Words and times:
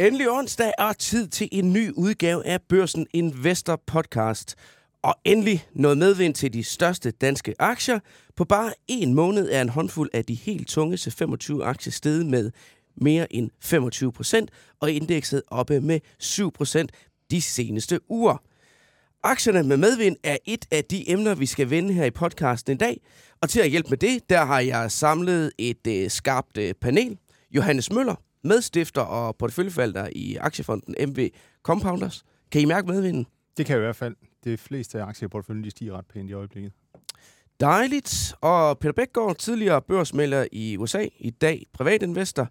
Endelig 0.00 0.30
onsdag 0.30 0.72
er 0.78 0.92
tid 0.92 1.28
til 1.28 1.48
en 1.52 1.72
ny 1.72 1.90
udgave 1.90 2.46
af 2.46 2.62
Børsen 2.62 3.06
Investor 3.12 3.82
Podcast. 3.86 4.54
Og 5.02 5.14
endelig 5.24 5.66
noget 5.72 5.98
medvind 5.98 6.34
til 6.34 6.52
de 6.52 6.64
største 6.64 7.10
danske 7.10 7.54
aktier. 7.58 7.98
På 8.36 8.44
bare 8.44 8.72
en 8.88 9.14
måned 9.14 9.50
er 9.52 9.60
en 9.60 9.68
håndfuld 9.68 10.10
af 10.12 10.24
de 10.24 10.34
helt 10.34 10.68
tunge 10.68 10.96
C25 10.96 11.62
aktier 11.62 11.90
steget 11.92 12.26
med 12.26 12.50
mere 12.96 13.32
end 13.32 13.50
25 13.60 14.12
procent, 14.12 14.50
og 14.80 14.92
indekset 14.92 15.42
oppe 15.48 15.80
med 15.80 16.00
7 16.18 16.52
procent 16.52 16.92
de 17.30 17.42
seneste 17.42 18.10
uger. 18.10 18.36
Aktierne 19.22 19.62
med 19.62 19.76
medvind 19.76 20.16
er 20.22 20.36
et 20.44 20.64
af 20.70 20.84
de 20.84 21.10
emner, 21.10 21.34
vi 21.34 21.46
skal 21.46 21.70
vende 21.70 21.94
her 21.94 22.04
i 22.04 22.10
podcasten 22.10 22.72
i 22.74 22.76
dag. 22.76 23.00
Og 23.40 23.48
til 23.50 23.60
at 23.60 23.70
hjælpe 23.70 23.90
med 23.90 23.98
det, 23.98 24.30
der 24.30 24.44
har 24.44 24.60
jeg 24.60 24.90
samlet 24.90 25.52
et 25.58 25.86
øh, 25.86 26.10
skarpt 26.10 26.58
øh, 26.58 26.74
panel. 26.74 27.18
Johannes 27.50 27.92
Møller, 27.92 28.14
medstifter 28.44 29.00
og 29.00 29.36
porteføljeforvalter 29.36 30.08
i 30.12 30.36
aktiefonden 30.36 31.08
MV 31.08 31.28
Compounders. 31.62 32.24
Kan 32.52 32.60
I 32.60 32.64
mærke 32.64 32.86
medvinden? 32.86 33.26
Det 33.56 33.66
kan 33.66 33.72
jeg 33.72 33.82
i 33.82 33.84
hvert 33.84 33.96
fald. 33.96 34.16
Det 34.44 34.60
fleste 34.60 35.00
af 35.00 35.06
aktieporteføljen 35.06 35.64
de 35.64 35.70
stiger 35.70 35.98
ret 35.98 36.06
pænt 36.06 36.30
i 36.30 36.32
øjeblikket. 36.32 36.72
Dejligt. 37.60 38.34
Og 38.40 38.78
Peter 38.78 38.92
Bækgaard, 38.92 39.36
tidligere 39.36 39.82
børsmælder 39.82 40.46
i 40.52 40.76
USA, 40.76 41.06
i 41.18 41.30
dag 41.30 41.66
privatinvestor. 41.72 42.48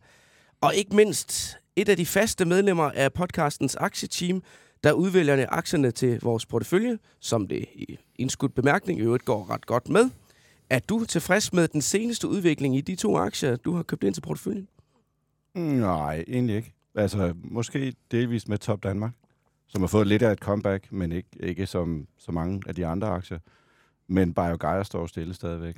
Og 0.62 0.76
ikke 0.76 0.96
mindst 0.96 1.58
et 1.76 1.90
af 1.90 1.98
de 1.98 2.06
faste 2.06 2.46
medlemmer 2.46 2.92
af 2.92 3.14
podcastens 3.14 3.76
aktieteam, 3.76 4.44
der 4.84 4.92
udvælger 4.92 5.46
aktierne 5.50 5.92
til 5.92 6.20
vores 6.22 6.46
portefølje, 6.46 6.98
som 7.20 7.48
det 7.48 7.66
i 7.74 7.98
indskudt 8.16 8.56
bemærkning 8.56 9.00
i 9.00 9.02
øvrigt 9.02 9.26
går 9.26 9.50
ret 9.50 9.66
godt 9.66 9.90
med. 9.90 10.10
Er 10.70 10.80
du 10.80 11.06
tilfreds 11.06 11.54
med 11.54 11.68
den 11.68 11.82
seneste 11.82 12.28
udvikling 12.28 12.78
i 12.78 12.82
de 12.82 12.96
to 12.96 13.18
aktier, 13.18 13.56
du 13.56 13.76
har 13.76 13.84
købt 13.84 14.04
ind 14.04 14.14
til 14.14 14.22
porteføljen? 14.22 14.68
Nej, 15.56 16.24
egentlig 16.28 16.56
ikke. 16.56 16.74
Altså, 16.96 17.34
måske 17.44 17.94
delvist 18.12 18.50
med 18.50 18.58
Top 18.58 18.84
Danmark, 18.84 19.12
som 19.68 19.82
har 19.82 19.88
fået 19.88 20.08
lidt 20.08 20.22
af 20.22 20.32
et 20.32 20.40
comeback, 20.40 20.92
men 20.92 21.12
ikke, 21.12 21.30
ikke 21.40 21.66
som 21.66 22.08
så 22.18 22.32
mange 22.32 22.62
af 22.68 22.76
de 22.76 22.86
andre 22.86 23.08
aktier. 23.08 23.40
Men 24.08 24.34
BioGaia 24.34 24.84
står 24.84 25.06
stille 25.06 25.34
stadigvæk. 25.34 25.76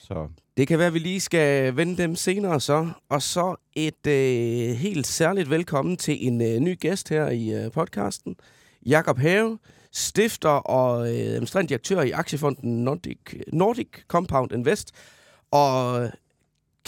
Så. 0.00 0.28
Det 0.56 0.68
kan 0.68 0.78
være, 0.78 0.86
at 0.86 0.94
vi 0.94 0.98
lige 0.98 1.20
skal 1.20 1.76
vende 1.76 1.96
dem 1.96 2.16
senere 2.16 2.60
så. 2.60 2.88
Og 3.08 3.22
så 3.22 3.56
et 3.72 4.06
øh, 4.06 4.76
helt 4.76 5.06
særligt 5.06 5.50
velkommen 5.50 5.96
til 5.96 6.26
en 6.26 6.40
øh, 6.40 6.60
ny 6.60 6.80
gæst 6.80 7.08
her 7.08 7.28
i 7.28 7.64
øh, 7.64 7.72
podcasten. 7.72 8.36
Jakob 8.86 9.18
Have, 9.18 9.58
stifter 9.92 10.48
og 10.48 11.00
øh, 11.00 11.14
administrerende 11.14 11.68
direktør 11.68 12.00
i 12.00 12.10
aktiefonden 12.10 12.84
Nordic, 12.84 13.18
Nordic 13.52 13.88
Compound 14.08 14.52
Invest. 14.52 14.92
Og 15.50 16.10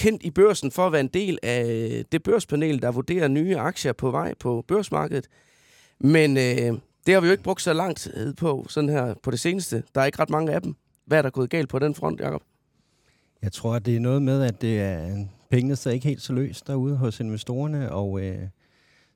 kendt 0.01 0.23
i 0.23 0.31
børsen 0.31 0.71
for 0.71 0.87
at 0.87 0.93
være 0.93 1.01
en 1.01 1.09
del 1.09 1.39
af 1.43 1.65
øh, 1.65 2.05
det 2.13 2.23
børspanel, 2.23 2.83
der 2.83 2.91
vurderer 2.91 3.29
nye 3.29 3.57
aktier 3.57 3.93
på 3.93 4.11
vej 4.11 4.35
på 4.35 4.65
børsmarkedet. 4.69 5.27
Men 5.99 6.37
øh, 6.37 6.79
det 7.07 7.15
har 7.15 7.21
vi 7.21 7.27
jo 7.27 7.33
ikke 7.33 7.43
brugt 7.43 7.63
så 7.63 7.73
lang 7.73 7.97
tid 7.97 8.35
på, 8.35 8.67
sådan 8.69 8.91
her 8.91 9.15
på 9.23 9.31
det 9.31 9.41
seneste. 9.41 9.83
Der 9.95 10.01
er 10.01 10.05
ikke 10.05 10.19
ret 10.19 10.31
mange 10.31 10.53
af 10.53 10.63
dem. 10.63 10.75
Hvad 11.07 11.19
er 11.19 11.23
der 11.23 11.31
gået 11.31 11.51
galt 11.51 11.69
på 11.69 11.79
den 11.79 11.95
front, 11.95 12.21
Jacob? 12.21 12.43
Jeg 13.43 13.53
tror, 13.53 13.79
det 13.79 13.97
er 13.97 14.01
noget 14.01 14.23
med, 14.23 14.43
at 14.43 14.61
det 14.63 14.81
er, 14.81 15.25
pengene 15.51 15.77
sidder 15.77 15.95
ikke 15.95 16.09
helt 16.09 16.23
så 16.23 16.33
løst 16.33 16.67
derude 16.67 16.97
hos 16.97 17.21
investorerne, 17.21 17.93
og 17.93 18.21
øh, 18.21 18.49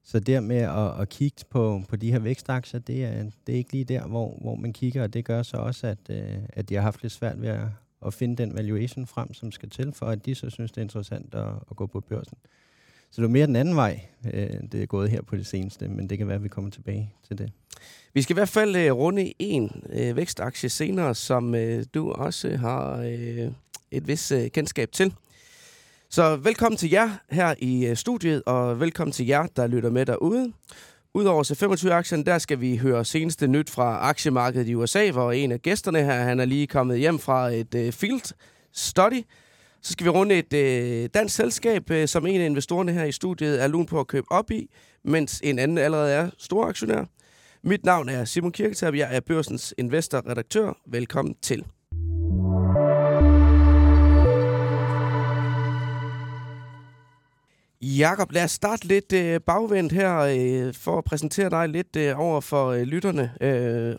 så 0.04 0.20
der 0.20 0.40
med 0.40 0.56
at, 0.56 1.00
at 1.00 1.08
kigge 1.08 1.44
på, 1.50 1.82
på 1.88 1.96
de 1.96 2.12
her 2.12 2.18
vækstaktier, 2.18 2.80
det 2.80 3.04
er, 3.04 3.24
det 3.46 3.52
er 3.52 3.56
ikke 3.56 3.72
lige 3.72 3.84
der, 3.84 4.06
hvor, 4.06 4.38
hvor 4.40 4.54
man 4.54 4.72
kigger, 4.72 5.02
og 5.02 5.14
det 5.14 5.24
gør 5.24 5.42
så 5.42 5.56
også, 5.56 5.86
at, 5.86 5.98
øh, 6.10 6.38
at 6.48 6.68
de 6.68 6.74
har 6.74 6.82
haft 6.82 7.02
lidt 7.02 7.12
svært 7.12 7.42
ved 7.42 7.48
at, 7.48 7.66
at 8.06 8.14
finde 8.14 8.36
den 8.36 8.54
valuation 8.54 9.06
frem, 9.06 9.34
som 9.34 9.52
skal 9.52 9.70
til, 9.70 9.92
for 9.92 10.06
at 10.06 10.26
de 10.26 10.34
så 10.34 10.50
synes, 10.50 10.72
det 10.72 10.78
er 10.78 10.82
interessant 10.82 11.34
at, 11.34 11.48
at 11.70 11.76
gå 11.76 11.86
på 11.86 12.00
børsen. 12.00 12.38
Så 13.10 13.22
det 13.22 13.28
er 13.28 13.32
mere 13.32 13.46
den 13.46 13.56
anden 13.56 13.76
vej, 13.76 14.00
øh, 14.32 14.50
det 14.72 14.82
er 14.82 14.86
gået 14.86 15.10
her 15.10 15.22
på 15.22 15.36
det 15.36 15.46
seneste, 15.46 15.88
men 15.88 16.10
det 16.10 16.18
kan 16.18 16.26
være, 16.26 16.36
at 16.36 16.42
vi 16.42 16.48
kommer 16.48 16.70
tilbage 16.70 17.12
til 17.28 17.38
det. 17.38 17.52
Vi 18.14 18.22
skal 18.22 18.34
i 18.34 18.38
hvert 18.38 18.48
fald 18.48 18.76
øh, 18.76 18.92
runde 18.92 19.32
en 19.38 19.82
øh, 19.90 20.16
vækstaktie 20.16 20.68
senere, 20.68 21.14
som 21.14 21.54
du 21.94 22.12
også 22.12 22.56
har 22.56 22.96
et 23.90 24.08
vis 24.08 24.32
kendskab 24.52 24.92
til. 24.92 25.14
Så 26.08 26.36
velkommen 26.36 26.76
til 26.76 26.90
jer 26.90 27.10
her 27.30 27.54
i 27.58 27.94
studiet, 27.94 28.42
og 28.46 28.80
velkommen 28.80 29.12
til 29.12 29.26
jer, 29.26 29.46
der 29.46 29.66
lytter 29.66 29.90
med 29.90 30.06
derude. 30.06 30.52
Udover 31.16 31.42
C25-aktien, 31.42 32.26
der 32.26 32.38
skal 32.38 32.60
vi 32.60 32.76
høre 32.76 33.04
seneste 33.04 33.46
nyt 33.46 33.70
fra 33.70 33.98
aktiemarkedet 34.08 34.68
i 34.68 34.74
USA, 34.74 35.10
hvor 35.10 35.32
en 35.32 35.52
af 35.52 35.62
gæsterne 35.62 36.02
her, 36.02 36.22
han 36.22 36.40
er 36.40 36.44
lige 36.44 36.66
kommet 36.66 36.98
hjem 36.98 37.18
fra 37.18 37.48
et 37.48 37.74
uh, 37.74 37.92
field 37.92 38.34
study. 38.72 39.22
Så 39.82 39.92
skal 39.92 40.04
vi 40.04 40.10
runde 40.10 40.34
et 40.38 40.52
uh, 41.04 41.10
dansk 41.14 41.34
selskab, 41.34 41.90
uh, 41.90 42.04
som 42.06 42.26
en 42.26 42.40
af 42.40 42.46
investorerne 42.46 42.92
her 42.92 43.04
i 43.04 43.12
studiet 43.12 43.62
er 43.62 43.66
lun 43.66 43.86
på 43.86 44.00
at 44.00 44.06
købe 44.06 44.26
op 44.32 44.50
i, 44.50 44.70
mens 45.04 45.40
en 45.44 45.58
anden 45.58 45.78
allerede 45.78 46.12
er 46.12 46.30
stor 46.38 46.66
aktionær. 46.66 47.04
Mit 47.62 47.84
navn 47.84 48.08
er 48.08 48.24
Simon 48.24 48.52
Kirketab, 48.52 48.94
jeg 48.94 49.16
er 49.16 49.20
børsens 49.20 49.74
investorredaktør. 49.78 50.72
Velkommen 50.86 51.34
til. 51.42 51.64
Jakob, 57.84 58.32
lad 58.32 58.44
os 58.44 58.50
starte 58.50 58.86
lidt 58.86 59.12
øh, 59.12 59.40
bagvendt 59.40 59.92
her 59.92 60.18
øh, 60.18 60.74
for 60.74 60.98
at 60.98 61.04
præsentere 61.04 61.50
dig 61.50 61.68
lidt 61.68 61.96
øh, 61.96 62.20
over 62.20 62.40
for 62.40 62.68
øh, 62.68 62.82
lytterne. 62.82 63.32
Øh, 63.40 63.96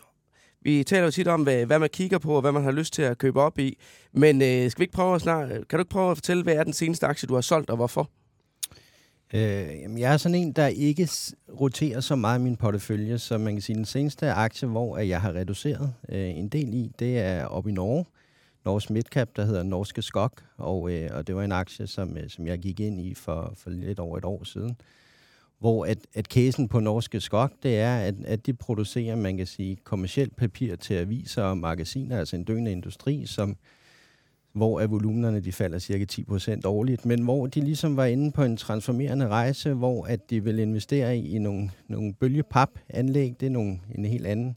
vi 0.62 0.84
taler 0.84 1.04
jo 1.04 1.10
tit 1.10 1.28
om, 1.28 1.42
hvad, 1.42 1.66
hvad 1.66 1.78
man 1.78 1.88
kigger 1.92 2.18
på 2.18 2.34
og 2.34 2.40
hvad 2.40 2.52
man 2.52 2.64
har 2.64 2.72
lyst 2.72 2.92
til 2.92 3.02
at 3.02 3.18
købe 3.18 3.40
op 3.40 3.58
i. 3.58 3.78
Men 4.12 4.42
øh, 4.42 4.70
skal 4.70 4.80
vi 4.80 4.84
ikke 4.84 4.92
prøve 4.92 5.14
at 5.14 5.20
snart, 5.20 5.48
kan 5.48 5.64
du 5.72 5.78
ikke 5.78 5.90
prøve 5.90 6.10
at 6.10 6.16
fortælle, 6.16 6.42
hvad 6.42 6.54
er 6.54 6.64
den 6.64 6.72
seneste 6.72 7.06
aktie, 7.06 7.26
du 7.26 7.34
har 7.34 7.40
solgt, 7.40 7.70
og 7.70 7.76
hvorfor? 7.76 8.10
Øh, 9.34 9.80
jamen, 9.82 9.98
jeg 9.98 10.12
er 10.12 10.16
sådan 10.16 10.34
en, 10.34 10.52
der 10.52 10.66
ikke 10.66 11.08
roterer 11.60 12.00
så 12.00 12.16
meget 12.16 12.38
i 12.38 12.42
min 12.42 12.56
portefølje, 12.56 13.18
så 13.18 13.38
man 13.38 13.54
kan 13.54 13.62
sige, 13.62 13.76
den 13.76 13.84
seneste 13.84 14.32
aktie, 14.32 14.68
hvor 14.68 14.98
jeg 14.98 15.20
har 15.20 15.32
reduceret 15.32 15.92
øh, 16.08 16.30
en 16.30 16.48
del 16.48 16.74
i, 16.74 16.92
det 16.98 17.18
er 17.18 17.44
op 17.44 17.68
i 17.68 17.72
Norge. 17.72 18.04
Norsk 18.66 18.90
Midcap, 18.90 19.28
der 19.36 19.44
hedder 19.44 19.62
Norske 19.62 20.02
Skok, 20.02 20.42
og, 20.56 20.92
øh, 20.92 21.10
og 21.12 21.26
det 21.26 21.36
var 21.36 21.42
en 21.42 21.52
aktie, 21.52 21.86
som, 21.86 22.16
øh, 22.16 22.30
som 22.30 22.46
jeg 22.46 22.58
gik 22.58 22.80
ind 22.80 23.00
i 23.00 23.14
for, 23.14 23.52
for 23.56 23.70
lidt 23.70 23.98
over 23.98 24.18
et 24.18 24.24
år 24.24 24.44
siden. 24.44 24.76
Hvor 25.58 25.84
at, 25.86 25.98
at 26.14 26.24
casen 26.24 26.68
på 26.68 26.80
Norske 26.80 27.20
Skok, 27.20 27.52
det 27.62 27.78
er, 27.78 27.96
at, 27.96 28.14
at 28.24 28.46
de 28.46 28.54
producerer, 28.54 29.16
man 29.16 29.36
kan 29.36 29.46
sige, 29.46 29.76
kommersielt 29.84 30.36
papir 30.36 30.76
til 30.76 30.94
aviser 30.94 31.42
og 31.42 31.58
magasiner, 31.58 32.18
altså 32.18 32.36
en 32.36 32.44
døende 32.44 32.72
industri, 32.72 33.26
som, 33.26 33.56
hvor 34.52 34.80
at 34.80 34.90
volumenerne 34.90 35.40
de 35.40 35.52
falder 35.52 35.78
cirka 35.78 36.04
10% 36.12 36.60
årligt, 36.64 37.06
men 37.06 37.22
hvor 37.22 37.46
de 37.46 37.60
ligesom 37.60 37.96
var 37.96 38.04
inde 38.04 38.32
på 38.32 38.42
en 38.42 38.56
transformerende 38.56 39.28
rejse, 39.28 39.74
hvor 39.74 40.04
at 40.04 40.30
de 40.30 40.44
vil 40.44 40.58
investere 40.58 41.18
i, 41.18 41.34
i 41.34 41.38
nogle, 41.38 41.70
nogle 41.88 42.14
bølgepap-anlæg. 42.14 43.40
Det 43.40 43.46
er 43.46 43.50
nogle, 43.50 43.80
en 43.94 44.04
helt 44.04 44.26
anden 44.26 44.56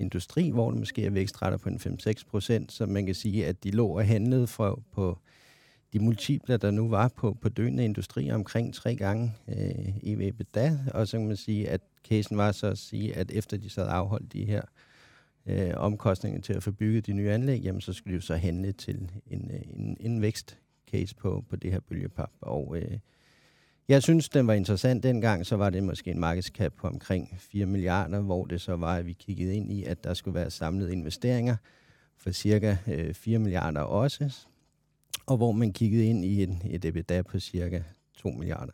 industri, 0.00 0.50
hvor 0.50 0.70
det 0.70 0.78
måske 0.78 1.04
er 1.04 1.10
vækstrater 1.10 1.56
på 1.56 1.68
en 1.68 1.80
5-6 2.06 2.12
procent, 2.30 2.72
så 2.72 2.86
man 2.86 3.06
kan 3.06 3.14
sige, 3.14 3.46
at 3.46 3.64
de 3.64 3.70
lå 3.70 3.86
og 3.86 4.06
handlede 4.06 4.46
for, 4.46 4.82
på 4.92 5.18
de 5.92 5.98
multipler, 5.98 6.56
der 6.56 6.70
nu 6.70 6.88
var 6.88 7.08
på, 7.08 7.36
på 7.40 7.48
døende 7.48 7.84
industri 7.84 8.30
omkring 8.30 8.74
tre 8.74 8.96
gange 8.96 9.34
øh, 9.48 9.96
i 10.02 10.28
EBITDA, 10.28 10.78
og 10.94 11.08
så 11.08 11.16
kan 11.18 11.26
man 11.26 11.36
sige, 11.36 11.68
at 11.68 11.80
casen 12.08 12.36
var 12.36 12.52
så 12.52 12.66
at 12.66 12.78
sige, 12.78 13.16
at 13.16 13.30
efter 13.30 13.56
de 13.56 13.70
så 13.70 13.80
havde 13.80 13.92
afholdt 13.92 14.32
de 14.32 14.44
her 14.44 14.62
øh, 15.46 15.72
omkostninger 15.76 16.40
til 16.40 16.52
at 16.52 16.62
få 16.62 16.70
bygget 16.70 17.06
de 17.06 17.12
nye 17.12 17.30
anlæg, 17.30 17.60
jamen 17.60 17.80
så 17.80 17.92
skulle 17.92 18.12
de 18.12 18.14
jo 18.14 18.20
så 18.20 18.36
handle 18.36 18.72
til 18.72 19.10
en, 19.30 19.50
øh, 19.54 19.60
en, 19.76 19.96
en 20.00 20.22
vækstcase 20.22 21.16
på, 21.16 21.44
på 21.48 21.56
det 21.56 21.72
her 21.72 21.80
bølgepap. 21.80 22.30
Og 22.40 22.76
øh, 22.78 22.98
jeg 23.90 24.02
synes, 24.02 24.28
den 24.28 24.46
var 24.46 24.52
interessant 24.52 25.02
dengang, 25.02 25.46
så 25.46 25.56
var 25.56 25.70
det 25.70 25.82
måske 25.82 26.10
en 26.10 26.20
markedskap 26.20 26.72
på 26.72 26.86
omkring 26.86 27.36
4 27.38 27.66
milliarder, 27.66 28.20
hvor 28.20 28.44
det 28.44 28.60
så 28.60 28.76
var, 28.76 28.96
at 28.96 29.06
vi 29.06 29.12
kiggede 29.12 29.54
ind 29.54 29.72
i, 29.72 29.84
at 29.84 30.04
der 30.04 30.14
skulle 30.14 30.34
være 30.34 30.50
samlede 30.50 30.92
investeringer 30.92 31.56
for 32.18 32.30
cirka 32.30 32.76
øh, 32.86 33.14
4 33.14 33.38
milliarder 33.38 33.80
også, 33.80 34.46
og 35.26 35.36
hvor 35.36 35.52
man 35.52 35.72
kiggede 35.72 36.04
ind 36.04 36.24
i 36.24 36.42
et, 36.42 36.58
et 36.70 36.84
EBITDA 36.84 37.22
på 37.22 37.38
cirka 37.38 37.82
2 38.16 38.30
milliarder. 38.30 38.72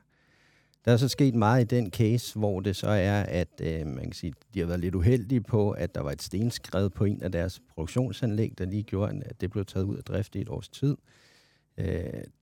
Der 0.84 0.92
er 0.92 0.96
så 0.96 1.08
sket 1.08 1.34
meget 1.34 1.72
i 1.72 1.76
den 1.76 1.90
case, 1.90 2.38
hvor 2.38 2.60
det 2.60 2.76
så 2.76 2.88
er, 2.88 3.22
at 3.22 3.60
øh, 3.60 3.86
man 3.86 4.04
kan 4.04 4.12
sige, 4.12 4.32
de 4.54 4.60
har 4.60 4.66
været 4.66 4.80
lidt 4.80 4.94
uheldige 4.94 5.40
på, 5.40 5.70
at 5.70 5.94
der 5.94 6.00
var 6.00 6.10
et 6.10 6.22
stenskred 6.22 6.90
på 6.90 7.04
en 7.04 7.22
af 7.22 7.32
deres 7.32 7.62
produktionsanlæg, 7.74 8.52
der 8.58 8.64
lige 8.64 8.82
gjorde, 8.82 9.22
at 9.26 9.40
det 9.40 9.50
blev 9.50 9.64
taget 9.64 9.84
ud 9.84 9.96
af 9.96 10.04
drift 10.04 10.34
i 10.34 10.40
et 10.40 10.48
års 10.48 10.68
tid. 10.68 10.90
Øh, 10.90 11.25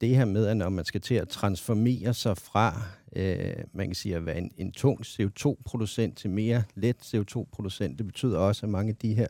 det 0.01 0.17
her 0.17 0.25
med, 0.25 0.47
at 0.47 0.57
når 0.57 0.69
man 0.69 0.85
skal 0.85 1.01
til 1.01 1.15
at 1.15 1.29
transformere 1.29 2.15
sig 2.15 2.37
fra, 2.37 2.83
øh, 3.17 3.55
man 3.73 3.87
kan 3.87 3.95
sige 3.95 4.17
at 4.17 4.27
være 4.27 4.39
en, 4.39 4.51
en 4.57 4.73
tung 4.73 5.01
CO2-producent 5.01 6.19
til 6.19 6.31
mere 6.31 6.63
let 6.75 6.97
CO2-producent, 7.15 7.99
det 7.99 8.07
betyder 8.07 8.39
også, 8.39 8.67
at 8.67 8.71
mange 8.71 8.91
af 8.91 8.97
de 8.97 9.15
her 9.15 9.27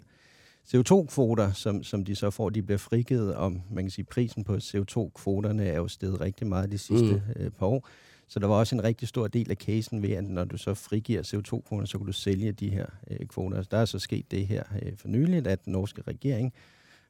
CO2-kvoter, 0.68 1.52
som, 1.52 1.82
som 1.82 2.04
de 2.04 2.16
så 2.16 2.30
får, 2.30 2.50
de 2.50 2.62
bliver 2.62 2.78
frigivet 2.78 3.34
om, 3.34 3.62
man 3.70 3.84
kan 3.84 3.90
sige, 3.90 4.04
prisen 4.04 4.44
på 4.44 4.54
CO2-kvoterne 4.54 5.66
er 5.66 5.76
jo 5.76 5.88
steget 5.88 6.20
rigtig 6.20 6.46
meget 6.46 6.72
de 6.72 6.78
sidste 6.78 7.22
mm. 7.36 7.42
øh, 7.42 7.50
par 7.50 7.66
år. 7.66 7.88
Så 8.28 8.40
der 8.40 8.46
var 8.46 8.54
også 8.54 8.74
en 8.74 8.84
rigtig 8.84 9.08
stor 9.08 9.26
del 9.26 9.50
af 9.50 9.56
casen 9.56 10.02
ved, 10.02 10.10
at 10.10 10.24
når 10.24 10.44
du 10.44 10.56
så 10.56 10.74
frigiver 10.74 11.22
CO2-kvoter, 11.22 11.86
så 11.86 11.98
kan 11.98 12.06
du 12.06 12.12
sælge 12.12 12.52
de 12.52 12.70
her 12.70 12.86
øh, 13.10 13.26
kvoter. 13.26 13.62
Der 13.62 13.78
er 13.78 13.84
så 13.84 13.98
sket 13.98 14.30
det 14.30 14.46
her 14.46 14.62
øh, 14.82 14.92
for 14.96 15.08
nyligt, 15.08 15.46
at 15.46 15.64
den 15.64 15.72
norske 15.72 16.02
regering 16.02 16.52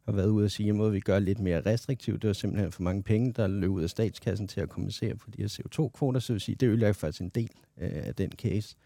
har 0.04 0.12
været 0.12 0.28
ude 0.28 0.44
og 0.44 0.50
sige, 0.50 0.84
at 0.84 0.92
vi 0.92 1.00
gør 1.00 1.18
lidt 1.18 1.38
mere 1.38 1.60
restriktivt. 1.60 2.22
Det 2.22 2.28
var 2.28 2.34
simpelthen 2.34 2.72
for 2.72 2.82
mange 2.82 3.02
penge, 3.02 3.32
der 3.32 3.46
løb 3.46 3.70
ud 3.70 3.82
af 3.82 3.90
statskassen 3.90 4.48
til 4.48 4.60
at 4.60 4.68
kompensere 4.68 5.18
for 5.18 5.30
de 5.30 5.42
her 5.42 5.48
CO2-kvoter, 5.48 6.20
så 6.20 6.32
vil 6.32 6.40
sige, 6.40 6.54
det 6.54 6.66
ødelægger 6.66 6.92
faktisk 6.92 7.20
en 7.20 7.28
del 7.28 7.50
øh, 7.80 7.90
af 7.92 8.14
den 8.14 8.32
case. 8.32 8.76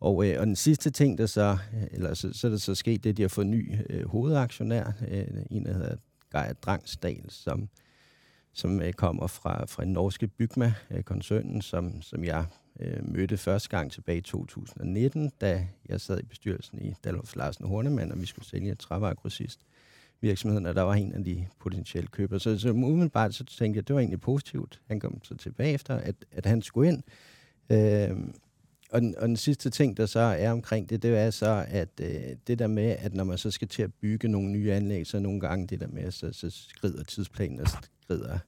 Og, 0.00 0.28
øh, 0.28 0.40
og 0.40 0.46
den 0.46 0.56
sidste 0.56 0.90
ting, 0.90 1.18
der 1.18 1.26
så, 1.26 1.58
øh, 1.74 1.86
eller 1.90 2.14
så, 2.14 2.32
så 2.32 2.46
er 2.46 2.50
der 2.50 2.58
så 2.58 2.74
sket 2.74 3.04
det, 3.04 3.10
at 3.10 3.16
de 3.16 3.22
har 3.22 3.28
fået 3.28 3.46
ny 3.46 3.76
øh, 3.90 4.08
hovedaktionær, 4.08 4.92
øh, 5.08 5.26
en 5.50 5.64
der 5.64 5.72
hedder 5.72 5.96
Geir 6.32 6.52
Drangsdal, 6.52 7.24
som, 7.28 7.68
som 8.52 8.82
øh, 8.82 8.92
kommer 8.92 9.26
fra, 9.26 9.64
fra 9.66 9.82
en 9.82 9.92
norske 9.92 10.26
Bygma-koncernen, 10.26 11.56
øh, 11.56 11.62
som, 11.62 12.02
som 12.02 12.24
jeg 12.24 12.44
øh, 12.80 13.12
mødte 13.12 13.36
første 13.36 13.68
gang 13.68 13.92
tilbage 13.92 14.18
i 14.18 14.20
2019, 14.20 15.32
da 15.40 15.66
jeg 15.88 16.00
sad 16.00 16.20
i 16.20 16.24
bestyrelsen 16.24 16.82
i 16.82 16.94
Dalhoff 17.04 17.36
Larsen 17.36 17.66
Hornemann, 17.66 18.12
og 18.12 18.20
vi 18.20 18.26
skulle 18.26 18.48
sælge 18.48 18.72
et 18.72 18.78
trævaregrossist 18.78 19.60
virksomheden, 20.24 20.66
og 20.66 20.74
der 20.74 20.82
var 20.82 20.94
en 20.94 21.12
af 21.12 21.24
de 21.24 21.46
potentielle 21.60 22.08
købere. 22.08 22.40
Så, 22.40 22.58
så 22.58 22.70
umiddelbart 22.70 23.34
så 23.34 23.44
tænkte 23.44 23.76
jeg, 23.76 23.82
at 23.82 23.88
det 23.88 23.94
var 23.94 24.00
egentlig 24.00 24.20
positivt. 24.20 24.80
Han 24.88 25.00
kom 25.00 25.24
så 25.24 25.34
tilbage 25.36 25.72
efter, 25.72 25.94
at, 25.94 26.14
at 26.32 26.46
han 26.46 26.62
skulle 26.62 26.88
ind. 26.88 27.02
Øh, 27.70 28.16
og, 28.90 29.00
den, 29.00 29.14
og 29.18 29.28
den 29.28 29.36
sidste 29.36 29.70
ting, 29.70 29.96
der 29.96 30.06
så 30.06 30.20
er 30.20 30.50
omkring 30.50 30.90
det, 30.90 31.02
det 31.02 31.18
er 31.18 31.30
så, 31.30 31.64
at 31.68 31.88
øh, 32.00 32.36
det 32.46 32.58
der 32.58 32.66
med, 32.66 32.96
at 32.98 33.14
når 33.14 33.24
man 33.24 33.38
så 33.38 33.50
skal 33.50 33.68
til 33.68 33.82
at 33.82 33.94
bygge 33.94 34.28
nogle 34.28 34.50
nye 34.50 34.72
anlæg, 34.72 35.06
så 35.06 35.18
nogle 35.18 35.40
gange 35.40 35.66
det 35.66 35.80
der 35.80 35.88
med, 35.88 36.10
så, 36.10 36.32
så 36.32 36.50
skrider 36.50 37.04
tidsplanen 37.04 37.60
og 37.60 37.66
skrider 38.02 38.38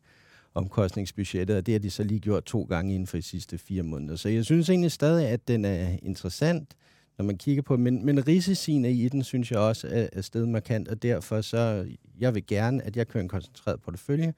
omkostningsbudgettet, 0.55 1.57
og 1.57 1.67
det 1.67 1.75
har 1.75 1.79
de 1.79 1.91
så 1.91 2.03
lige 2.03 2.21
gjort 2.21 2.45
to 2.45 2.63
gange 2.63 2.95
inden 2.95 3.07
for 3.07 3.17
de 3.17 3.23
sidste 3.23 3.59
fire 3.59 3.83
måneder. 3.83 4.17
Så 4.17 4.29
jeg 4.29 4.45
synes 4.45 4.69
egentlig 4.69 4.93
stadig, 4.93 5.29
at 5.29 5.49
den 5.49 5.65
er 5.65 5.97
interessant, 6.03 6.77
når 7.19 7.25
man 7.25 7.39
kigger 7.39 7.63
på, 7.63 7.77
men, 7.77 8.05
men 8.05 8.29
risiciene 8.29 8.93
i 8.93 9.09
den, 9.09 9.25
synes 9.25 9.51
jeg 9.51 9.59
også 9.59 9.89
er, 9.91 10.07
er 10.13 10.21
stedet 10.21 10.49
markant, 10.49 10.89
og 10.89 11.03
derfor 11.03 11.41
så, 11.41 11.87
jeg 12.19 12.35
vil 12.35 12.47
gerne, 12.47 12.83
at 12.83 12.97
jeg 12.97 13.09
kører 13.09 13.23
en 13.23 13.29
koncentreret 13.29 13.81
portefølje, 13.81 14.35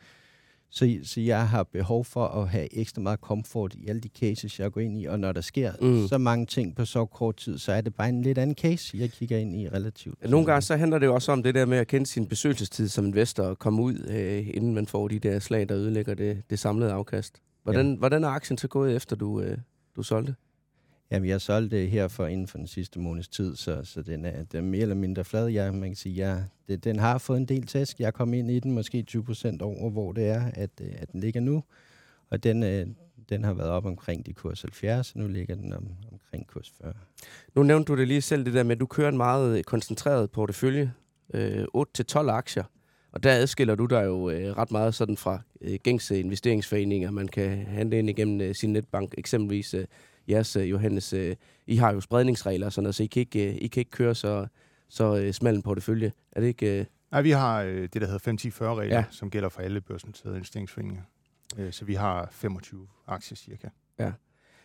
så, 0.70 0.98
så 1.02 1.20
jeg 1.20 1.48
har 1.48 1.62
behov 1.62 2.04
for 2.04 2.26
at 2.26 2.48
have 2.48 2.78
ekstra 2.78 3.02
meget 3.02 3.20
komfort 3.20 3.74
i 3.74 3.88
alle 3.88 4.00
de 4.00 4.08
cases, 4.08 4.60
jeg 4.60 4.72
går 4.72 4.80
ind 4.80 5.00
i. 5.00 5.04
Og 5.04 5.20
når 5.20 5.32
der 5.32 5.40
sker 5.40 5.72
mm. 5.80 6.08
så 6.08 6.18
mange 6.18 6.46
ting 6.46 6.76
på 6.76 6.84
så 6.84 7.06
kort 7.06 7.36
tid, 7.36 7.58
så 7.58 7.72
er 7.72 7.80
det 7.80 7.94
bare 7.94 8.08
en 8.08 8.22
lidt 8.22 8.38
anden 8.38 8.56
case, 8.56 8.96
jeg 8.98 9.10
kigger 9.10 9.38
ind 9.38 9.56
i 9.56 9.68
relativt. 9.68 10.30
Nogle 10.30 10.46
gange 10.46 10.62
så 10.62 10.76
handler 10.76 10.98
det 10.98 11.06
jo 11.06 11.14
også 11.14 11.32
om 11.32 11.42
det 11.42 11.54
der 11.54 11.66
med 11.66 11.78
at 11.78 11.86
kende 11.86 12.06
sin 12.06 12.26
besøgelsestid 12.26 12.88
som 12.88 13.06
investor 13.06 13.42
og 13.42 13.58
komme 13.58 13.82
ud, 13.82 14.06
øh, 14.10 14.48
inden 14.54 14.74
man 14.74 14.86
får 14.86 15.08
de 15.08 15.18
der 15.18 15.38
slag, 15.38 15.68
der 15.68 15.76
ødelægger 15.76 16.14
det, 16.14 16.42
det 16.50 16.58
samlede 16.58 16.92
afkast. 16.92 17.40
Hvordan, 17.62 17.94
hvordan 17.94 18.24
er 18.24 18.28
aktien 18.28 18.58
så 18.58 18.68
gået 18.68 18.96
efter, 18.96 19.16
du, 19.16 19.40
øh, 19.40 19.58
du 19.96 20.02
solgte? 20.02 20.34
Jamen, 21.10 21.28
jeg 21.28 21.40
solgte 21.40 21.86
her 21.86 22.08
for 22.08 22.26
inden 22.26 22.46
for 22.46 22.58
den 22.58 22.66
sidste 22.66 23.00
måneds 23.00 23.28
tid, 23.28 23.56
så, 23.56 23.84
så 23.84 24.02
den, 24.02 24.24
er, 24.24 24.42
den 24.44 24.58
er 24.58 24.68
mere 24.68 24.82
eller 24.82 24.94
mindre 24.94 25.24
flad. 25.24 25.46
Jeg, 25.46 25.74
man 25.74 25.88
kan 25.88 25.96
sige, 25.96 26.16
jeg, 26.16 26.44
det, 26.68 26.84
den 26.84 26.98
har 26.98 27.18
fået 27.18 27.38
en 27.38 27.44
del 27.44 27.66
tæsk. 27.66 28.00
Jeg 28.00 28.14
kom 28.14 28.34
ind 28.34 28.50
i 28.50 28.60
den 28.60 28.72
måske 28.72 29.02
20 29.02 29.24
procent 29.24 29.62
over, 29.62 29.90
hvor 29.90 30.12
det 30.12 30.28
er, 30.28 30.50
at, 30.54 30.70
øh, 30.80 30.88
at 30.98 31.12
den 31.12 31.20
ligger 31.20 31.40
nu. 31.40 31.62
Og 32.30 32.42
den, 32.42 32.62
øh, 32.62 32.86
den 33.28 33.44
har 33.44 33.52
været 33.52 33.70
op 33.70 33.84
omkring 33.84 34.26
de 34.26 34.32
kurs 34.32 34.62
70, 34.62 35.12
og 35.12 35.20
nu 35.20 35.28
ligger 35.28 35.54
den 35.54 35.72
om, 35.72 35.88
omkring 36.12 36.46
kurs 36.46 36.72
40. 36.82 36.92
Nu 37.54 37.62
nævnte 37.62 37.92
du 37.92 37.98
det 37.98 38.08
lige 38.08 38.20
selv, 38.20 38.44
det 38.44 38.54
der 38.54 38.62
med, 38.62 38.76
at 38.76 38.80
du 38.80 38.86
kører 38.86 39.08
en 39.08 39.16
meget 39.16 39.58
øh, 39.58 39.64
koncentreret 39.64 40.30
portefølje, 40.30 40.92
øh, 41.34 41.64
8-12 41.76 42.18
aktier. 42.30 42.64
Og 43.12 43.22
der 43.22 43.32
adskiller 43.32 43.74
du 43.74 43.86
dig 43.86 44.04
jo 44.04 44.30
øh, 44.30 44.56
ret 44.56 44.70
meget 44.70 44.94
sådan 44.94 45.16
fra 45.16 45.40
øh, 45.60 45.78
gængse 45.82 46.20
investeringsforeninger. 46.20 47.10
Man 47.10 47.28
kan 47.28 47.66
handle 47.66 47.98
ind 47.98 48.10
igennem 48.10 48.40
øh, 48.40 48.54
sin 48.54 48.72
netbank, 48.72 49.14
eksempelvis 49.18 49.74
øh, 49.74 49.84
jeres, 50.28 50.56
øh, 50.56 50.70
Johannes, 50.70 51.12
øh, 51.12 51.36
I 51.66 51.76
har 51.76 51.92
jo 51.92 52.00
spredningsregler 52.00 52.66
og 52.66 52.72
sådan 52.72 52.82
noget, 52.82 52.94
så 52.94 53.02
I 53.02 53.06
kan 53.06 53.20
ikke, 53.20 53.48
øh, 53.48 53.56
I 53.60 53.66
kan 53.66 53.80
ikke 53.80 53.90
køre 53.90 54.14
så, 54.14 54.46
så 54.88 55.28
smal 55.32 55.62
portefølje. 55.62 56.12
Er 56.32 56.40
det 56.40 56.46
ikke... 56.48 56.86
Nej, 57.12 57.22
vi 57.22 57.30
har 57.30 57.62
det, 57.62 57.94
der 57.94 58.06
hedder 58.06 58.32
5-10-40-regler, 58.32 58.96
ja. 58.96 59.04
som 59.10 59.30
gælder 59.30 59.48
for 59.48 59.60
alle 59.60 59.80
børsnoterede 59.80 60.36
investeringsforeninger. 60.36 61.02
Så 61.70 61.84
vi 61.84 61.94
har 61.94 62.28
25 62.32 62.86
aktier 63.06 63.36
cirka. 63.36 63.68
Ja. 63.98 64.12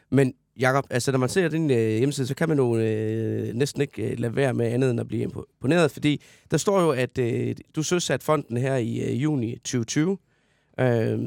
Men 0.10 0.34
Jakob, 0.60 0.86
altså 0.90 1.12
når 1.12 1.20
man 1.20 1.30
ser 1.30 1.50
din 1.50 1.72
øh, 1.72 1.78
hjemmeside, 1.78 2.28
så 2.28 2.36
kan 2.36 2.50
man 2.50 2.58
jo 2.58 2.78
øh, 2.78 3.54
næsten 3.54 3.82
ikke 3.82 4.12
øh, 4.12 4.20
lade 4.20 4.36
være 4.36 4.54
med 4.54 4.66
andet 4.66 4.92
end 4.92 5.00
at 5.00 5.08
blive 5.08 5.24
imponeret, 5.24 5.92
fordi 5.92 6.22
der 6.52 6.58
står 6.58 6.82
jo, 6.82 6.92
at 6.92 7.18
øh, 7.18 7.56
du 7.76 7.84
søsat 7.84 8.24
fonden 8.24 8.58
her 8.58 8.76
i 8.76 9.00
øh, 9.00 9.24
juni 9.24 9.56
2020, 9.56 10.18
øh, 10.80 11.20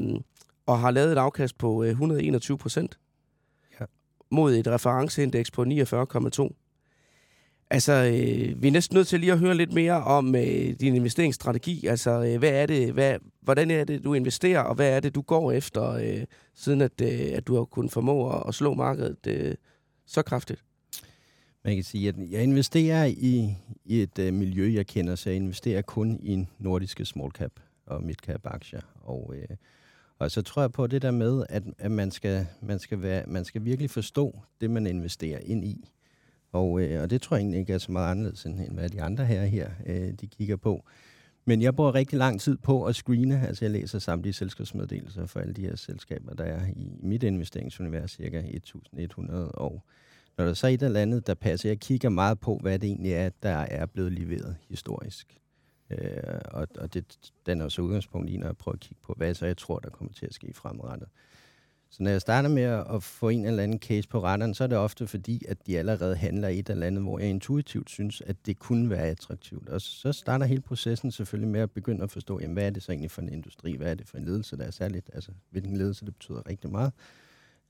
og 0.65 0.79
har 0.79 0.91
lavet 0.91 1.11
et 1.11 1.17
afkast 1.17 1.57
på 1.57 1.83
øh, 1.83 1.89
121 1.89 2.57
procent 2.57 2.99
mod 4.31 4.55
et 4.55 4.67
referenceindeks 4.67 5.51
på 5.51 5.63
49,2. 5.63 6.53
Altså, 7.69 7.93
øh, 7.93 8.61
vi 8.61 8.67
er 8.67 8.71
næsten 8.71 8.95
nødt 8.95 9.07
til 9.07 9.19
lige 9.19 9.31
at 9.31 9.39
høre 9.39 9.55
lidt 9.55 9.73
mere 9.73 10.03
om 10.03 10.35
øh, 10.35 10.69
din 10.79 10.95
investeringsstrategi. 10.95 11.87
Altså, 11.87 12.23
øh, 12.23 12.39
hvad 12.39 12.49
er 12.49 12.65
det, 12.65 12.93
hvad, 12.93 13.17
hvordan 13.41 13.71
er 13.71 13.83
det, 13.83 14.03
du 14.03 14.13
investerer, 14.13 14.59
og 14.59 14.75
hvad 14.75 14.95
er 14.95 14.99
det, 14.99 15.15
du 15.15 15.21
går 15.21 15.51
efter, 15.51 15.91
øh, 15.91 16.23
siden 16.55 16.81
at, 16.81 17.01
øh, 17.01 17.29
at 17.33 17.47
du 17.47 17.55
har 17.55 17.63
kunnet 17.63 17.91
formå 17.91 18.31
at, 18.31 18.43
at 18.47 18.55
slå 18.55 18.73
markedet 18.73 19.27
øh, 19.27 19.55
så 20.05 20.21
kraftigt? 20.21 20.63
Man 21.63 21.75
kan 21.75 21.83
sige, 21.83 22.09
at 22.09 22.15
jeg 22.31 22.43
investerer 22.43 23.05
i, 23.05 23.55
i 23.85 24.01
et 24.01 24.19
øh, 24.19 24.33
miljø, 24.33 24.73
jeg 24.73 24.87
kender, 24.87 25.15
så 25.15 25.29
jeg 25.29 25.35
investerer 25.35 25.81
kun 25.81 26.19
i 26.23 26.45
nordiske 26.59 27.05
small 27.05 27.31
cap 27.31 27.51
og 27.85 28.03
mid 28.03 28.15
cap 28.15 28.41
aktier. 28.43 28.81
Og 29.01 29.33
øh, 29.35 29.57
og 30.19 30.31
så 30.31 30.41
tror 30.41 30.61
jeg 30.61 30.71
på 30.71 30.87
det 30.87 31.01
der 31.01 31.11
med, 31.11 31.43
at, 31.49 31.63
at 31.77 31.91
man, 31.91 32.11
skal, 32.11 32.47
man, 32.61 32.79
skal 32.79 33.01
være, 33.01 33.23
man 33.27 33.45
skal 33.45 33.65
virkelig 33.65 33.89
forstå 33.89 34.39
det, 34.61 34.69
man 34.69 34.87
investerer 34.87 35.39
ind 35.39 35.65
i. 35.65 35.89
Og, 36.51 36.81
øh, 36.81 37.01
og 37.01 37.09
det 37.09 37.21
tror 37.21 37.35
jeg 37.35 37.41
egentlig 37.41 37.59
ikke 37.59 37.73
er 37.73 37.77
så 37.77 37.91
meget 37.91 38.11
anderledes, 38.11 38.45
end, 38.45 38.59
end 38.59 38.73
hvad 38.73 38.89
de 38.89 39.01
andre 39.01 39.25
her, 39.25 39.45
her 39.45 39.69
øh, 39.85 40.13
de 40.21 40.27
kigger 40.27 40.55
på. 40.55 40.85
Men 41.45 41.61
jeg 41.61 41.75
bruger 41.75 41.95
rigtig 41.95 42.17
lang 42.17 42.41
tid 42.41 42.57
på 42.57 42.85
at 42.85 42.95
screene, 42.95 43.47
altså 43.47 43.65
jeg 43.65 43.71
læser 43.71 43.99
samtlige 43.99 44.33
selskabsmeddelelser 44.33 45.25
for 45.25 45.39
alle 45.39 45.53
de 45.53 45.61
her 45.61 45.75
selskaber, 45.75 46.33
der 46.33 46.43
er 46.43 46.67
i 46.75 46.99
mit 46.99 47.23
investeringsunivers, 47.23 48.11
cirka 48.11 48.37
1100, 48.37 49.51
og 49.51 49.83
når 50.37 50.45
der 50.45 50.53
så 50.53 50.67
er 50.67 50.71
et 50.71 50.83
eller 50.83 50.99
andet, 50.99 51.27
der 51.27 51.33
passer, 51.33 51.69
jeg 51.69 51.79
kigger 51.79 52.09
meget 52.09 52.39
på, 52.39 52.57
hvad 52.61 52.79
det 52.79 52.87
egentlig 52.87 53.13
er, 53.13 53.29
der 53.43 53.49
er 53.49 53.85
blevet 53.85 54.13
leveret 54.13 54.55
historisk. 54.69 55.37
Øh, 55.89 56.41
og 56.45 56.67
og 56.77 56.93
det, 56.93 57.31
den 57.45 57.61
er 57.61 57.69
så 57.69 57.81
udgangspunkt 57.81 58.29
i, 58.29 58.37
når 58.37 58.47
jeg 58.47 58.57
prøver 58.57 58.73
at 58.73 58.79
kigge 58.79 59.01
på, 59.03 59.13
hvad 59.17 59.33
så 59.33 59.45
jeg 59.45 59.57
tror, 59.57 59.79
der 59.79 59.89
kommer 59.89 60.13
til 60.13 60.25
at 60.25 60.33
ske 60.33 60.53
fremadrettet. 60.53 61.07
Så 61.89 62.03
når 62.03 62.11
jeg 62.11 62.21
starter 62.21 62.49
med 62.49 62.63
at 62.63 63.03
få 63.03 63.29
en 63.29 63.45
eller 63.45 63.63
anden 63.63 63.79
case 63.79 64.07
på 64.07 64.19
retteren, 64.19 64.53
så 64.53 64.63
er 64.63 64.67
det 64.67 64.77
ofte 64.77 65.07
fordi, 65.07 65.45
at 65.47 65.67
de 65.67 65.79
allerede 65.79 66.15
handler 66.15 66.47
i 66.47 66.59
et 66.59 66.69
eller 66.69 66.87
andet, 66.87 67.03
hvor 67.03 67.19
jeg 67.19 67.29
intuitivt 67.29 67.89
synes, 67.89 68.21
at 68.21 68.35
det 68.45 68.59
kunne 68.59 68.89
være 68.89 69.03
attraktivt. 69.03 69.69
Og 69.69 69.81
så 69.81 70.11
starter 70.13 70.45
hele 70.45 70.61
processen 70.61 71.11
selvfølgelig 71.11 71.51
med 71.51 71.59
at 71.59 71.71
begynde 71.71 72.03
at 72.03 72.11
forstå, 72.11 72.39
jamen, 72.39 72.53
hvad 72.53 72.65
er 72.65 72.69
det 72.69 72.83
så 72.83 72.91
egentlig 72.91 73.11
for 73.11 73.21
en 73.21 73.29
industri? 73.29 73.75
Hvad 73.75 73.91
er 73.91 73.95
det 73.95 74.07
for 74.07 74.17
en 74.17 74.25
ledelse, 74.25 74.57
der 74.57 74.63
er 74.63 74.71
særligt? 74.71 75.09
Altså, 75.13 75.31
hvilken 75.49 75.77
ledelse, 75.77 76.05
det 76.05 76.13
betyder 76.13 76.49
rigtig 76.49 76.71
meget. 76.71 76.91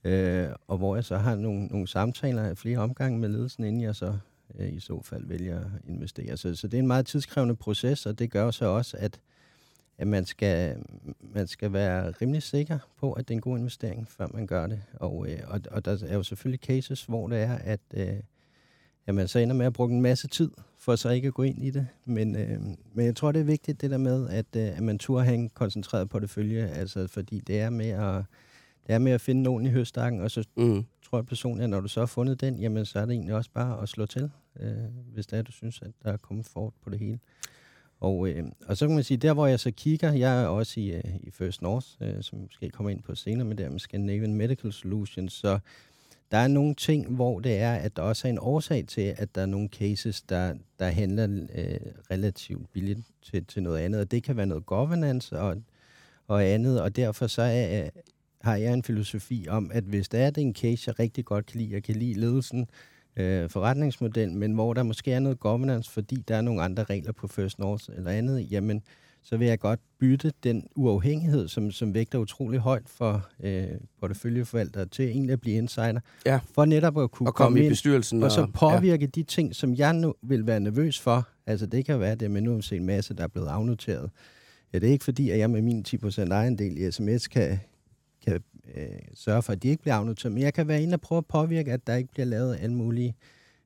Øh, 0.03 0.49
og 0.67 0.77
hvor 0.77 0.95
jeg 0.95 1.03
så 1.03 1.17
har 1.17 1.35
nogle, 1.35 1.65
nogle 1.65 1.87
samtaler 1.87 2.53
flere 2.53 2.77
omgange 2.77 3.19
med 3.19 3.29
ledelsen, 3.29 3.63
inden 3.63 3.81
jeg 3.81 3.95
så 3.95 4.17
øh, 4.59 4.73
i 4.73 4.79
så 4.79 5.01
fald 5.03 5.25
vælger 5.25 5.59
at 5.59 5.71
investere. 5.87 6.37
Så, 6.37 6.55
så 6.55 6.67
det 6.67 6.77
er 6.77 6.81
en 6.81 6.87
meget 6.87 7.05
tidskrævende 7.05 7.55
proces, 7.55 8.05
og 8.05 8.19
det 8.19 8.31
gør 8.31 8.51
så 8.51 8.65
også, 8.65 8.97
at, 8.99 9.19
at 9.97 10.07
man, 10.07 10.25
skal, 10.25 10.77
man 11.21 11.47
skal 11.47 11.73
være 11.73 12.11
rimelig 12.11 12.43
sikker 12.43 12.79
på, 12.99 13.11
at 13.13 13.27
det 13.27 13.33
er 13.33 13.37
en 13.37 13.41
god 13.41 13.57
investering, 13.57 14.07
før 14.07 14.27
man 14.33 14.47
gør 14.47 14.67
det. 14.67 14.81
Og, 14.93 15.27
øh, 15.29 15.39
og, 15.47 15.61
og 15.71 15.85
der 15.85 15.97
er 16.07 16.15
jo 16.15 16.23
selvfølgelig 16.23 16.59
cases, 16.59 17.05
hvor 17.05 17.27
det 17.27 17.37
er, 17.37 17.57
at, 17.57 17.81
øh, 17.93 18.13
at 19.07 19.15
man 19.15 19.27
så 19.27 19.39
ender 19.39 19.55
med 19.55 19.65
at 19.65 19.73
bruge 19.73 19.91
en 19.91 20.01
masse 20.01 20.27
tid, 20.27 20.51
for 20.77 20.95
så 20.95 21.09
ikke 21.09 21.27
at 21.27 21.33
gå 21.33 21.43
ind 21.43 21.63
i 21.63 21.69
det. 21.69 21.87
Men, 22.05 22.35
øh, 22.35 22.61
men 22.93 23.05
jeg 23.05 23.15
tror, 23.15 23.31
det 23.31 23.39
er 23.39 23.43
vigtigt 23.43 23.81
det 23.81 23.91
der 23.91 23.97
med, 23.97 24.29
at, 24.29 24.45
øh, 24.55 24.77
at 24.77 24.83
man 24.83 24.99
turde 24.99 25.23
have 25.23 25.35
en 25.35 25.49
koncentreret 25.49 26.09
portefølje, 26.09 26.67
altså 26.67 27.07
fordi 27.07 27.39
det 27.39 27.59
er 27.59 27.69
med 27.69 27.89
at 27.89 28.23
det 28.87 28.93
er 28.93 28.99
med 28.99 29.11
at 29.11 29.21
finde 29.21 29.43
nogen 29.43 29.65
i 29.65 29.69
høstakken, 29.69 30.21
og 30.21 30.31
så 30.31 30.43
mm 30.57 30.85
tror 31.09 31.17
jeg 31.17 31.25
personligt, 31.25 31.63
at 31.63 31.69
når 31.69 31.79
du 31.79 31.87
så 31.87 31.99
har 31.99 32.07
fundet 32.07 32.41
den, 32.41 32.59
jamen 32.59 32.85
så 32.85 32.99
er 32.99 33.05
det 33.05 33.13
egentlig 33.13 33.35
også 33.35 33.49
bare 33.53 33.81
at 33.81 33.89
slå 33.89 34.05
til, 34.05 34.31
øh, 34.59 34.73
hvis 35.13 35.27
det 35.27 35.39
er, 35.39 35.41
du 35.41 35.51
synes, 35.51 35.81
at 35.81 35.91
der 36.03 36.13
er 36.13 36.17
kommet 36.17 36.45
fort 36.45 36.73
på 36.83 36.89
det 36.89 36.99
hele. 36.99 37.19
Og, 37.99 38.29
øh, 38.29 38.43
og 38.67 38.77
så 38.77 38.87
kan 38.87 38.95
man 38.95 39.03
sige, 39.03 39.17
der 39.17 39.33
hvor 39.33 39.47
jeg 39.47 39.59
så 39.59 39.71
kigger, 39.71 40.13
jeg 40.13 40.43
er 40.43 40.47
også 40.47 40.79
i, 40.79 40.91
øh, 40.91 41.15
i 41.19 41.31
First 41.31 41.61
North, 41.61 41.87
øh, 42.01 42.23
som 42.23 42.39
måske 42.39 42.69
kommer 42.69 42.89
ind 42.89 43.03
på 43.03 43.15
senere 43.15 43.47
med 43.47 43.55
det 43.55 43.71
med 43.71 43.79
Scandinavian 43.79 44.33
Medical 44.33 44.73
Solutions, 44.73 45.33
så 45.33 45.59
der 46.31 46.37
er 46.37 46.47
nogle 46.47 46.75
ting, 46.75 47.15
hvor 47.15 47.39
det 47.39 47.57
er, 47.57 47.73
at 47.73 47.95
der 47.95 48.01
også 48.01 48.27
er 48.27 48.31
en 48.31 48.39
årsag 48.41 48.85
til, 48.87 49.15
at 49.17 49.35
der 49.35 49.41
er 49.41 49.45
nogle 49.45 49.67
cases, 49.67 50.21
der, 50.21 50.53
der 50.79 50.87
handler 50.87 51.47
øh, 51.55 51.79
relativt 52.11 52.71
billigt 52.71 52.99
til, 53.21 53.45
til 53.45 53.63
noget 53.63 53.79
andet, 53.79 54.01
og 54.01 54.11
det 54.11 54.23
kan 54.23 54.37
være 54.37 54.45
noget 54.45 54.65
governance 54.65 55.39
og, 55.39 55.57
og 56.27 56.45
andet, 56.45 56.81
og 56.81 56.95
derfor 56.95 57.27
så 57.27 57.41
er, 57.41 57.89
har 58.47 58.55
jeg 58.55 58.73
en 58.73 58.83
filosofi 58.83 59.45
om, 59.49 59.71
at 59.73 59.83
hvis 59.83 60.09
der 60.09 60.17
er 60.17 60.29
det 60.29 60.41
en 60.41 60.55
case, 60.55 60.83
jeg 60.87 60.99
rigtig 60.99 61.25
godt 61.25 61.45
kan 61.45 61.59
lide, 61.61 61.73
jeg 61.73 61.83
kan 61.83 61.95
lide 61.95 62.19
ledelsen, 62.19 62.67
øh, 63.17 63.49
forretningsmodel, 63.49 64.31
men 64.31 64.53
hvor 64.53 64.73
der 64.73 64.83
måske 64.83 65.11
er 65.11 65.19
noget 65.19 65.39
governance, 65.39 65.91
fordi 65.91 66.23
der 66.27 66.35
er 66.35 66.41
nogle 66.41 66.61
andre 66.61 66.83
regler 66.83 67.11
på 67.11 67.27
First 67.27 67.59
North 67.59 67.83
eller 67.95 68.11
andet, 68.11 68.51
jamen, 68.51 68.81
så 69.23 69.37
vil 69.37 69.47
jeg 69.47 69.59
godt 69.59 69.79
bytte 69.99 70.31
den 70.43 70.67
uafhængighed, 70.75 71.47
som, 71.47 71.71
som 71.71 71.93
vægter 71.93 72.19
utrolig 72.19 72.59
højt 72.59 72.89
for 72.89 73.27
øh, 73.43 73.67
porteføljeforvaltere, 73.99 74.85
til 74.85 75.05
egentlig 75.05 75.33
at 75.33 75.41
blive 75.41 75.55
insider. 75.55 75.99
Ja. 76.25 76.39
For 76.55 76.65
netop 76.65 76.97
at 76.97 77.11
kunne 77.11 77.29
og 77.29 77.35
komme, 77.35 77.47
komme 77.47 77.59
i 77.59 77.63
ind 77.63 77.71
bestyrelsen. 77.71 78.23
og 78.23 78.31
så 78.31 78.47
påvirke 78.53 79.05
ja. 79.05 79.09
de 79.15 79.23
ting, 79.23 79.55
som 79.55 79.75
jeg 79.75 79.93
nu 79.93 80.13
vil 80.21 80.47
være 80.47 80.59
nervøs 80.59 80.99
for. 80.99 81.27
Altså 81.45 81.65
det 81.65 81.85
kan 81.85 81.99
være 81.99 82.15
det, 82.15 82.31
men 82.31 82.43
nu 82.43 82.49
har 82.49 82.57
vi 82.57 82.63
set 82.63 82.77
en 82.77 82.85
masse, 82.85 83.13
der 83.13 83.23
er 83.23 83.27
blevet 83.27 83.47
afnoteret. 83.47 84.09
Ja, 84.73 84.79
det 84.79 84.87
er 84.87 84.91
ikke 84.91 85.05
fordi, 85.05 85.29
at 85.29 85.39
jeg 85.39 85.49
med 85.49 85.61
min 85.61 85.85
10% 85.87 86.21
ejendel 86.21 86.77
i 86.77 86.91
sms 86.91 87.27
kan, 87.27 87.59
kan 88.31 88.43
øh, 88.75 88.83
sørge 89.13 89.41
for, 89.41 89.53
at 89.53 89.63
de 89.63 89.67
ikke 89.67 89.81
bliver 89.81 89.95
afnoteret, 89.95 90.33
men 90.33 90.43
jeg 90.43 90.53
kan 90.53 90.67
være 90.67 90.81
inde 90.83 90.93
og 90.93 91.01
prøve 91.01 91.17
at 91.17 91.25
påvirke, 91.25 91.71
at 91.73 91.87
der 91.87 91.95
ikke 91.95 92.11
bliver 92.11 92.25
lavet 92.25 92.57
alle 92.61 92.75
mulige 92.75 93.15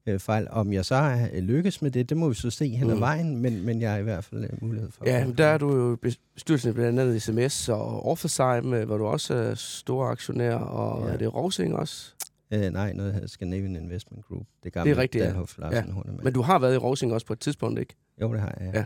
øh, 0.07 0.19
fejl. 0.19 0.47
Om 0.51 0.73
jeg 0.73 0.85
så 0.85 0.95
har 0.95 1.29
øh, 1.33 1.43
lykkes 1.43 1.81
med 1.81 1.91
det, 1.91 2.09
det 2.09 2.17
må 2.17 2.29
vi 2.29 2.35
så 2.35 2.49
se 2.49 2.67
hen 2.69 2.89
ad 2.89 2.95
Mm. 2.95 3.01
vejen, 3.01 3.37
men, 3.37 3.65
men 3.65 3.81
jeg 3.81 3.91
har 3.91 3.97
i 3.97 4.03
hvert 4.03 4.23
fald 4.23 4.43
øh, 4.43 4.49
mulighed 4.61 4.91
for. 4.91 5.05
Ja, 5.09 5.25
men 5.25 5.37
der 5.37 5.45
er 5.45 5.57
du 5.57 5.75
jo 5.75 5.93
i 6.05 6.15
bestyrelsen 6.33 6.73
blandt 6.73 6.99
andet 6.99 7.21
SMS 7.21 7.69
og 7.69 8.05
Orpheusheim, 8.05 8.73
øh, 8.73 8.85
hvor 8.85 8.97
du 8.97 9.05
også 9.05 9.33
er 9.33 9.53
store 9.55 10.09
aktionær, 10.09 10.55
og 10.55 11.07
Ja. 11.07 11.13
er 11.13 11.17
det 11.17 11.33
Rosing 11.35 11.75
også? 11.75 12.13
Øh, 12.53 12.61
nej, 12.73 12.93
noget 12.93 13.13
hedder 13.13 13.27
Scandinavian 13.27 13.75
Investment 13.75 14.25
Group. 14.25 14.45
Det 14.63 14.73
gamle 14.73 14.89
Det 14.91 14.97
er 14.97 15.01
rigtigt, 15.01 15.21
ja. 15.21 15.27
Dalhoff 15.27 15.57
Larsen 15.57 15.93
Ja. 16.05 16.11
Men 16.23 16.33
du 16.33 16.41
har 16.41 16.59
været 16.59 16.73
i 16.73 16.77
Rosing 16.77 17.13
også 17.13 17.27
på 17.27 17.33
et 17.33 17.39
tidspunkt, 17.39 17.79
ikke? 17.79 17.95
Jo, 18.21 18.33
det 18.33 18.39
har 18.41 18.57
jeg. 18.59 18.71
Ja. 18.73 18.85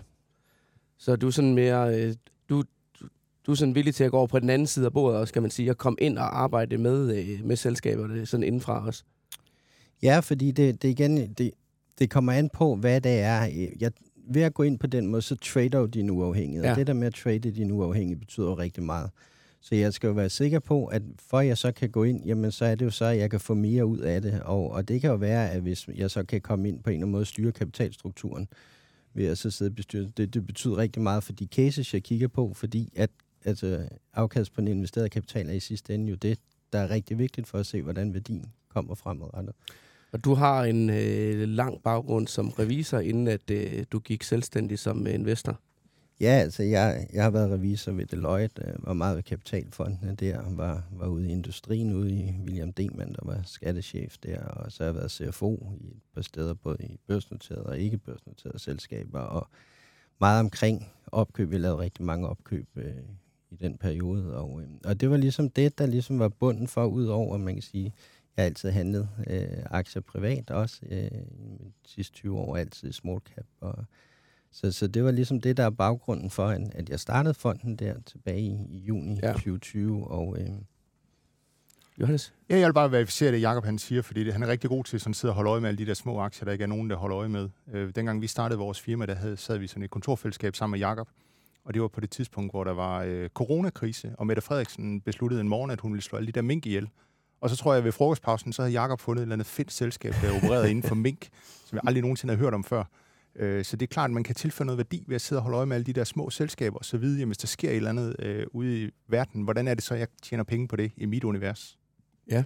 Så 0.97 1.15
du 1.15 1.27
er 1.27 1.31
sådan 1.31 1.53
mere... 1.53 1.99
Øh, 2.01 2.13
du, 3.45 3.51
er 3.51 3.55
sådan 3.55 3.75
villig 3.75 3.95
til 3.95 4.03
at 4.03 4.11
gå 4.11 4.17
over 4.17 4.27
på 4.27 4.39
den 4.39 4.49
anden 4.49 4.67
side 4.67 4.85
af 4.85 4.93
bordet 4.93 5.19
også, 5.19 5.33
kan 5.33 5.41
man 5.41 5.51
sige, 5.51 5.69
og 5.69 5.77
komme 5.77 5.97
ind 6.01 6.17
og 6.17 6.41
arbejde 6.41 6.77
med, 6.77 7.17
øh, 7.17 7.45
med 7.45 7.55
selskaberne 7.55 8.25
sådan 8.25 8.43
indenfra 8.43 8.85
også. 8.85 9.03
Ja, 10.03 10.19
fordi 10.19 10.51
det, 10.51 10.81
det 10.81 10.89
igen, 10.89 11.33
det, 11.33 11.51
det 11.99 12.09
kommer 12.09 12.31
an 12.31 12.49
på, 12.49 12.75
hvad 12.75 13.01
det 13.01 13.19
er. 13.19 13.41
Jeg, 13.79 13.91
ved 14.27 14.41
at 14.41 14.53
gå 14.53 14.63
ind 14.63 14.79
på 14.79 14.87
den 14.87 15.07
måde, 15.07 15.21
så 15.21 15.35
trader 15.35 15.79
du 15.79 15.85
din 15.85 16.09
uafhængighed. 16.09 16.63
Ja. 16.63 16.69
Ja. 16.69 16.75
Det 16.75 16.87
der 16.87 16.93
med 16.93 17.07
at 17.07 17.13
trade 17.13 17.39
din 17.39 17.71
uafhængighed 17.71 18.19
betyder 18.19 18.47
jo 18.47 18.53
rigtig 18.53 18.83
meget. 18.83 19.09
Så 19.61 19.75
jeg 19.75 19.93
skal 19.93 20.07
jo 20.07 20.13
være 20.13 20.29
sikker 20.29 20.59
på, 20.59 20.85
at 20.85 21.01
for 21.29 21.41
jeg 21.41 21.57
så 21.57 21.71
kan 21.71 21.89
gå 21.89 22.03
ind, 22.03 22.25
jamen 22.25 22.51
så 22.51 22.65
er 22.65 22.75
det 22.75 22.85
jo 22.85 22.89
så, 22.89 23.05
at 23.05 23.17
jeg 23.17 23.31
kan 23.31 23.39
få 23.39 23.53
mere 23.53 23.85
ud 23.85 23.97
af 23.97 24.21
det. 24.21 24.41
Og, 24.41 24.71
og 24.71 24.87
det 24.87 25.01
kan 25.01 25.09
jo 25.09 25.15
være, 25.15 25.51
at 25.51 25.61
hvis 25.61 25.89
jeg 25.95 26.11
så 26.11 26.23
kan 26.23 26.41
komme 26.41 26.67
ind 26.67 26.83
på 26.83 26.89
en 26.89 26.93
eller 26.93 27.03
anden 27.03 27.11
måde 27.11 27.21
og 27.21 27.27
styre 27.27 27.51
kapitalstrukturen, 27.51 28.47
ved 29.13 29.25
at 29.25 29.37
så 29.37 29.51
sidde 29.51 29.71
i 29.71 29.73
bestyrelsen, 29.73 30.13
det, 30.17 30.33
det 30.33 30.45
betyder 30.45 30.77
rigtig 30.77 31.01
meget 31.01 31.23
for 31.23 31.33
de 31.33 31.45
cases, 31.45 31.93
jeg 31.93 32.03
kigger 32.03 32.27
på, 32.27 32.53
fordi 32.53 32.93
at 32.95 33.09
altså, 33.45 33.87
afkast 34.13 34.53
på 34.53 34.61
den 34.61 34.67
investerede 34.67 35.09
kapital 35.09 35.49
er 35.49 35.53
i 35.53 35.59
sidste 35.59 35.95
ende 35.95 36.09
jo 36.09 36.15
det, 36.15 36.39
der 36.73 36.79
er 36.79 36.89
rigtig 36.89 37.17
vigtigt 37.17 37.47
for 37.47 37.57
at 37.57 37.65
se, 37.65 37.81
hvordan 37.81 38.13
værdien 38.13 38.45
kommer 38.69 38.95
fremadrettet. 38.95 39.55
Og 40.11 40.23
du 40.23 40.33
har 40.33 40.63
en 40.63 40.89
øh, 40.89 41.47
lang 41.49 41.83
baggrund 41.83 42.27
som 42.27 42.49
revisor, 42.49 42.99
inden 42.99 43.27
at 43.27 43.51
øh, 43.51 43.85
du 43.91 43.99
gik 43.99 44.23
selvstændig 44.23 44.79
som 44.79 45.07
øh, 45.07 45.13
investor. 45.13 45.59
Ja, 46.19 46.31
altså 46.31 46.63
jeg, 46.63 47.07
jeg 47.13 47.23
har 47.23 47.29
været 47.29 47.51
revisor 47.51 47.91
ved 47.91 48.05
Deloitte, 48.05 48.61
øh, 48.67 48.87
var 48.87 48.93
meget 48.93 49.15
ved 49.15 49.23
kapitalfondene 49.23 50.15
der, 50.15 50.41
var, 50.49 50.83
var 50.91 51.07
ude 51.07 51.27
i 51.27 51.31
industrien, 51.31 51.93
ude 51.93 52.11
i 52.11 52.33
William 52.45 52.73
Dingman, 52.73 53.13
der 53.13 53.25
var 53.25 53.41
skattechef 53.45 54.17
der, 54.17 54.45
og 54.45 54.71
så 54.71 54.83
har 54.83 54.87
jeg 54.87 54.95
været 54.95 55.11
CFO 55.11 55.73
i 55.81 55.87
et 55.87 56.01
par 56.13 56.21
steder, 56.21 56.53
både 56.53 56.77
i 56.79 56.99
børsnoterede 57.07 57.65
og 57.65 57.79
ikke 57.79 57.97
børsnoterede 57.97 58.59
selskaber, 58.59 59.19
og 59.19 59.47
meget 60.19 60.39
omkring 60.39 60.91
opkøb. 61.07 61.51
Vi 61.51 61.57
lavede 61.57 61.79
rigtig 61.79 62.05
mange 62.05 62.27
opkøb 62.27 62.67
øh, 62.75 62.93
i 63.59 63.63
den 63.63 63.77
periode, 63.77 64.37
og, 64.37 64.61
øh, 64.61 64.67
og 64.85 65.01
det 65.01 65.09
var 65.09 65.17
ligesom 65.17 65.49
det, 65.49 65.77
der 65.77 65.85
ligesom 65.85 66.19
var 66.19 66.29
bunden 66.29 66.67
for, 66.67 66.85
udover, 66.85 67.37
man 67.37 67.53
kan 67.53 67.63
sige, 67.63 67.93
jeg 68.37 68.43
har 68.43 68.45
altid 68.45 68.69
handlet 68.69 69.09
øh, 69.27 69.47
aktier 69.65 70.01
privat 70.01 70.51
også, 70.51 70.79
øh, 70.89 71.11
i 71.31 71.73
de 71.85 71.89
sidste 71.89 72.13
20 72.13 72.39
år 72.39 72.57
altid 72.57 72.89
i 72.89 72.93
small 72.93 73.19
cap, 73.35 73.45
og 73.61 73.85
så, 74.51 74.71
så 74.71 74.87
det 74.87 75.03
var 75.03 75.11
ligesom 75.11 75.41
det, 75.41 75.57
der 75.57 75.63
er 75.63 75.69
baggrunden 75.69 76.29
for, 76.29 76.47
at 76.47 76.61
at 76.75 76.89
jeg 76.89 76.99
startede 76.99 77.33
fonden 77.33 77.75
der 77.75 77.95
tilbage 78.05 78.41
i, 78.41 78.67
i 78.69 78.77
juni 78.77 79.19
ja. 79.23 79.31
2020. 79.31 80.07
Og, 80.07 80.37
øh, 80.39 80.49
Johannes? 81.99 82.33
Ja, 82.49 82.57
jeg 82.57 82.67
vil 82.67 82.73
bare 82.73 82.91
verificere 82.91 83.31
det, 83.31 83.41
Jacob 83.41 83.65
han 83.65 83.79
siger, 83.79 84.01
fordi 84.01 84.23
det, 84.23 84.33
han 84.33 84.43
er 84.43 84.47
rigtig 84.47 84.69
god 84.69 84.83
til 84.83 84.99
sådan 84.99 85.11
at 85.11 85.15
sidde 85.15 85.31
og 85.31 85.35
holde 85.35 85.49
øje 85.49 85.61
med 85.61 85.69
alle 85.69 85.77
de 85.77 85.85
der 85.85 85.93
små 85.93 86.19
aktier, 86.19 86.45
der 86.45 86.51
ikke 86.51 86.63
er 86.63 86.67
nogen, 86.67 86.89
der 86.89 86.95
holder 86.95 87.17
øje 87.17 87.29
med. 87.29 87.49
Øh, 87.73 87.95
dengang 87.95 88.21
vi 88.21 88.27
startede 88.27 88.59
vores 88.59 88.79
firma, 88.81 89.05
der 89.05 89.15
havde, 89.15 89.37
sad 89.37 89.57
vi 89.57 89.67
sådan 89.67 89.83
et 89.83 89.89
kontorfællesskab 89.89 90.55
sammen 90.55 90.79
med 90.79 90.87
Jacob, 90.87 91.09
og 91.65 91.73
det 91.73 91.81
var 91.81 91.87
på 91.87 91.99
det 92.01 92.09
tidspunkt, 92.09 92.51
hvor 92.51 92.63
der 92.63 92.71
var 92.73 93.03
øh, 93.03 93.29
coronakrise, 93.29 94.15
og 94.17 94.27
Mette 94.27 94.41
Frederiksen 94.41 95.01
besluttede 95.01 95.41
en 95.41 95.49
morgen, 95.49 95.71
at 95.71 95.81
hun 95.81 95.91
ville 95.91 96.03
slå 96.03 96.17
alle 96.17 96.27
de 96.27 96.31
der 96.31 96.41
mink 96.41 96.65
ihjel. 96.65 96.89
Og 97.41 97.49
så 97.49 97.55
tror 97.55 97.73
jeg, 97.73 97.77
at 97.77 97.83
ved 97.85 97.91
frokostpausen, 97.91 98.53
så 98.53 98.61
havde 98.61 98.73
Jakob 98.73 98.99
fundet 98.99 99.21
et 99.21 99.23
eller 99.23 99.35
andet 99.35 99.47
fedt 99.47 99.71
selskab, 99.71 100.13
der 100.21 100.35
opererede 100.37 100.69
inden 100.71 100.83
for 100.83 100.95
mink, 100.95 101.27
som 101.65 101.75
jeg 101.75 101.81
aldrig 101.87 102.01
nogensinde 102.01 102.33
har 102.33 102.39
hørt 102.39 102.53
om 102.53 102.63
før. 102.63 102.83
Øh, 103.35 103.65
Så 103.65 103.77
det 103.77 103.85
er 103.85 103.93
klart, 103.93 104.09
at 104.09 104.13
man 104.13 104.23
kan 104.23 104.35
tilføre 104.35 104.65
noget 104.65 104.77
værdi 104.77 105.03
ved 105.07 105.15
at 105.15 105.21
sidde 105.21 105.39
og 105.39 105.43
holde 105.43 105.57
øje 105.57 105.65
med 105.65 105.75
alle 105.75 105.85
de 105.85 105.93
der 105.93 106.03
små 106.03 106.29
selskaber, 106.29 106.77
og 106.77 106.85
så 106.85 106.97
vide, 106.97 107.19
jamen, 107.19 107.29
hvis 107.29 107.37
der 107.37 107.47
sker 107.47 107.69
et 107.69 107.75
eller 107.75 107.89
andet 107.89 108.15
øh, 108.19 108.45
ude 108.51 108.83
i 108.83 108.89
verden, 109.07 109.41
hvordan 109.41 109.67
er 109.67 109.73
det 109.73 109.83
så, 109.83 109.95
jeg 109.95 110.07
tjener 110.23 110.43
penge 110.43 110.67
på 110.67 110.75
det 110.75 110.91
i 110.97 111.05
mit 111.05 111.23
univers? 111.23 111.77
ja, 112.29 112.43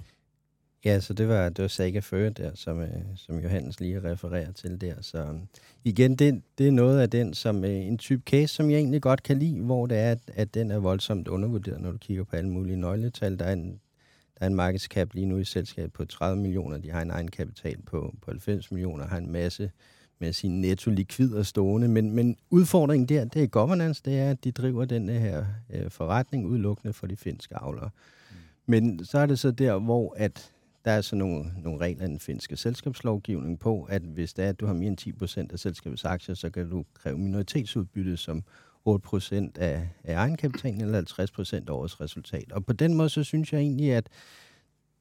så 1.00 1.14
det 1.14 1.28
var, 1.28 1.50
det 1.50 1.62
var 1.62 1.68
Saga 1.68 2.00
Føre 2.00 2.30
der, 2.30 2.52
som, 2.56 2.82
øh, 2.82 2.90
som 3.16 3.40
Johannes 3.40 3.80
lige 3.80 4.04
refererer 4.04 4.52
til 4.52 4.82
der. 4.82 4.94
Så 5.02 5.18
øh, 5.18 5.40
igen, 5.84 6.16
det, 6.16 6.42
det 6.58 6.68
er 6.68 6.72
noget 6.72 7.00
af 7.00 7.10
den, 7.10 7.34
som 7.34 7.66
øh, 7.66 7.72
en 7.72 7.98
type 7.98 8.22
case, 8.26 8.48
som 8.48 8.70
jeg 8.70 8.78
egentlig 8.78 9.02
godt 9.02 9.24
kan 9.24 9.40
lide, 9.40 9.62
hvor 9.62 9.86
det 9.86 9.98
er, 9.98 10.12
at, 10.12 10.20
at 10.28 10.54
den 10.54 10.72
er 10.72 10.78
voldsomt 10.78 11.28
undervurderet, 11.28 11.82
når 11.82 11.92
du 11.92 11.98
kigger 11.98 12.24
på 12.24 12.36
alle 12.36 12.50
mulige 12.50 12.78
nøgletal. 12.78 13.40
Der 13.40 13.46
er 13.46 13.54
en, 13.54 13.80
der 14.40 14.46
er 14.46 14.48
en 14.48 14.56
markedskab 14.56 15.14
lige 15.14 15.26
nu 15.26 15.38
i 15.38 15.46
selskabet 15.46 15.94
på 15.94 16.06
30 16.06 16.42
millioner. 16.42 16.78
De 16.78 16.92
har 16.92 17.02
en 17.02 17.12
egen 17.12 17.32
kapital 17.32 17.78
på, 17.86 18.16
på 18.22 18.32
90 18.32 18.72
millioner, 18.72 19.08
har 19.08 19.18
en 19.18 19.32
masse 19.32 19.72
med 20.20 20.34
sin 20.34 20.62
netto 20.62 20.92
likvider 20.92 21.44
stående. 21.44 21.88
Men, 21.88 22.12
men 22.12 22.38
udfordringen 22.50 23.10
der, 23.10 23.26
det 23.26 23.44
er 23.44 23.48
governance, 23.48 24.02
det 24.06 24.20
er, 24.20 24.32
at 24.32 24.44
de 24.44 24.52
driver 24.52 24.86
den 24.86 25.10
her 25.10 25.46
øh, 25.70 25.92
forretning 25.92 26.46
udelukkende 26.46 26.94
for 26.94 27.08
de 27.08 27.16
finske 27.16 27.56
avlere. 27.56 27.90
Mm. 28.30 28.36
Men 28.66 29.06
så 29.06 29.20
er 29.20 29.26
det 29.26 29.40
så 29.40 29.52
der, 29.52 29.80
hvor 29.80 30.14
at 30.18 30.52
der 30.86 30.92
er 30.92 31.02
så 31.02 31.16
nogle, 31.16 31.54
nogle 31.58 31.80
regler 31.80 32.06
i 32.06 32.08
den 32.08 32.20
finske 32.20 32.58
selskabslovgivning 32.58 33.60
på, 33.60 33.84
at 33.84 34.02
hvis 34.02 34.34
det 34.34 34.46
er, 34.46 34.50
at 34.50 34.60
du 34.60 34.66
har 34.66 34.74
mere 34.74 34.88
end 34.88 34.98
10 34.98 35.12
procent 35.12 35.52
af 35.52 35.60
selskabets 35.60 36.06
aktier, 36.06 36.36
så 36.36 36.50
kan 36.50 36.70
du 36.70 36.86
kræve 36.94 37.18
minoritetsudbytte 37.18 38.18
som 38.18 38.44
8 38.86 39.04
procent 39.04 39.58
af, 39.58 39.90
af 40.04 40.16
egenkapitalen 40.16 40.82
eller 40.82 40.94
50 40.96 41.32
procent 41.32 41.70
af 41.70 41.74
årets 41.74 42.02
resultat. 42.02 42.52
Og 42.52 42.66
på 42.66 42.74
den 42.74 42.94
måde, 42.94 43.10
så 43.10 43.24
synes 43.24 43.54
jeg 43.54 43.62
egentlig, 43.62 43.94
at 43.94 44.10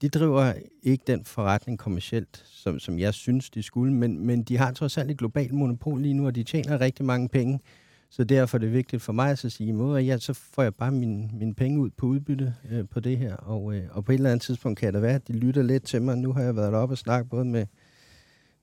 de 0.02 0.08
driver 0.08 0.52
ikke 0.82 1.04
den 1.06 1.24
forretning 1.24 1.78
kommercielt, 1.78 2.42
som, 2.46 2.78
som 2.78 2.98
jeg 2.98 3.14
synes, 3.14 3.50
de 3.50 3.62
skulle, 3.62 3.94
men, 3.94 4.26
men 4.26 4.42
de 4.42 4.56
har 4.56 4.72
trods 4.72 4.98
alt 4.98 5.10
et 5.10 5.18
globalt 5.18 5.52
monopol 5.52 6.02
lige 6.02 6.14
nu, 6.14 6.26
og 6.26 6.34
de 6.34 6.42
tjener 6.42 6.80
rigtig 6.80 7.04
mange 7.04 7.28
penge. 7.28 7.60
Så 8.10 8.24
derfor 8.24 8.58
er 8.58 8.60
det 8.60 8.72
vigtigt 8.72 9.02
for 9.02 9.12
mig 9.12 9.30
at 9.30 9.38
så 9.38 9.50
sige, 9.50 9.98
at 9.98 10.06
ja, 10.06 10.18
så 10.18 10.32
får 10.32 10.62
jeg 10.62 10.74
bare 10.74 10.92
mine, 10.92 11.30
mine 11.32 11.54
penge 11.54 11.80
ud 11.80 11.90
på 11.90 12.06
udbytte 12.06 12.54
øh, 12.70 12.88
på 12.88 13.00
det 13.00 13.18
her. 13.18 13.36
Og, 13.36 13.74
øh, 13.74 13.82
og 13.90 14.04
på 14.04 14.12
et 14.12 14.16
eller 14.16 14.30
andet 14.30 14.42
tidspunkt 14.42 14.78
kan 14.78 14.94
det 14.94 15.02
være, 15.02 15.14
at 15.14 15.28
de 15.28 15.32
lytter 15.32 15.62
lidt 15.62 15.82
til 15.82 16.02
mig. 16.02 16.18
Nu 16.18 16.32
har 16.32 16.42
jeg 16.42 16.56
været 16.56 16.72
deroppe 16.72 16.92
og 16.92 16.98
snakket 16.98 17.30
både 17.30 17.44
med, 17.44 17.66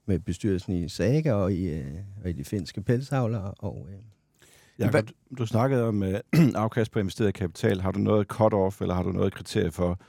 med 0.06 0.20
bestyrelsen 0.20 0.74
i 0.74 0.90
Saga 0.90 1.34
og 1.34 1.54
i, 1.54 1.70
øh, 1.70 1.94
og 2.24 2.30
i 2.30 2.34
de 2.34 2.44
finske 2.44 2.82
pelsavlere. 2.82 3.54
Og, 3.58 3.88
øh, 3.90 3.98
Jacob, 4.80 5.08
du, 5.08 5.14
du 5.38 5.46
snakkede 5.46 5.84
om 5.84 6.04
øh, 6.04 6.20
afkast 6.56 6.92
på 6.92 7.00
investeret 7.00 7.34
kapital. 7.34 7.82
Har 7.82 7.92
du 7.92 8.00
noget 8.00 8.28
cut-off, 8.34 8.82
eller 8.82 8.94
har 8.94 9.04
du 9.04 9.12
noget 9.12 9.34
kriterie 9.34 9.72
for, 9.72 10.00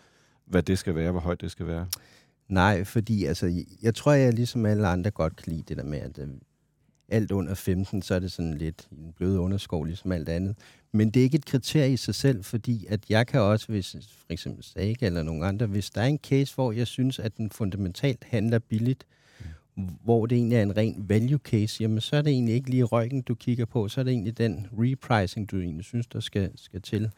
hvad 0.45 0.63
det 0.63 0.79
skal 0.79 0.95
være, 0.95 1.11
hvor 1.11 1.21
højt 1.21 1.41
det 1.41 1.51
skal 1.51 1.67
være? 1.67 1.87
Nej, 2.49 2.85
fordi 2.85 3.25
altså, 3.25 3.65
jeg 3.83 3.95
tror, 3.95 4.13
jeg 4.13 4.33
ligesom 4.33 4.67
alle 4.67 4.89
andre 4.89 5.11
godt 5.11 5.37
kan 5.37 5.53
lide 5.53 5.63
det 5.63 5.77
der 5.77 5.85
med, 5.85 5.99
at 5.99 6.19
øh, 6.19 6.29
alt 7.09 7.33
under 7.33 7.55
15, 7.55 8.03
så 8.03 8.15
er 8.15 8.19
det 8.19 8.33
sådan 8.33 8.55
lidt 8.55 8.89
en 8.93 9.13
blød 9.17 9.39
underskov, 9.39 9.85
ligesom 9.85 10.13
alt 10.13 10.29
andet. 10.29 10.57
Men 10.93 11.11
det 11.11 11.21
er 11.21 11.25
ikke 11.25 11.37
et 11.37 11.45
kriterie 11.45 11.93
i 11.93 11.97
sig 11.97 12.15
selv, 12.15 12.45
fordi 12.45 12.87
at 12.89 13.01
jeg 13.09 13.27
kan 13.27 13.41
også, 13.41 13.67
hvis 13.69 13.97
for 14.09 14.33
eksempel 14.33 14.65
Saga 14.65 15.07
eller 15.07 15.23
nogen 15.23 15.43
andre, 15.43 15.67
hvis 15.67 15.91
der 15.91 16.01
er 16.01 16.07
en 16.07 16.19
case, 16.19 16.55
hvor 16.55 16.73
jeg 16.73 16.87
synes, 16.87 17.19
at 17.19 17.37
den 17.37 17.51
fundamentalt 17.51 18.25
handler 18.25 18.59
billigt, 18.59 19.07
mm. 19.77 19.85
hvor 20.05 20.27
det 20.27 20.37
egentlig 20.37 20.57
er 20.59 20.63
en 20.63 20.77
ren 20.77 21.05
value 21.09 21.39
case, 21.39 21.83
jamen 21.83 22.01
så 22.01 22.17
er 22.17 22.23
det 22.23 22.33
egentlig 22.33 22.55
ikke 22.55 22.71
lige 22.71 22.85
røggen, 22.85 23.23
du 23.23 23.35
kigger 23.35 23.65
på, 23.65 23.89
så 23.89 24.01
er 24.01 24.05
det 24.05 24.11
egentlig 24.11 24.39
den 24.39 24.67
repricing, 24.73 25.51
du 25.51 25.61
egentlig 25.61 25.85
synes, 25.85 26.07
der 26.07 26.21
skal, 26.21 26.51
skal 26.57 26.83
til. 26.83 27.11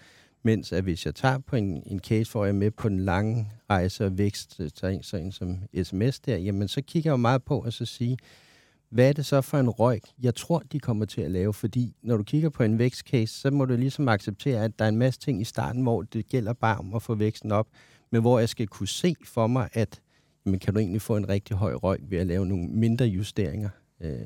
Mens 0.43 0.73
at 0.73 0.83
hvis 0.83 1.07
jeg 1.07 1.15
tager 1.15 1.39
på 1.39 1.57
en, 1.57 1.83
en 1.87 2.01
case, 2.01 2.33
hvor 2.33 2.45
jeg 2.45 2.53
er 2.53 2.59
med 2.59 2.71
på 2.71 2.89
den 2.89 3.01
lange 3.01 3.51
rejse 3.71 4.07
og 4.07 4.19
vækst, 4.19 4.61
så 4.75 4.87
en, 4.87 5.03
så 5.03 5.17
en 5.17 5.33
som 5.33 5.59
sms 5.83 6.21
der, 6.21 6.37
jamen 6.37 6.69
så 6.69 6.83
kigger 6.83 7.11
jeg 7.11 7.13
jo 7.13 7.17
meget 7.17 7.43
på 7.43 7.61
at 7.61 7.73
så 7.73 7.85
sige, 7.85 8.19
hvad 8.91 9.09
er 9.09 9.13
det 9.13 9.27
så 9.27 9.41
for 9.41 9.59
en 9.59 9.71
røg, 9.71 10.01
jeg 10.23 10.35
tror, 10.35 10.63
de 10.73 10.81
kommer 10.81 11.05
til 11.05 11.21
at 11.21 11.31
lave? 11.31 11.55
Fordi 11.55 11.97
når 12.03 12.17
du 12.17 12.23
kigger 12.23 12.49
på 12.49 12.63
en 12.63 12.79
vækstcase, 12.79 13.41
så 13.41 13.51
må 13.51 13.65
du 13.65 13.77
ligesom 13.77 14.09
acceptere, 14.09 14.65
at 14.65 14.79
der 14.79 14.85
er 14.85 14.89
en 14.89 14.97
masse 14.97 15.21
ting 15.21 15.41
i 15.41 15.45
starten, 15.45 15.83
hvor 15.83 16.03
det 16.03 16.29
gælder 16.29 16.53
bare 16.53 16.79
om 16.79 16.95
at 16.95 17.03
få 17.03 17.15
væksten 17.15 17.53
op, 17.53 17.67
men 18.11 18.21
hvor 18.21 18.39
jeg 18.39 18.49
skal 18.49 18.67
kunne 18.67 18.89
se 18.89 19.15
for 19.25 19.47
mig, 19.47 19.69
at 19.73 20.01
jamen, 20.47 20.61
kan 20.61 20.75
du 20.75 20.81
egentlig 20.81 21.03
få 21.03 21.17
en 21.17 21.29
rigtig 21.29 21.57
høj 21.57 21.75
røg 21.75 21.99
ved 22.03 22.19
at 22.19 22.27
lave 22.27 22.47
nogle 22.47 22.69
mindre 22.69 23.05
justeringer. 23.05 23.71
Øh, 24.01 24.21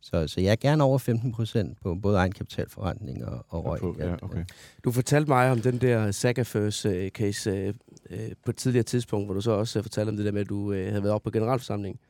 så, 0.00 0.26
så 0.26 0.40
jeg 0.40 0.52
er 0.52 0.56
gerne 0.56 0.84
over 0.84 0.98
15 0.98 1.32
procent 1.32 1.78
på 1.80 1.94
både 1.94 2.18
egenkapitalforretning 2.18 3.24
og, 3.24 3.46
og 3.48 3.64
røg. 3.64 3.98
Ja, 3.98 4.14
okay. 4.22 4.44
Du 4.84 4.90
fortalte 4.90 5.28
mig 5.28 5.50
om 5.50 5.60
den 5.60 5.78
der 5.78 6.10
Sagafers 6.10 6.86
uh, 6.86 7.08
case 7.08 7.68
uh, 7.68 7.74
uh, 8.10 8.18
på 8.44 8.50
et 8.50 8.56
tidligere 8.56 8.84
tidspunkt, 8.84 9.26
hvor 9.26 9.34
du 9.34 9.40
så 9.40 9.50
også 9.50 9.82
fortalte 9.82 10.10
om 10.10 10.16
det 10.16 10.26
der 10.26 10.32
med, 10.32 10.40
at 10.40 10.48
du 10.48 10.72
havde 10.72 11.02
været 11.02 11.14
op 11.14 11.22
på 11.22 11.30
generalforsamling 11.30 12.00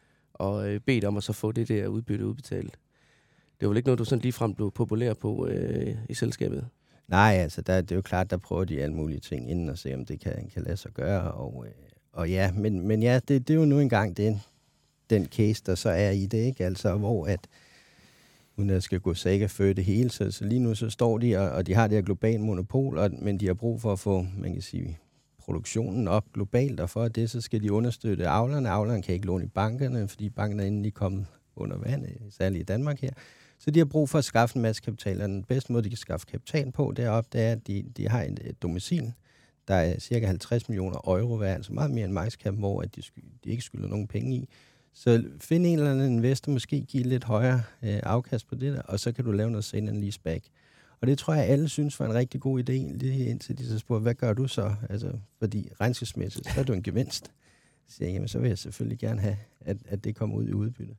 og 0.42 0.68
øh, 0.68 0.80
bedt 0.80 1.04
om 1.04 1.16
at 1.16 1.22
så 1.22 1.32
få 1.32 1.52
det 1.52 1.68
der 1.68 1.86
udbytte 1.86 2.26
udbetalt. 2.26 2.78
det 3.60 3.66
var 3.66 3.68
vel 3.68 3.76
ikke 3.76 3.86
noget, 3.86 3.98
du 3.98 4.04
sådan 4.04 4.22
ligefrem 4.22 4.54
blev 4.54 4.70
populær 4.70 5.14
på 5.14 5.46
øh, 5.46 5.94
i 6.08 6.14
selskabet? 6.14 6.66
Nej, 7.08 7.34
altså, 7.34 7.62
der, 7.62 7.80
det 7.80 7.92
er 7.92 7.96
jo 7.96 8.02
klart, 8.02 8.30
der 8.30 8.36
prøver 8.36 8.64
de 8.64 8.82
alle 8.82 8.94
mulige 8.94 9.20
ting 9.20 9.50
inden 9.50 9.68
og 9.68 9.78
se, 9.78 9.94
om 9.94 10.04
det 10.04 10.20
kan, 10.20 10.50
kan 10.54 10.62
lade 10.62 10.76
sig 10.76 10.92
gøre. 10.92 11.32
Og, 11.32 11.64
øh, 11.66 11.72
og 12.12 12.30
ja, 12.30 12.52
men, 12.52 12.88
men 12.88 13.02
ja, 13.02 13.20
det, 13.28 13.48
det 13.48 13.54
er 13.54 13.58
jo 13.58 13.64
nu 13.64 13.80
engang 13.80 14.16
den, 14.16 14.40
den 15.10 15.26
case, 15.26 15.62
der 15.66 15.74
så 15.74 15.90
er 15.90 16.10
i 16.10 16.26
det, 16.26 16.38
ikke? 16.38 16.64
Altså, 16.64 16.96
hvor 16.96 17.26
at, 17.26 17.48
uden 18.56 18.70
at 18.70 18.82
skal 18.82 19.00
gå 19.00 19.14
saga 19.14 19.46
før 19.46 19.72
det 19.72 19.84
hele, 19.84 20.10
så, 20.10 20.30
så 20.30 20.44
lige 20.44 20.58
nu 20.58 20.74
så 20.74 20.90
står 20.90 21.18
de, 21.18 21.36
og, 21.36 21.50
og 21.50 21.66
de 21.66 21.74
har 21.74 21.86
det 21.88 21.96
her 21.96 22.02
globale 22.02 22.42
monopol, 22.42 22.98
og, 22.98 23.10
men 23.18 23.40
de 23.40 23.46
har 23.46 23.54
brug 23.54 23.80
for 23.80 23.92
at 23.92 23.98
få, 23.98 24.26
man 24.38 24.52
kan 24.52 24.62
sige, 24.62 24.98
produktionen 25.52 26.08
op 26.08 26.24
globalt, 26.34 26.80
og 26.80 26.90
for 26.90 27.02
at 27.02 27.14
det, 27.14 27.30
så 27.30 27.40
skal 27.40 27.62
de 27.62 27.72
understøtte 27.72 28.28
avlerne. 28.28 28.70
Avlerne 28.70 29.02
kan 29.02 29.14
ikke 29.14 29.26
låne 29.26 29.44
i 29.44 29.48
bankerne, 29.48 30.08
fordi 30.08 30.30
bankerne 30.30 30.62
er 30.62 30.66
endelig 30.66 30.94
kommet 30.94 31.26
under 31.56 31.78
vand, 31.78 32.06
særligt 32.30 32.60
i 32.60 32.64
Danmark 32.64 33.00
her. 33.00 33.10
Så 33.58 33.70
de 33.70 33.78
har 33.80 33.84
brug 33.84 34.08
for 34.08 34.18
at 34.18 34.24
skaffe 34.24 34.56
en 34.56 34.62
masse 34.62 34.82
kapital, 34.82 35.22
og 35.22 35.28
den 35.28 35.44
bedste 35.44 35.72
måde, 35.72 35.84
de 35.84 35.88
kan 35.88 35.98
skaffe 35.98 36.26
kapital 36.26 36.72
på 36.72 36.92
deroppe, 36.96 37.30
det 37.32 37.40
er, 37.40 37.52
at 37.52 37.66
de, 37.66 37.84
de 37.96 38.08
har 38.08 38.22
et, 38.22 38.40
et 38.44 38.62
domicil, 38.62 39.12
der 39.68 39.74
er 39.74 39.98
cirka 39.98 40.26
50 40.26 40.68
millioner 40.68 41.08
euro 41.08 41.34
værd, 41.34 41.54
altså 41.54 41.72
meget 41.72 41.90
mere 41.90 42.04
end 42.04 42.12
Majskamp, 42.12 42.58
hvor 42.58 42.82
at 42.82 42.96
de, 42.96 43.02
de 43.44 43.50
ikke 43.50 43.62
skylder 43.62 43.88
nogen 43.88 44.06
penge 44.06 44.36
i. 44.36 44.48
Så 44.92 45.24
find 45.40 45.66
en 45.66 45.78
eller 45.78 45.90
anden 45.90 46.12
investor, 46.12 46.52
måske 46.52 46.80
give 46.80 47.02
lidt 47.02 47.24
højere 47.24 47.62
øh, 47.82 48.00
afkast 48.02 48.48
på 48.48 48.54
det 48.54 48.72
der, 48.72 48.82
og 48.82 49.00
så 49.00 49.12
kan 49.12 49.24
du 49.24 49.32
lave 49.32 49.50
noget 49.50 49.64
send 49.64 49.88
and 49.88 50.00
lease 50.00 50.20
back. 50.20 50.44
Og 51.02 51.08
det 51.08 51.18
tror 51.18 51.34
jeg, 51.34 51.44
alle 51.44 51.68
synes 51.68 52.00
var 52.00 52.06
en 52.06 52.14
rigtig 52.14 52.40
god 52.40 52.60
idé, 52.60 52.72
lige 52.72 53.26
indtil 53.26 53.58
de 53.58 53.66
så 53.66 53.78
spurgte, 53.78 54.02
hvad 54.02 54.14
gør 54.14 54.32
du 54.32 54.48
så? 54.48 54.74
Altså, 54.90 55.12
fordi 55.38 55.68
regnskabsmæssigt, 55.80 56.52
så 56.54 56.60
er 56.60 56.64
du 56.64 56.72
en 56.72 56.82
gevinst. 56.82 57.32
Så 57.88 57.96
siger 57.96 58.08
jeg, 58.08 58.14
jamen 58.14 58.28
så 58.28 58.38
vil 58.38 58.48
jeg 58.48 58.58
selvfølgelig 58.58 58.98
gerne 58.98 59.20
have, 59.20 59.36
at, 59.60 59.76
at 59.88 60.04
det 60.04 60.16
kommer 60.16 60.36
ud 60.36 60.48
i 60.48 60.52
udbytte. 60.52 60.94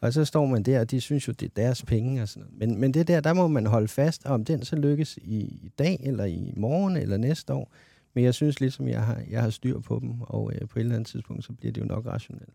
Og 0.00 0.12
så 0.12 0.24
står 0.24 0.46
man 0.46 0.62
der, 0.62 0.80
og 0.80 0.90
de 0.90 1.00
synes 1.00 1.28
jo, 1.28 1.32
det 1.32 1.46
er 1.46 1.50
deres 1.56 1.82
penge 1.82 2.22
og 2.22 2.28
sådan 2.28 2.40
noget. 2.40 2.58
Men, 2.58 2.80
men 2.80 2.94
det 2.94 3.08
der, 3.08 3.20
der 3.20 3.32
må 3.32 3.48
man 3.48 3.66
holde 3.66 3.88
fast, 3.88 4.26
og 4.26 4.34
om 4.34 4.44
den 4.44 4.64
så 4.64 4.76
lykkes 4.76 5.18
i, 5.22 5.38
i 5.40 5.72
dag, 5.78 6.00
eller 6.02 6.24
i 6.24 6.54
morgen, 6.56 6.96
eller 6.96 7.16
næste 7.16 7.54
år. 7.54 7.72
Men 8.14 8.24
jeg 8.24 8.34
synes 8.34 8.60
ligesom, 8.60 8.88
jeg 8.88 9.02
har, 9.02 9.22
jeg 9.30 9.42
har 9.42 9.50
styr 9.50 9.80
på 9.80 9.98
dem, 10.02 10.20
og 10.20 10.52
øh, 10.54 10.68
på 10.68 10.78
et 10.78 10.80
eller 10.80 10.94
andet 10.94 11.06
tidspunkt, 11.08 11.44
så 11.44 11.52
bliver 11.52 11.72
det 11.72 11.80
jo 11.80 11.86
nok 11.86 12.06
rationelt. 12.06 12.54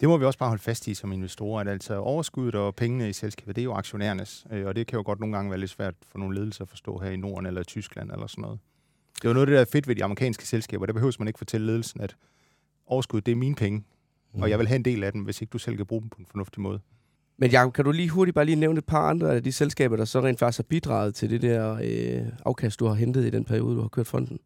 Det 0.00 0.08
må 0.08 0.16
vi 0.16 0.24
også 0.24 0.38
bare 0.38 0.48
holde 0.48 0.62
fast 0.62 0.88
i 0.88 0.94
som 0.94 1.12
investorer, 1.12 1.60
at 1.60 1.68
altså 1.68 1.94
overskuddet 1.94 2.54
og 2.54 2.74
pengene 2.74 3.08
i 3.08 3.12
selskabet, 3.12 3.56
det 3.56 3.62
er 3.62 3.64
jo 3.64 3.74
aktionærernes, 3.74 4.46
øh, 4.52 4.66
og 4.66 4.76
det 4.76 4.86
kan 4.86 4.96
jo 4.96 5.02
godt 5.06 5.20
nogle 5.20 5.36
gange 5.36 5.50
være 5.50 5.60
lidt 5.60 5.70
svært 5.70 5.94
for 6.02 6.18
nogle 6.18 6.34
ledelser 6.34 6.62
at 6.62 6.68
forstå 6.68 6.98
her 6.98 7.10
i 7.10 7.16
Norden 7.16 7.46
eller 7.46 7.60
i 7.60 7.64
Tyskland 7.64 8.10
eller 8.12 8.26
sådan 8.26 8.42
noget. 8.42 8.58
Det 9.16 9.24
er 9.24 9.28
jo 9.28 9.32
noget 9.32 9.46
af 9.46 9.46
det, 9.46 9.54
der 9.54 9.60
er 9.60 9.70
fedt 9.72 9.88
ved 9.88 9.96
de 9.96 10.04
amerikanske 10.04 10.46
selskaber. 10.46 10.86
Der 10.86 10.92
behøver 10.92 11.16
man 11.18 11.28
ikke 11.28 11.38
fortælle 11.38 11.66
ledelsen, 11.66 12.00
at 12.00 12.16
overskuddet, 12.86 13.26
det 13.26 13.32
er 13.32 13.36
mine 13.36 13.54
penge, 13.54 13.84
mm. 14.34 14.42
og 14.42 14.50
jeg 14.50 14.58
vil 14.58 14.68
have 14.68 14.76
en 14.76 14.84
del 14.84 15.04
af 15.04 15.12
dem, 15.12 15.22
hvis 15.22 15.40
ikke 15.40 15.50
du 15.50 15.58
selv 15.58 15.76
kan 15.76 15.86
bruge 15.86 16.00
dem 16.00 16.08
på 16.08 16.16
en 16.18 16.26
fornuftig 16.26 16.60
måde. 16.60 16.80
Men 17.40 17.50
Jacob, 17.50 17.72
kan 17.72 17.84
du 17.84 17.92
lige 17.92 18.08
hurtigt 18.08 18.34
bare 18.34 18.44
lige 18.44 18.56
nævne 18.56 18.78
et 18.78 18.84
par 18.84 19.08
andre 19.08 19.34
af 19.34 19.42
de 19.42 19.52
selskaber, 19.52 19.96
der 19.96 20.04
så 20.04 20.20
rent 20.20 20.38
faktisk 20.38 20.58
har 20.58 20.62
bidraget 20.62 21.14
til 21.14 21.30
det 21.30 21.42
der 21.42 21.78
øh, 21.82 22.26
afkast, 22.46 22.80
du 22.80 22.86
har 22.86 22.94
hentet 22.94 23.24
i 23.24 23.30
den 23.30 23.44
periode, 23.44 23.76
du 23.76 23.80
har 23.80 23.88
kørt 23.88 24.06
fonden? 24.06 24.38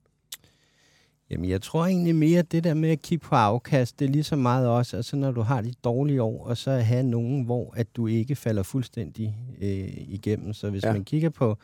Jamen, 1.32 1.50
jeg 1.50 1.62
tror 1.62 1.86
egentlig 1.86 2.14
mere, 2.14 2.38
at 2.38 2.52
det 2.52 2.64
der 2.64 2.74
med 2.74 2.90
at 2.90 3.02
kigge 3.02 3.24
på 3.24 3.34
afkast, 3.34 3.98
det 3.98 4.04
er 4.04 4.08
lige 4.08 4.24
så 4.24 4.36
meget 4.36 4.68
også, 4.68 4.96
altså 4.96 5.16
når 5.16 5.30
du 5.30 5.40
har 5.40 5.60
de 5.60 5.74
dårlige 5.84 6.22
år, 6.22 6.46
og 6.46 6.56
så 6.56 6.70
have 6.70 7.02
nogen, 7.02 7.42
hvor 7.42 7.74
at 7.76 7.96
du 7.96 8.06
ikke 8.06 8.36
falder 8.36 8.62
fuldstændig 8.62 9.36
øh, 9.60 9.88
igennem. 9.96 10.52
Så 10.52 10.70
hvis 10.70 10.84
ja. 10.84 10.92
man 10.92 11.04
kigger 11.04 11.30
på, 11.30 11.58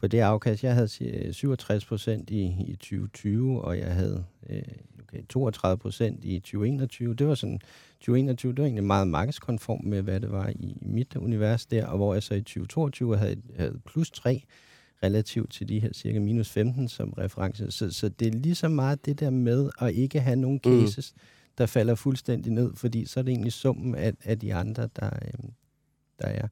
på 0.00 0.06
det 0.06 0.20
afkast, 0.20 0.64
jeg 0.64 0.74
havde 0.74 1.32
67 1.32 1.84
procent 1.84 2.30
i, 2.30 2.42
i 2.66 2.76
2020, 2.76 3.62
og 3.62 3.78
jeg 3.78 3.94
havde 3.94 4.24
øh, 4.50 4.62
okay, 5.02 5.22
32 5.28 5.78
procent 5.78 6.24
i 6.24 6.38
2021. 6.38 7.14
Det 7.14 7.26
var 7.26 7.34
sådan, 7.34 7.60
2021, 8.00 8.52
det 8.52 8.58
var 8.58 8.64
egentlig 8.64 8.84
meget 8.84 9.08
markedskonform 9.08 9.84
med, 9.84 10.02
hvad 10.02 10.20
det 10.20 10.30
var 10.30 10.48
i 10.48 10.76
mit 10.80 11.16
univers 11.16 11.66
der, 11.66 11.86
og 11.86 11.96
hvor 11.96 12.14
jeg 12.14 12.22
så 12.22 12.34
i 12.34 12.40
2022 12.40 13.16
havde, 13.16 13.36
havde 13.56 13.80
plus 13.86 14.10
3 14.10 14.44
relativt 15.02 15.52
til 15.52 15.68
de 15.68 15.80
her 15.80 15.92
cirka 15.92 16.20
minus 16.20 16.50
15 16.50 16.88
som 16.88 17.10
reference. 17.18 17.70
Så, 17.70 17.90
så 17.92 18.08
det 18.08 18.28
er 18.28 18.32
lige 18.32 18.54
så 18.54 18.68
meget 18.68 19.06
det 19.06 19.20
der 19.20 19.30
med 19.30 19.70
at 19.80 19.94
ikke 19.94 20.20
have 20.20 20.36
nogen 20.36 20.60
mm. 20.64 20.80
cases, 20.80 21.12
mm. 21.16 21.20
der 21.58 21.66
falder 21.66 21.94
fuldstændig 21.94 22.52
ned, 22.52 22.72
fordi 22.76 23.04
så 23.04 23.20
er 23.20 23.24
det 23.24 23.30
egentlig 23.30 23.52
summen 23.52 23.94
af, 23.94 24.12
af 24.24 24.38
de 24.38 24.54
andre, 24.54 24.88
der, 24.96 25.10
øh, 25.22 25.50
der 26.18 26.28
er. 26.28 26.48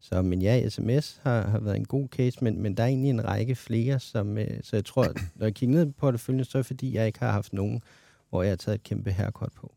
Så, 0.00 0.22
men 0.22 0.42
ja, 0.42 0.68
sms 0.68 1.20
har, 1.22 1.48
har 1.48 1.60
været 1.60 1.76
en 1.76 1.84
god 1.84 2.08
case, 2.08 2.44
men, 2.44 2.62
men 2.62 2.76
der 2.76 2.82
er 2.82 2.86
egentlig 2.86 3.10
en 3.10 3.24
række 3.24 3.54
flere, 3.54 4.00
som, 4.00 4.38
øh, 4.38 4.62
så 4.62 4.76
jeg 4.76 4.84
tror, 4.84 5.06
når 5.34 5.46
jeg 5.46 5.54
kigger 5.54 5.76
ned 5.76 5.92
på 5.92 6.10
det 6.10 6.20
følgende, 6.20 6.44
så 6.44 6.58
er 6.58 6.62
det 6.62 6.66
fordi, 6.66 6.94
jeg 6.94 7.06
ikke 7.06 7.18
har 7.18 7.32
haft 7.32 7.52
nogen, 7.52 7.82
hvor 8.30 8.42
jeg 8.42 8.50
har 8.50 8.56
taget 8.56 8.74
et 8.74 8.82
kæmpe 8.82 9.12
haircut 9.12 9.52
på. 9.52 9.72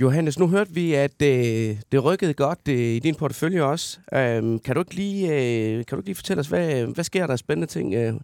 Johannes, 0.00 0.38
nu 0.38 0.48
hørte 0.48 0.74
vi, 0.74 0.94
at 0.94 1.22
øh, 1.22 1.76
det 1.92 2.04
rykkede 2.04 2.34
godt 2.34 2.68
øh, 2.68 2.78
i 2.78 2.98
din 2.98 3.14
portefølje 3.14 3.62
også. 3.62 3.98
Øhm, 4.14 4.58
kan, 4.58 4.74
du 4.74 4.80
ikke 4.80 4.94
lige, 4.94 5.26
øh, 5.28 5.76
kan 5.76 5.96
du 5.96 5.96
ikke 5.96 6.08
lige 6.08 6.14
fortælle 6.14 6.40
os, 6.40 6.48
hvad, 6.48 6.86
hvad 6.86 7.04
sker 7.04 7.26
der 7.26 7.32
af 7.32 7.38
spændende 7.38 7.66
ting 7.66 7.94
øh, 7.94 8.14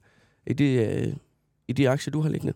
i, 0.47 0.53
de, 0.53 0.75
øh, 0.75 1.15
i 1.69 1.73
de 1.73 1.91
aktier, 1.91 2.12
du 2.12 2.21
har 2.21 2.29
liggende? 2.29 2.55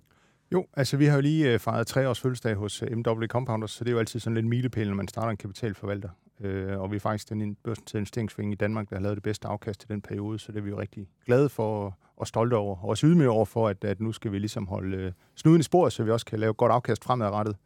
Jo, 0.52 0.66
altså 0.74 0.96
vi 0.96 1.06
har 1.06 1.14
jo 1.14 1.20
lige 1.20 1.52
øh, 1.52 1.58
fejret 1.58 1.86
tre 1.86 2.08
års 2.08 2.20
fødselsdag 2.20 2.54
hos 2.54 2.82
øh, 2.82 2.98
MW 2.98 3.26
Compounders, 3.26 3.70
så 3.70 3.84
det 3.84 3.90
er 3.90 3.92
jo 3.92 3.98
altid 3.98 4.20
sådan 4.20 4.34
lidt 4.34 4.46
milepæl, 4.46 4.88
når 4.88 4.94
man 4.94 5.08
starter 5.08 5.30
en 5.30 5.36
kapitalforvalter. 5.36 6.08
Øh, 6.40 6.80
og 6.80 6.90
vi 6.90 6.96
er 6.96 7.00
faktisk 7.00 7.28
den 7.28 7.54
børsnoterede 7.54 7.98
investeringsforening 7.98 8.52
i 8.52 8.56
Danmark, 8.56 8.90
der 8.90 8.96
har 8.96 9.02
lavet 9.02 9.16
det 9.16 9.22
bedste 9.22 9.48
afkast 9.48 9.84
i 9.84 9.86
den 9.88 10.02
periode, 10.02 10.38
så 10.38 10.52
det 10.52 10.58
er 10.58 10.62
vi 10.62 10.70
jo 10.70 10.80
rigtig 10.80 11.08
glade 11.26 11.48
for 11.48 11.98
og 12.16 12.26
stolte 12.26 12.54
over. 12.54 12.76
Og 12.76 12.88
også 12.88 13.06
ydmyge 13.06 13.30
over 13.30 13.44
for, 13.44 13.68
at, 13.68 13.84
at 13.84 14.00
nu 14.00 14.12
skal 14.12 14.32
vi 14.32 14.38
ligesom 14.38 14.66
holde 14.66 14.96
øh, 14.96 15.12
snuden 15.34 15.60
i 15.60 15.62
sporet, 15.62 15.92
så 15.92 16.02
vi 16.02 16.10
også 16.10 16.26
kan 16.26 16.38
lave 16.38 16.54
godt 16.54 16.72
afkast 16.72 17.04
fremadrettet. 17.04 17.56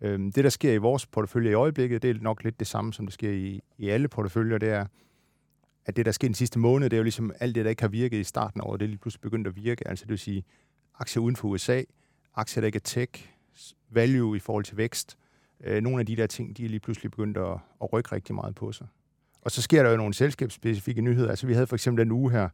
Øhm, 0.00 0.32
det, 0.32 0.44
der 0.44 0.50
sker 0.50 0.72
i 0.72 0.76
vores 0.76 1.06
portefølje 1.06 1.50
i 1.50 1.54
øjeblikket, 1.54 2.02
det 2.02 2.10
er 2.10 2.14
nok 2.20 2.44
lidt 2.44 2.58
det 2.58 2.66
samme, 2.66 2.92
som 2.92 3.06
det 3.06 3.14
sker 3.14 3.30
i, 3.30 3.60
i 3.78 3.88
alle 3.88 4.08
porteføljer. 4.08 4.58
Det 4.58 4.68
er, 4.68 4.86
at 5.86 5.96
det, 5.96 6.06
der 6.06 6.12
sker 6.12 6.28
den 6.28 6.34
sidste 6.34 6.58
måned, 6.58 6.90
det 6.90 6.96
er 6.96 6.98
jo 6.98 7.02
ligesom 7.02 7.32
alt 7.40 7.54
det, 7.54 7.64
der 7.64 7.70
ikke 7.70 7.82
har 7.82 7.88
virket 7.88 8.18
i 8.18 8.24
starten 8.24 8.60
af 8.60 8.64
året, 8.64 8.80
det 8.80 8.86
er 8.86 8.88
lige 8.88 8.98
pludselig 8.98 9.20
begyndt 9.20 9.46
at 9.46 9.56
virke. 9.56 9.88
Altså 9.88 10.04
det 10.04 10.10
vil 10.10 10.18
sige, 10.18 10.44
aktier 10.98 11.22
uden 11.22 11.36
for 11.36 11.48
USA, 11.48 11.82
aktier, 12.34 12.60
der 12.60 12.66
ikke 12.66 12.76
er 12.76 12.80
tech, 12.80 13.32
value 13.90 14.36
i 14.36 14.38
forhold 14.38 14.64
til 14.64 14.76
vækst. 14.76 15.18
Øh, 15.64 15.82
nogle 15.82 16.00
af 16.00 16.06
de 16.06 16.16
der 16.16 16.26
ting, 16.26 16.56
de 16.56 16.64
er 16.64 16.68
lige 16.68 16.80
pludselig 16.80 17.10
begyndt 17.10 17.36
at, 17.36 17.58
at 17.82 17.92
rykke 17.92 18.12
rigtig 18.12 18.34
meget 18.34 18.54
på 18.54 18.72
sig. 18.72 18.86
Og 19.40 19.50
så 19.50 19.62
sker 19.62 19.82
der 19.82 19.90
jo 19.90 19.96
nogle 19.96 20.14
selskabsspecifikke 20.14 21.02
nyheder. 21.02 21.30
Altså 21.30 21.46
vi 21.46 21.52
havde 21.52 21.66
for 21.66 21.76
eksempel 21.76 22.04
den 22.04 22.12
uge 22.12 22.30
her, 22.30 22.48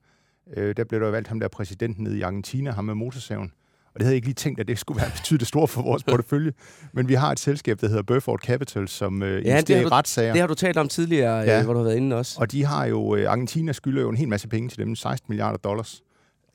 øh, 0.56 0.76
der 0.76 0.84
blev 0.84 1.00
der 1.00 1.10
valgt 1.10 1.28
ham 1.28 1.40
der 1.40 1.48
præsidenten 1.48 2.04
nede 2.04 2.18
i 2.18 2.22
Argentina, 2.22 2.70
ham 2.70 2.84
med 2.84 2.94
motorsaven. 2.94 3.52
Og 3.94 4.00
det 4.00 4.02
havde 4.02 4.12
jeg 4.12 4.16
ikke 4.16 4.26
lige 4.26 4.34
tænkt, 4.34 4.60
at 4.60 4.68
det 4.68 4.78
skulle 4.78 5.00
være 5.00 5.10
betydeligt 5.18 5.48
stort 5.48 5.70
for 5.70 5.82
vores 5.82 6.04
portefølje. 6.04 6.52
Men 6.92 7.08
vi 7.08 7.14
har 7.14 7.32
et 7.32 7.40
selskab, 7.40 7.80
der 7.80 7.88
hedder 7.88 8.02
Burford 8.02 8.38
Capital, 8.38 8.88
som 8.88 9.22
øh, 9.22 9.46
ja, 9.46 9.50
investerer 9.50 9.80
i 9.80 9.86
retssager. 9.86 10.32
Det 10.32 10.40
har 10.40 10.48
du 10.48 10.54
talt 10.54 10.76
om 10.76 10.88
tidligere, 10.88 11.36
ja. 11.36 11.58
øh, 11.58 11.64
hvor 11.64 11.72
du 11.72 11.78
har 11.78 11.84
været 11.84 11.96
inde 11.96 12.16
også. 12.16 12.36
Og 12.40 12.52
de 12.52 12.64
har 12.64 12.84
jo, 12.84 13.16
øh, 13.16 13.30
Argentina 13.30 13.72
skylder 13.72 14.02
jo 14.02 14.08
en 14.08 14.16
hel 14.16 14.28
masse 14.28 14.48
penge 14.48 14.68
til 14.68 14.78
dem, 14.78 14.94
16 14.94 15.26
milliarder 15.28 15.58
dollars. 15.58 16.02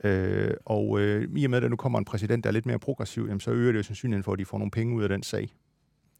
Øh, 0.04 0.50
og 0.64 1.00
øh, 1.00 1.28
i 1.36 1.44
og 1.44 1.50
med, 1.50 1.56
at 1.58 1.62
der 1.62 1.68
nu 1.68 1.76
kommer 1.76 1.98
en 1.98 2.04
præsident, 2.04 2.44
der 2.44 2.50
er 2.50 2.52
lidt 2.52 2.66
mere 2.66 2.78
progressiv, 2.78 3.24
jamen, 3.26 3.40
så 3.40 3.50
øger 3.50 3.72
det 3.72 3.78
jo 3.78 3.82
sandsynligheden 3.82 4.24
for, 4.24 4.32
at 4.32 4.38
de 4.38 4.44
får 4.44 4.58
nogle 4.58 4.70
penge 4.70 4.96
ud 4.96 5.02
af 5.02 5.08
den 5.08 5.22
sag. 5.22 5.48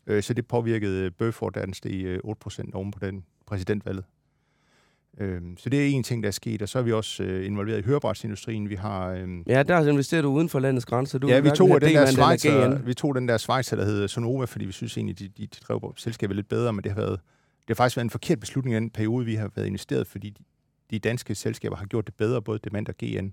Øh, 0.07 0.23
så 0.23 0.35
det 0.35 0.47
påvirkede 0.47 1.11
Burford, 1.11 1.53
der 1.53 1.65
den 1.65 1.75
steg 1.75 2.19
8% 2.25 2.71
oven 2.75 2.91
på 2.91 2.99
den 2.99 3.25
præsidentvalget. 3.47 4.05
Øh, 5.21 5.41
så 5.57 5.69
det 5.69 5.85
er 5.85 5.87
en 5.87 6.03
ting, 6.03 6.23
der 6.23 6.27
er 6.27 6.33
sket, 6.33 6.63
og 6.63 6.69
så 6.69 6.79
er 6.79 6.83
vi 6.83 6.93
også 6.93 7.23
øh, 7.23 7.47
involveret 7.47 7.79
i 7.79 7.83
hørebrætsindustrien. 7.83 8.69
Vi 8.69 8.75
har... 8.75 9.11
Øh, 9.11 9.29
ja, 9.47 9.63
der 9.63 9.89
investeret 9.89 10.25
du 10.25 10.31
uden 10.31 10.49
for 10.49 10.59
landets 10.59 10.87
grænser. 10.87 11.19
Du 11.19 11.29
ja, 11.29 11.41
vi 11.41 11.51
tog, 11.51 11.81
den 11.81 11.95
der 11.95 12.07
Schweizer, 12.07 12.79
vi 12.79 12.95
tog 12.95 13.15
den 13.15 13.29
der 13.29 13.37
Schweizer, 13.37 13.77
der 13.77 13.85
hedder 13.85 14.07
Sonova, 14.07 14.45
fordi 14.45 14.65
vi 14.65 14.73
synes 14.73 14.97
egentlig, 14.97 15.19
de, 15.19 15.29
de, 15.29 15.47
de 15.47 15.61
drev 15.69 15.95
selskabet 15.97 16.37
lidt 16.37 16.49
bedre, 16.49 16.73
men 16.73 16.85
det 16.85 16.93
har 16.93 17.01
været 17.01 17.21
det 17.69 17.77
har 17.77 17.85
faktisk 17.85 17.97
været 17.97 18.05
en 18.05 18.11
forkert 18.11 18.41
beslutning 18.41 18.77
i 18.77 18.81
den 18.81 18.91
periode, 18.91 19.25
vi 19.25 19.35
har 19.35 19.51
været 19.55 19.67
investeret, 19.67 20.07
fordi 20.07 20.31
de, 20.31 20.45
de 20.91 20.99
danske 20.99 21.35
selskaber 21.35 21.77
har 21.77 21.87
gjort 21.87 22.07
det 22.07 22.15
bedre, 22.15 22.43
både 22.43 22.59
Demand 22.59 22.89
og 22.89 22.95
GN. 22.99 23.33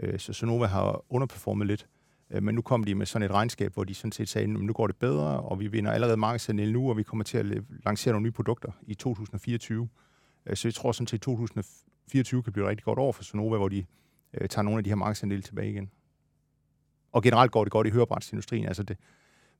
Øh, 0.00 0.18
så 0.18 0.32
Sonova 0.32 0.66
har 0.66 1.04
underperformet 1.08 1.66
lidt. 1.66 1.86
Øh, 2.30 2.42
men 2.42 2.54
nu 2.54 2.62
kom 2.62 2.84
de 2.84 2.94
med 2.94 3.06
sådan 3.06 3.26
et 3.26 3.34
regnskab, 3.34 3.74
hvor 3.74 3.84
de 3.84 3.94
sådan 3.94 4.12
set 4.12 4.28
sagde, 4.28 4.44
at 4.44 4.50
nu 4.50 4.72
går 4.72 4.86
det 4.86 4.96
bedre, 4.96 5.40
og 5.40 5.60
vi 5.60 5.66
vinder 5.66 5.92
allerede 5.92 6.16
markedsandel 6.16 6.72
nu, 6.72 6.90
og 6.90 6.96
vi 6.96 7.02
kommer 7.02 7.24
til 7.24 7.38
at 7.38 7.46
lancere 7.86 8.12
nogle 8.12 8.24
nye 8.24 8.32
produkter 8.32 8.72
i 8.86 8.94
2024. 8.94 9.88
Øh, 10.46 10.56
så 10.56 10.68
jeg 10.68 10.74
tror 10.74 10.92
sådan 10.92 11.06
set, 11.06 11.18
at 11.18 11.20
2024 11.20 12.42
kan 12.42 12.52
blive 12.52 12.64
et 12.64 12.70
rigtig 12.70 12.84
godt 12.84 12.98
år 12.98 13.12
for 13.12 13.24
Sonova, 13.24 13.56
hvor 13.56 13.68
de 13.68 13.84
øh, 14.34 14.48
tager 14.48 14.62
nogle 14.62 14.78
af 14.78 14.84
de 14.84 14.90
her 14.90 14.94
markedsandele 14.94 15.42
tilbage 15.42 15.70
igen. 15.70 15.90
Og 17.12 17.22
generelt 17.22 17.52
går 17.52 17.64
det 17.64 17.70
godt 17.70 17.86
i 17.86 17.90
hørebrætsindustrien. 17.90 18.66
Altså 18.66 18.82
det, 18.82 18.96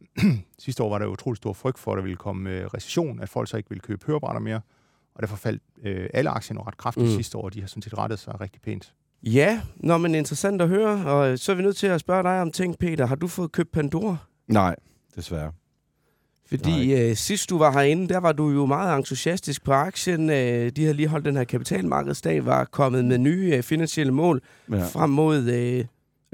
sidste 0.58 0.82
år 0.82 0.88
var 0.88 0.98
der 0.98 1.06
utrolig 1.06 1.36
stor 1.36 1.52
frygt 1.52 1.78
for, 1.78 1.92
at 1.92 1.96
der 1.96 2.02
ville 2.02 2.16
komme 2.16 2.50
øh, 2.50 2.66
recession, 2.66 3.20
at 3.20 3.28
folk 3.28 3.48
så 3.48 3.56
ikke 3.56 3.68
ville 3.68 3.80
købe 3.80 4.06
hørebrætter 4.06 4.40
mere. 4.40 4.60
Og 5.14 5.22
derfor 5.22 5.36
faldt 5.36 5.62
øh, 5.82 6.08
alle 6.14 6.30
aktierne 6.30 6.62
ret 6.62 6.76
kraftigt 6.76 7.06
mm. 7.06 7.12
sidste 7.12 7.38
år, 7.38 7.42
og 7.42 7.54
de 7.54 7.60
har 7.60 7.68
sådan 7.68 7.82
set 7.82 7.98
rettet 7.98 8.18
sig 8.18 8.40
rigtig 8.40 8.62
pænt. 8.62 8.94
Ja, 9.22 9.62
nå, 9.76 9.98
men 9.98 10.14
interessant 10.14 10.62
at 10.62 10.68
høre. 10.68 11.06
Og 11.06 11.38
så 11.38 11.52
er 11.52 11.56
vi 11.56 11.62
nødt 11.62 11.76
til 11.76 11.86
at 11.86 12.00
spørge 12.00 12.22
dig 12.22 12.40
om 12.40 12.50
ting, 12.50 12.78
Peter. 12.78 13.06
Har 13.06 13.14
du 13.14 13.26
fået 13.26 13.52
købt 13.52 13.72
Pandora? 13.72 14.16
Nej, 14.46 14.76
desværre. 15.16 15.52
Fordi 16.48 16.94
øh, 16.94 17.16
sidst 17.16 17.50
du 17.50 17.58
var 17.58 17.72
herinde, 17.72 18.08
der 18.08 18.18
var 18.18 18.32
du 18.32 18.50
jo 18.50 18.66
meget 18.66 18.96
entusiastisk 18.96 19.64
på 19.64 19.72
aktien. 19.72 20.30
Øh, 20.30 20.70
de 20.70 20.82
havde 20.82 20.94
lige 20.94 21.08
holdt 21.08 21.24
den 21.24 21.36
her 21.36 21.44
kapitalmarkedsdag, 21.44 22.46
var 22.46 22.64
kommet 22.64 23.04
med 23.04 23.18
nye 23.18 23.52
øh, 23.56 23.62
finansielle 23.62 24.12
mål 24.12 24.42
ja. 24.70 24.86
frem 24.86 25.10
mod 25.10 25.42
øh, 25.42 25.84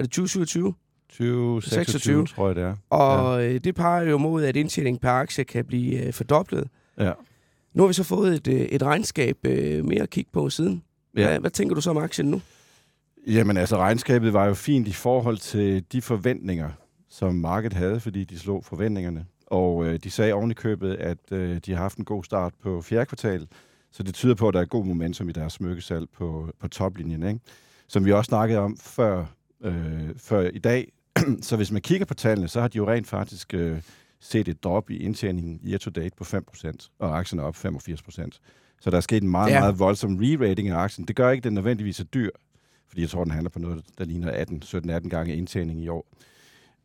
er 0.01 0.03
det 0.03 0.11
2027? 0.11 0.73
20, 1.09 1.61
26, 1.61 1.85
26. 1.85 2.27
tror 2.27 2.47
jeg 2.47 2.55
det 2.55 2.63
er. 2.63 2.75
Og 2.89 3.43
ja. 3.43 3.57
det 3.57 3.75
peger 3.75 4.09
jo 4.09 4.17
mod, 4.17 4.43
at 4.43 4.55
indtjeningen 4.55 4.99
per 4.99 5.09
aktie 5.09 5.43
kan 5.43 5.65
blive 5.65 6.05
øh, 6.05 6.13
fordoblet. 6.13 6.67
Ja. 6.99 7.11
Nu 7.73 7.83
har 7.83 7.87
vi 7.87 7.93
så 7.93 8.03
fået 8.03 8.35
et, 8.35 8.47
øh, 8.47 8.61
et 8.61 8.83
regnskab 8.83 9.37
øh, 9.43 9.85
mere 9.85 10.01
at 10.01 10.09
kigge 10.09 10.29
på 10.33 10.49
siden. 10.49 10.83
Ja. 11.17 11.27
Hvad, 11.27 11.39
hvad 11.39 11.51
tænker 11.51 11.75
du 11.75 11.81
så 11.81 11.89
om 11.89 11.97
aktien 11.97 12.31
nu? 12.31 12.41
Jamen 13.27 13.57
altså, 13.57 13.77
regnskabet 13.77 14.33
var 14.33 14.45
jo 14.45 14.53
fint 14.53 14.87
i 14.87 14.93
forhold 14.93 15.37
til 15.37 15.83
de 15.91 16.01
forventninger, 16.01 16.69
som 17.09 17.35
markedet 17.35 17.77
havde, 17.77 17.99
fordi 17.99 18.23
de 18.23 18.39
slog 18.39 18.65
forventningerne. 18.65 19.25
Og 19.51 19.85
øh, 19.85 19.99
de 20.03 20.11
sagde 20.11 20.33
oven 20.33 20.51
i 20.51 20.53
købet, 20.53 20.93
at 20.93 21.17
øh, 21.31 21.57
de 21.65 21.71
har 21.71 21.81
haft 21.81 21.97
en 21.97 22.05
god 22.05 22.23
start 22.23 22.53
på 22.63 22.81
fjerde 22.81 23.05
kvartal, 23.05 23.47
så 23.91 24.03
det 24.03 24.13
tyder 24.13 24.35
på, 24.35 24.47
at 24.47 24.53
der 24.53 24.61
er 24.61 24.65
god 24.65 24.85
momentum 24.85 25.29
i 25.29 25.31
deres 25.31 25.53
smykkesalg 25.53 26.09
på, 26.09 26.49
på 26.59 26.67
toplinjen. 26.67 27.23
Ikke? 27.23 27.39
Som 27.87 28.05
vi 28.05 28.11
også 28.11 28.29
snakkede 28.29 28.59
om 28.59 28.77
før, 28.77 29.25
øh, 29.63 30.09
før 30.17 30.49
i 30.53 30.59
dag. 30.59 30.91
så 31.41 31.55
hvis 31.55 31.71
man 31.71 31.81
kigger 31.81 32.05
på 32.05 32.13
tallene, 32.13 32.47
så 32.47 32.61
har 32.61 32.67
de 32.67 32.77
jo 32.77 32.87
rent 32.87 33.07
faktisk 33.07 33.53
øh, 33.53 33.81
set 34.19 34.47
et 34.47 34.63
drop 34.63 34.89
i 34.89 34.97
indtjeningen 34.97 35.59
year 35.65 35.77
to 35.77 35.89
date 35.91 36.15
på 36.17 36.23
5%, 36.23 36.89
og 36.99 37.17
aktien 37.19 37.39
er 37.39 37.43
op 37.43 37.55
85%. 37.55 38.27
Så 38.81 38.89
der 38.89 38.97
er 38.97 39.01
sket 39.01 39.23
en 39.23 39.29
meget, 39.29 39.51
Ja. 39.51 39.59
meget 39.59 39.79
voldsom 39.79 40.19
re-rating 40.19 40.67
af 40.69 40.75
aktien. 40.77 41.07
Det 41.07 41.15
gør 41.15 41.29
ikke, 41.29 41.39
at 41.39 41.43
den 41.43 41.53
nødvendigvis 41.53 41.99
er 41.99 42.03
dyr, 42.03 42.29
fordi 42.87 43.01
jeg 43.01 43.09
tror, 43.09 43.23
den 43.23 43.31
handler 43.31 43.49
på 43.49 43.59
noget, 43.59 43.83
der 43.97 44.05
ligner 44.05 44.31
18, 44.31 44.63
17-18 44.65 45.09
gange 45.09 45.35
indtjening 45.35 45.79
i 45.79 45.87
år. 45.87 46.05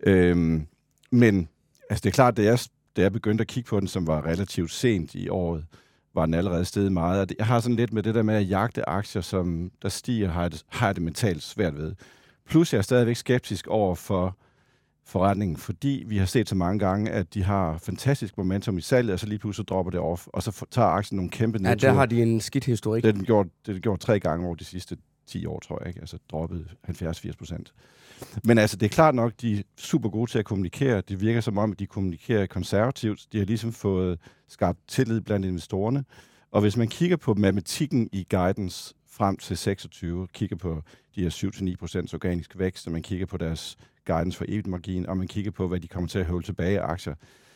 Øhm, 0.00 0.66
men 1.12 1.48
altså, 1.90 2.02
det 2.02 2.06
er 2.10 2.14
klart, 2.14 2.36
da 2.36 2.42
jeg, 2.42 2.58
da 2.96 3.02
jeg 3.02 3.12
begyndte 3.12 3.42
at 3.42 3.48
kigge 3.48 3.68
på 3.68 3.80
den, 3.80 3.88
som 3.88 4.06
var 4.06 4.26
relativt 4.26 4.70
sent 4.72 5.14
i 5.14 5.28
året, 5.28 5.64
var 6.14 6.24
den 6.26 6.34
allerede 6.34 6.64
steget 6.64 6.92
meget. 6.92 7.20
Og 7.20 7.26
jeg 7.38 7.46
har 7.46 7.60
sådan 7.60 7.76
lidt 7.76 7.92
med 7.92 8.02
det 8.02 8.14
der 8.14 8.22
med 8.22 8.34
at 8.34 8.48
jagte 8.50 8.88
aktier, 8.88 9.22
som 9.22 9.70
der 9.82 9.88
stiger, 9.88 10.28
har 10.30 10.42
jeg 10.42 10.52
det, 10.52 10.64
har 10.68 10.86
jeg 10.86 10.94
det 10.94 11.02
mentalt 11.02 11.42
svært 11.42 11.76
ved. 11.76 11.94
Plus 12.48 12.72
jeg 12.72 12.78
er 12.78 12.82
stadigvæk 12.82 13.16
skeptisk 13.16 13.66
over 13.66 13.94
for 13.94 14.36
forretningen, 15.06 15.56
fordi 15.56 16.04
vi 16.06 16.18
har 16.18 16.26
set 16.26 16.48
så 16.48 16.54
mange 16.54 16.78
gange, 16.78 17.10
at 17.10 17.34
de 17.34 17.42
har 17.42 17.78
fantastisk 17.78 18.36
momentum 18.36 18.78
i 18.78 18.80
salget, 18.80 19.12
og 19.12 19.20
så 19.20 19.26
lige 19.26 19.38
pludselig 19.38 19.68
dropper 19.68 19.90
det 19.90 20.00
off, 20.00 20.26
og 20.26 20.42
så 20.42 20.66
tager 20.70 20.88
aktien 20.88 21.16
nogle 21.16 21.30
kæmpe 21.30 21.58
Ja, 21.62 21.68
nedture. 21.68 21.90
der 21.90 21.98
har 21.98 22.06
de 22.06 22.22
en 22.22 22.40
skidt 22.40 22.64
historik. 22.64 23.02
Det 23.02 23.08
har 23.08 23.12
den 23.18 23.24
gjort, 23.24 23.46
det 23.66 23.74
den 23.74 23.82
gjort 23.82 24.00
tre 24.00 24.20
gange 24.20 24.46
over 24.46 24.54
de 24.54 24.64
sidste 24.64 24.96
10 25.26 25.46
år, 25.46 25.60
tror 25.60 25.78
jeg. 25.80 25.88
Ikke? 25.88 26.00
Altså 26.00 26.18
droppet 26.30 26.66
70-80 26.90 27.30
procent. 27.38 27.72
Men 28.44 28.58
altså, 28.58 28.76
det 28.76 28.86
er 28.86 28.90
klart 28.90 29.14
nok, 29.14 29.32
de 29.40 29.58
er 29.58 29.62
super 29.76 30.08
gode 30.08 30.30
til 30.30 30.38
at 30.38 30.44
kommunikere. 30.44 31.00
Det 31.00 31.20
virker 31.20 31.40
som 31.40 31.58
om, 31.58 31.72
at 31.72 31.78
de 31.78 31.86
kommunikerer 31.86 32.46
konservativt. 32.46 33.26
De 33.32 33.38
har 33.38 33.44
ligesom 33.44 33.72
fået 33.72 34.18
skabt 34.48 34.78
tillid 34.88 35.20
blandt 35.20 35.46
investorerne. 35.46 36.04
Og 36.50 36.60
hvis 36.60 36.76
man 36.76 36.88
kigger 36.88 37.16
på 37.16 37.34
matematikken 37.34 38.08
i 38.12 38.26
guidance 38.30 38.94
frem 39.10 39.36
til 39.36 39.56
26, 39.56 40.26
kigger 40.32 40.56
på 40.56 40.82
de 41.14 41.22
her 41.22 41.30
7-9% 41.30 42.14
organisk 42.14 42.58
vækst, 42.58 42.86
og 42.86 42.92
man 42.92 43.02
kigger 43.02 43.26
på 43.26 43.36
deres 43.36 43.76
guidance 44.06 44.38
for 44.38 44.44
EBIT-margin, 44.48 45.06
og 45.06 45.16
man 45.16 45.28
kigger 45.28 45.50
på, 45.50 45.68
hvad 45.68 45.80
de 45.80 45.88
kommer 45.88 46.08
til 46.08 46.18
at 46.18 46.26
holde 46.26 46.46
tilbage 46.46 46.80
af 46.80 46.86
aktier, 46.86 47.14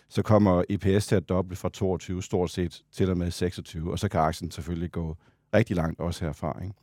så 0.08 0.22
kommer 0.22 0.64
EPS 0.68 1.06
til 1.06 1.14
at 1.16 1.28
doble 1.28 1.56
fra 1.56 1.68
22 1.68 2.22
stort 2.22 2.50
set 2.50 2.82
til 2.92 3.10
og 3.10 3.18
med 3.18 3.30
26, 3.30 3.90
og 3.90 3.98
så 3.98 4.08
kan 4.08 4.20
aktien 4.20 4.50
selvfølgelig 4.50 4.92
gå 4.92 5.16
rigtig 5.54 5.76
langt 5.76 6.00
også 6.00 6.24
herfra. 6.24 6.62
Ikke? 6.62 6.74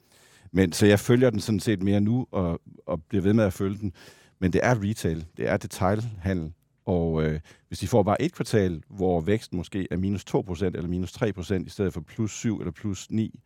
Men, 0.52 0.72
så 0.72 0.86
jeg 0.86 1.00
følger 1.00 1.30
den 1.30 1.40
sådan 1.40 1.60
set 1.60 1.84
mere 1.84 2.02
nu, 2.02 2.28
og, 2.32 2.62
og 2.86 3.04
bliver 3.04 3.22
ved 3.22 3.34
med 3.34 3.44
at 3.44 3.54
følge 3.54 3.78
den. 3.78 3.94
Men 4.40 4.54
det 4.54 4.62
er 4.64 4.84
retail, 4.84 5.26
det 5.38 5.48
er 5.48 5.58
detailhandel, 5.58 6.54
og 6.86 7.24
øh, 7.24 7.40
hvis 7.68 7.80
de 7.80 7.88
får 7.88 8.04
bare 8.04 8.22
et 8.22 8.34
kvartal, 8.34 8.84
hvor 8.90 9.22
væksten 9.22 9.58
måske 9.58 9.88
er 9.92 9.98
minus 9.98 10.26
2% 10.36 10.64
eller 10.64 10.88
minus 10.88 11.12
3% 11.12 11.66
i 11.66 11.70
stedet 11.70 11.94
for 11.94 12.02
plus 12.02 12.32
7 12.32 12.60
eller 12.60 12.72
plus 12.72 13.12
9, 13.12 13.40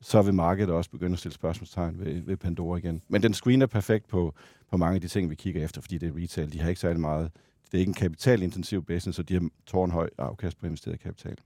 så 0.00 0.22
vil 0.22 0.34
markedet 0.34 0.74
også 0.74 0.90
begynde 0.90 1.12
at 1.12 1.18
stille 1.18 1.34
spørgsmålstegn 1.34 2.00
ved, 2.00 2.22
ved 2.22 2.36
Pandora 2.36 2.78
igen. 2.78 3.02
Men 3.08 3.22
den 3.22 3.34
screener 3.34 3.66
perfekt 3.66 4.08
på, 4.08 4.34
på 4.70 4.76
mange 4.76 4.94
af 4.94 5.00
de 5.00 5.08
ting, 5.08 5.30
vi 5.30 5.34
kigger 5.34 5.64
efter, 5.64 5.80
fordi 5.80 5.98
det 5.98 6.08
er 6.08 6.22
retail. 6.22 6.52
De 6.52 6.60
har 6.60 6.68
ikke 6.68 6.80
særlig 6.80 7.00
meget. 7.00 7.30
Det 7.66 7.74
er 7.74 7.78
ikke 7.78 7.90
en 7.90 7.94
kapitalintensiv 7.94 8.84
business, 8.84 9.16
så 9.16 9.22
de 9.22 9.34
har 9.34 9.48
tårnhøj 9.66 10.10
afkast 10.18 10.58
på 10.58 10.66
investeret 10.66 11.00
kapital. 11.00 11.36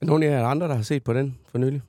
Er 0.00 0.06
nogen 0.06 0.22
af 0.22 0.26
jer 0.26 0.46
andre, 0.46 0.68
der 0.68 0.74
har 0.74 0.82
set 0.82 1.04
på 1.04 1.12
den 1.12 1.38
for 1.48 1.58
nylig? 1.58 1.82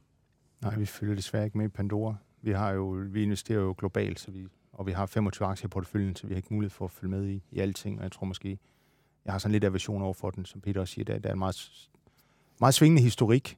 Nej, 0.61 0.75
vi 0.75 0.85
følger 0.85 1.15
desværre 1.15 1.45
ikke 1.45 1.57
med 1.57 1.65
i 1.65 1.69
Pandora. 1.69 2.15
Vi, 2.41 2.51
har 2.51 2.71
jo, 2.71 2.85
vi 2.85 3.23
investerer 3.23 3.59
jo 3.59 3.75
globalt, 3.77 4.19
så 4.19 4.31
vi, 4.31 4.47
og 4.71 4.87
vi 4.87 4.91
har 4.91 5.05
25 5.05 5.47
aktier 5.47 5.67
i 5.67 5.69
porteføljen, 5.69 6.15
så 6.15 6.27
vi 6.27 6.33
har 6.33 6.37
ikke 6.37 6.53
mulighed 6.53 6.69
for 6.69 6.85
at 6.85 6.91
følge 6.91 7.11
med 7.11 7.27
i, 7.27 7.43
i 7.51 7.59
alting. 7.59 7.97
Og 7.97 8.03
jeg 8.03 8.11
tror 8.11 8.25
måske, 8.25 8.59
jeg 9.25 9.33
har 9.33 9.39
sådan 9.39 9.51
lidt 9.51 9.63
aversion 9.63 10.01
over 10.01 10.13
for 10.13 10.29
den, 10.29 10.45
som 10.45 10.61
Peter 10.61 10.81
også 10.81 10.93
siger. 10.93 11.05
Der, 11.05 11.19
der 11.19 11.29
er 11.29 11.33
en 11.33 11.39
meget, 11.39 11.89
meget 12.59 12.73
svingende 12.73 13.01
historik. 13.01 13.57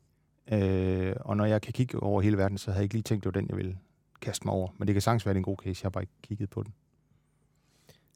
Øh, 0.51 1.15
og 1.19 1.38
når 1.38 1.45
jeg 1.45 1.62
kan 1.62 1.73
kigge 1.73 1.99
over 1.99 2.21
hele 2.21 2.38
verden, 2.38 2.57
så 2.57 2.71
havde 2.71 2.79
jeg 2.79 2.83
ikke 2.83 2.95
lige 2.95 3.03
tænkt, 3.03 3.23
det 3.23 3.33
var 3.35 3.41
den, 3.41 3.49
jeg 3.49 3.57
ville 3.57 3.77
kaste 4.21 4.47
mig 4.47 4.53
over. 4.53 4.69
Men 4.77 4.88
det 4.88 4.95
kan 4.95 5.01
sagtens 5.01 5.25
være 5.25 5.33
det 5.33 5.38
er 5.38 5.39
en 5.39 5.43
god 5.43 5.57
case. 5.57 5.79
Jeg 5.83 5.85
har 5.85 5.89
bare 5.89 6.03
ikke 6.03 6.13
kigget 6.21 6.49
på 6.49 6.63
den. 6.63 6.73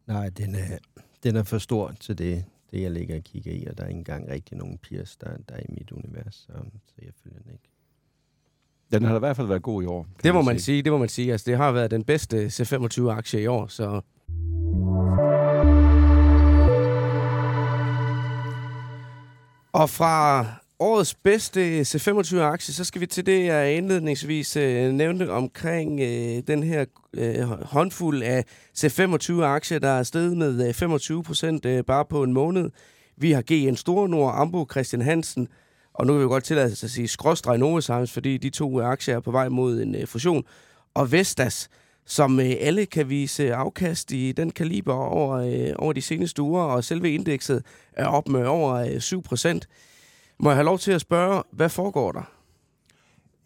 Nej, 0.05 0.29
den 0.29 0.55
er, 0.55 0.77
den 1.23 1.35
er 1.35 1.43
for 1.43 1.57
stor 1.57 1.91
til 1.91 2.17
det, 2.17 2.45
det, 2.71 2.81
jeg 2.81 2.91
ligger 2.91 3.15
og 3.15 3.23
kigger 3.23 3.51
i, 3.51 3.65
og 3.65 3.77
der 3.77 3.83
er 3.83 3.87
ikke 3.87 3.97
engang 3.97 4.29
rigtig 4.29 4.57
nogen 4.57 4.77
peers, 4.77 5.17
der, 5.17 5.37
der 5.37 5.55
er 5.55 5.59
i 5.59 5.65
mit 5.69 5.91
univers, 5.91 6.35
så, 6.35 6.53
så 6.85 6.93
jeg 7.01 7.13
følger 7.23 7.39
den 7.39 7.51
ikke. 7.51 7.72
Den 8.93 9.03
har 9.03 9.15
i 9.15 9.19
hvert 9.19 9.35
fald 9.35 9.47
været 9.47 9.61
god 9.61 9.83
i 9.83 9.85
år. 9.85 10.07
Det 10.23 10.33
må 10.33 10.41
man 10.41 10.59
sige, 10.59 10.81
det 10.81 10.91
må 10.91 10.97
man 10.97 11.09
sige. 11.09 11.31
Altså, 11.31 11.45
det 11.49 11.57
har 11.57 11.71
været 11.71 11.91
den 11.91 12.03
bedste 12.03 12.45
C25-aktie 12.45 13.41
i 13.41 13.47
år, 13.47 13.67
så... 13.67 14.01
Og 19.73 19.89
fra 19.89 20.45
årets 20.79 21.15
bedste 21.15 21.81
C25-aktie, 21.81 22.73
så 22.73 22.83
skal 22.83 23.01
vi 23.01 23.05
til 23.05 23.25
det, 23.25 23.45
jeg 23.45 23.75
indledningsvis 23.75 24.57
øh, 24.57 24.91
nævnte 24.91 25.31
omkring 25.31 25.99
øh, 25.99 26.43
den 26.47 26.63
her 26.63 26.85
øh, 27.13 27.41
håndfuld 27.49 28.23
af 28.23 28.45
C25-aktier, 28.77 29.79
der 29.79 29.89
er 29.89 30.03
steget 30.03 30.37
med 30.37 30.67
øh, 30.67 30.73
25 30.73 31.23
procent 31.23 31.65
øh, 31.65 31.83
bare 31.83 32.05
på 32.05 32.23
en 32.23 32.33
måned. 32.33 32.69
Vi 33.17 33.31
har 33.31 33.41
GN 33.41 33.75
Store 33.75 34.09
Nord, 34.09 34.33
Ambo, 34.37 34.67
Christian 34.71 35.01
Hansen, 35.01 35.47
og 35.93 36.05
nu 36.07 36.13
vil 36.13 36.21
vi 36.21 36.27
godt 36.27 36.43
tillade 36.43 36.71
os 36.71 36.83
at 36.83 36.89
sige 36.91 37.07
skråstreg 37.07 37.57
Novozymes, 37.57 38.11
fordi 38.11 38.37
de 38.37 38.49
to 38.49 38.81
aktier 38.81 39.15
er 39.15 39.19
på 39.19 39.31
vej 39.31 39.49
mod 39.49 39.81
en 39.81 39.95
øh, 39.95 40.07
fusion. 40.07 40.43
Og 40.93 41.11
Vestas, 41.11 41.69
som 42.05 42.39
øh, 42.39 42.51
alle 42.59 42.85
kan 42.85 43.09
vise 43.09 43.53
afkast 43.53 44.11
i 44.11 44.31
den 44.31 44.49
kaliber 44.51 44.93
over, 44.93 45.35
øh, 45.35 45.73
over 45.75 45.93
de 45.93 46.01
seneste 46.01 46.41
uger, 46.41 46.63
og 46.63 46.83
selve 46.83 47.11
indekset 47.11 47.63
er 47.93 48.05
op 48.05 48.27
med 48.27 48.45
over 48.45 48.73
øh, 48.73 48.99
7 48.99 49.21
procent. 49.23 49.67
Må 50.39 50.49
jeg 50.49 50.55
have 50.57 50.65
lov 50.65 50.79
til 50.79 50.91
at 50.91 51.01
spørge, 51.01 51.43
hvad 51.51 51.69
foregår 51.69 52.11
der? 52.11 52.31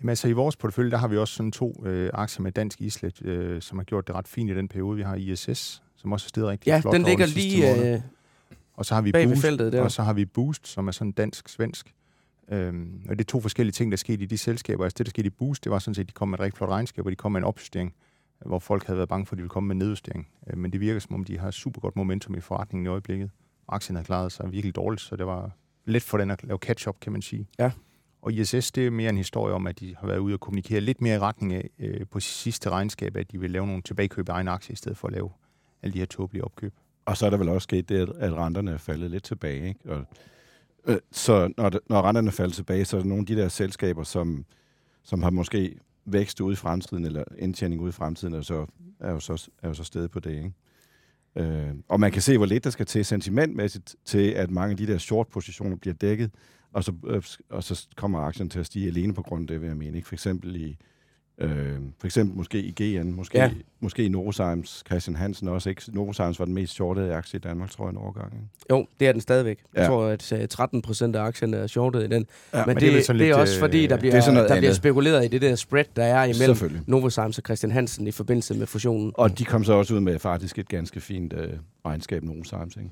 Jamen 0.01 0.09
altså 0.09 0.27
i 0.27 0.31
vores 0.31 0.55
portefølje, 0.55 0.91
der 0.91 0.97
har 0.97 1.07
vi 1.07 1.17
også 1.17 1.33
sådan 1.33 1.51
to 1.51 1.83
øh, 1.85 2.09
aktier 2.13 2.41
med 2.41 2.51
dansk 2.51 2.81
islet, 2.81 3.25
øh, 3.25 3.61
som 3.61 3.77
har 3.77 3.83
gjort 3.85 4.07
det 4.07 4.15
ret 4.15 4.27
fint 4.27 4.49
i 4.51 4.55
den 4.55 4.67
periode. 4.67 4.95
Vi 4.97 5.03
har 5.03 5.15
ISS, 5.15 5.81
som 5.97 6.11
også 6.11 6.25
er 6.25 6.29
steget 6.29 6.47
rigtig 6.47 6.67
Ja, 6.67 6.79
flot 6.79 6.93
den 6.93 7.01
over 7.01 7.09
ligger 7.09 7.25
de 7.25 7.31
lige 7.31 7.93
øh, 7.93 8.01
Og 8.73 8.85
så 8.85 8.93
har 8.95 9.01
vi 9.01 9.11
bag 9.11 9.27
Boost, 9.27 9.41
feltet 9.41 9.73
der. 9.73 9.81
og 9.81 9.91
så 9.91 10.03
har 10.03 10.13
vi 10.13 10.25
Boost, 10.25 10.67
som 10.67 10.87
er 10.87 10.91
sådan 10.91 11.11
dansk-svensk. 11.11 11.93
Øhm, 12.51 13.01
og 13.09 13.19
det 13.19 13.23
er 13.25 13.27
to 13.27 13.41
forskellige 13.41 13.71
ting, 13.73 13.91
der 13.91 13.97
skete 13.97 14.23
i 14.23 14.25
de 14.25 14.37
selskaber. 14.37 14.83
Altså 14.83 14.95
det, 14.97 15.05
der 15.05 15.09
skete 15.09 15.27
i 15.27 15.29
Boost, 15.29 15.63
det 15.63 15.71
var 15.71 15.79
sådan 15.79 15.95
set, 15.95 16.01
at 16.01 16.07
de 16.07 16.13
kom 16.13 16.27
med 16.29 16.37
et 16.39 16.43
rigtig 16.43 16.57
flot 16.57 16.69
regnskab, 16.69 17.05
og 17.05 17.11
de 17.11 17.15
kom 17.15 17.31
med 17.31 17.41
en 17.41 17.45
opjustering, 17.45 17.93
hvor 18.45 18.59
folk 18.59 18.85
havde 18.85 18.97
været 18.97 19.09
bange 19.09 19.25
for, 19.25 19.33
at 19.33 19.37
de 19.37 19.41
ville 19.41 19.49
komme 19.49 19.67
med 19.67 19.75
en 19.75 19.79
nedjustering. 19.79 20.27
Øh, 20.47 20.57
men 20.57 20.71
det 20.71 20.79
virker 20.81 20.99
som 20.99 21.15
om, 21.15 21.23
de 21.23 21.37
har 21.39 21.51
super 21.51 21.81
godt 21.81 21.95
momentum 21.95 22.35
i 22.35 22.39
forretningen 22.39 22.85
i 22.85 22.89
øjeblikket. 22.89 23.29
Aktien 23.69 23.95
har 23.95 24.03
klaret 24.03 24.31
sig 24.31 24.51
virkelig 24.51 24.75
dårligt, 24.75 25.01
så 25.01 25.15
det 25.15 25.25
var 25.25 25.51
let 25.85 26.03
for 26.03 26.17
den 26.17 26.31
at 26.31 26.43
lave 26.43 26.57
catch-up, 26.57 26.99
kan 26.99 27.11
man 27.11 27.21
sige. 27.21 27.47
Ja. 27.59 27.71
Og 28.21 28.33
ISS, 28.33 28.71
det 28.71 28.87
er 28.87 28.91
mere 28.91 29.09
en 29.09 29.17
historie 29.17 29.53
om, 29.53 29.67
at 29.67 29.79
de 29.79 29.95
har 29.99 30.07
været 30.07 30.17
ude 30.17 30.33
og 30.33 30.39
kommunikere 30.39 30.81
lidt 30.81 31.01
mere 31.01 31.15
i 31.15 31.19
retning 31.19 31.53
af 31.53 31.69
øh, 31.79 32.05
på 32.11 32.19
sidste 32.19 32.69
regnskab, 32.69 33.15
at 33.17 33.31
de 33.31 33.39
vil 33.39 33.51
lave 33.51 33.67
nogle 33.67 33.81
tilbagekøb 33.81 34.29
af 34.29 34.33
egen 34.33 34.47
aktie, 34.47 34.73
i 34.73 34.75
stedet 34.75 34.97
for 34.97 35.07
at 35.07 35.13
lave 35.13 35.29
alle 35.83 35.93
de 35.93 35.99
her 35.99 36.05
tåbelige 36.05 36.43
opkøb. 36.43 36.73
Og 37.05 37.17
så 37.17 37.25
er 37.25 37.29
der 37.29 37.37
vel 37.37 37.49
også 37.49 37.63
sket 37.63 37.89
det, 37.89 37.99
at- 37.99 38.09
at 38.09 38.33
renterne 38.33 38.71
er 38.71 38.77
faldet 38.77 39.11
lidt 39.11 39.23
tilbage. 39.23 39.67
Ikke? 39.67 39.79
Og, 39.91 40.05
øh, 40.87 40.97
så 41.11 41.53
når, 41.57 41.71
når 41.89 42.01
renterne 42.01 42.31
falder 42.31 42.53
tilbage, 42.53 42.85
så 42.85 42.97
er 42.97 43.01
der 43.01 43.07
nogle 43.07 43.21
af 43.21 43.25
de 43.25 43.35
der 43.35 43.47
selskaber, 43.47 44.03
som, 44.03 44.45
som 45.03 45.23
har 45.23 45.29
måske 45.29 45.79
vækst 46.05 46.41
ude 46.41 46.53
i 46.53 46.55
fremtiden, 46.55 47.05
eller 47.05 47.23
indtjening 47.37 47.81
ude 47.81 47.89
i 47.89 47.91
fremtiden, 47.91 48.33
og 48.33 48.45
så 48.45 48.65
er 48.99 49.11
jo 49.11 49.19
så, 49.19 49.49
er 49.63 49.67
jo 49.67 49.73
så 49.73 49.83
stedet 49.83 50.11
på 50.11 50.19
det. 50.19 50.31
Ikke? 50.31 50.53
Øh, 51.35 51.73
og 51.87 51.99
man 51.99 52.11
kan 52.11 52.21
se, 52.21 52.37
hvor 52.37 52.45
lidt 52.45 52.63
der 52.63 52.69
skal 52.69 52.85
til 52.85 53.05
sentimentmæssigt, 53.05 53.95
til 54.05 54.29
at 54.29 54.51
mange 54.51 54.71
af 54.71 54.77
de 54.77 54.87
der 54.87 54.97
short-positioner 54.97 55.75
bliver 55.75 55.93
dækket, 55.93 56.31
og 56.73 56.83
så, 56.83 56.93
øh, 57.07 57.23
og 57.49 57.63
så 57.63 57.87
kommer 57.95 58.19
aktien 58.19 58.49
til 58.49 58.59
at 58.59 58.65
stige 58.65 58.87
alene 58.87 59.13
på 59.13 59.21
grund 59.21 59.43
af 59.43 59.47
det, 59.47 59.61
vil 59.61 59.67
jeg 59.67 59.77
mene. 59.77 59.97
Ikke? 59.97 60.07
For 60.07 60.15
eksempel 60.15 60.55
i 60.55 60.77
Øh, 61.41 61.75
for 61.99 62.07
eksempel 62.07 62.37
måske 62.37 62.59
i 62.61 62.71
GN, 62.71 63.11
måske, 63.11 63.37
Ja. 63.37 63.43
ja. 63.43 63.51
måske 63.79 64.05
i 64.05 64.09
Novozymes, 64.09 64.83
Christian 64.87 65.15
Hansen 65.15 65.47
også. 65.47 65.69
Ikke? 65.69 65.81
Novozymes 65.87 66.39
var 66.39 66.45
den 66.45 66.53
mest 66.53 66.73
shortede 66.73 67.13
aktie 67.13 67.37
i 67.37 67.39
Danmark, 67.39 67.71
tror 67.71 67.85
jeg, 67.85 67.91
en 67.91 67.97
overgang. 67.97 68.33
Ikke? 68.33 68.45
Jo, 68.71 68.87
det 68.99 69.07
er 69.07 69.11
den 69.11 69.21
stadigvæk. 69.21 69.59
Jeg 69.73 69.81
Ja. 69.81 69.87
tror, 69.87 70.05
at 70.05 70.31
øh, 70.31 70.47
13 70.47 70.81
procent 70.81 71.15
af 71.15 71.21
aktierne 71.21 71.57
er 71.57 71.67
shortet 71.67 72.03
i 72.03 72.07
den. 72.07 72.25
Ja, 72.53 72.57
men 72.57 72.65
men 72.67 72.75
det, 72.75 72.81
det 72.93 73.09
er 73.09 73.13
vel 73.13 73.19
det, 73.19 73.29
er 73.29 73.35
også 73.35 73.59
fordi, 73.59 73.87
der 73.87 73.95
øh, 73.95 73.99
bliver, 73.99 74.13
det 74.15 74.27
er 74.27 74.31
der 74.33 74.43
bliver 74.45 74.57
andet. 74.57 74.75
spekuleret 74.75 75.25
i 75.25 75.27
det 75.27 75.41
der 75.41 75.55
spread, 75.55 75.85
der 75.95 76.03
er 76.03 76.23
imellem. 76.23 76.79
Novozymes 76.87 77.37
og 77.37 77.43
Christian 77.45 77.71
Hansen 77.71 78.07
i 78.07 78.11
forbindelse 78.11 78.53
med 78.53 78.67
fusionen. 78.67 79.11
Og 79.15 79.39
de 79.39 79.45
kom 79.45 79.63
så 79.63 79.73
også 79.73 79.95
ud 79.95 79.99
med 79.99 80.19
faktisk 80.19 80.59
et 80.59 80.69
ganske 80.69 80.99
fint 81.01 81.33
øh, 81.33 81.49
regnskab, 81.85 82.23
Novozymes. 82.23 82.75
Ikke? 82.77 82.89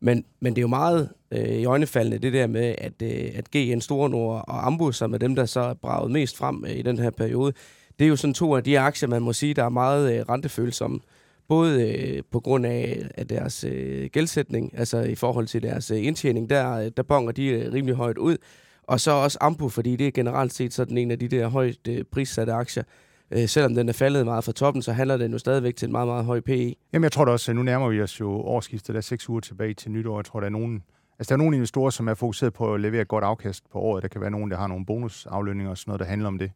Men, 0.00 0.24
men 0.40 0.52
det 0.52 0.58
er 0.58 0.62
jo 0.62 0.68
meget 0.68 1.08
øh, 1.30 1.48
i 1.48 1.64
øjnefaldende 1.64 2.18
det 2.18 2.32
der 2.32 2.46
med, 2.46 2.74
at, 2.78 3.02
øh, 3.02 3.30
at 3.34 3.50
GN 3.50 3.80
Store 3.80 4.10
Nord 4.10 4.44
og 4.48 4.66
Ambu, 4.66 4.92
som 4.92 5.14
er 5.14 5.18
dem, 5.18 5.34
der 5.34 5.46
så 5.46 5.60
er 5.60 5.74
braget 5.74 6.10
mest 6.10 6.36
frem 6.36 6.64
øh, 6.68 6.76
i 6.76 6.82
den 6.82 6.98
her 6.98 7.10
periode, 7.10 7.52
det 7.98 8.04
er 8.04 8.08
jo 8.08 8.16
sådan 8.16 8.34
to 8.34 8.56
af 8.56 8.64
de 8.64 8.78
aktier, 8.78 9.08
man 9.08 9.22
må 9.22 9.32
sige, 9.32 9.54
der 9.54 9.64
er 9.64 9.68
meget 9.68 10.18
øh, 10.18 10.24
rentefølsomme. 10.28 11.00
både 11.48 11.92
øh, 11.92 12.22
på 12.32 12.40
grund 12.40 12.66
af, 12.66 13.08
af 13.14 13.26
deres 13.26 13.64
øh, 13.64 14.08
gældsætning, 14.12 14.78
altså 14.78 15.00
i 15.00 15.14
forhold 15.14 15.46
til 15.46 15.62
deres 15.62 15.90
øh, 15.90 16.04
indtjening, 16.04 16.50
der, 16.50 16.72
øh, 16.72 16.90
der 16.96 17.02
bonger 17.02 17.32
de 17.32 17.46
øh, 17.46 17.72
rimelig 17.72 17.94
højt 17.94 18.18
ud. 18.18 18.36
Og 18.82 19.00
så 19.00 19.10
også 19.10 19.38
Ambu, 19.40 19.68
fordi 19.68 19.96
det 19.96 20.06
er 20.06 20.10
generelt 20.10 20.54
set 20.54 20.74
sådan 20.74 20.98
en 20.98 21.10
af 21.10 21.18
de 21.18 21.28
der 21.28 21.48
højt 21.48 21.88
øh, 21.88 22.04
prissatte 22.04 22.52
aktier. 22.52 22.82
Øh, 23.30 23.48
selvom 23.48 23.74
den 23.74 23.88
er 23.88 23.92
faldet 23.92 24.24
meget 24.24 24.44
fra 24.44 24.52
toppen, 24.52 24.82
så 24.82 24.92
handler 24.92 25.16
den 25.16 25.32
jo 25.32 25.38
stadigvæk 25.38 25.76
til 25.76 25.86
en 25.86 25.92
meget, 25.92 26.08
meget 26.08 26.24
høj 26.24 26.40
PE. 26.40 26.74
Jamen 26.92 27.02
jeg 27.02 27.12
tror 27.12 27.24
da 27.24 27.32
også, 27.32 27.52
at 27.52 27.56
nu 27.56 27.62
nærmer 27.62 27.88
vi 27.88 28.02
os 28.02 28.20
jo 28.20 28.30
årsskiftet, 28.30 28.88
der 28.94 28.98
er 28.98 29.02
seks 29.02 29.28
uger 29.28 29.40
tilbage 29.40 29.74
til 29.74 29.90
nytår. 29.90 30.18
Jeg 30.18 30.24
tror, 30.24 30.40
der 30.40 30.46
er 30.46 30.50
nogen, 30.50 30.82
altså 31.18 31.28
der 31.28 31.34
er 31.34 31.36
nogle 31.36 31.56
investorer, 31.56 31.90
som 31.90 32.08
er 32.08 32.14
fokuseret 32.14 32.52
på 32.52 32.74
at 32.74 32.80
levere 32.80 33.02
et 33.02 33.08
godt 33.08 33.24
afkast 33.24 33.70
på 33.70 33.78
året. 33.78 34.02
Der 34.02 34.08
kan 34.08 34.20
være 34.20 34.30
nogen, 34.30 34.50
der 34.50 34.56
har 34.56 34.66
nogle 34.66 34.86
bonusaflønninger 34.86 35.70
og 35.70 35.78
sådan 35.78 35.90
noget, 35.90 36.00
der 36.00 36.06
handler 36.06 36.28
om 36.28 36.38
det. 36.38 36.50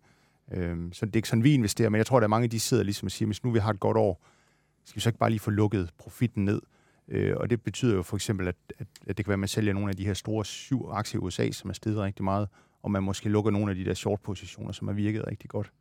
Øhm, 0.53 0.93
så 0.93 1.07
det 1.07 1.13
er 1.13 1.17
ikke 1.17 1.29
sådan, 1.29 1.45
vi 1.45 1.55
investerer, 1.55 1.89
men 1.89 1.99
jeg 1.99 2.07
tror, 2.07 2.21
der 2.21 2.25
er 2.25 2.29
mange, 2.29 2.49
de 2.49 2.61
sidder 2.61 2.83
ligesom 2.83 3.07
og 3.07 3.11
siger, 3.11 3.27
hvis 3.27 3.45
nu 3.45 3.51
vi 3.51 3.59
har 3.59 3.71
et 3.71 3.81
godt 3.81 3.97
år, 3.97 4.27
skal 4.85 4.97
vi 4.97 5.01
så 5.01 5.09
ikke 5.09 5.19
bare 5.19 5.31
lige 5.31 5.41
få 5.41 5.51
lukket 5.51 5.91
profitten 5.99 6.45
ned? 6.45 6.61
Øh, 7.09 7.37
og 7.37 7.51
det 7.51 7.63
betyder 7.63 7.95
jo 7.95 8.03
for 8.03 8.17
eksempel, 8.17 8.49
at, 8.49 8.57
at, 8.79 8.87
at 9.07 9.17
det 9.19 9.25
kan 9.25 9.29
være, 9.29 9.35
at 9.35 9.39
man 9.39 9.49
sælger 9.49 9.73
nogle 9.73 9.91
af 9.91 9.97
de 9.97 10.07
her 10.07 10.15
store 10.15 10.45
syv 10.45 10.89
aktier 10.91 11.21
i 11.21 11.25
USA, 11.25 11.51
som 11.51 11.71
er 11.71 11.75
steget 11.75 11.99
rigtig 11.99 12.25
meget, 12.25 12.49
og 12.83 12.91
man 12.91 13.03
måske 13.03 13.29
lukker 13.29 13.51
nogle 13.51 13.71
af 13.71 13.77
de 13.77 13.85
der 13.85 13.95
short-positioner, 13.95 14.73
som 14.73 14.89
har 14.89 14.95
virket 14.95 15.27
rigtig 15.27 15.51
godt. 15.51 15.73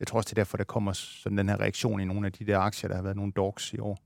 Jeg 0.00 0.06
tror 0.06 0.16
også, 0.16 0.28
det 0.28 0.32
er 0.32 0.40
derfor, 0.40 0.56
der 0.56 0.64
kommer 0.64 0.92
sådan 0.92 1.38
den 1.38 1.48
her 1.48 1.60
reaktion 1.60 2.00
i 2.00 2.04
nogle 2.04 2.26
af 2.26 2.32
de 2.32 2.46
der 2.46 2.58
aktier, 2.58 2.88
der 2.88 2.96
har 2.96 3.02
været 3.02 3.16
nogle 3.16 3.32
dogs 3.32 3.72
i 3.72 3.78
år. 3.78 3.98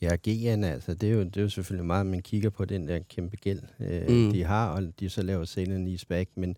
Ja, 0.00 0.16
GN, 0.28 0.64
altså, 0.64 0.94
det 0.94 1.08
er, 1.08 1.14
jo, 1.14 1.24
det 1.24 1.36
er 1.36 1.42
jo 1.42 1.48
selvfølgelig 1.48 1.86
meget, 1.86 2.06
man 2.06 2.22
kigger 2.22 2.50
på 2.50 2.64
den 2.64 2.88
der 2.88 2.98
kæmpe 2.98 3.36
gæld, 3.36 3.62
øh, 3.80 4.08
mm. 4.08 4.32
de 4.32 4.44
har, 4.44 4.70
og 4.70 5.00
de 5.00 5.08
så 5.08 5.22
laver 5.22 5.44
salen 5.44 5.86
i 5.86 5.98
back, 6.08 6.30
men 6.34 6.56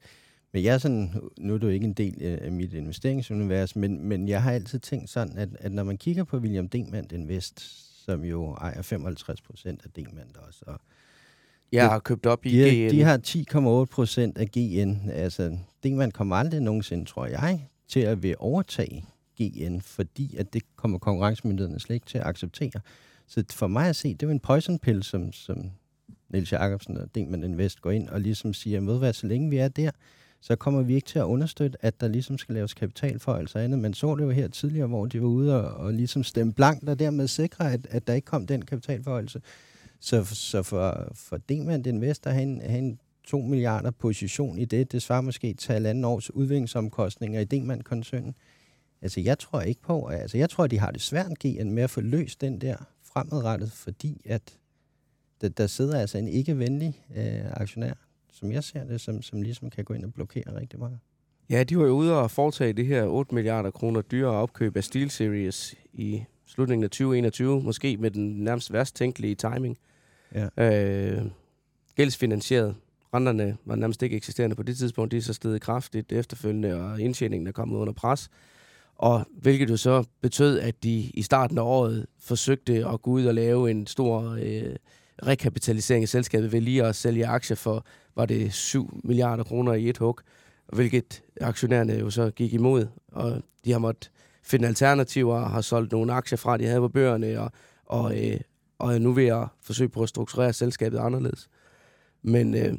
men 0.52 0.64
jeg 0.64 0.74
er 0.74 0.78
sådan, 0.78 1.14
nu 1.38 1.54
er 1.54 1.58
du 1.58 1.68
ikke 1.68 1.84
en 1.84 1.92
del 1.92 2.22
af 2.22 2.52
mit 2.52 2.72
investeringsunivers, 2.72 3.76
men, 3.76 4.04
men 4.04 4.28
jeg 4.28 4.42
har 4.42 4.52
altid 4.52 4.78
tænkt 4.78 5.10
sådan, 5.10 5.38
at, 5.38 5.48
at 5.60 5.72
når 5.72 5.82
man 5.84 5.96
kigger 5.96 6.24
på 6.24 6.36
William 6.36 6.68
Dingman 6.68 7.06
Invest, 7.12 7.60
som 8.04 8.24
jo 8.24 8.54
ejer 8.54 8.82
55 8.82 9.42
procent 9.42 9.80
af 9.84 9.90
Dingman 9.90 10.30
også, 10.46 10.60
og 10.66 10.80
jeg 11.72 11.88
har 11.88 11.98
købt 11.98 12.26
op 12.26 12.46
i 12.46 12.50
de, 12.50 12.88
GN. 12.88 12.90
De 12.90 13.02
har 13.02 13.18
10,8 13.84 13.94
procent 13.94 14.38
af 14.38 14.48
GN. 14.48 15.10
Altså, 15.10 15.58
Dingman 15.82 16.10
kommer 16.10 16.36
aldrig 16.36 16.60
nogensinde, 16.60 17.04
tror 17.04 17.26
jeg, 17.26 17.68
til 17.88 18.00
at 18.00 18.22
vil 18.22 18.36
overtage 18.38 19.04
GN, 19.40 19.80
fordi 19.80 20.36
at 20.36 20.52
det 20.52 20.62
kommer 20.76 20.98
konkurrencemyndighederne 20.98 21.80
slet 21.80 21.94
ikke 21.94 22.06
til 22.06 22.18
at 22.18 22.26
acceptere. 22.26 22.80
Så 23.26 23.44
for 23.50 23.66
mig 23.66 23.88
at 23.88 23.96
se, 23.96 24.08
det 24.14 24.22
er 24.22 24.26
jo 24.26 24.30
en 24.30 24.40
poison 24.40 24.78
pill, 24.78 25.02
som, 25.02 25.32
som 25.32 25.70
Niels 26.28 26.52
Jacobsen 26.52 26.96
og 26.96 27.14
Demand 27.14 27.44
Invest 27.44 27.80
går 27.80 27.90
ind 27.90 28.08
og 28.08 28.20
ligesom 28.20 28.54
siger, 28.54 28.80
ved 28.80 28.98
hvad, 28.98 29.12
så 29.12 29.26
længe 29.26 29.50
vi 29.50 29.56
er 29.56 29.68
der, 29.68 29.90
så 30.40 30.56
kommer 30.56 30.82
vi 30.82 30.94
ikke 30.94 31.06
til 31.06 31.18
at 31.18 31.24
understøtte, 31.24 31.84
at 31.84 32.00
der 32.00 32.08
ligesom 32.08 32.38
skal 32.38 32.54
laves 32.54 32.74
kapital 32.74 33.18
for 33.18 33.34
altså 33.34 33.58
andet. 33.58 33.78
Man 33.78 33.94
så 33.94 34.16
det 34.16 34.24
jo 34.24 34.30
her 34.30 34.48
tidligere, 34.48 34.86
hvor 34.86 35.06
de 35.06 35.20
var 35.20 35.28
ude 35.28 35.64
og, 35.64 35.74
og 35.74 35.92
ligesom 35.92 36.24
stemme 36.24 36.52
blankt, 36.52 36.88
og 36.88 36.98
dermed 36.98 37.28
sikre, 37.28 37.72
at, 37.72 37.86
at 37.90 38.06
der 38.06 38.14
ikke 38.14 38.24
kom 38.24 38.46
den 38.46 38.64
kapitalforholdelse. 38.64 39.40
Så, 40.00 40.24
så 40.24 40.62
for, 40.62 41.12
for 41.14 41.36
Demand 41.36 41.86
Invest 41.86 42.26
at 42.26 42.32
have 42.32 42.42
en, 42.42 42.60
have 42.60 42.78
en 42.78 42.98
2 43.28 43.40
milliarder 43.40 43.90
position 43.90 44.58
i 44.58 44.64
det, 44.64 44.92
det 44.92 45.02
svarer 45.02 45.20
måske 45.20 45.54
til 45.54 45.72
halvanden 45.72 46.04
års 46.04 46.30
udviklingsomkostninger 46.30 47.40
i 47.40 47.44
Demand-koncernen. 47.44 48.34
Altså, 49.02 49.20
jeg 49.20 49.38
tror 49.38 49.60
ikke 49.60 49.82
på, 49.82 50.06
altså, 50.06 50.38
jeg 50.38 50.50
tror, 50.50 50.64
at 50.64 50.70
de 50.70 50.78
har 50.78 50.90
det 50.90 51.00
svært 51.00 51.38
GN 51.38 51.70
med 51.70 51.82
at 51.82 51.90
få 51.90 52.00
løst 52.00 52.40
den 52.40 52.60
der 52.60 52.76
fremadrettet, 53.02 53.72
fordi 53.72 54.22
at 54.24 54.58
der, 55.40 55.48
der 55.48 55.66
sidder 55.66 56.00
altså 56.00 56.18
en 56.18 56.28
ikke-venlig 56.28 57.02
øh, 57.16 57.50
aktionær, 57.52 57.92
som 58.32 58.52
jeg 58.52 58.64
ser 58.64 58.84
det, 58.84 59.00
som, 59.00 59.22
som 59.22 59.42
ligesom 59.42 59.70
kan 59.70 59.84
gå 59.84 59.94
ind 59.94 60.04
og 60.04 60.12
blokere 60.12 60.60
rigtig 60.60 60.78
meget. 60.78 60.98
Ja, 61.50 61.64
de 61.64 61.78
var 61.78 61.84
jo 61.84 61.92
ude 61.92 62.20
og 62.22 62.30
foretage 62.30 62.72
det 62.72 62.86
her 62.86 63.04
8 63.04 63.34
milliarder 63.34 63.70
kroner 63.70 64.00
dyre 64.00 64.30
opkøb 64.30 64.76
af 64.76 64.84
SteelSeries 64.84 65.74
i 65.92 66.24
slutningen 66.46 66.84
af 66.84 66.90
2021, 66.90 67.62
måske 67.62 67.96
med 67.96 68.10
den 68.10 68.44
nærmest 68.44 68.72
værst 68.72 68.96
tænkelige 68.96 69.34
timing. 69.34 69.78
Ja. 70.34 70.48
Øh, 70.58 71.22
gældsfinansieret. 71.96 72.74
Renterne 73.14 73.56
var 73.64 73.76
nærmest 73.76 74.02
ikke 74.02 74.16
eksisterende 74.16 74.56
på 74.56 74.62
det 74.62 74.76
tidspunkt. 74.76 75.12
De 75.12 75.16
er 75.16 75.20
så 75.20 75.32
steget 75.32 75.60
kraftigt 75.60 76.12
efterfølgende, 76.12 76.74
og 76.74 77.00
indtjeningen 77.00 77.46
er 77.46 77.52
kommet 77.52 77.76
under 77.76 77.92
pres. 77.92 78.30
Og 78.96 79.26
hvilket 79.30 79.70
jo 79.70 79.76
så 79.76 80.04
betød, 80.20 80.58
at 80.58 80.82
de 80.82 81.10
i 81.14 81.22
starten 81.22 81.58
af 81.58 81.62
året 81.62 82.06
forsøgte 82.18 82.86
at 82.86 83.02
gå 83.02 83.10
ud 83.10 83.24
og 83.24 83.34
lave 83.34 83.70
en 83.70 83.86
stor 83.86 84.38
øh, 84.42 84.76
rekapitalisering 85.26 86.02
af 86.02 86.08
selskabet 86.08 86.52
ved 86.52 86.60
lige 86.60 86.84
at 86.84 86.96
sælge 86.96 87.26
aktier 87.26 87.56
for, 87.56 87.86
var 88.16 88.26
det 88.26 88.52
7 88.52 89.00
milliarder 89.04 89.44
kroner 89.44 89.72
i 89.72 89.88
et 89.88 89.98
hug, 89.98 90.20
hvilket 90.72 91.22
aktionærerne 91.40 91.92
jo 91.92 92.10
så 92.10 92.30
gik 92.30 92.54
imod, 92.54 92.86
og 93.12 93.42
de 93.64 93.72
har 93.72 93.78
måttet 93.78 94.10
finde 94.42 94.68
alternativer 94.68 95.34
og 95.34 95.50
har 95.50 95.60
solgt 95.60 95.92
nogle 95.92 96.12
aktier 96.12 96.36
fra, 96.36 96.56
de 96.56 96.66
havde 96.66 96.80
på 96.80 96.88
bøgerne, 96.88 97.40
og, 97.40 97.52
og, 97.86 98.26
øh, 98.26 98.40
og 98.78 98.94
er 98.94 98.98
nu 98.98 99.12
ved 99.12 99.26
at 99.26 99.48
forsøge 99.62 99.88
på 99.88 100.02
at 100.02 100.08
strukturere 100.08 100.52
selskabet 100.52 100.98
anderledes. 100.98 101.48
Men, 102.22 102.54
øh, 102.54 102.74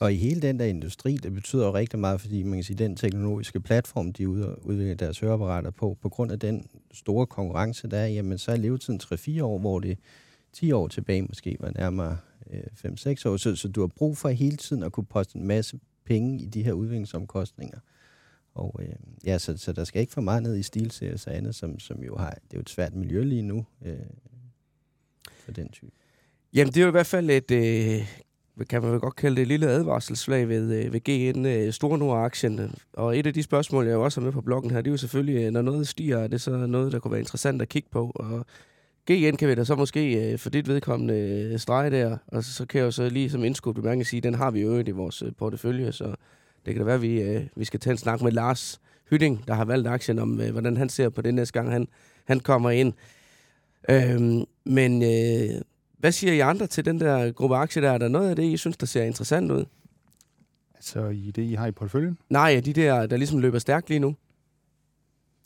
og 0.00 0.12
i 0.12 0.16
hele 0.16 0.42
den 0.42 0.58
der 0.58 0.64
industri, 0.64 1.16
det 1.16 1.32
betyder 1.32 1.66
jo 1.66 1.74
rigtig 1.74 1.98
meget, 1.98 2.20
fordi 2.20 2.42
man 2.42 2.54
kan 2.54 2.64
sige, 2.64 2.76
den 2.76 2.96
teknologiske 2.96 3.60
platform, 3.60 4.12
de 4.12 4.28
udvikler 4.28 4.94
deres 4.94 5.18
høreapparater 5.18 5.70
på, 5.70 5.98
på 6.02 6.08
grund 6.08 6.32
af 6.32 6.40
den 6.40 6.66
store 6.92 7.26
konkurrence, 7.26 7.88
der 7.88 7.98
er, 7.98 8.06
jamen 8.06 8.38
så 8.38 8.52
er 8.52 8.56
levetiden 8.56 9.00
3-4 9.04 9.42
år, 9.42 9.58
hvor 9.58 9.80
det 9.80 9.98
10 10.52 10.72
år 10.72 10.88
tilbage 10.88 11.22
måske 11.22 11.56
var 11.60 11.70
nærmere 11.70 12.18
øh, 12.50 12.60
5-6 12.84 13.28
år. 13.28 13.36
Så, 13.36 13.56
så 13.56 13.68
du 13.68 13.80
har 13.80 13.86
brug 13.86 14.16
for 14.16 14.28
hele 14.28 14.56
tiden 14.56 14.82
at 14.82 14.92
kunne 14.92 15.06
poste 15.06 15.38
en 15.38 15.46
masse 15.46 15.78
penge 16.04 16.40
i 16.40 16.46
de 16.46 16.62
her 16.62 16.72
udviklingsomkostninger. 16.72 17.78
Og 18.54 18.80
øh, 18.82 18.94
ja, 19.26 19.38
så, 19.38 19.56
så 19.56 19.72
der 19.72 19.84
skal 19.84 20.00
ikke 20.00 20.12
for 20.12 20.20
meget 20.20 20.42
ned 20.42 20.56
i 20.56 20.62
stilseries 20.62 21.26
og 21.26 21.36
andet, 21.36 21.54
som, 21.54 21.78
som 21.78 22.02
jo 22.02 22.16
har, 22.16 22.30
det 22.30 22.52
er 22.52 22.56
jo 22.56 22.60
et 22.60 22.70
svært 22.70 22.94
miljø 22.94 23.22
lige 23.22 23.42
nu 23.42 23.66
øh, 23.84 23.96
for 25.44 25.52
den 25.52 25.68
type. 25.68 25.92
Jamen, 26.54 26.72
det 26.72 26.80
er 26.80 26.82
jo 26.82 26.88
i 26.88 26.90
hvert 26.90 27.06
fald 27.06 27.30
et, 27.30 27.50
øh, 27.50 28.06
kan 28.70 28.82
man 28.82 28.92
vel 28.92 29.00
godt 29.00 29.16
kalde 29.16 29.36
det, 29.36 29.42
et 29.42 29.48
lille 29.48 29.66
advarselsflag 29.66 30.48
ved, 30.48 30.84
øh, 30.84 30.92
ved 30.92 31.00
GN 31.00 31.46
øh, 31.46 31.72
Store 31.72 31.98
Nord-aktien. 31.98 32.74
Og 32.92 33.18
et 33.18 33.26
af 33.26 33.34
de 33.34 33.42
spørgsmål, 33.42 33.86
jeg 33.86 33.96
også 33.96 34.20
har 34.20 34.24
med 34.24 34.32
på 34.32 34.40
bloggen 34.40 34.70
her, 34.70 34.80
det 34.80 34.86
er 34.86 34.92
jo 34.92 34.96
selvfølgelig, 34.96 35.44
øh, 35.44 35.50
når 35.50 35.62
noget 35.62 35.88
stiger, 35.88 36.18
er 36.18 36.26
det 36.26 36.40
så 36.40 36.50
noget, 36.50 36.92
der 36.92 36.98
kunne 36.98 37.12
være 37.12 37.20
interessant 37.20 37.62
at 37.62 37.68
kigge 37.68 37.88
på. 37.92 38.12
Og 38.14 38.46
GN 39.10 39.36
kan 39.36 39.48
vi 39.48 39.54
da 39.54 39.64
så 39.64 39.74
måske 39.74 40.38
for 40.38 40.50
dit 40.50 40.68
vedkommende 40.68 41.58
strege 41.58 41.90
der, 41.90 42.16
og 42.26 42.44
så, 42.44 42.52
så 42.52 42.66
kan 42.66 42.78
jeg 42.78 42.84
jo 42.84 42.90
så 42.90 43.08
lige 43.08 43.30
som 43.30 43.44
indskudt 43.44 43.76
bemærkning 43.76 44.06
sige, 44.06 44.20
den 44.20 44.34
har 44.34 44.50
vi 44.50 44.60
jo 44.60 44.78
i 44.78 44.90
vores 44.90 45.22
portefølje, 45.38 45.92
så 45.92 46.14
det 46.66 46.74
kan 46.74 46.76
da 46.76 46.84
være, 46.84 46.94
at 46.94 47.02
vi, 47.02 47.48
vi 47.56 47.64
skal 47.64 47.80
tage 47.80 47.92
en 47.92 47.98
snak 47.98 48.22
med 48.22 48.32
Lars 48.32 48.80
Hytting, 49.10 49.44
der 49.48 49.54
har 49.54 49.64
valgt 49.64 49.88
aktien, 49.88 50.18
om 50.18 50.40
hvordan 50.50 50.76
han 50.76 50.88
ser 50.88 51.08
på 51.08 51.22
det 51.22 51.34
næste 51.34 51.52
gang, 51.52 51.72
han, 51.72 51.88
han 52.24 52.40
kommer 52.40 52.70
ind. 52.70 52.92
Øhm, 53.90 54.44
men 54.64 55.02
øh, 55.02 55.60
hvad 56.04 56.12
siger 56.12 56.32
I 56.32 56.40
andre 56.40 56.66
til 56.66 56.84
den 56.84 57.00
der 57.00 57.32
gruppe 57.32 57.56
aktier 57.56 57.80
der? 57.80 57.90
Er 57.90 57.98
der 57.98 58.08
noget 58.08 58.30
af 58.30 58.36
det, 58.36 58.42
I 58.42 58.56
synes, 58.56 58.76
der 58.76 58.86
ser 58.86 59.02
interessant 59.02 59.50
ud? 59.50 59.64
Altså 60.74 61.08
i 61.08 61.30
det, 61.30 61.42
I 61.42 61.54
har 61.54 61.66
i 61.66 61.70
porteføljen? 61.70 62.18
Nej, 62.28 62.62
de 62.64 62.72
der, 62.72 63.06
der 63.06 63.16
ligesom 63.16 63.38
løber 63.38 63.58
stærkt 63.58 63.88
lige 63.88 63.98
nu. 64.00 64.16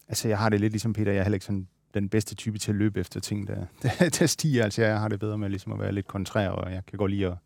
Altså 0.08 0.28
jeg 0.28 0.38
har 0.38 0.48
det 0.48 0.60
lidt 0.60 0.72
ligesom 0.72 0.92
Peter, 0.92 1.12
jeg 1.12 1.18
er 1.18 1.22
heller 1.22 1.36
ikke 1.36 1.46
sådan 1.46 1.68
den 1.94 2.08
bedste 2.08 2.34
type 2.34 2.58
til 2.58 2.72
at 2.72 2.76
løbe 2.76 3.00
efter 3.00 3.20
ting, 3.20 3.46
der, 3.46 3.66
der, 3.82 4.08
der 4.18 4.26
stiger. 4.26 4.64
Altså, 4.64 4.82
jeg 4.82 5.00
har 5.00 5.08
det 5.08 5.20
bedre 5.20 5.38
med 5.38 5.48
ligesom 5.48 5.72
at 5.72 5.78
være 5.78 5.92
lidt 5.92 6.06
kontrær, 6.06 6.48
og 6.48 6.72
jeg 6.72 6.86
kan 6.86 6.98
godt 6.98 7.10
lide 7.10 7.26
at, 7.26 7.36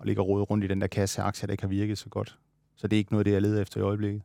at 0.00 0.06
ligge 0.06 0.22
og 0.22 0.28
rode 0.28 0.42
rundt 0.42 0.64
i 0.64 0.68
den 0.68 0.80
der 0.80 0.86
kasse 0.86 1.22
af 1.22 1.26
aktier, 1.26 1.46
der 1.46 1.52
ikke 1.52 1.62
har 1.62 1.68
virket 1.68 1.98
så 1.98 2.08
godt. 2.08 2.38
Så 2.76 2.88
det 2.88 2.96
er 2.96 2.98
ikke 2.98 3.12
noget 3.12 3.20
af 3.20 3.24
det, 3.24 3.32
jeg 3.32 3.42
leder 3.42 3.62
efter 3.62 3.80
i 3.80 3.82
øjeblikket. 3.82 4.22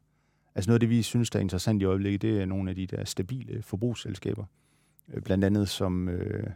Altså 0.55 0.69
noget 0.69 0.75
af 0.75 0.79
det, 0.79 0.89
vi 0.89 1.01
synes, 1.01 1.29
der 1.29 1.39
er 1.39 1.41
interessant 1.41 1.81
i 1.81 1.85
øjeblikket, 1.85 2.21
det 2.21 2.41
er 2.41 2.45
nogle 2.45 2.69
af 2.69 2.75
de 2.75 2.87
der 2.87 3.05
stabile 3.05 3.61
forbrugsselskaber. 3.61 4.45
Øh, 5.13 5.21
blandt 5.21 5.43
andet 5.43 5.69
som... 5.69 6.09
Øh, 6.09 6.47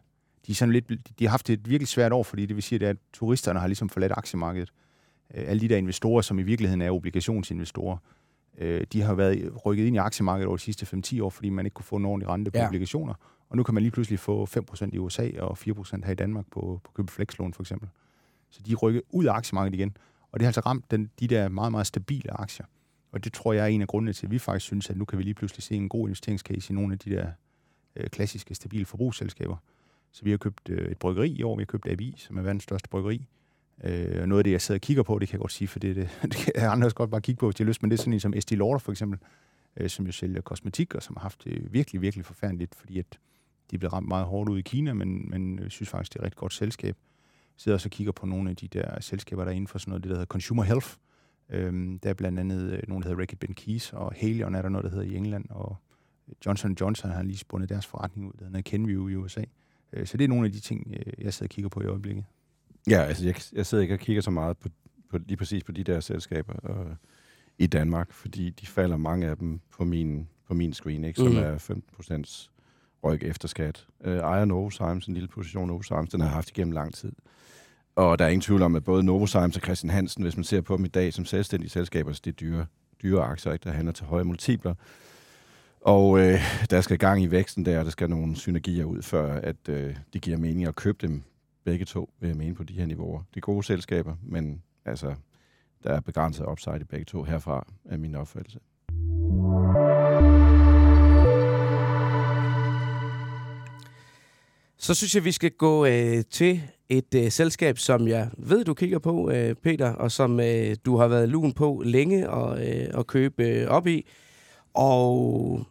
de, 0.47 0.51
er 0.51 0.55
sådan 0.55 0.71
lidt, 0.71 0.89
de 1.19 1.25
har 1.25 1.29
haft 1.29 1.49
et 1.49 1.69
virkelig 1.69 1.87
svært 1.87 2.13
år, 2.13 2.23
fordi 2.23 2.45
det 2.45 2.55
vil 2.55 2.63
sige, 2.63 2.87
at 2.87 2.97
turisterne 3.13 3.59
har 3.59 3.67
ligesom 3.67 3.89
forladt 3.89 4.11
aktiemarkedet. 4.11 4.73
Øh, 5.33 5.43
alle 5.47 5.61
de 5.61 5.67
der 5.67 5.77
investorer, 5.77 6.21
som 6.21 6.39
i 6.39 6.43
virkeligheden 6.43 6.81
er 6.81 6.91
obligationsinvestorer, 6.91 7.97
øh, 8.57 8.85
de 8.93 9.01
har 9.01 9.13
været 9.13 9.65
rykket 9.65 9.85
ind 9.85 9.95
i 9.95 9.99
aktiemarkedet 9.99 10.47
over 10.47 10.57
de 10.57 10.63
sidste 10.63 10.85
5-10 10.85 11.21
år, 11.21 11.29
fordi 11.29 11.49
man 11.49 11.65
ikke 11.65 11.73
kunne 11.73 11.85
få 11.85 11.95
en 11.95 12.05
ordentlig 12.05 12.29
rente 12.29 12.51
på 12.51 12.57
ja. 12.57 12.65
obligationer. 12.67 13.13
Og 13.49 13.57
nu 13.57 13.63
kan 13.63 13.73
man 13.73 13.83
lige 13.83 13.91
pludselig 13.91 14.19
få 14.19 14.45
5% 14.45 14.89
i 14.93 14.97
USA 14.97 15.29
og 15.39 15.57
4% 15.57 16.05
her 16.05 16.11
i 16.11 16.15
Danmark 16.15 16.45
på, 16.51 16.81
på 16.83 16.91
købe 16.91 17.11
flexlån 17.11 17.53
for 17.53 17.63
eksempel. 17.63 17.89
Så 18.49 18.61
de 18.65 18.71
er 18.71 18.75
rykket 18.75 19.01
ud 19.09 19.25
af 19.25 19.33
aktiemarkedet 19.33 19.79
igen. 19.79 19.97
Og 20.31 20.39
det 20.39 20.45
har 20.45 20.47
altså 20.47 20.61
ramt 20.61 20.91
den, 20.91 21.11
de 21.19 21.27
der 21.27 21.49
meget, 21.49 21.71
meget 21.71 21.87
stabile 21.87 22.31
aktier. 22.39 22.65
Og 23.11 23.23
det 23.23 23.33
tror 23.33 23.53
jeg 23.53 23.63
er 23.63 23.67
en 23.67 23.81
af 23.81 23.87
grundene 23.87 24.13
til, 24.13 24.25
at 24.25 24.31
vi 24.31 24.39
faktisk 24.39 24.65
synes, 24.65 24.89
at 24.89 24.97
nu 24.97 25.05
kan 25.05 25.17
vi 25.17 25.23
lige 25.23 25.33
pludselig 25.33 25.63
se 25.63 25.75
en 25.75 25.89
god 25.89 26.07
investeringscase 26.07 26.73
i 26.73 26.75
nogle 26.75 26.93
af 26.93 26.99
de 26.99 27.09
der 27.09 27.27
øh, 27.95 28.09
klassiske, 28.09 28.55
stabile 28.55 28.85
forbrugsselskaber. 28.85 29.57
Så 30.15 30.23
vi 30.23 30.29
har 30.29 30.37
købt 30.37 30.69
øh, 30.69 30.91
et 30.91 30.97
bryggeri 30.97 31.29
i 31.29 31.43
år, 31.43 31.55
vi 31.55 31.61
har 31.61 31.65
købt 31.65 31.87
ABI, 31.87 32.15
som 32.17 32.37
er 32.37 32.41
verdens 32.41 32.63
største 32.63 32.89
bryggeri. 32.89 33.27
Øh, 33.83 34.25
noget 34.25 34.39
af 34.39 34.43
det, 34.43 34.51
jeg 34.51 34.61
sidder 34.61 34.77
og 34.77 34.81
kigger 34.81 35.03
på, 35.03 35.19
det 35.19 35.29
kan 35.29 35.33
jeg 35.33 35.41
godt 35.41 35.51
sige, 35.51 35.67
for 35.67 35.79
det, 35.79 35.95
det, 35.95 36.09
det 36.31 36.35
kan 36.35 36.53
andre 36.55 36.87
også 36.87 36.95
godt 36.95 37.11
bare 37.11 37.21
kigge 37.21 37.39
på, 37.39 37.45
hvis 37.45 37.55
de 37.55 37.63
har 37.63 37.67
lyst, 37.67 37.81
men 37.81 37.91
det 37.91 37.97
er 37.97 38.01
sådan 38.01 38.13
en 38.13 38.19
som 38.19 38.33
Estee 38.33 38.57
Lauder 38.57 38.77
for 38.77 38.91
eksempel, 38.91 39.19
øh, 39.77 39.89
som 39.89 40.05
jo 40.05 40.11
sælger 40.11 40.41
kosmetik, 40.41 40.95
og 40.95 41.03
som 41.03 41.15
har 41.15 41.21
haft 41.21 41.43
det 41.43 41.73
virkelig, 41.73 42.01
virkelig 42.01 42.25
forfærdeligt, 42.25 42.75
fordi 42.75 42.99
at 42.99 43.19
de 43.71 43.77
blev 43.77 43.91
ramt 43.91 44.07
meget 44.07 44.25
hårdt 44.25 44.49
ud 44.49 44.57
i 44.57 44.61
Kina, 44.61 44.93
men, 44.93 45.29
men 45.29 45.59
jeg 45.59 45.71
synes 45.71 45.89
faktisk, 45.89 46.13
det 46.13 46.19
er 46.19 46.21
et 46.21 46.25
rigtig 46.25 46.37
godt 46.37 46.53
selskab. 46.53 46.95
Jeg 46.97 47.61
sidder 47.61 47.75
også 47.75 47.87
og 47.87 47.91
kigger 47.91 48.11
på 48.11 48.25
nogle 48.25 48.49
af 48.49 48.55
de 48.55 48.67
der 48.67 49.01
selskaber, 49.01 49.43
der 49.43 49.51
er 49.51 49.55
inden 49.55 49.67
for 49.67 49.79
sådan 49.79 49.89
noget, 49.89 50.03
det 50.03 50.09
der 50.09 50.15
hedder 50.15 50.25
Consumer 50.25 50.63
Health. 50.63 50.87
Øhm, 51.49 51.99
der 51.99 52.09
er 52.09 52.13
blandt 52.13 52.39
andet 52.39 52.71
øh, 52.71 52.79
nogle, 52.87 53.03
der 53.03 53.09
hedder 53.09 53.21
Reckitt 53.21 53.55
Keys, 53.55 53.93
og 53.93 54.13
Halion 54.15 54.55
er 54.55 54.61
der 54.61 54.69
noget, 54.69 54.83
der 54.83 54.89
hedder 54.89 55.05
i 55.05 55.15
England, 55.15 55.45
og 55.49 55.75
Johnson 56.45 56.77
Johnson 56.81 57.11
har 57.11 57.23
lige 57.23 57.37
spundet 57.37 57.69
deres 57.69 57.85
forretning 57.85 58.27
ud, 58.27 58.33
der 58.39 58.45
hedder 58.45 58.61
Kenview 58.61 59.07
i 59.07 59.15
USA. 59.15 59.41
Øh, 59.41 59.64
så 60.05 60.17
det 60.17 60.23
er 60.23 60.27
nogle 60.27 60.45
af 60.45 60.51
de 60.51 60.59
ting, 60.59 60.93
øh, 60.93 61.25
jeg 61.25 61.33
sidder 61.33 61.49
og 61.49 61.49
kigger 61.49 61.69
på 61.69 61.81
i 61.81 61.85
øjeblikket. 61.85 62.25
Ja, 62.89 63.01
altså 63.01 63.25
jeg, 63.25 63.35
jeg 63.53 63.65
sidder 63.65 63.81
ikke 63.81 63.93
og 63.93 63.99
kigger 63.99 64.21
så 64.21 64.31
meget 64.31 64.57
på, 64.57 64.69
på 65.09 65.17
lige 65.17 65.37
præcis 65.37 65.63
på 65.63 65.71
de 65.71 65.83
der 65.83 65.99
selskaber 65.99 66.53
og, 66.53 66.85
i 67.57 67.67
Danmark, 67.67 68.13
fordi 68.13 68.49
de 68.49 68.67
falder 68.67 68.97
mange 68.97 69.27
af 69.27 69.37
dem 69.37 69.59
på 69.77 69.83
min, 69.83 70.27
på 70.47 70.53
min 70.53 70.73
screen, 70.73 71.03
ikke, 71.03 71.17
som 71.17 71.31
mm. 71.31 71.37
er 71.37 71.57
15 71.57 71.95
procents 71.95 72.51
ryg 73.03 73.23
efter 73.23 73.47
skat. 73.47 73.87
Øh, 74.03 74.17
ejer 74.17 74.45
Novozymes, 74.45 75.05
en 75.05 75.13
lille 75.13 75.27
position 75.27 75.67
Novozymes, 75.67 76.09
den 76.09 76.21
har 76.21 76.27
haft 76.27 76.49
igennem 76.49 76.71
lang 76.71 76.93
tid. 76.93 77.11
Og 77.95 78.19
der 78.19 78.25
er 78.25 78.29
ingen 78.29 78.41
tvivl 78.41 78.61
om, 78.61 78.75
at 78.75 78.83
både 78.83 79.03
Novozymes 79.03 79.55
og 79.55 79.61
Christian 79.61 79.89
Hansen, 79.89 80.23
hvis 80.23 80.37
man 80.37 80.43
ser 80.43 80.61
på 80.61 80.77
dem 80.77 80.85
i 80.85 80.87
dag 80.87 81.13
som 81.13 81.25
selvstændige 81.25 81.69
selskaber, 81.69 82.13
så 82.13 82.21
det 82.25 82.31
er 82.31 82.35
dyre, 82.35 82.65
dyre 83.03 83.23
aktier, 83.23 83.53
ikke, 83.53 83.63
der 83.63 83.71
handler 83.71 83.91
til 83.91 84.05
høje 84.05 84.23
multipler. 84.23 84.73
Og 85.85 86.19
øh, 86.19 86.39
der 86.69 86.81
skal 86.81 86.97
gang 86.97 87.23
i 87.23 87.31
væksten 87.31 87.65
der, 87.65 87.79
og 87.79 87.85
der 87.85 87.91
skal 87.91 88.09
nogle 88.09 88.35
synergier 88.35 88.85
ud, 88.85 89.01
før 89.01 89.33
at 89.33 89.69
øh, 89.69 89.95
det 90.13 90.21
giver 90.21 90.37
mening 90.37 90.67
at 90.67 90.75
købe 90.75 90.97
dem 91.07 91.23
begge 91.65 91.85
to, 91.85 92.09
vil 92.19 92.27
jeg 92.27 92.37
mene, 92.37 92.55
på 92.55 92.63
de 92.63 92.73
her 92.73 92.85
niveauer. 92.85 93.19
Det 93.29 93.37
er 93.37 93.41
gode 93.41 93.63
selskaber, 93.63 94.15
men 94.23 94.61
altså, 94.85 95.15
der 95.83 95.89
er 95.89 95.99
begrænset 95.99 96.45
upside 96.45 96.79
i 96.81 96.83
begge 96.83 97.05
to 97.05 97.23
herfra, 97.23 97.67
er 97.85 97.97
min 97.97 98.15
opfattelse. 98.15 98.59
Så 104.77 104.93
synes 104.93 105.15
jeg, 105.15 105.25
vi 105.25 105.31
skal 105.31 105.51
gå 105.51 105.85
øh, 105.85 106.23
til 106.31 106.61
et 106.89 107.15
øh, 107.15 107.31
selskab, 107.31 107.77
som 107.77 108.07
jeg 108.07 108.29
ved, 108.37 108.63
du 108.63 108.73
kigger 108.73 108.99
på, 108.99 109.31
øh, 109.31 109.55
Peter, 109.55 109.89
og 109.89 110.11
som 110.11 110.39
øh, 110.39 110.75
du 110.85 110.97
har 110.97 111.07
været 111.07 111.29
lun 111.29 111.53
på 111.53 111.81
længe 111.85 112.29
og, 112.29 112.67
øh, 112.67 112.87
at 112.93 113.07
købe 113.07 113.43
øh, 113.43 113.67
op 113.67 113.87
i. 113.87 114.05
Og 114.73 115.65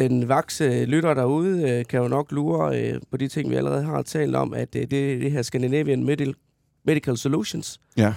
den 0.00 0.28
vakse 0.28 0.84
lytter 0.84 1.14
derude 1.14 1.70
øh, 1.70 1.84
kan 1.86 2.00
jo 2.00 2.08
nok 2.08 2.32
lure 2.32 2.80
øh, 2.80 3.00
på 3.10 3.16
de 3.16 3.28
ting, 3.28 3.50
vi 3.50 3.54
allerede 3.54 3.82
har 3.82 4.02
talt 4.02 4.36
om, 4.36 4.54
at 4.54 4.76
øh, 4.76 4.82
det 4.90 5.12
er 5.12 5.18
det 5.18 5.32
her 5.32 5.42
Scandinavian 5.42 6.04
Medical, 6.04 6.34
Medical 6.84 7.16
Solutions. 7.16 7.80
Ja. 7.96 8.14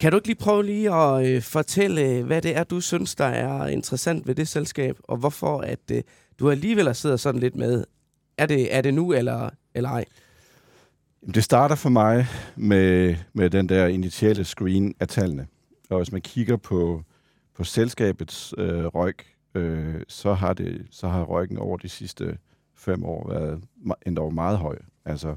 Kan 0.00 0.12
du 0.12 0.16
ikke 0.16 0.28
lige 0.28 0.36
prøve 0.36 0.64
lige 0.64 0.94
at 0.94 1.26
øh, 1.26 1.42
fortælle, 1.42 2.22
hvad 2.22 2.42
det 2.42 2.56
er, 2.56 2.64
du 2.64 2.80
synes, 2.80 3.14
der 3.14 3.24
er 3.24 3.66
interessant 3.66 4.26
ved 4.26 4.34
det 4.34 4.48
selskab, 4.48 4.96
og 5.02 5.16
hvorfor 5.16 5.60
at 5.60 5.78
øh, 5.92 6.02
du 6.38 6.50
alligevel 6.50 6.94
sidder 6.94 7.16
sådan 7.16 7.40
lidt 7.40 7.56
med, 7.56 7.84
er 8.38 8.46
det, 8.46 8.74
er 8.74 8.80
det 8.80 8.94
nu 8.94 9.12
eller, 9.12 9.50
eller 9.74 9.90
ej? 9.90 10.04
Det 11.34 11.44
starter 11.44 11.74
for 11.74 11.88
mig 11.88 12.26
med, 12.56 13.16
med 13.32 13.50
den 13.50 13.68
der 13.68 13.86
initiale 13.86 14.44
screen 14.44 14.94
af 15.00 15.08
tallene. 15.08 15.46
Og 15.90 15.96
hvis 15.96 16.12
man 16.12 16.20
kigger 16.20 16.56
på, 16.56 17.02
på 17.56 17.64
selskabets 17.64 18.54
øh, 18.58 18.84
røg, 18.84 19.14
øh, 19.54 20.02
så, 20.08 20.34
har 20.34 20.52
det, 20.52 20.86
så 20.90 21.08
har 21.08 21.22
røggen 21.22 21.58
over 21.58 21.76
de 21.76 21.88
sidste 21.88 22.38
fem 22.74 23.04
år 23.04 23.28
været 23.28 23.64
endda 24.06 24.28
meget 24.28 24.58
høj. 24.58 24.78
Altså, 25.04 25.36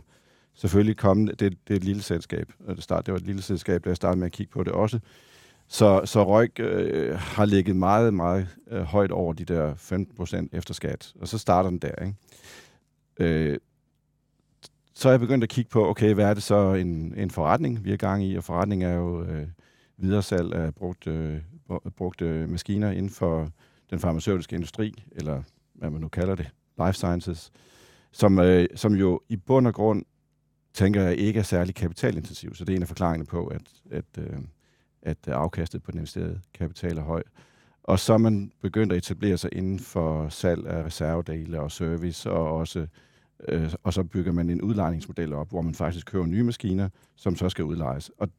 selvfølgelig 0.53 0.97
kom 0.97 1.25
det, 1.25 1.39
det 1.39 1.55
er 1.69 1.75
et 1.75 1.83
lille 1.83 2.01
selskab. 2.01 2.51
Det, 2.67 2.83
start, 2.83 3.05
det 3.05 3.11
var 3.11 3.19
et 3.19 3.25
lille 3.25 3.41
selskab, 3.41 3.83
da 3.83 3.89
jeg 3.89 3.95
startede 3.95 4.19
med 4.19 4.25
at 4.25 4.31
kigge 4.31 4.51
på 4.51 4.63
det 4.63 4.73
også. 4.73 4.99
Så, 5.67 6.01
så 6.05 6.23
røg 6.23 6.59
øh, 6.59 7.15
har 7.15 7.45
ligget 7.45 7.75
meget, 7.75 8.13
meget 8.13 8.47
øh, 8.71 8.81
højt 8.81 9.11
over 9.11 9.33
de 9.33 9.45
der 9.45 9.75
15 9.75 10.15
procent 10.15 10.53
efter 10.53 10.73
skat. 10.73 11.13
Og 11.21 11.27
så 11.27 11.37
starter 11.37 11.69
den 11.69 11.79
der, 11.79 12.05
ikke? 12.05 12.15
Øh, 13.19 13.57
så 14.93 15.09
er 15.09 15.13
jeg 15.13 15.19
begyndt 15.19 15.43
at 15.43 15.49
kigge 15.49 15.69
på, 15.69 15.89
okay, 15.89 16.13
hvad 16.13 16.25
er 16.25 16.33
det 16.33 16.43
så 16.43 16.73
en, 16.73 17.13
en 17.17 17.31
forretning, 17.31 17.85
vi 17.85 17.93
er 17.93 17.97
gang 17.97 18.23
i? 18.23 18.35
Og 18.35 18.43
forretning 18.43 18.83
er 18.83 18.93
jo 18.93 19.23
øh, 19.23 19.47
videresalg 19.97 20.53
af 20.53 20.75
brugt, 20.75 21.07
øh, 21.07 21.37
brugte 21.97 22.25
øh, 22.25 22.49
maskiner 22.49 22.91
inden 22.91 23.09
for 23.09 23.49
den 23.95 24.01
farmaceutiske 24.01 24.55
industri, 24.55 25.03
eller 25.11 25.43
hvad 25.73 25.89
man 25.89 26.01
nu 26.01 26.07
kalder 26.07 26.35
det, 26.35 26.49
life 26.85 26.93
sciences, 26.93 27.51
som, 28.11 28.39
øh, 28.39 28.67
som 28.75 28.93
jo 28.93 29.21
i 29.29 29.35
bund 29.35 29.67
og 29.67 29.73
grund, 29.73 30.05
tænker 30.73 31.01
jeg, 31.01 31.17
ikke 31.17 31.39
er 31.39 31.43
særlig 31.43 31.75
kapitalintensiv. 31.75 32.55
Så 32.55 32.65
det 32.65 32.73
er 32.73 32.75
en 32.75 32.81
af 32.81 32.87
forklaringerne 32.87 33.25
på, 33.25 33.47
at, 33.47 33.61
at, 33.91 34.05
øh, 34.17 34.39
at 35.01 35.27
afkastet 35.27 35.83
på 35.83 35.91
den 35.91 35.99
investerede 35.99 36.41
kapital 36.53 36.97
er 36.97 37.01
høj. 37.01 37.23
Og 37.83 37.99
så 37.99 38.13
er 38.13 38.17
man 38.17 38.51
begyndt 38.61 38.93
at 38.93 38.97
etablere 38.97 39.37
sig 39.37 39.49
inden 39.53 39.79
for 39.79 40.29
salg 40.29 40.67
af 40.67 40.83
reservedele 40.83 41.59
og 41.59 41.71
service, 41.71 42.31
og 42.31 42.57
også 42.57 42.87
øh, 43.47 43.73
og 43.83 43.93
så 43.93 44.03
bygger 44.03 44.31
man 44.31 44.49
en 44.49 44.61
udlejningsmodel 44.61 45.33
op, 45.33 45.49
hvor 45.49 45.61
man 45.61 45.75
faktisk 45.75 46.05
køber 46.05 46.25
nye 46.25 46.43
maskiner, 46.43 46.89
som 47.15 47.35
så 47.35 47.49
skal 47.49 47.65
udlejes. 47.65 48.09
Og, 48.09 48.15
og, 48.19 48.29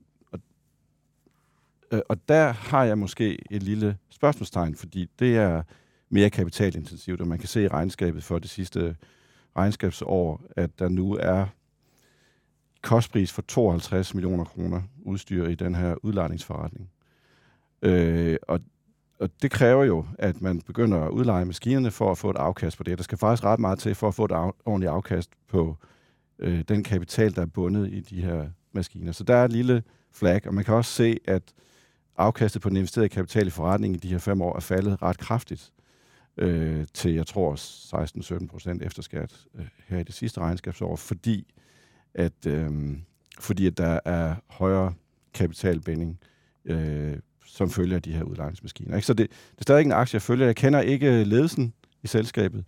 øh, 1.90 2.01
og 2.09 2.29
der 2.29 2.53
har 2.53 2.85
jeg 2.85 2.99
måske 2.99 3.38
et 3.51 3.62
lille 3.62 3.96
spørgsmålstegn, 4.11 4.75
fordi 4.75 5.11
det 5.18 5.37
er 5.37 5.62
mere 6.09 6.31
kapitalintensivt, 6.31 7.20
og 7.20 7.29
man 7.29 7.38
kan 7.38 7.49
se 7.49 7.62
i 7.62 7.68
regnskabet 7.68 8.25
for 8.25 8.38
det 8.38 8.51
sidste 8.51 8.96
regnskabsår, 9.57 10.42
at 10.57 10.79
der 10.79 10.88
nu 10.88 11.16
er 11.20 11.46
kostpris 12.83 13.33
for 13.33 13.42
52 13.42 14.14
millioner 14.14 14.44
kroner 14.44 14.83
udstyr 15.03 15.46
i 15.46 15.55
den 15.55 15.75
her 15.75 15.94
udlejningsforretning. 16.03 16.90
Øh, 17.83 18.37
og 18.42 18.61
og 19.20 19.31
det 19.42 19.51
kræver 19.51 19.85
jo, 19.85 20.07
at 20.18 20.42
man 20.42 20.61
begynder 20.61 21.01
at 21.01 21.11
udleje 21.11 21.44
maskinerne 21.44 21.90
for 21.90 22.11
at 22.11 22.18
få 22.18 22.31
et 22.31 22.37
afkast 22.37 22.77
på 22.77 22.83
det. 22.83 22.99
Der 22.99 23.05
skal 23.05 23.18
faktisk 23.18 23.44
ret 23.44 23.61
meget 23.61 23.79
til 23.79 23.94
for 23.94 24.09
at 24.09 24.14
få 24.14 24.25
et 24.25 24.31
af, 24.31 24.51
ordentligt 24.64 24.90
afkast 24.90 25.31
på 25.49 25.77
øh, 26.38 26.61
den 26.68 26.83
kapital, 26.83 27.37
der 27.37 27.42
er 27.42 27.46
bundet 27.46 27.92
i 27.92 28.01
de 28.01 28.22
her 28.22 28.46
maskiner. 28.72 29.12
Så 29.12 29.25
der 29.25 29.37
er 29.37 29.44
et 29.44 29.53
lille 29.53 29.83
flag, 30.12 30.46
og 30.46 30.55
man 30.55 30.64
kan 30.64 30.75
også 30.75 30.92
se, 30.92 31.18
at 31.25 31.42
afkastet 32.18 32.62
på 32.62 32.68
den 32.68 32.76
investerede 32.76 33.09
kapital 33.09 33.46
i 33.46 33.50
forretningen 33.50 33.94
i 33.94 33.98
de 33.98 34.09
her 34.09 34.18
fem 34.18 34.42
år 34.42 34.57
er 34.57 34.61
faldet 34.61 35.02
ret 35.02 35.18
kraftigt 35.18 35.72
øh, 36.37 36.87
til, 36.94 37.14
jeg 37.14 37.26
tror, 37.26 37.55
16-17 38.42 38.46
procent 38.46 38.83
efter 38.83 39.02
skat 39.02 39.35
øh, 39.55 39.66
her 39.88 39.98
i 39.98 40.02
det 40.02 40.14
sidste 40.14 40.40
regnskabsår, 40.40 40.96
fordi 40.96 41.55
at, 42.14 42.46
øh, 42.46 42.96
fordi 43.40 43.66
at 43.66 43.79
der 43.79 44.00
er 44.05 44.35
højere 44.46 44.94
kapitalbinding 45.35 46.18
øh, 46.64 47.16
som 47.46 47.70
følger 47.70 47.96
af 47.96 48.02
de 48.02 48.12
her 48.12 48.22
udlejningsmaskiner. 48.22 48.96
Ikke? 48.96 49.07
Så 49.07 49.14
det, 49.14 49.31
det 49.31 49.59
er 49.59 49.62
stadig 49.62 49.85
en 49.85 49.92
aktie, 49.92 50.14
jeg 50.16 50.22
følger. 50.22 50.46
Jeg 50.46 50.57
kender 50.57 50.81
ikke 50.81 51.20
øh, 51.20 51.26
ledelsen 51.26 51.72
i 52.02 52.07
selskabet, 52.07 52.64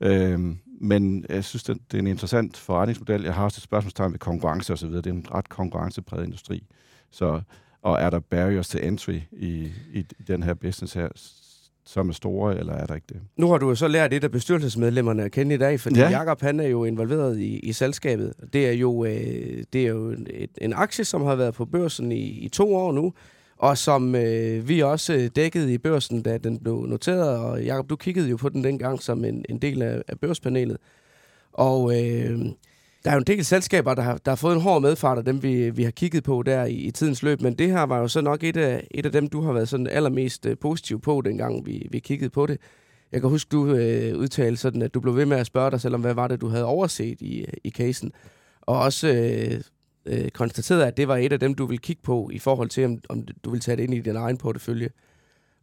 øh, 0.00 0.56
men 0.80 1.24
jeg 1.28 1.44
synes, 1.44 1.62
det, 1.62 1.78
det 1.90 1.98
er 1.98 2.02
en 2.02 2.06
interessant 2.06 2.56
forretningsmodel. 2.56 3.22
Jeg 3.22 3.34
har 3.34 3.44
også 3.44 3.58
et 3.58 3.62
spørgsmålstegn 3.62 4.12
ved 4.12 4.18
konkurrence 4.18 4.72
osv. 4.72 4.88
Det 4.88 5.06
er 5.06 5.10
en 5.10 5.26
ret 5.34 5.48
konkurrencepræget 5.48 6.24
industri. 6.24 6.66
Så, 7.10 7.40
og 7.88 8.00
er 8.00 8.10
der 8.10 8.18
barriers 8.18 8.68
til 8.68 8.86
entry 8.86 9.20
i, 9.32 9.68
i, 9.92 10.06
den 10.26 10.42
her 10.42 10.54
business 10.54 10.94
her, 10.94 11.08
som 11.84 12.08
er 12.08 12.12
store, 12.12 12.58
eller 12.58 12.72
er 12.72 12.86
der 12.86 12.94
ikke 12.94 13.06
det? 13.08 13.20
Nu 13.36 13.50
har 13.50 13.58
du 13.58 13.68
jo 13.68 13.74
så 13.74 13.88
lært 13.88 14.12
et 14.12 14.24
af 14.24 14.30
bestyrelsesmedlemmerne 14.30 15.24
at 15.24 15.32
kende 15.32 15.54
i 15.54 15.58
dag, 15.58 15.80
fordi 15.80 16.00
ja. 16.00 16.10
Jakob 16.10 16.40
han 16.40 16.60
er 16.60 16.68
jo 16.68 16.84
involveret 16.84 17.38
i, 17.38 17.58
i 17.58 17.72
selskabet. 17.72 18.32
Det 18.52 18.68
er 18.68 18.72
jo, 18.72 19.04
øh, 19.04 19.64
det 19.72 19.82
er 19.82 19.88
jo 19.88 20.14
et, 20.30 20.50
en 20.60 20.72
aktie, 20.72 21.04
som 21.04 21.22
har 21.22 21.34
været 21.34 21.54
på 21.54 21.64
børsen 21.64 22.12
i, 22.12 22.24
i 22.24 22.48
to 22.48 22.74
år 22.74 22.92
nu, 22.92 23.12
og 23.56 23.78
som 23.78 24.14
øh, 24.14 24.68
vi 24.68 24.80
også 24.80 25.14
øh, 25.14 25.30
dækkede 25.36 25.74
i 25.74 25.78
børsen, 25.78 26.22
da 26.22 26.38
den 26.38 26.58
blev 26.58 26.86
noteret. 26.88 27.38
Og 27.38 27.62
Jacob, 27.62 27.90
du 27.90 27.96
kiggede 27.96 28.28
jo 28.28 28.36
på 28.36 28.48
den 28.48 28.64
dengang 28.64 29.02
som 29.02 29.24
en, 29.24 29.44
en 29.48 29.58
del 29.58 29.82
af, 29.82 30.02
af 30.08 30.18
børspanelet. 30.18 30.76
Og 31.52 32.02
øh, 32.02 32.40
der 33.04 33.10
er 33.10 33.14
jo 33.14 33.18
en 33.18 33.26
del 33.26 33.44
selskaber, 33.44 33.94
der 33.94 34.02
har, 34.02 34.16
der 34.16 34.30
har 34.30 34.36
fået 34.36 34.54
en 34.54 34.60
hård 34.60 34.82
medfart 34.82 35.18
af 35.18 35.24
dem, 35.24 35.42
vi, 35.42 35.70
vi 35.70 35.82
har 35.82 35.90
kigget 35.90 36.24
på 36.24 36.42
der 36.42 36.64
i, 36.64 36.74
i 36.74 36.90
tidens 36.90 37.22
løb. 37.22 37.40
Men 37.40 37.54
det 37.54 37.70
her 37.70 37.82
var 37.82 37.98
jo 37.98 38.08
så 38.08 38.20
nok 38.20 38.44
et 38.44 38.56
af, 38.56 38.86
et 38.90 39.06
af 39.06 39.12
dem, 39.12 39.28
du 39.28 39.40
har 39.40 39.52
været 39.52 39.68
sådan 39.68 39.86
allermest 39.86 40.46
øh, 40.46 40.58
positiv 40.58 41.00
på, 41.00 41.22
dengang 41.24 41.66
vi, 41.66 41.88
vi 41.90 41.98
kiggede 41.98 42.30
på 42.30 42.46
det. 42.46 42.60
Jeg 43.12 43.20
kan 43.20 43.30
huske, 43.30 43.48
du 43.48 43.66
øh, 43.66 44.18
udtalte 44.18 44.60
sådan, 44.60 44.82
at 44.82 44.94
du 44.94 45.00
blev 45.00 45.16
ved 45.16 45.26
med 45.26 45.36
at 45.36 45.46
spørge 45.46 45.70
dig 45.70 45.80
selv 45.80 45.94
om, 45.94 46.00
hvad 46.00 46.14
var 46.14 46.28
det, 46.28 46.40
du 46.40 46.48
havde 46.48 46.64
overset 46.64 47.20
i, 47.20 47.40
øh, 47.40 47.52
i 47.64 47.70
casen. 47.70 48.12
Og 48.60 48.80
også 48.80 49.08
øh, 49.08 49.60
øh, 50.06 50.30
konstateret, 50.30 50.82
at 50.82 50.96
det 50.96 51.08
var 51.08 51.16
et 51.16 51.32
af 51.32 51.40
dem, 51.40 51.54
du 51.54 51.66
vil 51.66 51.78
kigge 51.80 52.02
på 52.02 52.30
i 52.32 52.38
forhold 52.38 52.68
til, 52.68 52.84
om, 52.84 52.98
om 53.08 53.22
du 53.44 53.50
vil 53.50 53.60
tage 53.60 53.76
det 53.76 53.82
ind 53.82 53.94
i 53.94 54.00
din 54.00 54.16
egen 54.16 54.36
portefølje. 54.36 54.88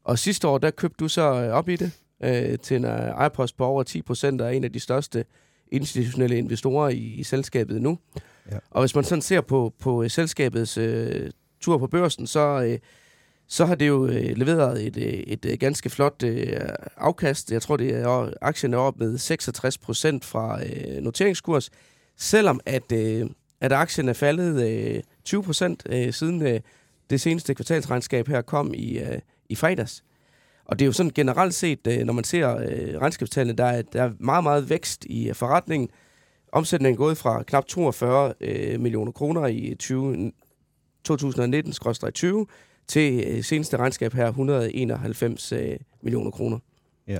Og 0.03 0.19
sidste 0.19 0.47
år, 0.47 0.57
der 0.57 0.71
købte 0.71 0.97
du 0.99 1.07
så 1.07 1.21
øh, 1.21 1.49
op 1.49 1.69
i 1.69 1.75
det 1.75 1.91
øh, 2.23 2.59
til 2.59 2.77
en 2.77 2.85
øh, 2.85 3.31
på 3.57 3.65
over 3.65 3.83
10 3.83 4.01
procent 4.01 4.41
og 4.41 4.55
en 4.55 4.63
af 4.63 4.71
de 4.71 4.79
største 4.79 5.25
institutionelle 5.71 6.37
investorer 6.37 6.89
i, 6.89 6.97
i 6.97 7.23
selskabet 7.23 7.81
nu. 7.81 7.99
Ja. 8.51 8.57
Og 8.71 8.81
hvis 8.81 8.95
man 8.95 9.03
sådan 9.03 9.21
ser 9.21 9.41
på, 9.41 9.73
på 9.79 10.03
øh, 10.03 10.09
selskabets 10.09 10.77
øh, 10.77 11.31
tur 11.61 11.77
på 11.77 11.87
børsen, 11.87 12.27
så, 12.27 12.63
øh, 12.67 12.79
så 13.47 13.65
har 13.65 13.75
det 13.75 13.87
jo 13.87 14.07
øh, 14.07 14.37
leveret 14.37 14.87
et, 14.87 14.97
et, 15.33 15.45
et 15.45 15.59
ganske 15.59 15.89
flot 15.89 16.23
øh, 16.23 16.59
afkast. 16.97 17.51
Jeg 17.51 17.61
tror, 17.61 17.77
det 17.77 17.95
er 17.95 18.31
aktien 18.41 18.73
er 18.73 18.77
op 18.77 18.99
med 18.99 19.17
66 19.17 19.77
procent 19.77 20.25
fra 20.25 20.59
øh, 20.65 21.01
noteringskurs, 21.01 21.69
selvom 22.17 22.59
at 22.65 22.91
øh, 22.91 23.29
at 23.61 23.71
aktien 23.71 24.09
er 24.09 24.13
faldet 24.13 24.69
øh, 24.69 25.03
20 25.23 25.43
procent 25.43 25.83
øh, 25.89 26.13
siden 26.13 26.41
øh, 26.41 26.59
det 27.09 27.21
seneste 27.21 27.53
kvartalsregnskab 27.53 28.27
her 28.27 28.41
kom 28.41 28.73
i, 28.73 28.99
øh, 28.99 29.19
i 29.49 29.55
fredags. 29.55 30.03
Og 30.65 30.79
det 30.79 30.85
er 30.85 30.87
jo 30.87 30.91
sådan 30.91 31.11
generelt 31.15 31.53
set, 31.53 31.87
øh, 31.87 32.05
når 32.05 32.13
man 32.13 32.23
ser 32.23 32.57
øh, 32.57 33.01
regnskabstallene, 33.01 33.57
der 33.57 33.65
er, 33.65 33.81
der 33.81 34.03
er 34.03 34.11
meget, 34.19 34.43
meget 34.43 34.69
vækst 34.69 35.05
i 35.05 35.29
øh, 35.29 35.35
forretningen. 35.35 35.89
Omsætningen 36.51 36.93
er 36.93 36.97
gået 36.97 37.17
fra 37.17 37.43
knap 37.43 37.65
42 37.65 38.33
millioner 38.77 39.11
kroner 39.11 39.47
i 39.47 39.75
2019-20 39.83 42.45
til 42.87 43.43
seneste 43.43 43.77
regnskab 43.77 44.13
her 44.13 44.27
191 44.27 45.53
millioner 46.01 46.31
kroner. 46.31 46.59
Ja. 47.07 47.19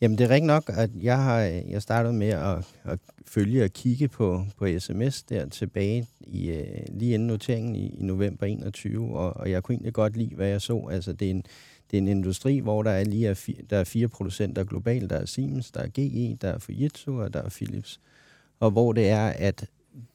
Jamen, 0.00 0.18
det 0.18 0.24
er 0.24 0.28
rigtigt 0.28 0.46
nok, 0.46 0.64
at 0.68 0.90
jeg 1.02 1.22
har 1.22 1.38
jeg 1.40 1.82
startet 1.82 2.14
med 2.14 2.28
at, 2.28 2.58
at 2.84 2.98
følge 3.26 3.64
og 3.64 3.70
kigge 3.70 4.08
på, 4.08 4.44
på 4.56 4.66
sms 4.78 5.22
der 5.22 5.48
tilbage 5.48 6.06
i, 6.20 6.64
lige 6.88 7.14
inden 7.14 7.28
noteringen 7.28 7.76
i, 7.76 7.88
i 7.88 8.02
november 8.02 8.46
21, 8.46 9.16
og, 9.16 9.36
og 9.36 9.50
jeg 9.50 9.62
kunne 9.62 9.74
egentlig 9.74 9.92
godt 9.92 10.16
lide, 10.16 10.34
hvad 10.34 10.48
jeg 10.48 10.60
så. 10.60 10.88
Altså, 10.90 11.12
det 11.12 11.26
er 11.26 11.30
en, 11.30 11.44
det 11.94 11.98
er 11.98 12.02
en 12.02 12.08
industri, 12.08 12.58
hvor 12.58 12.82
der 12.82 12.90
er 12.90 13.04
lige 13.04 13.28
er 13.28 13.34
fi, 13.34 13.60
der 13.70 13.78
er 13.78 13.84
fire 13.84 14.08
producenter 14.08 14.64
globalt. 14.64 15.10
Der 15.10 15.16
er 15.16 15.26
Siemens, 15.26 15.70
der 15.70 15.80
er 15.80 15.88
GE, 15.88 16.36
der 16.40 16.48
er 16.48 16.58
Fujitsu 16.58 17.22
og 17.22 17.34
der 17.34 17.42
er 17.42 17.48
Philips. 17.48 18.00
Og 18.60 18.70
hvor 18.70 18.92
det 18.92 19.08
er, 19.08 19.26
at 19.26 19.66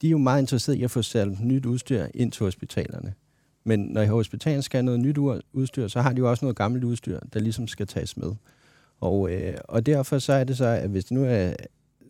de 0.02 0.06
er 0.06 0.10
jo 0.10 0.18
meget 0.18 0.40
interesserede 0.40 0.80
i 0.80 0.84
at 0.84 0.90
få 0.90 1.02
sat 1.02 1.40
nyt 1.40 1.66
udstyr 1.66 2.06
ind 2.14 2.32
til 2.32 2.44
hospitalerne. 2.44 3.14
Men 3.64 3.80
når 3.80 4.04
hospitalerne 4.04 4.62
skal 4.62 4.78
have 4.78 4.84
noget 4.84 5.00
nyt 5.00 5.18
udstyr, 5.52 5.88
så 5.88 6.00
har 6.00 6.12
de 6.12 6.18
jo 6.18 6.30
også 6.30 6.44
noget 6.44 6.56
gammelt 6.56 6.84
udstyr, 6.84 7.20
der 7.32 7.40
ligesom 7.40 7.68
skal 7.68 7.86
tages 7.86 8.16
med. 8.16 8.32
Og, 9.00 9.32
øh, 9.32 9.54
og 9.64 9.86
derfor 9.86 10.18
så 10.18 10.32
er 10.32 10.44
det 10.44 10.56
så, 10.56 10.66
at 10.66 10.90
hvis 10.90 11.04
det 11.04 11.12
nu 11.12 11.24
er... 11.24 11.52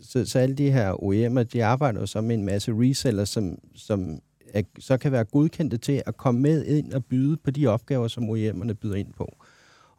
Så, 0.02 0.24
så 0.24 0.38
alle 0.38 0.54
de 0.54 0.70
her 0.70 0.92
OEM'er, 0.92 1.42
de 1.42 1.64
arbejder 1.64 2.00
jo 2.00 2.06
så 2.06 2.20
med 2.20 2.34
en 2.34 2.44
masse 2.44 2.72
resellers, 2.72 3.28
som, 3.28 3.58
som 3.74 4.20
er, 4.54 4.62
så 4.78 4.98
kan 4.98 5.12
være 5.12 5.24
godkendte 5.24 5.76
til 5.76 6.02
at 6.06 6.16
komme 6.16 6.40
med 6.40 6.64
ind 6.64 6.92
og 6.92 7.04
byde 7.04 7.36
på 7.36 7.50
de 7.50 7.66
opgaver, 7.66 8.08
som 8.08 8.30
OEM'erne 8.30 8.72
byder 8.72 8.94
ind 8.94 9.12
på. 9.12 9.36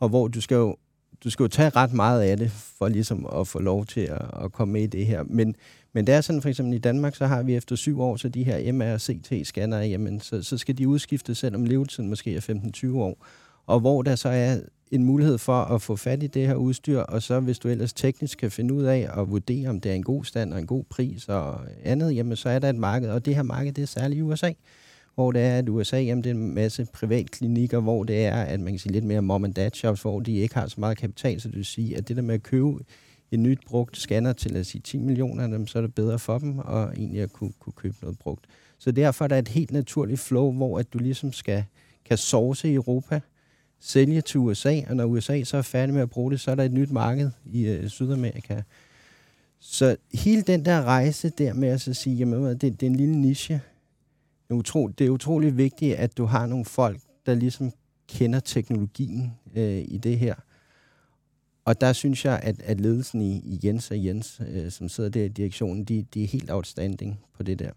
Og 0.01 0.09
hvor 0.09 0.27
du 0.27 0.41
skal 0.41 0.55
jo, 0.55 0.75
du 1.23 1.29
skal 1.29 1.43
jo 1.43 1.47
tage 1.47 1.69
ret 1.69 1.93
meget 1.93 2.21
af 2.21 2.37
det, 2.37 2.51
for 2.51 2.87
ligesom 2.87 3.27
at 3.39 3.47
få 3.47 3.59
lov 3.59 3.85
til 3.85 4.01
at, 4.01 4.21
at 4.43 4.51
komme 4.51 4.71
med 4.71 4.81
i 4.81 4.87
det 4.87 5.05
her. 5.05 5.23
Men, 5.23 5.55
men 5.93 6.07
det 6.07 6.15
er 6.15 6.21
sådan, 6.21 6.41
for 6.41 6.49
eksempel 6.49 6.73
i 6.73 6.79
Danmark, 6.79 7.15
så 7.15 7.25
har 7.25 7.43
vi 7.43 7.55
efter 7.55 7.75
syv 7.75 8.01
år, 8.01 8.15
så 8.15 8.29
de 8.29 8.43
her 8.43 8.57
MR- 8.57 8.93
og 8.93 9.01
CT-scanner, 9.01 9.77
jamen, 9.77 10.19
så, 10.19 10.43
så 10.43 10.57
skal 10.57 10.77
de 10.77 10.87
udskiftes, 10.87 11.37
selvom 11.37 11.65
levetiden 11.65 12.09
måske 12.09 12.35
er 12.35 12.41
15-20 12.85 12.95
år. 12.97 13.25
Og 13.65 13.79
hvor 13.79 14.01
der 14.01 14.15
så 14.15 14.29
er 14.29 14.59
en 14.91 15.03
mulighed 15.03 15.37
for 15.37 15.61
at 15.61 15.81
få 15.81 15.95
fat 15.95 16.23
i 16.23 16.27
det 16.27 16.47
her 16.47 16.55
udstyr, 16.55 16.99
og 16.99 17.21
så 17.21 17.39
hvis 17.39 17.59
du 17.59 17.67
ellers 17.67 17.93
teknisk 17.93 18.37
kan 18.37 18.51
finde 18.51 18.73
ud 18.73 18.83
af 18.83 19.09
at 19.17 19.29
vurdere, 19.29 19.69
om 19.69 19.81
det 19.81 19.91
er 19.91 19.95
en 19.95 20.03
god 20.03 20.23
stand 20.23 20.53
og 20.53 20.59
en 20.59 20.67
god 20.67 20.83
pris 20.83 21.29
og 21.29 21.59
andet, 21.83 22.15
jamen 22.15 22.35
så 22.35 22.49
er 22.49 22.59
der 22.59 22.69
et 22.69 22.75
marked, 22.75 23.09
og 23.09 23.25
det 23.25 23.35
her 23.35 23.43
marked, 23.43 23.73
det 23.73 23.81
er 23.81 23.87
særligt 23.87 24.19
i 24.19 24.21
USA, 24.21 24.51
hvor 25.15 25.31
det 25.31 25.41
er, 25.41 25.57
at 25.57 25.69
USA, 25.69 25.97
jamen 25.97 26.23
det 26.23 26.29
er 26.29 26.33
en 26.33 26.53
masse 26.53 26.87
privatklinikker, 26.93 27.79
hvor 27.79 28.03
det 28.03 28.25
er, 28.25 28.41
at 28.41 28.59
man 28.59 28.73
kan 28.73 28.79
sige 28.79 28.93
lidt 28.93 29.05
mere 29.05 29.21
mom 29.21 29.45
and 29.45 29.53
dad 29.53 29.71
shops, 29.73 30.01
hvor 30.01 30.19
de 30.19 30.35
ikke 30.35 30.55
har 30.55 30.67
så 30.67 30.75
meget 30.79 30.97
kapital, 30.97 31.41
så 31.41 31.47
det 31.47 31.57
vil 31.57 31.65
sige, 31.65 31.97
at 31.97 32.07
det 32.07 32.15
der 32.15 32.21
med 32.21 32.35
at 32.35 32.43
købe 32.43 32.79
en 33.31 33.43
nyt 33.43 33.59
brugt 33.67 33.97
scanner 33.97 34.33
til 34.33 34.55
at 34.55 34.65
sige 34.65 34.81
10 34.81 34.97
millioner, 34.97 35.47
dem 35.47 35.67
så 35.67 35.77
er 35.77 35.81
det 35.81 35.95
bedre 35.95 36.19
for 36.19 36.37
dem, 36.37 36.59
og 36.59 36.93
egentlig 36.97 37.21
at 37.21 37.33
kunne, 37.33 37.53
kunne 37.59 37.73
købe 37.73 37.95
noget 38.01 38.19
brugt. 38.19 38.45
Så 38.77 38.91
derfor 38.91 39.23
er 39.25 39.27
der 39.27 39.37
et 39.37 39.47
helt 39.47 39.71
naturligt 39.71 40.19
flow, 40.19 40.51
hvor 40.51 40.79
at 40.79 40.93
du 40.93 40.97
ligesom 40.97 41.33
skal, 41.33 41.63
kan 42.05 42.17
source 42.17 42.69
i 42.69 42.73
Europa, 42.73 43.21
sælge 43.79 44.21
til 44.21 44.39
USA, 44.39 44.81
og 44.89 44.95
når 44.95 45.05
USA 45.05 45.43
så 45.43 45.57
er 45.57 45.61
færdig 45.61 45.93
med 45.93 46.01
at 46.01 46.09
bruge 46.09 46.31
det, 46.31 46.39
så 46.39 46.51
er 46.51 46.55
der 46.55 46.63
et 46.63 46.73
nyt 46.73 46.91
marked 46.91 47.31
i 47.45 47.67
øh, 47.67 47.89
Sydamerika. 47.89 48.61
Så 49.59 49.97
hele 50.13 50.41
den 50.41 50.65
der 50.65 50.83
rejse 50.83 51.29
der 51.29 51.53
med 51.53 51.69
at 51.69 51.81
så 51.81 51.93
sige, 51.93 52.15
jamen 52.15 52.43
det, 52.43 52.61
det 52.61 52.83
er 52.83 52.89
en 52.89 52.95
lille 52.95 53.17
niche, 53.17 53.61
utro, 54.51 54.87
det 54.87 55.05
er 55.05 55.09
utrolig 55.09 55.57
vigtigt, 55.57 55.95
at 55.95 56.17
du 56.17 56.25
har 56.25 56.45
nogle 56.45 56.65
folk, 56.65 56.99
der 57.25 57.35
ligesom 57.35 57.71
kender 58.09 58.39
teknologien 58.39 59.31
øh, 59.55 59.83
i 59.87 59.97
det 60.03 60.19
her. 60.19 60.35
Og 61.65 61.81
der 61.81 61.93
synes 61.93 62.25
jeg, 62.25 62.39
at, 62.43 62.61
at 62.61 62.81
ledelsen 62.81 63.21
i, 63.21 63.37
i 63.37 63.59
Jens 63.63 63.91
og 63.91 64.05
Jens, 64.05 64.41
øh, 64.47 64.71
som 64.71 64.89
sidder 64.89 65.09
der 65.09 65.23
i 65.23 65.27
direktionen, 65.27 65.83
de, 65.83 66.05
de 66.13 66.23
er 66.23 66.27
helt 66.27 66.51
outstanding 66.51 67.19
på 67.37 67.43
det 67.43 67.59
der. 67.59 67.71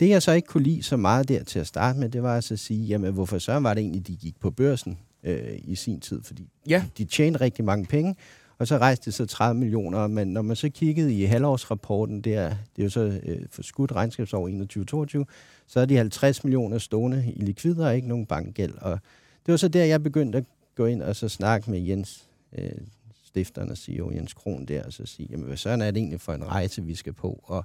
Det 0.00 0.08
jeg 0.08 0.22
så 0.22 0.32
ikke 0.32 0.48
kunne 0.48 0.62
lide 0.62 0.82
så 0.82 0.96
meget 0.96 1.28
der 1.28 1.44
til 1.44 1.58
at 1.58 1.66
starte 1.66 1.98
med, 1.98 2.08
det 2.08 2.22
var 2.22 2.36
altså 2.36 2.54
at 2.54 2.60
sige, 2.60 2.86
jamen 2.86 3.12
hvorfor 3.12 3.38
så 3.38 3.60
var 3.60 3.74
det 3.74 3.80
egentlig, 3.80 4.06
de 4.06 4.16
gik 4.16 4.40
på 4.40 4.50
børsen? 4.50 4.98
øh, 5.24 5.58
i 5.64 5.74
sin 5.74 6.00
tid, 6.00 6.22
fordi 6.22 6.48
ja. 6.68 6.84
de 6.98 7.04
tjente 7.04 7.40
rigtig 7.40 7.64
mange 7.64 7.86
penge, 7.86 8.16
og 8.60 8.66
så 8.66 8.78
rejste 8.78 9.04
det 9.04 9.14
så 9.14 9.26
30 9.26 9.60
millioner, 9.60 10.06
men 10.06 10.28
når 10.28 10.42
man 10.42 10.56
så 10.56 10.68
kiggede 10.68 11.14
i 11.14 11.24
halvårsrapporten, 11.24 12.20
der, 12.20 12.48
det 12.48 12.82
er 12.82 12.82
jo 12.82 12.90
så 12.90 13.20
øh, 13.26 13.42
for 13.50 13.62
skudt 13.62 13.92
regnskabsår 13.92 14.48
21-22, 15.20 15.24
så 15.66 15.80
er 15.80 15.84
de 15.84 15.96
50 15.96 16.44
millioner 16.44 16.78
stående 16.78 17.32
i 17.36 17.40
likvider 17.40 17.86
og 17.86 17.96
ikke 17.96 18.08
nogen 18.08 18.26
bankgæld. 18.26 18.74
Og 18.80 18.98
det 19.46 19.52
var 19.52 19.56
så 19.56 19.68
der, 19.68 19.84
jeg 19.84 20.02
begyndte 20.02 20.38
at 20.38 20.44
gå 20.76 20.86
ind 20.86 21.02
og 21.02 21.16
så 21.16 21.28
snakke 21.28 21.70
med 21.70 21.80
Jens, 21.80 22.28
øh, 22.58 22.70
stifteren 23.24 23.70
og 23.70 23.76
CEO 23.76 24.10
Jens 24.10 24.34
Kron 24.34 24.64
der, 24.64 24.82
og 24.84 24.92
så 24.92 25.06
sige, 25.06 25.28
jamen 25.30 25.46
hvad 25.46 25.56
sådan 25.56 25.82
er 25.82 25.90
det 25.90 25.96
egentlig 25.96 26.20
for 26.20 26.32
en 26.32 26.46
rejse, 26.46 26.82
vi 26.82 26.94
skal 26.94 27.12
på? 27.12 27.40
Og 27.44 27.64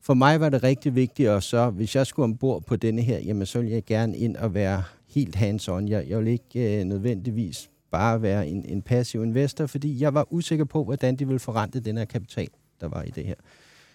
for 0.00 0.14
mig 0.14 0.40
var 0.40 0.48
det 0.48 0.62
rigtig 0.62 0.94
vigtigt, 0.94 1.28
og 1.28 1.42
så 1.42 1.70
hvis 1.70 1.96
jeg 1.96 2.06
skulle 2.06 2.24
ombord 2.24 2.62
på 2.62 2.76
denne 2.76 3.02
her, 3.02 3.18
jamen 3.18 3.46
så 3.46 3.58
ville 3.58 3.74
jeg 3.74 3.84
gerne 3.84 4.16
ind 4.16 4.36
og 4.36 4.54
være 4.54 4.82
helt 5.08 5.36
hands-on. 5.36 5.88
Jeg, 5.88 6.08
jeg 6.08 6.18
vil 6.18 6.28
ikke 6.28 6.80
øh, 6.80 6.84
nødvendigvis 6.84 7.70
bare 7.92 8.22
være 8.22 8.48
en, 8.48 8.64
en 8.64 8.82
passiv 8.82 9.22
investor, 9.22 9.66
fordi 9.66 10.00
jeg 10.00 10.14
var 10.14 10.32
usikker 10.32 10.64
på, 10.64 10.84
hvordan 10.84 11.16
de 11.16 11.26
ville 11.26 11.38
forrente 11.38 11.80
den 11.80 11.96
her 11.96 12.04
kapital, 12.04 12.48
der 12.80 12.88
var 12.88 13.02
i 13.02 13.10
det 13.10 13.24
her. 13.24 13.34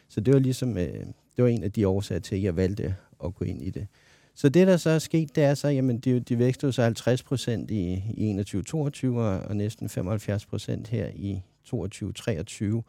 Så 0.10 0.22
det 0.22 0.34
var 0.34 0.40
ligesom, 0.40 0.78
øh, 0.78 1.06
det 1.36 1.44
var 1.44 1.48
en 1.48 1.64
af 1.64 1.72
de 1.72 1.88
årsager 1.88 2.20
til, 2.20 2.36
at 2.36 2.44
jeg 2.44 2.56
valgte 2.56 2.96
at 3.26 3.36
gå 3.36 3.46
ind 3.46 3.62
i 3.62 3.70
det. 3.70 3.88
Så 4.36 4.50
det, 4.50 4.68
der 4.68 4.78
så 4.78 4.90
er 4.90 5.00
sket, 5.00 5.36
det 5.36 5.44
er 5.44 5.54
så, 5.54 5.68
jamen, 5.68 6.00
de, 6.00 6.20
de 6.20 6.40
vækstede 6.40 6.74
så 6.74 6.84
50 6.84 7.24
procent 7.24 7.72
i, 7.72 8.04
i 8.14 8.40
21-22 8.40 9.08
og, 9.08 9.40
og 9.40 9.56
næsten 9.56 9.90
75 9.90 10.46
procent 10.46 10.88
her 10.88 11.08
i 11.16 11.42
22-23. 11.74 12.82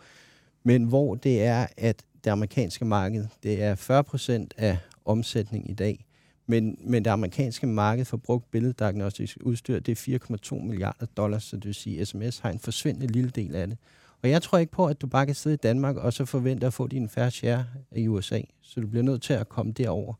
Men 0.63 0.85
hvor 0.85 1.15
det 1.15 1.43
er, 1.43 1.67
at 1.77 2.03
det 2.25 2.31
amerikanske 2.31 2.85
marked, 2.85 3.27
det 3.43 3.63
er 3.63 3.75
40 3.75 4.05
procent 4.05 4.55
af 4.57 4.79
omsætning 5.05 5.71
i 5.71 5.75
dag, 5.75 6.05
men, 6.51 6.79
men 6.81 7.05
det 7.05 7.11
amerikanske 7.11 7.67
marked 7.67 8.05
for 8.05 8.17
brugt 8.17 8.51
billeddiagnostisk 8.51 9.39
udstyr, 9.41 9.79
det 9.79 10.09
er 10.09 10.19
4,2 10.55 10.63
milliarder 10.63 11.07
dollars, 11.07 11.45
så 11.45 11.57
det 11.57 11.65
vil 11.65 11.75
sige, 11.75 12.01
at 12.01 12.09
sms 12.09 12.39
har 12.39 12.51
en 12.51 12.59
forsvindende 12.59 13.07
lille 13.07 13.31
del 13.31 13.57
af 13.57 13.67
det. 13.67 13.79
Og 14.23 14.31
jeg 14.31 14.43
tror 14.43 14.59
ikke 14.59 14.73
på, 14.73 14.87
at 14.87 15.01
du 15.01 15.07
bare 15.07 15.27
kan 15.27 15.35
sidde 15.35 15.55
i 15.55 15.57
Danmark 15.63 15.97
og 15.97 16.13
så 16.13 16.25
forvente 16.25 16.67
at 16.67 16.73
få 16.73 16.87
din 16.87 17.09
færre 17.09 17.31
share 17.31 17.67
i 17.93 18.09
USA. 18.09 18.41
Så 18.63 18.81
du 18.81 18.87
bliver 18.87 19.03
nødt 19.03 19.23
til 19.23 19.33
at 19.33 19.49
komme 19.49 19.73
derover. 19.73 20.15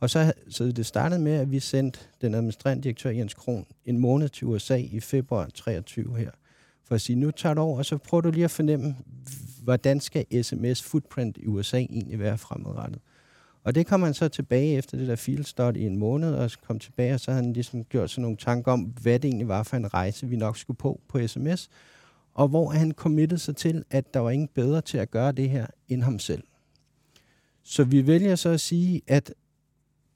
Og 0.00 0.10
så, 0.10 0.32
så 0.48 0.64
det 0.64 0.86
startede 0.86 1.20
med, 1.20 1.32
at 1.32 1.50
vi 1.50 1.60
sendte 1.60 1.98
den 2.20 2.34
administrerende 2.34 2.82
direktør 2.82 3.10
Jens 3.10 3.34
Kron 3.34 3.66
en 3.84 3.98
måned 3.98 4.28
til 4.28 4.46
USA 4.46 4.76
i 4.76 5.00
februar 5.00 5.46
23 5.54 6.18
her. 6.18 6.30
For 6.84 6.94
at 6.94 7.00
sige, 7.00 7.16
nu 7.16 7.30
tager 7.30 7.54
du 7.54 7.60
over, 7.60 7.78
og 7.78 7.86
så 7.86 7.98
prøver 7.98 8.22
du 8.22 8.30
lige 8.30 8.44
at 8.44 8.50
fornemme, 8.50 8.96
hvordan 9.62 10.00
skal 10.00 10.44
sms 10.44 10.82
footprint 10.82 11.38
i 11.38 11.46
USA 11.46 11.78
egentlig 11.78 12.18
være 12.18 12.38
fremadrettet. 12.38 13.00
Og 13.64 13.74
det 13.74 13.86
kom 13.86 14.02
han 14.02 14.14
så 14.14 14.28
tilbage 14.28 14.76
efter 14.76 14.98
det 14.98 15.08
der 15.08 15.16
field 15.16 15.44
study 15.44 15.76
i 15.76 15.86
en 15.86 15.96
måned, 15.96 16.34
og 16.34 16.50
kom 16.66 16.78
tilbage, 16.78 17.14
og 17.14 17.20
så 17.20 17.30
havde 17.30 17.44
han 17.44 17.52
ligesom 17.52 17.84
gjort 17.84 18.10
sådan 18.10 18.22
nogle 18.22 18.36
tanker 18.36 18.72
om, 18.72 18.80
hvad 18.80 19.18
det 19.18 19.28
egentlig 19.28 19.48
var 19.48 19.62
for 19.62 19.76
en 19.76 19.94
rejse, 19.94 20.26
vi 20.26 20.36
nok 20.36 20.56
skulle 20.56 20.76
på 20.76 21.00
på 21.08 21.26
sms, 21.26 21.68
og 22.34 22.48
hvor 22.48 22.70
han 22.70 22.92
committede 22.92 23.38
sig 23.38 23.56
til, 23.56 23.84
at 23.90 24.14
der 24.14 24.20
var 24.20 24.30
ingen 24.30 24.48
bedre 24.54 24.80
til 24.80 24.98
at 24.98 25.10
gøre 25.10 25.32
det 25.32 25.50
her 25.50 25.66
end 25.88 26.02
ham 26.02 26.18
selv. 26.18 26.42
Så 27.62 27.84
vi 27.84 28.06
vælger 28.06 28.34
så 28.34 28.48
at 28.48 28.60
sige, 28.60 29.02
at 29.06 29.34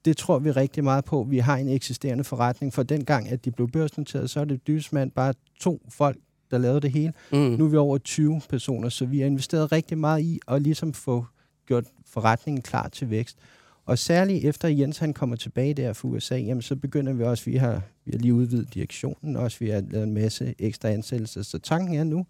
det 0.04 0.16
tror 0.16 0.38
vi 0.38 0.50
rigtig 0.50 0.84
meget 0.84 1.04
på. 1.04 1.26
Vi 1.30 1.38
har 1.38 1.56
en 1.56 1.68
eksisterende 1.68 2.24
forretning. 2.24 2.74
For 2.74 2.82
den 2.82 3.04
gang, 3.04 3.28
at 3.28 3.44
de 3.44 3.50
blev 3.50 3.68
børsnoteret, 3.68 4.30
så 4.30 4.40
er 4.40 4.44
det 4.44 4.66
dybsmand 4.66 5.10
bare 5.10 5.34
to 5.60 5.80
folk, 5.88 6.16
der 6.50 6.58
lavede 6.58 6.80
det 6.80 6.92
hele. 6.92 7.12
Mm. 7.32 7.38
Nu 7.38 7.64
er 7.64 7.68
vi 7.68 7.76
over 7.76 7.98
20 7.98 8.40
personer, 8.48 8.88
så 8.88 9.06
vi 9.06 9.20
har 9.20 9.26
investeret 9.26 9.72
rigtig 9.72 9.98
meget 9.98 10.22
i 10.22 10.40
at 10.48 10.62
ligesom 10.62 10.92
få 10.92 11.26
gjort 11.66 11.84
forretningen 12.06 12.62
klar 12.62 12.88
til 12.88 13.10
vækst. 13.10 13.38
Og 13.84 13.98
særligt 13.98 14.44
efter 14.44 14.68
Jens 14.68 14.98
han 14.98 15.12
kommer 15.12 15.36
tilbage 15.36 15.74
der 15.74 15.92
fra 15.92 16.08
USA, 16.08 16.36
jamen, 16.36 16.62
så 16.62 16.76
begynder 16.76 17.12
vi 17.12 17.24
også, 17.24 17.44
vi 17.44 17.56
har, 17.56 17.82
vi 18.04 18.12
har 18.12 18.18
lige 18.18 18.34
udvidet 18.34 18.74
direktionen, 18.74 19.36
også 19.36 19.58
vi 19.58 19.68
har 19.68 19.80
lavet 19.90 20.04
en 20.04 20.14
masse 20.14 20.54
ekstra 20.58 20.88
ansættelser. 20.88 21.42
Så 21.42 21.58
tanken 21.58 21.94
er 21.94 22.04
nu, 22.04 22.26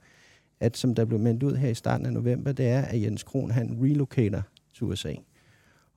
at 0.60 0.76
som 0.76 0.94
der 0.94 1.04
blev 1.04 1.20
meldt 1.20 1.42
ud 1.42 1.56
her 1.56 1.68
i 1.68 1.74
starten 1.74 2.06
af 2.06 2.12
november, 2.12 2.52
det 2.52 2.66
er, 2.66 2.82
at 2.82 3.02
Jens 3.02 3.22
Kron 3.22 3.50
han 3.50 3.78
relocater 3.82 4.42
til 4.74 4.84
USA. 4.84 5.14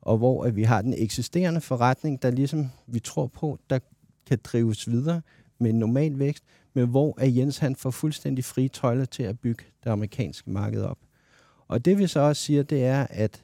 Og 0.01 0.17
hvor 0.17 0.43
at 0.43 0.55
vi 0.55 0.63
har 0.63 0.81
den 0.81 0.93
eksisterende 0.97 1.61
forretning, 1.61 2.21
der 2.21 2.31
ligesom 2.31 2.69
vi 2.87 2.99
tror 2.99 3.27
på, 3.27 3.59
der 3.69 3.79
kan 4.27 4.39
drives 4.43 4.91
videre 4.91 5.21
med 5.59 5.69
en 5.69 5.79
normal 5.79 6.19
vækst, 6.19 6.43
men 6.73 6.87
hvor 6.87 7.21
at 7.21 7.35
Jens 7.35 7.57
han 7.57 7.75
får 7.75 7.91
fuldstændig 7.91 8.45
frie 8.45 8.67
tøjler 8.67 9.05
til 9.05 9.23
at 9.23 9.39
bygge 9.39 9.63
det 9.83 9.89
amerikanske 9.89 10.49
marked 10.49 10.81
op. 10.81 10.97
Og 11.69 11.85
det 11.85 11.97
vi 11.97 12.07
så 12.07 12.19
også 12.19 12.43
siger, 12.43 12.63
det 12.63 12.85
er, 12.85 13.07
at 13.09 13.43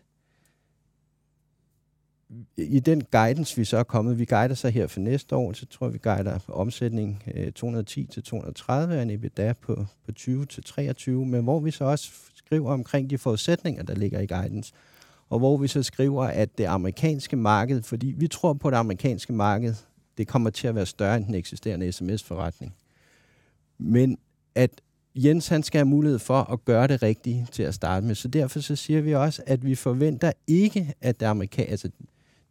i 2.57 2.80
den 2.80 3.03
guidance, 3.11 3.57
vi 3.57 3.65
så 3.65 3.78
er 3.78 3.84
kommet, 3.84 4.19
vi 4.19 4.26
guider 4.26 4.55
så 4.55 4.69
her 4.69 4.88
for 4.88 4.99
næste 4.99 5.36
år, 5.36 5.53
så 5.53 5.65
tror 5.65 5.88
vi 5.88 5.97
guider 5.97 6.39
omsætning 6.47 7.23
øh, 7.34 7.51
210 7.51 8.05
til 8.05 8.23
230 8.23 8.95
og 8.95 9.01
en 9.01 9.09
EBITDA 9.09 9.53
på, 9.53 9.86
på 10.05 10.11
20 10.11 10.45
til 10.45 10.63
23, 10.63 11.26
men 11.26 11.43
hvor 11.43 11.59
vi 11.59 11.71
så 11.71 11.86
også 11.86 12.11
skriver 12.36 12.73
omkring 12.73 13.09
de 13.09 13.17
forudsætninger, 13.17 13.84
der 13.84 13.95
ligger 13.95 14.19
i 14.19 14.26
guidance, 14.26 14.73
og 15.30 15.39
hvor 15.39 15.57
vi 15.57 15.67
så 15.67 15.84
skriver, 15.84 16.23
at 16.23 16.57
det 16.57 16.65
amerikanske 16.65 17.36
marked, 17.36 17.82
fordi 17.82 18.13
vi 18.17 18.28
tror 18.28 18.53
på, 18.53 18.69
det 18.69 18.78
amerikanske 18.78 19.34
marked, 19.34 19.76
det 20.17 20.28
kommer 20.28 20.49
til 20.49 20.67
at 20.67 20.76
være 20.76 20.86
større 20.86 21.17
end 21.17 21.26
den 21.26 21.36
eksisterende 21.36 21.91
sms-forretning. 21.91 22.76
Men 23.78 24.17
at 24.55 24.71
Jens 25.16 25.47
han 25.47 25.63
skal 25.63 25.80
have 25.80 25.86
mulighed 25.86 26.20
for 26.20 26.51
at 26.53 26.66
gøre 26.66 26.88
det 26.88 27.03
rigtige 27.03 27.47
til 27.51 27.63
at 27.63 27.74
starte 27.74 28.05
med. 28.05 28.16
Så 28.16 28.28
derfor 28.28 28.59
så 28.59 28.76
siger 28.76 29.01
vi 29.01 29.16
også, 29.16 29.43
at 29.47 29.66
vi 29.66 29.76
forventer 29.76 30.32
ikke, 30.47 30.93
at 31.01 31.20
det 31.20 31.26
amerikanske, 31.26 31.72
altså 31.72 31.89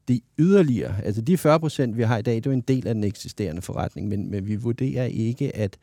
det 0.09 0.21
yderligere, 0.39 1.05
altså 1.05 1.21
de 1.21 1.39
40 1.39 1.61
procent, 1.61 1.97
vi 1.97 2.03
har 2.03 2.19
i 2.19 2.23
dag, 2.23 2.35
det 2.35 2.47
er 2.47 2.51
en 2.51 2.61
del 2.61 2.87
af 2.87 2.95
den 2.95 3.05
eksisterende 3.05 3.63
forretning, 3.63 4.09
men, 4.09 4.31
men 4.31 4.47
vi 4.47 4.57
vurderer 4.57 5.05
ikke, 5.05 5.57
at, 5.57 5.77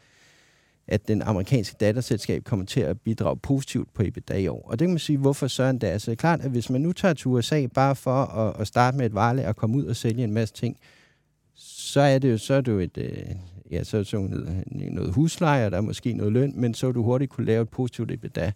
at 0.87 1.07
den 1.07 1.21
amerikanske 1.21 1.75
datterselskab 1.79 2.43
kommer 2.43 2.65
til 2.65 2.79
at 2.79 3.01
bidrage 3.01 3.37
positivt 3.37 3.93
på 3.93 4.03
EBITDA 4.03 4.37
i 4.37 4.47
år. 4.47 4.61
Og 4.67 4.79
det 4.79 4.85
kan 4.85 4.89
man 4.93 4.99
sige, 4.99 5.17
hvorfor 5.17 5.47
søren 5.47 5.77
det 5.77 5.89
er. 5.89 5.97
Så 5.97 6.11
det 6.11 6.17
er 6.17 6.21
klart, 6.21 6.41
at 6.41 6.51
hvis 6.51 6.69
man 6.69 6.81
nu 6.81 6.93
tager 6.93 7.13
til 7.13 7.27
USA 7.27 7.67
bare 7.67 7.95
for 7.95 8.23
at, 8.23 8.61
at 8.61 8.67
starte 8.67 8.97
med 8.97 9.05
et 9.05 9.13
varelager 9.13 9.49
og 9.49 9.55
komme 9.55 9.77
ud 9.77 9.85
og 9.85 9.95
sælge 9.95 10.23
en 10.23 10.33
masse 10.33 10.53
ting, 10.53 10.77
så 11.55 12.01
er 12.01 12.19
det 12.19 12.31
jo, 12.31 12.37
så 12.37 12.53
er 12.53 12.61
det 12.61 12.71
jo 12.71 12.79
et, 12.79 12.97
øh, 12.97 13.25
ja, 13.71 13.83
så 13.83 14.03
så 14.03 14.17
noget, 14.17 14.63
noget 14.71 15.13
husleje, 15.13 15.65
og 15.65 15.71
der 15.71 15.77
er 15.77 15.81
måske 15.81 16.13
noget 16.13 16.33
løn, 16.33 16.53
men 16.55 16.73
så 16.73 16.91
du 16.91 17.03
hurtigt 17.03 17.31
kunne 17.31 17.45
lave 17.45 17.61
et 17.61 17.69
positivt 17.69 18.11
EBITDA. 18.11 18.51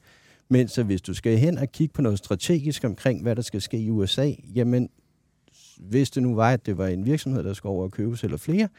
Men 0.50 0.68
så 0.68 0.84
hvis 0.84 1.02
du 1.02 1.14
skal 1.14 1.38
hen 1.38 1.58
og 1.58 1.72
kigge 1.72 1.94
på 1.94 2.02
noget 2.02 2.18
strategisk 2.18 2.84
omkring, 2.84 3.22
hvad 3.22 3.36
der 3.36 3.42
skal 3.42 3.62
ske 3.62 3.78
i 3.78 3.90
USA, 3.90 4.32
jamen, 4.56 4.90
hvis 5.78 6.10
det 6.10 6.24
nu 6.24 6.36
var, 6.36 6.52
at 6.52 6.66
det 6.66 6.78
var 6.78 6.88
en 6.88 7.06
virksomhed, 7.06 7.44
der 7.44 7.54
skulle 7.54 7.72
over 7.74 7.84
og 7.84 7.92
købes 7.92 8.24
eller 8.24 8.38
flere, 8.38 8.70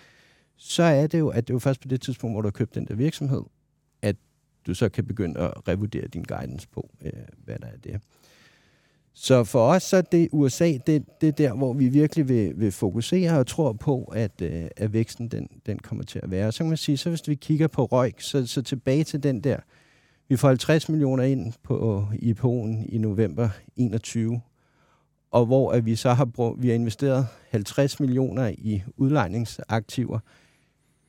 så 0.57 0.83
er 0.83 1.07
det 1.07 1.19
jo, 1.19 1.29
at 1.29 1.49
det 1.49 1.53
er 1.53 1.55
jo 1.55 1.59
først 1.59 1.81
på 1.81 1.89
det 1.89 2.01
tidspunkt, 2.01 2.35
hvor 2.35 2.43
du 2.43 2.47
har 2.47 2.53
købt 2.53 2.75
den 2.75 2.87
der 2.87 2.95
virksomhed, 2.95 3.43
at 4.03 4.17
du 4.67 4.75
så 4.75 4.89
kan 4.89 5.07
begynde 5.07 5.41
at 5.41 5.69
revurdere 5.69 6.07
din 6.07 6.23
guidance 6.23 6.69
på, 6.69 6.91
øh, 7.05 7.13
hvad 7.45 7.59
der 7.59 7.67
er 7.67 7.77
det. 7.77 8.01
Så 9.19 9.45
for 9.45 9.61
os 9.61 9.83
så 9.83 9.97
er 9.97 10.01
det 10.01 10.29
USA, 10.33 10.73
det, 10.87 11.05
det 11.21 11.27
er 11.27 11.33
der, 11.33 11.53
hvor 11.53 11.73
vi 11.73 11.89
virkelig 11.89 12.29
vil, 12.29 12.53
vil 12.57 12.73
fokusere 12.73 13.39
og 13.39 13.47
tror 13.47 13.73
på, 13.73 14.05
at, 14.05 14.43
øh, 14.43 14.65
at 14.77 14.93
væksten 14.93 15.29
den, 15.29 15.49
den 15.67 15.79
kommer 15.79 16.05
til 16.05 16.21
at 16.23 16.31
være. 16.31 16.53
Så 16.53 16.59
kan 16.59 16.69
man 16.69 16.77
sige, 16.77 16.97
så 16.97 17.09
hvis 17.09 17.29
vi 17.29 17.35
kigger 17.35 17.67
på 17.67 17.85
røg, 17.85 18.15
så, 18.19 18.47
så 18.47 18.63
tilbage 18.63 19.05
til 19.05 19.23
den 19.23 19.41
der, 19.41 19.57
vi 20.29 20.37
får 20.37 20.49
50 20.49 20.89
millioner 20.89 21.25
ind 21.25 21.53
på 21.63 22.07
IPO'en 22.13 22.95
i 22.95 22.99
november 22.99 23.49
21, 23.77 24.41
og 25.31 25.47
hvor 25.47 25.73
at 25.73 25.87
vi 25.87 25.97
så 25.97 26.13
har, 26.13 26.25
brug, 26.25 26.63
vi 26.63 26.69
har 26.69 26.75
investeret 26.75 27.27
50 27.51 28.01
millioner 28.01 28.49
i 28.59 28.83
udlejningsaktiver. 28.97 30.19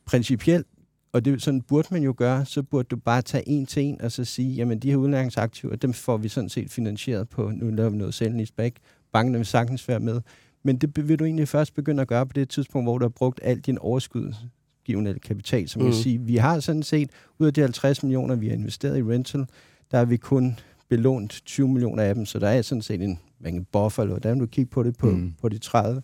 Principielt, 0.06 0.68
og 1.12 1.26
det 1.26 1.42
sådan 1.42 1.62
burde 1.62 1.88
man 1.92 2.04
jo 2.04 2.14
gøre, 2.18 2.46
så 2.46 2.64
burde 2.64 2.88
du 2.88 2.96
bare 2.96 3.22
tage 3.22 3.50
en 3.50 3.66
til 3.66 3.84
en 3.84 4.02
og 4.02 4.12
så 4.12 4.26
sige, 4.26 4.54
jamen 4.54 4.80
de 4.80 4.90
her 4.90 4.98
udlejningsaktiver, 4.98 5.76
dem 5.76 5.94
får 5.94 6.18
vi 6.18 6.30
sådan 6.30 6.50
set 6.50 6.72
finansieret 6.72 7.30
på, 7.30 7.52
nu 7.56 7.70
laver 7.70 7.90
vi 7.90 7.98
noget 7.98 8.14
selv 8.14 8.48
back. 8.56 8.78
Bankerne 9.12 9.38
vil 9.38 9.46
sagtens 9.46 9.88
være 9.88 10.00
med. 10.00 10.22
Men 10.64 10.78
det 10.78 11.08
vil 11.10 11.20
du 11.20 11.26
egentlig 11.26 11.48
først 11.48 11.74
begynde 11.74 12.02
at 12.02 12.08
gøre 12.08 12.26
på 12.26 12.34
det 12.34 12.50
tidspunkt, 12.50 12.86
hvor 12.86 12.98
du 12.98 13.04
har 13.04 13.10
brugt 13.10 13.40
al 13.44 13.60
din 13.60 13.78
overskudsgivende 13.78 15.20
kapital. 15.20 15.68
Som 15.68 15.82
mm. 15.82 15.88
kan 15.88 15.94
sige, 15.94 16.20
vi 16.22 16.36
har 16.36 16.60
sådan 16.60 16.84
set, 16.84 17.10
ud 17.40 17.48
af 17.48 17.54
de 17.54 17.62
50 17.62 18.04
millioner, 18.04 18.36
vi 18.36 18.48
har 18.48 18.56
investeret 18.56 18.98
i 18.98 19.04
rental, 19.04 19.46
der 19.92 19.98
har 19.98 20.06
vi 20.06 20.18
kun 20.18 20.60
belånt 20.90 21.42
20 21.46 21.68
millioner 21.68 22.04
af 22.04 22.16
dem, 22.16 22.26
så 22.26 22.40
der 22.40 22.48
er 22.48 22.62
sådan 22.62 22.82
set 22.82 23.02
en, 23.02 23.20
en 23.46 23.66
buffer, 23.72 24.04
eller 24.04 24.14
hvordan 24.14 24.40
du 24.40 24.46
kigger 24.46 24.70
på 24.70 24.84
det 24.84 24.98
på, 24.98 25.10
mm. 25.10 25.34
på 25.42 25.50
de 25.50 25.58
30. 25.58 26.02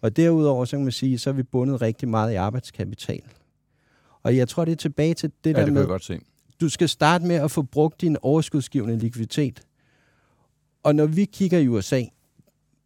Og 0.00 0.16
derudover, 0.16 0.64
så 0.64 0.76
kan 0.76 0.84
man 0.84 0.92
sige, 0.92 1.18
så 1.18 1.30
har 1.30 1.36
vi 1.36 1.42
bundet 1.42 1.82
rigtig 1.82 2.08
meget 2.08 2.32
i 2.32 2.34
arbejdskapital. 2.34 3.20
Og 4.24 4.36
jeg 4.36 4.48
tror, 4.48 4.64
det 4.64 4.72
er 4.72 4.76
tilbage 4.76 5.14
til 5.14 5.32
det 5.44 5.50
ja, 5.50 5.58
der 5.58 5.64
det 5.64 5.72
med, 5.72 5.80
jeg 5.80 5.88
godt 5.88 6.04
se. 6.04 6.20
du 6.60 6.68
skal 6.68 6.88
starte 6.88 7.24
med 7.26 7.36
at 7.36 7.50
få 7.50 7.62
brugt 7.62 8.00
din 8.00 8.16
overskudsgivende 8.22 8.98
likviditet. 8.98 9.62
Og 10.82 10.94
når 10.94 11.06
vi 11.06 11.24
kigger 11.24 11.58
i 11.58 11.68
USA, 11.68 12.02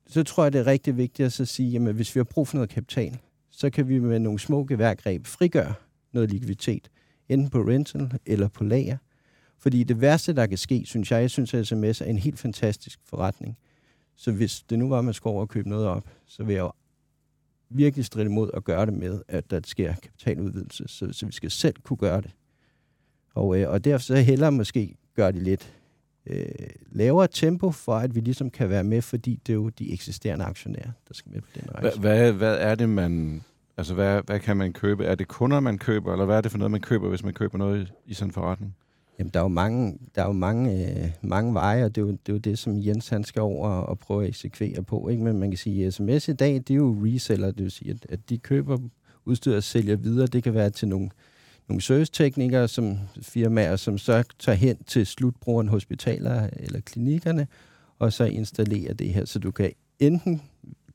så 0.06 0.22
tror 0.22 0.42
jeg, 0.42 0.52
det 0.52 0.58
er 0.58 0.66
rigtig 0.66 0.96
vigtigt 0.96 1.26
at 1.26 1.32
så 1.32 1.44
sige, 1.44 1.76
at 1.76 1.94
hvis 1.94 2.14
vi 2.14 2.18
har 2.18 2.24
brug 2.24 2.48
for 2.48 2.56
noget 2.56 2.70
kapital, 2.70 3.18
så 3.50 3.70
kan 3.70 3.88
vi 3.88 3.98
med 3.98 4.18
nogle 4.18 4.38
små 4.38 4.64
geværgreb 4.64 5.26
frigøre 5.26 5.74
noget 6.12 6.30
likviditet, 6.30 6.90
enten 7.28 7.50
på 7.50 7.58
rental 7.58 8.10
eller 8.26 8.48
på 8.48 8.64
lager. 8.64 8.96
Fordi 9.58 9.84
det 9.84 10.00
værste, 10.00 10.32
der 10.32 10.46
kan 10.46 10.58
ske, 10.58 10.82
synes 10.86 11.10
jeg, 11.10 11.20
jeg 11.20 11.30
synes, 11.30 11.54
at 11.54 11.66
sms 11.66 12.00
er 12.00 12.04
en 12.04 12.18
helt 12.18 12.38
fantastisk 12.38 13.00
forretning. 13.04 13.58
Så 14.16 14.32
hvis 14.32 14.62
det 14.70 14.78
nu 14.78 14.88
var, 14.88 14.98
at 14.98 15.04
man 15.04 15.14
skulle 15.14 15.32
over 15.32 15.40
og 15.40 15.48
købe 15.48 15.68
noget 15.68 15.86
op, 15.86 16.08
så 16.26 16.44
vil 16.44 16.54
jeg 16.54 16.60
jo 16.60 16.72
virkelig 17.70 18.04
stride 18.04 18.26
imod 18.26 18.50
at 18.54 18.64
gøre 18.64 18.86
det 18.86 18.94
med, 18.94 19.22
at 19.28 19.50
der 19.50 19.60
sker 19.64 19.94
kapitaludvidelse, 20.02 20.84
så, 20.86 21.08
så 21.12 21.26
vi 21.26 21.32
skal 21.32 21.50
selv 21.50 21.74
kunne 21.82 21.96
gøre 21.96 22.20
det. 22.20 22.30
Og, 23.34 23.60
øh, 23.60 23.70
og 23.70 23.84
derfor 23.84 24.02
så 24.02 24.16
hellere 24.16 24.52
måske 24.52 24.96
gøre 25.16 25.32
det 25.32 25.42
lidt 25.42 25.74
øh, 26.26 26.44
lavere 26.92 27.28
tempo, 27.28 27.70
for 27.70 27.94
at 27.96 28.14
vi 28.14 28.20
ligesom 28.20 28.50
kan 28.50 28.68
være 28.68 28.84
med, 28.84 29.02
fordi 29.02 29.40
det 29.46 29.52
er 29.52 29.56
jo 29.56 29.68
de 29.68 29.92
eksisterende 29.92 30.44
aktionærer, 30.44 30.90
der 31.08 31.14
skal 31.14 31.32
med 31.32 31.40
på 31.40 31.48
den 31.54 31.74
rejse. 31.74 32.00
Hvad, 32.00 32.18
hvad, 32.18 32.32
hvad 32.32 32.58
er 32.58 32.74
det, 32.74 32.88
man... 32.88 33.42
Altså, 33.76 33.94
hvad, 33.94 34.22
hvad 34.26 34.40
kan 34.40 34.56
man 34.56 34.72
købe? 34.72 35.04
Er 35.04 35.14
det 35.14 35.28
kunder, 35.28 35.60
man 35.60 35.78
køber, 35.78 36.12
eller 36.12 36.24
hvad 36.24 36.36
er 36.36 36.40
det 36.40 36.50
for 36.50 36.58
noget, 36.58 36.70
man 36.70 36.80
køber, 36.80 37.08
hvis 37.08 37.24
man 37.24 37.34
køber 37.34 37.58
noget 37.58 37.88
i, 38.06 38.10
i 38.10 38.14
sådan 38.14 38.28
en 38.28 38.32
forretning? 38.32 38.76
Jamen, 39.18 39.30
der 39.34 39.40
er 39.40 39.44
jo 39.44 39.48
mange, 39.48 39.98
der 40.14 40.22
er 40.22 40.26
jo 40.26 40.32
mange, 40.32 40.88
øh, 40.88 41.10
mange 41.22 41.54
veje, 41.54 41.84
og 41.84 41.94
det 41.94 42.00
er, 42.00 42.06
jo, 42.06 42.12
det 42.12 42.28
er 42.28 42.32
jo 42.32 42.38
det, 42.38 42.58
som 42.58 42.86
Jens 42.86 43.08
han 43.08 43.24
skal 43.24 43.42
over 43.42 43.68
og 43.68 43.98
prøve 43.98 44.22
at 44.22 44.28
eksekvere 44.28 44.82
på. 44.82 45.08
Ikke? 45.08 45.22
Men 45.22 45.38
man 45.38 45.50
kan 45.50 45.58
sige, 45.58 45.86
at 45.86 45.94
sms 45.94 46.28
i 46.28 46.32
dag, 46.32 46.54
det 46.54 46.70
er 46.70 46.74
jo 46.74 46.96
reseller, 47.04 47.50
det 47.50 47.62
vil 47.62 47.70
sige, 47.70 47.90
at, 47.90 48.06
at 48.08 48.30
de 48.30 48.38
køber 48.38 48.78
udstyr 49.24 49.56
og 49.56 49.62
sælger 49.62 49.96
videre. 49.96 50.26
Det 50.26 50.42
kan 50.42 50.54
være 50.54 50.70
til 50.70 50.88
nogle, 50.88 51.10
nogle 51.68 51.80
serviceteknikere, 51.80 52.68
som 52.68 52.98
firmaer, 53.22 53.76
som 53.76 53.98
så 53.98 54.24
tager 54.38 54.56
hen 54.56 54.76
til 54.86 55.06
slutbrugeren, 55.06 55.68
hospitaler 55.68 56.48
eller 56.52 56.80
klinikkerne, 56.80 57.46
og 57.98 58.12
så 58.12 58.24
installerer 58.24 58.94
det 58.94 59.08
her. 59.08 59.24
Så 59.24 59.38
du 59.38 59.50
kan 59.50 59.72
enten 59.98 60.42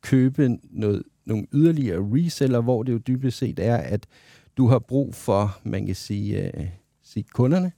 købe 0.01 0.57
noget, 0.71 1.03
nogle 1.25 1.45
yderligere 1.53 2.09
reseller, 2.13 2.61
hvor 2.61 2.83
det 2.83 2.93
jo 2.93 2.97
dybest 2.97 3.37
set 3.37 3.59
er, 3.59 3.77
at 3.77 4.07
du 4.57 4.67
har 4.67 4.79
brug 4.79 5.15
for, 5.15 5.59
man 5.63 5.85
kan 5.85 5.95
sige, 5.95 6.57
øh, 6.57 6.67
sige 7.03 7.23
kunderne, 7.33 7.71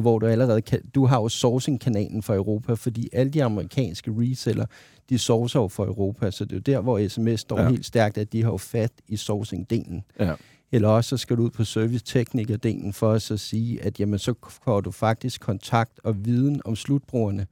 hvor 0.00 0.18
du 0.18 0.26
allerede 0.26 0.62
kan, 0.62 0.80
du 0.94 1.06
har 1.06 1.20
jo 1.20 1.28
sourcing-kanalen 1.28 2.22
for 2.22 2.34
Europa, 2.34 2.74
fordi 2.74 3.08
alle 3.12 3.32
de 3.32 3.44
amerikanske 3.44 4.10
reseller, 4.18 4.66
de 5.10 5.18
sourcer 5.18 5.60
jo 5.60 5.68
for 5.68 5.84
Europa, 5.84 6.30
så 6.30 6.44
det 6.44 6.52
er 6.52 6.56
jo 6.56 6.60
der, 6.76 6.80
hvor 6.80 7.08
sms 7.08 7.40
står 7.40 7.60
ja. 7.60 7.68
helt 7.68 7.86
stærkt, 7.86 8.18
at 8.18 8.32
de 8.32 8.42
har 8.42 8.50
jo 8.50 8.56
fat 8.56 8.92
i 9.08 9.16
sourcing-delen. 9.16 10.02
Ja. 10.20 10.34
Eller 10.72 10.88
også 10.88 11.08
så 11.08 11.16
skal 11.16 11.36
du 11.36 11.42
ud 11.42 11.50
på 11.50 11.64
service-tekniker-delen 11.64 12.92
for 12.92 13.12
at 13.12 13.22
så 13.22 13.36
sige, 13.36 13.82
at 13.82 14.00
jamen, 14.00 14.18
så 14.18 14.34
får 14.64 14.80
du 14.80 14.90
faktisk 14.90 15.40
kontakt 15.40 16.00
og 16.04 16.24
viden 16.24 16.60
om 16.64 16.76
slutbrugerne, 16.76 17.46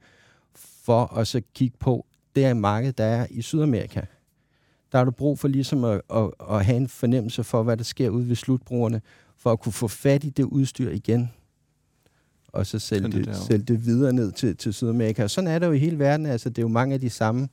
for 0.83 1.17
at 1.17 1.27
så 1.27 1.41
kigge 1.55 1.77
på 1.79 2.05
det 2.35 2.45
er 2.45 2.53
marked, 2.53 2.93
der 2.93 3.03
er 3.03 3.27
i 3.29 3.41
Sydamerika. 3.41 4.01
Der 4.91 4.97
har 4.97 5.05
du 5.05 5.11
brug 5.11 5.39
for 5.39 5.47
ligesom 5.47 5.83
at, 5.83 6.01
at, 6.13 6.31
at 6.49 6.65
have 6.65 6.77
en 6.77 6.87
fornemmelse 6.87 7.43
for, 7.43 7.63
hvad 7.63 7.77
der 7.77 7.83
sker 7.83 8.09
ude 8.09 8.29
ved 8.29 8.35
slutbrugerne, 8.35 9.01
for 9.37 9.51
at 9.51 9.59
kunne 9.59 9.73
få 9.73 9.87
fat 9.87 10.23
i 10.23 10.29
det 10.29 10.43
udstyr 10.43 10.89
igen, 10.89 11.31
og 12.51 12.65
så 12.65 12.79
sælge 12.79 13.11
det, 13.11 13.25
det, 13.25 13.35
sælge 13.35 13.63
det 13.63 13.85
videre 13.85 14.13
ned 14.13 14.31
til, 14.31 14.57
til 14.57 14.73
Sydamerika. 14.73 15.23
Og 15.23 15.29
sådan 15.29 15.47
er 15.47 15.59
det 15.59 15.67
jo 15.67 15.71
i 15.71 15.77
hele 15.77 15.99
verden. 15.99 16.25
Altså, 16.25 16.49
det 16.49 16.57
er 16.57 16.61
jo 16.61 16.67
mange 16.67 16.93
af 16.93 17.01
de 17.01 17.09
samme 17.09 17.47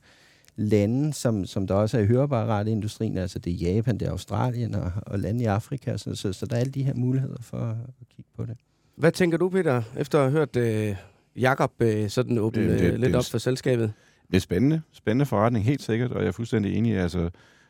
lande, 0.55 1.13
som, 1.13 1.45
som 1.45 1.67
der 1.67 1.73
også 1.73 1.97
er 1.97 2.01
i 2.01 2.05
høreapparat-industrien. 2.05 3.17
Altså, 3.17 3.39
det 3.39 3.53
er 3.53 3.73
Japan, 3.73 3.97
det 3.97 4.07
er 4.07 4.11
Australien 4.11 4.75
og, 4.75 4.91
og 5.05 5.19
lande 5.19 5.43
i 5.43 5.45
Afrika. 5.45 5.97
Så, 5.97 6.15
så, 6.15 6.33
så 6.33 6.45
der 6.45 6.55
er 6.55 6.59
alle 6.59 6.71
de 6.71 6.83
her 6.83 6.93
muligheder 6.93 7.41
for 7.41 7.57
at 7.57 7.75
kigge 8.15 8.31
på 8.37 8.45
det. 8.45 8.57
Hvad 8.95 9.11
tænker 9.11 9.37
du, 9.37 9.49
Peter, 9.49 9.81
efter 9.97 10.19
at 10.19 10.23
have 10.23 10.31
hørt 10.31 10.55
øh, 10.55 10.95
Jakob 11.35 11.71
øh, 11.79 12.09
sådan 12.09 12.37
åbne 12.37 12.71
det, 12.71 12.79
det, 12.79 12.85
øh, 12.85 12.99
lidt 12.99 13.07
det, 13.07 13.15
op 13.15 13.25
for 13.25 13.37
selskabet? 13.37 13.93
Det 14.31 14.35
er 14.35 14.41
spændende. 14.41 14.81
Spændende 14.91 15.25
forretning, 15.25 15.65
helt 15.65 15.81
sikkert. 15.81 16.11
Og 16.11 16.21
jeg 16.21 16.27
er 16.27 16.31
fuldstændig 16.31 16.75
enig. 16.75 16.97
Altså, 16.97 17.29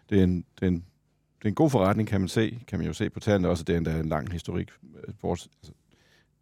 det 0.09 0.19
er 0.19 0.23
en, 0.23 0.45
det 0.59 0.63
er 0.63 0.67
en 0.67 0.83
det 1.39 1.45
er 1.45 1.49
en 1.49 1.55
god 1.55 1.69
forretning, 1.69 2.09
kan 2.09 2.21
man 2.21 2.27
se. 2.27 2.59
Kan 2.67 2.79
man 2.79 2.87
jo 2.87 2.93
se 2.93 3.09
på 3.09 3.19
tallene 3.19 3.49
også, 3.49 3.63
det 3.63 3.73
er 3.73 3.77
endda 3.77 3.99
en 3.99 4.09
lang 4.09 4.31
historik. 4.31 4.69
altså, 5.23 5.49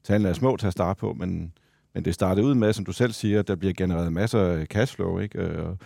Tallene 0.07 0.29
er 0.29 0.33
små 0.33 0.57
til 0.57 0.67
at 0.67 0.73
starte 0.73 0.99
på, 0.99 1.13
men, 1.13 1.53
men 1.93 2.05
det 2.05 2.13
startede 2.13 2.45
ud 2.45 2.55
med, 2.55 2.73
som 2.73 2.85
du 2.85 2.91
selv 2.91 3.11
siger, 3.11 3.39
at 3.39 3.47
der 3.47 3.55
bliver 3.55 3.73
genereret 3.73 4.13
masser 4.13 4.39
af 4.39 4.65
cashflow, 4.65 5.19
ikke? 5.19 5.39
Øh, 5.39 5.65
og 5.65 5.77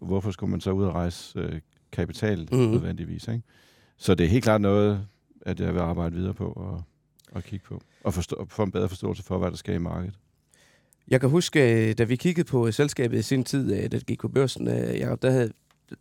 hvorfor 0.00 0.30
skulle 0.30 0.50
man 0.50 0.60
så 0.60 0.70
ud 0.70 0.84
og 0.84 0.94
rejse 0.94 1.38
øh, 1.38 1.60
kapital 1.92 2.48
mm. 2.52 2.58
nødvendigvis, 2.58 3.28
ikke? 3.28 3.42
Så 3.96 4.14
det 4.14 4.24
er 4.24 4.28
helt 4.28 4.44
klart 4.44 4.60
noget, 4.60 5.06
at 5.40 5.60
jeg 5.60 5.74
vil 5.74 5.80
arbejde 5.80 6.14
videre 6.14 6.34
på 6.34 6.52
og, 6.52 6.82
og 7.32 7.42
kigge 7.42 7.64
på, 7.66 7.80
og 8.04 8.14
forstå, 8.14 8.46
få 8.48 8.62
en 8.62 8.70
bedre 8.70 8.88
forståelse 8.88 9.22
for, 9.22 9.38
hvad 9.38 9.50
der 9.50 9.56
sker 9.56 9.74
i 9.74 9.78
markedet. 9.78 10.14
Jeg 11.08 11.20
kan 11.20 11.30
huske, 11.30 11.88
øh, 11.88 11.98
da 11.98 12.04
vi 12.04 12.16
kiggede 12.16 12.48
på 12.48 12.72
selskabet 12.72 13.18
i 13.18 13.22
sin 13.22 13.44
tid, 13.44 13.70
da 13.70 13.88
det 13.88 14.06
gik 14.06 14.20
på 14.20 14.28
børsen, 14.28 14.66
Jacob, 14.68 15.22
der 15.22 15.30
havde, 15.30 15.52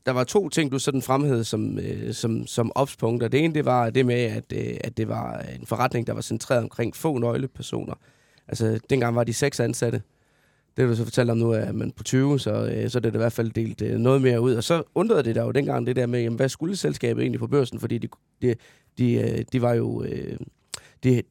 der 0.05 0.11
var 0.11 0.23
to 0.23 0.49
ting, 0.49 0.71
du 0.71 0.79
sådan 0.79 1.01
fremhævede 1.01 1.43
som, 1.43 1.79
øh, 1.79 2.13
som, 2.13 2.47
som 2.47 2.71
opspunkter. 2.75 3.27
Det 3.27 3.43
ene, 3.43 3.53
det 3.53 3.65
var 3.65 3.89
det 3.89 4.05
med, 4.05 4.15
at, 4.15 4.53
øh, 4.53 4.77
at 4.81 4.97
det 4.97 5.07
var 5.07 5.39
en 5.59 5.65
forretning, 5.65 6.07
der 6.07 6.13
var 6.13 6.21
centreret 6.21 6.63
omkring 6.63 6.95
få 6.95 7.17
nøglepersoner. 7.17 7.93
Altså, 8.47 8.79
dengang 8.89 9.15
var 9.15 9.23
de 9.23 9.33
seks 9.33 9.59
ansatte. 9.59 10.01
Det 10.77 10.87
du 10.89 10.95
så 10.95 11.03
fortælle 11.03 11.31
om 11.31 11.37
nu, 11.37 11.51
er 11.51 11.71
man 11.71 11.91
på 11.91 12.03
20, 12.03 12.39
så, 12.39 12.51
øh, 12.51 12.89
så 12.89 12.97
er 12.97 12.99
det 12.99 13.13
i 13.13 13.17
hvert 13.17 13.33
fald 13.33 13.51
delt 13.51 13.81
øh, 13.81 13.97
noget 13.97 14.21
mere 14.21 14.41
ud. 14.41 14.55
Og 14.55 14.63
så 14.63 14.83
undrede 14.95 15.23
det 15.23 15.35
der 15.35 15.43
jo 15.43 15.51
dengang 15.51 15.87
det 15.87 15.95
der 15.95 16.05
med, 16.05 16.21
jamen, 16.21 16.37
hvad 16.37 16.49
skulle 16.49 16.75
selskabet 16.75 17.21
egentlig 17.21 17.39
på 17.39 17.47
børsen? 17.47 17.79
Fordi 17.79 17.97
de, 17.97 18.07
de, 18.41 18.55
de, 18.97 19.13
øh, 19.13 19.45
de 19.51 19.61
var 19.61 19.73
jo... 19.73 20.03
Øh, 20.03 20.37
de, 21.03 21.23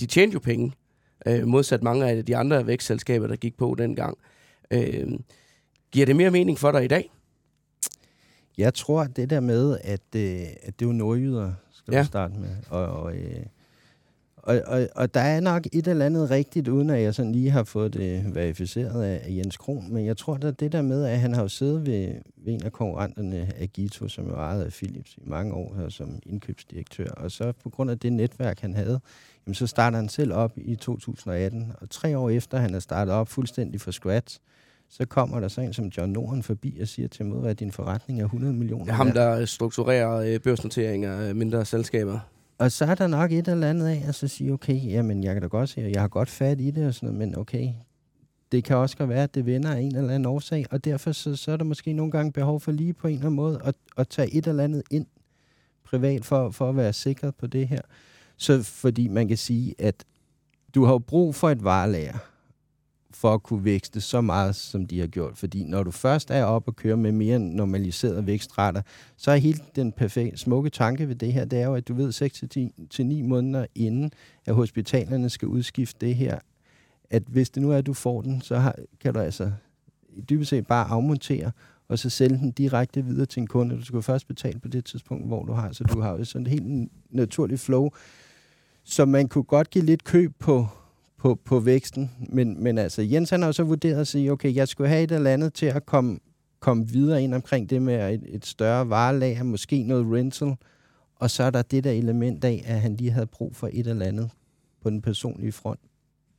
de 0.00 0.06
tjente 0.06 0.34
jo 0.34 0.40
penge, 0.40 0.72
øh, 1.26 1.46
modsat 1.46 1.82
mange 1.82 2.06
af 2.06 2.24
de 2.24 2.36
andre 2.36 2.66
vækstselskaber, 2.66 3.26
der 3.26 3.36
gik 3.36 3.56
på 3.56 3.74
dengang. 3.78 4.18
Øh, 4.70 5.08
giver 5.92 6.06
det 6.06 6.16
mere 6.16 6.30
mening 6.30 6.58
for 6.58 6.72
dig 6.72 6.84
i 6.84 6.88
dag? 6.88 7.10
Jeg 8.58 8.74
tror, 8.74 9.04
det 9.04 9.30
der 9.30 9.40
med, 9.40 9.78
at, 9.80 10.00
øh, 10.16 10.40
at 10.62 10.78
det 10.80 10.84
er 10.84 10.88
jo 10.88 10.92
nordjyder, 10.92 11.52
skal 11.72 11.94
ja. 11.94 12.00
du 12.00 12.06
starte 12.06 12.34
med. 12.34 12.48
Og, 12.70 12.86
og, 12.86 13.14
øh, 13.16 13.46
Og, 14.36 14.62
og, 14.66 14.88
og 14.94 15.14
der 15.14 15.20
er 15.20 15.40
nok 15.40 15.66
et 15.72 15.86
eller 15.88 16.06
andet 16.06 16.30
rigtigt, 16.30 16.68
uden 16.68 16.90
at 16.90 17.02
jeg 17.02 17.14
sådan 17.14 17.32
lige 17.32 17.50
har 17.50 17.64
fået 17.64 17.94
det 17.94 18.34
verificeret 18.34 19.02
af, 19.02 19.20
af 19.24 19.30
Jens 19.36 19.56
Kron. 19.56 19.92
Men 19.92 20.06
jeg 20.06 20.16
tror, 20.16 20.34
at 20.34 20.60
det 20.60 20.72
der 20.72 20.82
med, 20.82 21.04
at 21.04 21.20
han 21.20 21.34
har 21.34 21.42
jo 21.42 21.48
siddet 21.48 21.86
ved, 21.86 22.14
ved 22.36 22.54
en 22.54 22.64
af 22.64 22.72
konkurrenterne, 22.72 23.52
Agito, 23.58 24.08
som 24.08 24.26
jo 24.26 24.34
ejede 24.34 24.64
af 24.64 24.72
Philips 24.72 25.16
i 25.16 25.20
mange 25.24 25.54
år 25.54 25.74
her 25.74 25.88
som 25.88 26.18
indkøbsdirektør. 26.26 27.08
Og 27.10 27.30
så 27.30 27.52
på 27.52 27.70
grund 27.70 27.90
af 27.90 27.98
det 27.98 28.12
netværk, 28.12 28.60
han 28.60 28.74
havde, 28.74 29.00
jamen, 29.46 29.54
så 29.54 29.66
starter 29.66 29.96
han 29.96 30.08
selv 30.08 30.32
op 30.32 30.52
i 30.56 30.76
2018. 30.76 31.72
Og 31.80 31.90
tre 31.90 32.18
år 32.18 32.30
efter, 32.30 32.58
han 32.58 32.74
er 32.74 32.80
startet 32.80 33.14
op 33.14 33.28
fuldstændig 33.28 33.80
fra 33.80 33.92
scratch, 33.92 34.40
så 34.88 35.06
kommer 35.06 35.40
der 35.40 35.48
så 35.48 35.60
en 35.60 35.72
som 35.72 35.86
John 35.86 36.12
Norden 36.12 36.42
forbi 36.42 36.78
og 36.80 36.88
siger 36.88 37.08
til 37.08 37.26
mod, 37.26 37.46
at 37.48 37.60
din 37.60 37.72
forretning 37.72 38.20
er 38.20 38.24
100 38.24 38.54
millioner. 38.54 38.92
Ham, 38.92 39.12
der 39.12 39.44
strukturerer 39.44 40.16
øh, 40.16 40.40
børsnoteringer 40.40 41.12
af 41.12 41.34
mindre 41.34 41.64
selskaber. 41.64 42.20
Og 42.58 42.72
så 42.72 42.84
er 42.84 42.94
der 42.94 43.06
nok 43.06 43.32
et 43.32 43.48
eller 43.48 43.70
andet 43.70 43.86
af, 43.86 44.04
at 44.08 44.14
så 44.14 44.28
sige, 44.28 44.52
okay, 44.52 44.84
jamen 44.84 45.24
jeg 45.24 45.34
kan 45.34 45.42
da 45.42 45.48
godt 45.48 45.68
se, 45.68 45.80
at 45.80 45.92
jeg 45.92 46.00
har 46.00 46.08
godt 46.08 46.28
fat 46.28 46.60
i 46.60 46.70
det 46.70 46.86
og 46.86 46.94
sådan 46.94 47.06
noget, 47.06 47.28
men 47.28 47.38
okay, 47.38 47.68
det 48.52 48.64
kan 48.64 48.76
også 48.76 48.96
godt 48.96 49.08
være, 49.08 49.22
at 49.22 49.34
det 49.34 49.46
vender 49.46 49.74
af 49.74 49.80
en 49.80 49.96
eller 49.96 50.14
anden 50.14 50.26
årsag, 50.26 50.64
og 50.70 50.84
derfor 50.84 51.12
så, 51.12 51.36
så 51.36 51.52
er 51.52 51.56
der 51.56 51.64
måske 51.64 51.92
nogle 51.92 52.12
gange 52.12 52.32
behov 52.32 52.60
for 52.60 52.72
lige 52.72 52.92
på 52.92 53.06
en 53.06 53.14
eller 53.14 53.26
anden 53.26 53.36
måde 53.36 53.60
at, 53.64 53.74
at 53.96 54.08
tage 54.08 54.34
et 54.34 54.46
eller 54.46 54.64
andet 54.64 54.82
ind 54.90 55.06
privat 55.84 56.24
for, 56.24 56.50
for 56.50 56.68
at 56.68 56.76
være 56.76 56.92
sikret 56.92 57.34
på 57.34 57.46
det 57.46 57.68
her. 57.68 57.80
Så 58.36 58.62
fordi 58.62 59.08
man 59.08 59.28
kan 59.28 59.36
sige, 59.36 59.74
at 59.78 60.04
du 60.74 60.84
har 60.84 60.98
brug 60.98 61.34
for 61.34 61.50
et 61.50 61.64
varelager 61.64 62.18
for 63.10 63.34
at 63.34 63.42
kunne 63.42 63.64
vækste 63.64 64.00
så 64.00 64.20
meget, 64.20 64.56
som 64.56 64.86
de 64.86 65.00
har 65.00 65.06
gjort. 65.06 65.38
Fordi 65.38 65.64
når 65.64 65.82
du 65.82 65.90
først 65.90 66.30
er 66.30 66.44
op 66.44 66.68
og 66.68 66.76
kører 66.76 66.96
med 66.96 67.12
mere 67.12 67.38
normaliserede 67.38 68.26
vækstrater, 68.26 68.82
så 69.16 69.30
er 69.30 69.36
helt 69.36 69.76
den 69.76 69.92
perfekte, 69.92 70.38
smukke 70.38 70.70
tanke 70.70 71.08
ved 71.08 71.14
det 71.14 71.32
her, 71.32 71.44
det 71.44 71.58
er 71.58 71.66
jo, 71.66 71.74
at 71.74 71.88
du 71.88 71.94
ved 71.94 73.22
6-9 73.22 73.28
måneder 73.28 73.66
inden, 73.74 74.10
at 74.46 74.54
hospitalerne 74.54 75.30
skal 75.30 75.48
udskifte 75.48 76.06
det 76.06 76.14
her, 76.14 76.38
at 77.10 77.22
hvis 77.26 77.50
det 77.50 77.62
nu 77.62 77.70
er, 77.70 77.76
at 77.76 77.86
du 77.86 77.94
får 77.94 78.22
den, 78.22 78.40
så 78.40 78.58
har, 78.58 78.74
kan 79.00 79.14
du 79.14 79.20
altså 79.20 79.52
dybest 80.30 80.50
set 80.50 80.66
bare 80.66 80.86
afmontere, 80.86 81.52
og 81.88 81.98
så 81.98 82.10
sælge 82.10 82.38
den 82.38 82.50
direkte 82.50 83.04
videre 83.04 83.26
til 83.26 83.40
en 83.40 83.46
kunde. 83.46 83.76
Du 83.76 83.84
skal 83.84 84.02
først 84.02 84.28
betale 84.28 84.58
på 84.58 84.68
det 84.68 84.84
tidspunkt, 84.84 85.26
hvor 85.26 85.44
du 85.44 85.52
har. 85.52 85.72
Så 85.72 85.84
du 85.84 86.00
har 86.00 86.10
jo 86.10 86.24
sådan 86.24 86.46
et 86.46 86.52
helt 86.52 86.90
naturligt 87.10 87.60
flow. 87.60 87.90
Så 88.84 89.04
man 89.04 89.28
kunne 89.28 89.44
godt 89.44 89.70
give 89.70 89.84
lidt 89.84 90.04
køb 90.04 90.32
på, 90.38 90.66
på, 91.18 91.34
på 91.34 91.60
væksten. 91.60 92.10
Men, 92.28 92.62
men 92.62 92.78
altså, 92.78 93.02
Jens 93.02 93.30
han 93.30 93.40
har 93.40 93.48
jo 93.48 93.52
så 93.52 93.64
vurderet 93.64 94.00
at 94.00 94.06
sige, 94.06 94.32
okay, 94.32 94.54
jeg 94.54 94.68
skulle 94.68 94.88
have 94.88 95.02
et 95.02 95.12
eller 95.12 95.30
andet 95.30 95.54
til 95.54 95.66
at 95.66 95.86
komme, 95.86 96.18
komme 96.60 96.88
videre 96.88 97.22
ind 97.22 97.34
omkring 97.34 97.70
det 97.70 97.82
med 97.82 98.14
et, 98.14 98.22
et 98.28 98.46
større 98.46 98.90
varelager, 98.90 99.42
måske 99.42 99.82
noget 99.82 100.06
rental, 100.12 100.56
og 101.16 101.30
så 101.30 101.42
er 101.42 101.50
der 101.50 101.62
det 101.62 101.84
der 101.84 101.90
element 101.90 102.44
af, 102.44 102.64
at 102.66 102.80
han 102.80 102.96
lige 102.96 103.10
havde 103.10 103.26
brug 103.26 103.56
for 103.56 103.68
et 103.72 103.86
eller 103.86 104.06
andet 104.06 104.30
på 104.82 104.90
den 104.90 105.02
personlige 105.02 105.52
front 105.52 105.80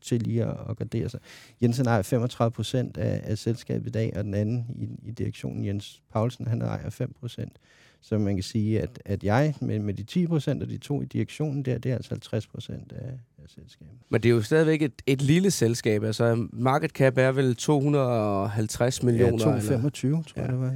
til 0.01 0.21
lige 0.21 0.45
at, 0.45 0.57
at 0.69 0.77
gardere 0.77 1.09
sig. 1.09 1.19
Jensen 1.61 1.85
ejer 1.85 2.01
35 2.01 2.51
procent 2.51 2.97
af, 2.97 3.21
af 3.23 3.37
selskabet 3.37 3.87
i 3.87 3.91
dag, 3.91 4.13
og 4.17 4.23
den 4.23 4.33
anden 4.33 4.65
i, 4.75 5.07
i 5.09 5.11
direktionen, 5.11 5.65
Jens 5.65 6.01
Paulsen, 6.11 6.47
han 6.47 6.61
ejer 6.61 6.89
5 6.89 7.13
procent. 7.19 7.59
Så 8.01 8.17
man 8.17 8.35
kan 8.35 8.43
sige, 8.43 8.81
at, 8.81 9.01
at 9.05 9.23
jeg 9.23 9.53
med, 9.61 9.79
med 9.79 9.93
de 9.93 10.03
10 10.03 10.27
procent 10.27 10.63
og 10.63 10.69
de 10.69 10.77
to 10.77 11.01
i 11.01 11.05
direktionen 11.05 11.65
der, 11.65 11.77
det 11.77 11.91
er 11.91 11.95
altså 11.95 12.09
50 12.09 12.47
procent 12.47 12.91
af, 12.91 13.19
af 13.49 13.63
selskabet. 13.63 13.93
Men 14.09 14.23
det 14.23 14.29
er 14.29 14.33
jo 14.33 14.41
stadigvæk 14.41 14.81
et, 14.81 15.01
et 15.07 15.21
lille 15.21 15.51
selskab. 15.51 16.03
Altså 16.03 16.47
market 16.53 16.91
cap 16.91 17.17
er 17.17 17.31
vel 17.31 17.55
250 17.55 19.03
millioner? 19.03 19.31
Ja, 19.31 19.43
225, 19.43 20.11
eller? 20.11 20.23
tror 20.23 20.41
jeg 20.41 20.49
ja. 20.49 20.55
det 20.55 20.61
var. 20.61 20.73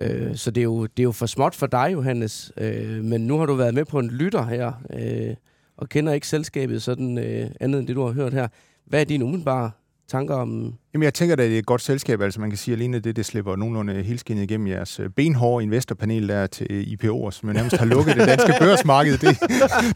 Ja. 0.00 0.28
Øh, 0.28 0.36
så 0.36 0.50
det 0.50 0.60
er, 0.60 0.64
jo, 0.64 0.82
det 0.86 0.98
er 0.98 1.04
jo 1.04 1.12
for 1.12 1.26
småt 1.26 1.54
for 1.54 1.66
dig, 1.66 1.88
Johannes. 1.92 2.52
Øh, 2.56 3.04
men 3.04 3.26
nu 3.26 3.38
har 3.38 3.46
du 3.46 3.54
været 3.54 3.74
med 3.74 3.84
på 3.84 3.98
en 3.98 4.08
lytter 4.08 4.46
her, 4.46 4.72
øh, 4.90 5.34
og 5.76 5.88
kender 5.88 6.12
ikke 6.12 6.28
selskabet 6.28 6.82
sådan 6.82 7.18
øh, 7.18 7.50
andet 7.60 7.78
end 7.78 7.88
det, 7.88 7.96
du 7.96 8.04
har 8.04 8.12
hørt 8.12 8.32
her. 8.32 8.48
Hvad 8.86 9.00
er 9.00 9.04
dine 9.04 9.24
umiddelbare 9.24 9.70
tanker 10.08 10.34
om... 10.34 10.74
Jamen, 10.94 11.04
jeg 11.04 11.14
tænker, 11.14 11.32
at 11.32 11.38
det 11.38 11.54
er 11.54 11.58
et 11.58 11.66
godt 11.66 11.80
selskab. 11.80 12.20
Altså, 12.20 12.40
man 12.40 12.50
kan 12.50 12.56
sige, 12.56 12.72
at 12.72 12.80
alene 12.80 12.98
det, 12.98 13.16
det 13.16 13.26
slipper 13.26 13.56
nogenlunde 13.56 14.02
helskinnet 14.02 14.42
igennem 14.42 14.66
jeres 14.66 15.00
øh, 15.00 15.10
benhårde 15.10 15.62
investorpanel 15.62 16.28
der 16.28 16.46
til 16.46 16.98
IPO'er, 17.04 17.30
som 17.30 17.48
nærmest 17.48 17.76
har 17.76 17.86
lukket 17.86 18.16
det 18.16 18.28
danske 18.28 18.54
børsmarked. 18.64 19.12
Det, 19.12 19.40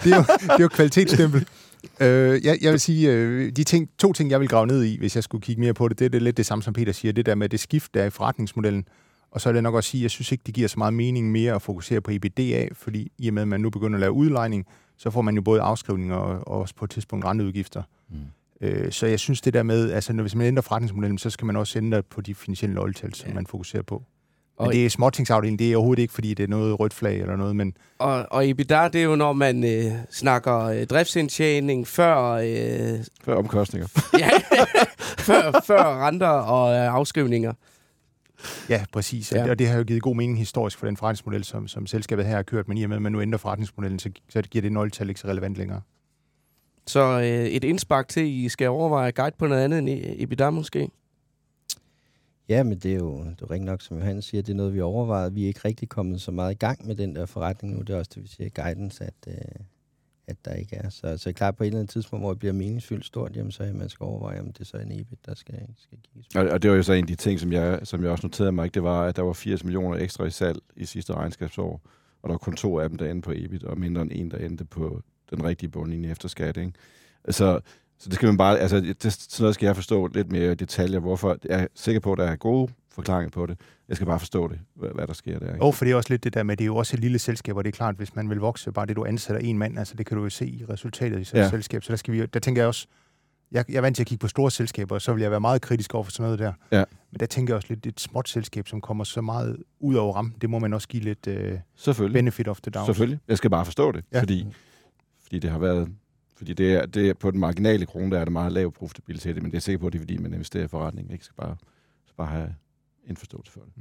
det, 0.05 0.13
er, 0.13 0.17
jo, 0.17 0.23
det 0.41 0.51
er 0.51 0.63
jo 0.63 0.69
kvalitetsstempel. 0.69 1.47
Øh, 2.01 2.45
jeg, 2.45 2.59
jeg 2.63 2.73
vil 2.73 2.81
sige, 2.81 3.13
øh, 3.13 3.53
de 3.53 3.65
ting, 3.65 3.89
to 3.99 4.13
ting, 4.13 4.31
jeg 4.31 4.41
vil 4.41 4.49
grave 4.49 4.67
ned 4.67 4.85
i, 4.85 4.99
hvis 4.99 5.15
jeg 5.15 5.25
skulle 5.25 5.43
kigge 5.43 5.61
mere 5.61 5.75
på 5.75 5.89
det, 5.89 5.99
det 5.99 6.05
er 6.05 6.09
det 6.09 6.23
lidt 6.23 6.37
det 6.37 6.47
samme, 6.47 6.63
som 6.63 6.75
Peter 6.75 6.93
siger. 6.93 7.13
Det 7.13 7.27
der 7.27 7.35
med 7.35 7.49
det 7.49 7.61
skift, 7.61 7.95
der 7.95 8.03
er 8.03 8.07
i 8.07 8.11
forretningsmodellen. 8.11 8.85
Og 9.31 9.41
så 9.41 9.49
er 9.49 9.53
det 9.53 9.63
nok 9.63 9.75
også 9.75 9.91
sige, 9.91 10.01
at 10.01 10.03
jeg 10.03 10.11
synes 10.11 10.33
ikke, 10.33 10.43
det 10.47 10.55
giver 10.55 10.69
så 10.69 10.79
meget 10.79 10.95
mening 10.95 11.33
mere 11.33 11.55
at 11.55 11.63
fokusere 11.63 12.01
på 12.01 12.11
EBITDA, 12.11 12.69
fordi 12.73 13.13
i 13.19 13.29
og 13.29 13.35
med, 13.35 13.43
at 13.43 13.49
man 13.49 13.61
nu 13.61 13.71
begynder 13.71 13.97
at 13.97 14.01
lave 14.01 14.13
udlejning, 14.13 14.67
så 14.97 15.11
får 15.11 15.23
man 15.23 15.35
jo 15.35 15.43
både 15.43 15.61
afskrivninger 15.61 16.17
og, 16.17 16.49
og 16.49 16.61
også 16.61 16.75
på 16.75 16.85
et 16.85 16.91
tidspunkt 16.91 17.25
renteudgifter. 17.25 17.83
Mm. 18.11 18.17
Øh, 18.61 18.93
så 18.93 19.07
jeg 19.07 19.21
synes 19.21 19.41
det 19.41 19.55
der 19.55 19.63
med, 19.63 19.93
altså 19.93 20.13
når, 20.13 20.23
hvis 20.23 20.35
man 20.35 20.47
ændrer 20.47 20.63
forretningsmodellen, 20.63 21.19
så 21.19 21.31
skal 21.31 21.47
man 21.47 21.57
også 21.57 21.79
ændre 21.79 22.03
på 22.03 22.21
de 22.21 22.35
finansielle 22.35 22.75
nøgletal, 22.75 23.15
som 23.15 23.29
ja. 23.29 23.35
man 23.35 23.47
fokuserer 23.47 23.83
på. 23.83 24.03
Men 24.59 24.67
og 24.67 24.73
det 24.73 24.87
er 24.87 24.91
småtingsafdelingen, 24.91 25.59
det 25.59 25.73
er 25.73 25.77
overhovedet 25.77 26.03
ikke, 26.03 26.15
fordi 26.15 26.35
det 26.35 26.43
er 26.43 26.49
noget 26.49 26.81
rødt 26.81 26.95
flag 26.95 27.21
eller 27.21 27.37
noget, 27.37 27.57
men... 27.57 27.77
Og, 27.99 28.27
og 28.31 28.49
EBITDA, 28.49 28.89
det 28.89 29.01
er 29.01 29.05
jo, 29.05 29.17
når 29.17 29.33
man 29.33 29.65
øh, 29.65 29.93
snakker 30.11 30.59
øh, 30.59 30.87
driftsindtjening 30.87 31.87
før... 31.87 32.31
Øh, 32.31 33.05
før 33.25 33.35
omkostninger. 33.35 33.89
ja, 34.19 34.31
før, 35.19 35.63
før 35.67 36.07
renter 36.07 36.29
og 36.29 36.75
øh, 36.75 36.95
afskrivninger. 36.95 37.53
Ja, 38.69 38.85
præcis. 38.93 39.33
Ja. 39.33 39.51
Og 39.51 39.59
det 39.59 39.69
har 39.69 39.79
jo 39.79 39.85
givet 39.85 40.03
god 40.03 40.17
mening 40.17 40.39
historisk 40.39 40.79
for 40.79 40.87
den 40.87 40.97
forretningsmodel, 40.97 41.45
som, 41.45 41.69
som 41.69 41.87
selskabet 41.87 42.27
her 42.27 42.37
har 42.37 42.43
kørt, 42.43 42.69
men 42.69 42.79
i 42.79 42.83
og 42.83 42.89
med, 42.89 42.97
at 42.97 43.03
man 43.03 43.13
nu 43.13 43.21
ændrer 43.21 43.39
forretningsmodellen, 43.39 43.99
så, 43.99 44.11
så 44.29 44.43
giver 44.43 44.63
det 44.63 44.73
nøgletal 44.73 45.09
ikke 45.09 45.21
så 45.21 45.29
relevant 45.29 45.57
længere. 45.57 45.81
Så 46.87 47.21
øh, 47.21 47.47
et 47.47 47.65
indspark 47.65 48.09
til, 48.09 48.27
I 48.27 48.49
skal 48.49 48.69
overveje 48.69 49.11
guide 49.11 49.37
på 49.39 49.47
noget 49.47 49.65
andet 49.65 49.79
end 49.79 49.89
EBITDA 49.91 50.51
måske? 50.51 50.91
Ja, 52.49 52.63
men 52.63 52.79
det 52.79 52.93
er 52.93 52.97
jo 52.97 53.25
det 53.25 53.43
er 53.43 53.51
rigtig 53.51 53.67
nok, 53.67 53.83
som 53.83 53.97
Johannes 53.97 54.25
siger, 54.25 54.43
det 54.43 54.53
er 54.53 54.57
noget, 54.57 54.75
vi 54.75 54.81
overvejer. 54.81 55.31
Vi 55.31 55.43
er 55.43 55.47
ikke 55.47 55.61
rigtig 55.65 55.89
kommet 55.89 56.21
så 56.21 56.31
meget 56.31 56.53
i 56.53 56.59
gang 56.59 56.87
med 56.87 56.95
den 56.95 57.17
der 57.17 57.27
forretning 57.27 57.75
nu. 57.75 57.81
Det 57.81 57.95
er 57.95 57.99
også 57.99 58.11
det, 58.15 58.23
vi 58.23 58.29
siger 58.29 58.51
guidance, 58.51 59.05
at, 59.05 59.15
øh, 59.29 59.35
at 60.27 60.37
der 60.45 60.55
ikke 60.55 60.77
er. 60.77 60.89
Så, 60.89 61.17
så 61.17 61.33
klart 61.33 61.57
på 61.57 61.65
et 61.65 61.67
eller 61.67 61.79
andet 61.79 61.91
tidspunkt, 61.91 62.23
hvor 62.23 62.31
det 62.31 62.39
bliver 62.39 62.53
meningsfyldt 62.53 63.05
stort, 63.05 63.37
jamen, 63.37 63.53
så 63.53 63.71
man 63.75 63.89
skal 63.89 64.05
overveje, 64.05 64.41
om 64.41 64.53
det 64.53 64.61
er 64.61 64.65
så 64.65 64.77
en 64.77 64.93
EBIT, 64.93 65.27
der 65.27 65.35
skal, 65.35 65.69
skal 65.77 65.99
kigges 66.13 66.29
på. 66.35 66.41
Og, 66.41 66.47
og 66.49 66.63
det 66.63 66.71
var 66.71 66.77
jo 66.77 66.83
så 66.83 66.93
en 66.93 67.05
af 67.05 67.09
de 67.09 67.15
ting, 67.15 67.41
som 67.41 67.53
jeg, 67.53 67.81
som 67.83 68.03
jeg 68.03 68.11
også 68.11 68.27
noterede 68.27 68.53
mig, 68.53 68.65
ikke? 68.65 68.75
det 68.75 68.83
var, 68.83 69.03
at 69.05 69.17
der 69.17 69.23
var 69.23 69.33
80 69.33 69.65
millioner 69.65 69.99
ekstra 69.99 70.25
i 70.25 70.31
salg 70.31 70.59
i 70.77 70.85
sidste 70.85 71.15
regnskabsår, 71.15 71.81
og 72.23 72.29
der 72.29 72.33
var 72.33 72.39
kun 72.39 72.57
to 72.57 72.79
af 72.79 72.89
dem, 72.89 72.99
der 72.99 73.11
endte 73.11 73.27
på 73.27 73.33
EBIT, 73.37 73.65
og 73.65 73.79
mindre 73.79 74.03
end 74.03 74.11
en, 74.15 74.31
der 74.31 74.39
endte 74.39 74.65
på 74.65 75.03
den 75.31 75.45
rigtige 75.45 75.71
bundlinje 75.71 76.11
efter 76.11 76.29
skat. 76.29 76.57
Ikke? 76.57 76.73
Altså, 77.25 77.61
så 77.99 78.09
det 78.09 78.15
skal 78.15 78.27
man 78.27 78.37
bare, 78.37 78.59
altså, 78.59 78.81
det, 78.81 79.13
sådan 79.13 79.43
noget 79.43 79.55
skal 79.55 79.67
jeg 79.67 79.77
forstå 79.77 80.07
lidt 80.07 80.33
mere 80.33 80.53
i 80.53 80.55
detaljer, 80.55 80.99
hvorfor. 80.99 81.37
Jeg 81.45 81.63
er 81.63 81.67
sikker 81.75 82.01
på, 82.01 82.13
at 82.13 82.19
der 82.19 82.25
er 82.25 82.37
gode 82.37 82.73
forklaringer 82.91 83.31
på 83.31 83.47
det. 83.47 83.61
Jeg 83.89 83.97
skal 83.97 84.07
bare 84.07 84.19
forstå 84.19 84.49
det, 84.49 84.59
hvad, 84.75 84.91
hvad 84.95 85.07
der 85.07 85.13
sker 85.13 85.39
der. 85.39 85.53
Ikke? 85.53 85.65
Oh, 85.65 85.75
for 85.75 85.85
det 85.85 85.93
er 85.93 85.97
også 85.97 86.11
lidt 86.11 86.25
det 86.25 86.35
der 86.35 86.43
med, 86.43 86.57
det 86.57 86.65
er 86.65 86.67
jo 86.67 86.77
også 86.77 86.97
et 86.97 87.01
lille 87.01 87.19
selskab, 87.19 87.57
og 87.57 87.65
det 87.65 87.69
er 87.69 87.77
klart, 87.77 87.95
hvis 87.97 88.17
man 88.17 88.31
vil 88.31 88.39
vokse, 88.39 88.73
bare 88.73 88.87
det 88.87 88.97
du 88.97 89.05
ansætter 89.05 89.41
en 89.41 89.59
mand, 89.59 89.79
altså 89.79 89.95
det 89.95 90.07
kan 90.07 90.17
du 90.17 90.23
jo 90.23 90.31
se 90.31 90.47
i 90.47 90.65
resultatet 90.69 91.21
i 91.21 91.25
sådan 91.25 91.43
ja. 91.43 91.51
selskab. 91.51 91.85
Så 91.85 91.93
der, 91.93 91.97
skal 91.97 92.15
vi, 92.15 92.27
der 92.27 92.41
tænker 92.41 92.63
jeg 92.63 92.69
også, 92.69 92.87
jeg, 93.53 93.65
jeg 93.69 93.77
er 93.77 93.81
vant 93.81 93.97
til 93.97 94.03
at 94.03 94.07
kigge 94.07 94.21
på 94.21 94.29
store 94.29 94.51
selskaber, 94.51 94.95
og 94.95 95.03
så 95.03 95.13
vil 95.13 95.23
jeg 95.23 95.31
være 95.31 95.41
meget 95.41 95.63
kritisk 95.63 95.95
over 95.95 96.05
for 96.05 96.11
sådan 96.11 96.25
noget 96.25 96.39
der. 96.39 96.53
Ja. 96.79 96.85
Men 97.11 97.21
der 97.21 97.27
tænker 97.27 97.53
jeg 97.53 97.57
også 97.57 97.67
lidt, 97.71 97.87
et 97.87 98.01
småt 98.01 98.29
selskab, 98.29 98.69
som 98.69 98.81
kommer 98.81 99.05
så 99.05 99.21
meget 99.21 99.57
ud 99.81 99.95
over 99.95 100.15
rammen, 100.15 100.35
det 100.41 100.51
må 100.51 100.59
man 100.59 100.73
også 100.73 100.89
give 100.89 101.03
lidt 101.03 101.27
uh, 101.27 102.13
benefit 102.13 102.49
of 102.49 102.61
the 102.61 102.71
doubt. 102.71 102.87
Selvfølgelig. 102.87 103.19
Jeg 103.29 103.37
skal 103.37 103.51
bare 103.51 103.65
forstå 103.65 103.93
det, 103.93 104.05
ja. 104.13 104.21
fordi, 104.21 104.47
fordi 105.27 105.39
det 105.39 105.51
har 105.51 105.59
været 105.59 105.89
fordi 106.37 106.53
det 106.53 106.75
er, 106.75 106.87
det 106.87 107.09
er 107.09 107.15
på 107.15 107.31
den 107.31 107.41
marginale 107.41 107.87
krone, 107.87 108.11
der 108.11 108.21
er 108.21 108.25
det 108.25 108.33
meget 108.33 108.53
lav 108.53 108.73
profitabilitet, 108.73 109.43
men 109.43 109.51
det 109.51 109.57
er 109.57 109.61
sikker 109.61 109.79
på, 109.79 109.87
at 109.87 109.93
det 109.93 109.99
er 109.99 110.03
fordi, 110.03 110.17
man 110.19 110.33
investerer 110.33 110.65
i 110.65 110.69
forretningen. 110.69 111.13
Ikke? 111.13 111.25
Skal 111.25 111.35
bare, 111.37 111.57
skal 112.05 112.17
bare 112.17 112.27
have 112.27 112.55
en 113.07 113.17
forståelse 113.17 113.53
for 113.53 113.61
det. 113.61 113.73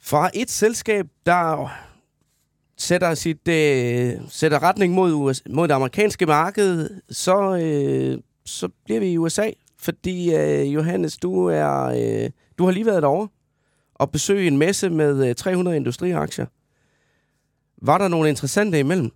Fra 0.00 0.30
et 0.34 0.50
selskab, 0.50 1.06
der 1.26 1.72
sætter, 2.76 3.14
sit, 3.14 3.48
øh, 3.48 4.12
sætter 4.28 4.62
retning 4.62 4.94
mod, 4.94 5.12
US, 5.12 5.42
mod 5.50 5.68
det 5.68 5.74
amerikanske 5.74 6.26
marked, 6.26 7.00
så, 7.10 7.56
øh, 7.56 8.22
så 8.44 8.68
bliver 8.84 9.00
vi 9.00 9.06
i 9.06 9.18
USA. 9.18 9.50
Fordi, 9.78 10.34
øh, 10.34 10.74
Johannes, 10.74 11.16
du, 11.16 11.46
er, 11.46 11.84
øh, 11.84 12.30
du 12.58 12.64
har 12.64 12.70
lige 12.70 12.86
været 12.86 13.02
derovre 13.02 13.28
og 14.04 14.10
besøge 14.10 14.46
en 14.46 14.58
messe 14.58 14.90
med 14.90 15.34
300 15.34 15.74
øh, 15.74 15.76
industriaktier. 15.76 16.46
Var 17.82 17.98
der 17.98 18.08
nogle 18.08 18.28
interessante 18.28 18.78
imellem? 18.78 19.10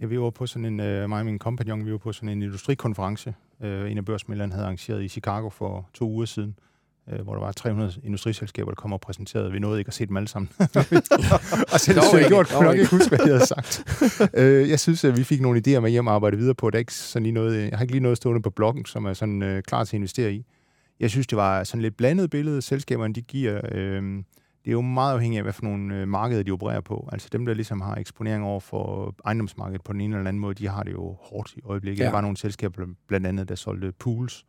Ja, 0.00 0.06
vi 0.06 0.20
var 0.20 0.30
på 0.30 0.46
sådan 0.46 0.64
en, 0.64 0.80
uh, 0.80 1.08
mig 1.08 1.18
og 1.18 1.24
min 1.24 1.38
kompagnon, 1.38 1.86
vi 1.86 1.92
var 1.92 1.98
på 1.98 2.12
sådan 2.12 2.28
en 2.28 2.42
industrikonference, 2.42 3.34
uh, 3.60 3.90
en 3.90 3.98
af 3.98 4.04
børsmælderne 4.04 4.52
havde 4.52 4.64
arrangeret 4.64 5.02
i 5.02 5.08
Chicago 5.08 5.48
for 5.48 5.88
to 5.94 6.08
uger 6.10 6.26
siden, 6.26 6.54
uh, 7.12 7.20
hvor 7.20 7.34
der 7.34 7.40
var 7.40 7.52
300 7.52 7.92
industriselskaber, 8.02 8.70
der 8.70 8.74
kom 8.74 8.92
og 8.92 9.00
præsenterede. 9.00 9.52
Vi 9.52 9.58
nåede 9.58 9.78
ikke 9.78 9.88
at 9.88 9.94
se 9.94 10.06
dem 10.06 10.16
alle 10.16 10.28
sammen. 10.28 10.50
og 11.72 11.80
selv 11.80 12.00
så 12.00 12.18
jeg 12.20 12.28
gjort, 12.28 12.48
kunne 12.48 12.66
nok 12.66 12.76
ikke 12.76 12.90
huske, 12.90 13.08
hvad 13.08 13.18
jeg 13.18 13.34
havde 13.34 13.46
sagt. 13.54 13.82
uh, 14.38 14.70
jeg 14.70 14.80
synes, 14.80 15.04
at 15.04 15.16
vi 15.16 15.24
fik 15.24 15.40
nogle 15.40 15.62
idéer 15.66 15.80
med 15.80 15.90
hjem 15.90 16.06
og 16.06 16.14
arbejde 16.14 16.36
videre 16.36 16.54
på. 16.54 16.70
Der 16.70 16.76
er 16.76 16.80
ikke 16.80 16.94
sådan 16.94 17.22
lige 17.22 17.32
noget, 17.32 17.70
jeg 17.70 17.78
har 17.78 17.82
ikke 17.82 17.94
lige 17.94 18.02
noget 18.02 18.16
stående 18.16 18.42
på 18.42 18.50
bloggen, 18.50 18.84
som 18.84 19.04
er 19.04 19.12
sådan 19.12 19.62
klar 19.66 19.84
til 19.84 19.96
at 19.96 19.98
investere 19.98 20.32
i. 20.32 20.44
Jeg 21.00 21.10
synes, 21.10 21.26
det 21.26 21.36
var 21.36 21.64
sådan 21.64 21.82
lidt 21.82 21.96
blandet 21.96 22.30
billede, 22.30 22.62
selskaberne 22.62 23.14
de 23.14 23.22
giver. 23.22 23.60
Øh, 23.72 24.02
det 24.64 24.70
er 24.70 24.72
jo 24.72 24.80
meget 24.80 25.14
afhængigt 25.14 25.38
af, 25.38 25.44
hvad 25.44 25.52
for 25.52 25.62
nogle 25.62 25.94
øh, 25.96 26.08
markeder 26.08 26.42
de 26.42 26.50
opererer 26.50 26.80
på. 26.80 27.08
Altså 27.12 27.28
dem, 27.32 27.46
der 27.46 27.54
ligesom 27.54 27.80
har 27.80 27.94
eksponering 27.94 28.44
over 28.44 28.60
for 28.60 29.14
ejendomsmarkedet 29.24 29.82
på 29.84 29.92
den 29.92 30.00
ene 30.00 30.16
eller 30.16 30.28
anden 30.28 30.40
måde, 30.40 30.54
de 30.54 30.68
har 30.68 30.82
det 30.82 30.92
jo 30.92 31.16
hårdt 31.20 31.52
i 31.56 31.60
øjeblikket. 31.64 32.00
Ja. 32.00 32.04
Der 32.06 32.12
var 32.12 32.20
nogle 32.20 32.36
selskaber, 32.36 32.84
blandt 33.08 33.26
andet, 33.26 33.48
der 33.48 33.54
solgte 33.54 33.92
pools. 33.98 34.44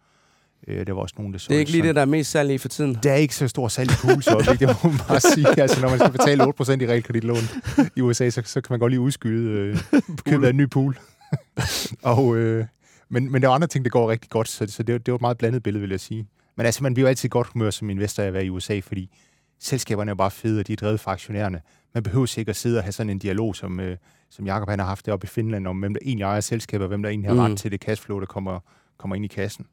Øh, 0.67 0.87
der 0.87 0.93
var 0.93 1.01
også 1.01 1.15
nogen, 1.17 1.33
der 1.33 1.39
solgte... 1.39 1.49
Det 1.53 1.55
er 1.55 1.59
ikke 1.59 1.71
lige 1.71 1.79
sådan- 1.81 1.87
det, 1.87 1.95
der 1.95 2.01
er 2.01 2.05
mest 2.05 2.31
salg 2.31 2.51
i 2.51 2.57
for 2.57 2.67
tiden. 2.67 2.97
Der 3.03 3.11
er 3.11 3.15
ikke 3.15 3.35
så 3.35 3.47
stor 3.47 3.67
salg 3.67 3.91
i 3.91 3.95
pools 4.01 4.27
øjeblikket, 4.27 4.69
det 4.69 4.77
må 4.83 4.89
man 4.89 4.99
bare 5.07 5.19
sige. 5.35 5.59
Altså, 5.61 5.81
når 5.81 5.89
man 5.89 5.99
skal 5.99 6.11
betale 6.11 6.43
8% 6.43 6.47
i 6.81 6.87
realkreditlån 6.87 7.37
i 7.95 8.01
USA, 8.01 8.29
så, 8.29 8.41
så 8.45 8.61
kan 8.61 8.73
man 8.73 8.79
godt 8.79 8.91
lige 8.91 8.99
udskyde 8.99 9.51
øh, 9.51 9.77
købet 10.29 10.45
af 10.45 10.49
en 10.49 10.57
ny 10.57 10.69
pool. 10.69 10.97
og, 12.01 12.35
øh, 12.37 12.65
men, 13.09 13.31
men 13.31 13.41
der 13.41 13.47
er 13.49 13.53
andre 13.53 13.67
ting, 13.67 13.85
der 13.85 13.89
går 13.91 14.11
rigtig 14.11 14.29
godt, 14.29 14.47
så, 14.47 14.65
så 14.69 14.83
det, 14.83 15.05
det 15.05 15.11
var 15.11 15.15
et 15.15 15.21
meget 15.21 15.37
blandet 15.37 15.63
billede, 15.63 15.81
vil 15.81 15.89
jeg 15.89 15.99
sige. 15.99 16.27
Men 16.57 16.65
altså, 16.65 16.83
man 16.83 16.93
bliver 16.93 17.07
jo 17.07 17.09
altid 17.09 17.29
godt 17.29 17.47
humør 17.47 17.69
som 17.69 17.89
investor 17.89 18.23
at 18.23 18.33
være 18.33 18.45
i 18.45 18.49
USA, 18.49 18.79
fordi 18.79 19.09
selskaberne 19.59 20.11
er 20.11 20.15
bare 20.15 20.31
fede, 20.31 20.59
og 20.59 20.67
de 20.67 20.73
er 20.73 20.77
drevet 20.77 20.99
fra 20.99 21.11
aktionærerne. 21.11 21.61
Man 21.93 22.03
behøver 22.03 22.35
ikke 22.39 22.49
at 22.49 22.55
sidde 22.55 22.77
og 22.77 22.83
have 22.83 22.91
sådan 22.91 23.09
en 23.09 23.19
dialog, 23.19 23.55
som, 23.55 23.79
øh, 23.79 23.97
som 24.29 24.45
Jacob 24.45 24.69
han 24.69 24.79
har 24.79 24.85
haft 24.85 25.05
deroppe 25.05 25.25
i 25.25 25.27
Finland, 25.27 25.67
om 25.67 25.79
hvem 25.79 25.93
der 25.93 25.99
egentlig 26.03 26.23
ejer 26.23 26.39
selskaber, 26.41 26.83
og 26.83 26.87
hvem 26.87 27.03
der 27.03 27.09
egentlig 27.09 27.29
har 27.29 27.33
Mm. 27.35 27.39
ret 27.51 27.57
til 27.57 27.71
det 27.71 27.81
cashflow, 27.81 28.19
der 28.19 28.25
kommer, 28.25 28.59
kommer 28.97 29.15
ind 29.15 29.25
i 29.25 29.27
kassen. 29.27 29.65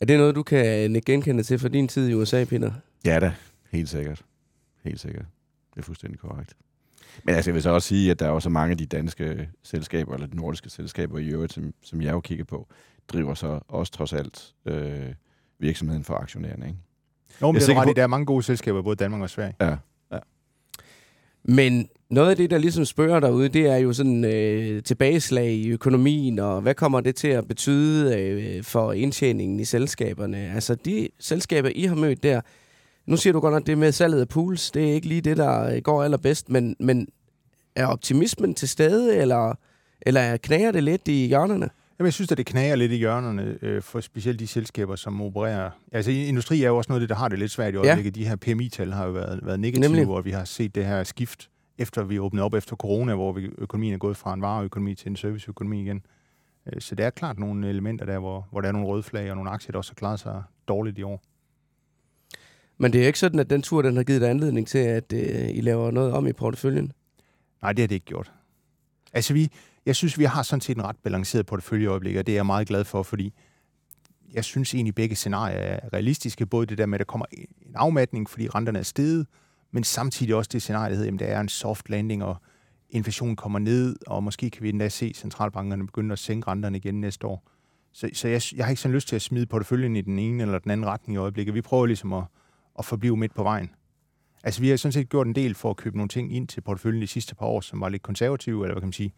Er 0.00 0.04
det 0.06 0.18
noget, 0.18 0.34
du 0.34 0.42
kan 0.42 0.90
nikke 0.90 1.12
genkende 1.12 1.42
til 1.42 1.58
for 1.58 1.68
din 1.68 1.88
tid 1.88 2.08
i 2.08 2.14
USA, 2.14 2.44
Peter? 2.44 2.72
Ja 3.04 3.20
da, 3.20 3.34
helt 3.72 3.88
sikkert. 3.88 4.22
Helt 4.84 5.00
sikkert. 5.00 5.24
Det 5.74 5.80
er 5.80 5.84
fuldstændig 5.84 6.20
korrekt. 6.20 6.54
Men 7.24 7.34
altså, 7.34 7.50
jeg 7.50 7.54
vil 7.54 7.62
så 7.62 7.70
også 7.70 7.88
sige, 7.88 8.10
at 8.10 8.20
der 8.20 8.26
er 8.26 8.30
også 8.30 8.48
mange 8.50 8.70
af 8.72 8.78
de 8.78 8.86
danske 8.86 9.48
selskaber, 9.62 10.14
eller 10.14 10.26
de 10.26 10.36
nordiske 10.36 10.70
selskaber 10.70 11.18
i 11.18 11.26
øvrigt, 11.28 11.52
som, 11.52 11.74
som 11.82 12.02
jeg 12.02 12.12
jo 12.12 12.20
kigger 12.20 12.44
på, 12.44 12.68
driver 13.08 13.34
så 13.34 13.60
også 13.68 13.92
trods 13.92 14.12
alt 14.12 14.54
øh, 14.66 15.06
virksomheden 15.60 16.04
for 16.04 16.14
aktionærerne. 16.14 16.66
Ikke? 16.66 16.78
Jo, 17.42 17.52
men 17.52 17.54
Jeg 17.56 17.62
er 17.62 17.66
det 17.66 17.74
er 17.76 17.80
ret 17.80 17.86
på- 17.86 17.90
i, 17.90 17.94
der 17.94 18.02
er 18.02 18.06
mange 18.06 18.26
gode 18.26 18.42
selskaber, 18.42 18.82
både 18.82 18.94
i 18.94 18.96
Danmark 18.96 19.22
og 19.22 19.30
Sverige. 19.30 19.54
Ja. 19.60 19.76
Men 21.44 21.88
noget 22.10 22.30
af 22.30 22.36
det, 22.36 22.50
der 22.50 22.58
ligesom 22.58 22.84
spørger 22.84 23.20
derude, 23.20 23.48
det 23.48 23.66
er 23.66 23.76
jo 23.76 23.92
sådan 23.92 24.24
øh, 24.24 24.82
tilbageslag 24.82 25.52
i 25.52 25.68
økonomien, 25.68 26.38
og 26.38 26.60
hvad 26.60 26.74
kommer 26.74 27.00
det 27.00 27.16
til 27.16 27.28
at 27.28 27.48
betyde 27.48 28.18
øh, 28.18 28.64
for 28.64 28.92
indtjeningen 28.92 29.60
i 29.60 29.64
selskaberne? 29.64 30.36
Altså 30.54 30.74
de 30.74 31.08
selskaber, 31.20 31.68
I 31.74 31.82
har 31.84 31.94
mødt 31.94 32.22
der, 32.22 32.40
nu 33.06 33.16
siger 33.16 33.32
du 33.32 33.40
godt 33.40 33.54
nok 33.54 33.66
det 33.66 33.78
med 33.78 33.92
salget 33.92 34.20
af 34.20 34.28
pools, 34.28 34.70
det 34.70 34.90
er 34.90 34.94
ikke 34.94 35.08
lige 35.08 35.20
det, 35.20 35.36
der 35.36 35.74
øh, 35.74 35.82
går 35.82 36.02
allerbedst, 36.02 36.50
men, 36.50 36.76
men 36.80 37.08
er 37.76 37.86
optimismen 37.86 38.54
til 38.54 38.68
stede, 38.68 39.16
eller, 39.16 39.54
eller 40.02 40.36
knager 40.36 40.70
det 40.72 40.82
lidt 40.82 41.08
i 41.08 41.26
hjørnerne? 41.26 41.68
Jamen, 42.00 42.06
jeg 42.06 42.12
synes, 42.12 42.32
at 42.32 42.38
det 42.38 42.46
knager 42.46 42.76
lidt 42.76 42.92
i 42.92 42.96
hjørnerne 42.96 43.58
øh, 43.62 43.82
for 43.82 44.00
specielt 44.00 44.40
de 44.40 44.46
selskaber, 44.46 44.96
som 44.96 45.22
opererer. 45.22 45.70
Altså, 45.92 46.10
industri 46.10 46.62
er 46.62 46.68
jo 46.68 46.76
også 46.76 46.92
noget 46.92 47.00
af 47.00 47.02
det, 47.02 47.08
der 47.08 47.14
har 47.14 47.28
det 47.28 47.38
lidt 47.38 47.50
svært 47.50 47.74
i 47.74 47.76
øjeblikket. 47.76 48.16
Ja. 48.16 48.22
De 48.22 48.28
her 48.28 48.36
PMI-tal 48.36 48.92
har 48.92 49.06
jo 49.06 49.12
været, 49.12 49.40
været 49.42 49.60
negative, 49.60 49.82
Nemlig. 49.82 50.08
Og 50.08 50.24
vi 50.24 50.30
har 50.30 50.44
set 50.44 50.74
det 50.74 50.86
her 50.86 51.04
skift, 51.04 51.50
efter 51.78 52.02
vi 52.02 52.18
åbnede 52.18 52.44
op 52.44 52.54
efter 52.54 52.76
corona, 52.76 53.14
hvor 53.14 53.32
vi, 53.32 53.50
økonomien 53.58 53.94
er 53.94 53.98
gået 53.98 54.16
fra 54.16 54.34
en 54.34 54.42
vareøkonomi 54.42 54.94
til 54.94 55.08
en 55.08 55.16
serviceøkonomi 55.16 55.82
igen. 55.82 56.02
Øh, 56.66 56.80
så 56.80 56.94
det 56.94 57.06
er 57.06 57.10
klart 57.10 57.38
nogle 57.38 57.68
elementer 57.68 58.06
der, 58.06 58.18
hvor, 58.18 58.48
hvor 58.50 58.60
der 58.60 58.68
er 58.68 58.72
nogle 58.72 58.88
røde 58.88 59.02
flag 59.02 59.30
og 59.30 59.36
nogle 59.36 59.50
aktier, 59.50 59.72
der 59.72 59.78
også 59.78 59.92
har 59.92 59.96
klaret 59.96 60.20
sig 60.20 60.42
dårligt 60.68 60.98
i 60.98 61.02
år. 61.02 61.22
Men 62.78 62.92
det 62.92 63.02
er 63.02 63.06
ikke 63.06 63.18
sådan, 63.18 63.40
at 63.40 63.50
den 63.50 63.62
tur, 63.62 63.82
den 63.82 63.96
har 63.96 64.02
givet 64.02 64.20
dig 64.20 64.30
anledning 64.30 64.68
til, 64.68 64.78
at 64.78 65.12
øh, 65.12 65.56
I 65.56 65.60
laver 65.60 65.90
noget 65.90 66.12
om 66.12 66.26
i 66.26 66.32
porteføljen? 66.32 66.92
Nej, 67.62 67.72
det 67.72 67.82
har 67.82 67.88
det 67.88 67.94
ikke 67.94 68.06
gjort. 68.06 68.32
Altså, 69.12 69.34
vi, 69.34 69.50
jeg 69.86 69.96
synes, 69.96 70.18
vi 70.18 70.24
har 70.24 70.42
sådan 70.42 70.60
set 70.60 70.76
en 70.76 70.84
ret 70.84 70.96
balanceret 70.96 71.46
portefølje 71.46 71.84
i 71.84 71.86
øjeblikket, 71.86 72.18
og 72.18 72.26
det 72.26 72.32
er 72.32 72.36
jeg 72.36 72.46
meget 72.46 72.68
glad 72.68 72.84
for, 72.84 73.02
fordi 73.02 73.34
jeg 74.32 74.44
synes 74.44 74.74
egentlig, 74.74 74.94
begge 74.94 75.16
scenarier 75.16 75.58
er 75.58 75.80
realistiske. 75.92 76.46
Både 76.46 76.66
det 76.66 76.78
der 76.78 76.86
med, 76.86 76.94
at 76.94 76.98
der 76.98 77.04
kommer 77.04 77.26
en 77.32 77.74
afmatning, 77.74 78.30
fordi 78.30 78.48
renterne 78.48 78.78
er 78.78 78.82
steget, 78.82 79.26
men 79.70 79.84
samtidig 79.84 80.34
også 80.34 80.50
det 80.52 80.62
scenarie, 80.62 80.90
der 80.90 80.96
hedder, 80.96 81.12
at 81.12 81.20
der 81.20 81.26
er 81.26 81.40
en 81.40 81.48
soft 81.48 81.90
landing, 81.90 82.24
og 82.24 82.36
inflationen 82.90 83.36
kommer 83.36 83.58
ned, 83.58 83.96
og 84.06 84.22
måske 84.22 84.50
kan 84.50 84.62
vi 84.62 84.68
endda 84.68 84.88
se 84.88 85.12
centralbankerne 85.14 85.86
begynde 85.86 86.12
at 86.12 86.18
sænke 86.18 86.48
renterne 86.48 86.76
igen 86.76 87.00
næste 87.00 87.26
år. 87.26 87.50
Så, 87.92 88.10
så 88.12 88.28
jeg, 88.28 88.42
jeg 88.56 88.64
har 88.64 88.70
ikke 88.70 88.82
sådan 88.82 88.94
lyst 88.94 89.08
til 89.08 89.16
at 89.16 89.22
smide 89.22 89.46
porteføljen 89.46 89.96
i 89.96 90.00
den 90.00 90.18
ene 90.18 90.42
eller 90.42 90.58
den 90.58 90.70
anden 90.70 90.86
retning 90.86 91.14
i 91.14 91.18
øjeblikket. 91.18 91.54
Vi 91.54 91.60
prøver 91.60 91.86
ligesom 91.86 92.12
at, 92.12 92.24
at 92.78 92.84
forblive 92.84 93.16
midt 93.16 93.34
på 93.34 93.42
vejen. 93.42 93.70
Altså, 94.44 94.60
vi 94.60 94.68
har 94.68 94.76
sådan 94.76 94.92
set 94.92 95.08
gjort 95.08 95.26
en 95.26 95.34
del 95.34 95.54
for 95.54 95.70
at 95.70 95.76
købe 95.76 95.96
nogle 95.96 96.08
ting 96.08 96.36
ind 96.36 96.48
til 96.48 96.60
porteføljen 96.60 97.02
de 97.02 97.06
sidste 97.06 97.34
par 97.34 97.46
år, 97.46 97.60
som 97.60 97.80
var 97.80 97.88
lidt 97.88 98.02
konservative, 98.02 98.64
eller 98.64 98.74
hvad 98.74 98.80
kan 98.80 98.86
man 98.86 98.92
sige, 98.92 99.12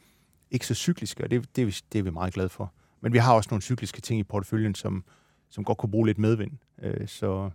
ikke 0.53 0.67
så 0.67 0.75
cykliske, 0.75 1.25
og 1.25 1.31
det, 1.31 1.57
det, 1.57 1.63
er 1.63 1.67
vi, 1.67 1.77
det 1.93 1.99
er 1.99 2.03
vi 2.03 2.11
meget 2.11 2.35
glade 2.35 2.49
for. 2.49 2.73
Men 3.01 3.13
vi 3.13 3.19
har 3.19 3.35
også 3.35 3.49
nogle 3.51 3.63
cykliske 3.63 4.01
ting 4.01 4.21
i 4.21 4.23
porteføljen, 4.23 4.75
som, 4.75 5.05
som 5.51 5.65
godt 5.65 5.79
kunne 5.79 5.91
bruge 5.91 6.07
lidt 6.07 6.19
medvind. 6.19 6.53
Øh, 6.83 7.09
så 7.09 7.51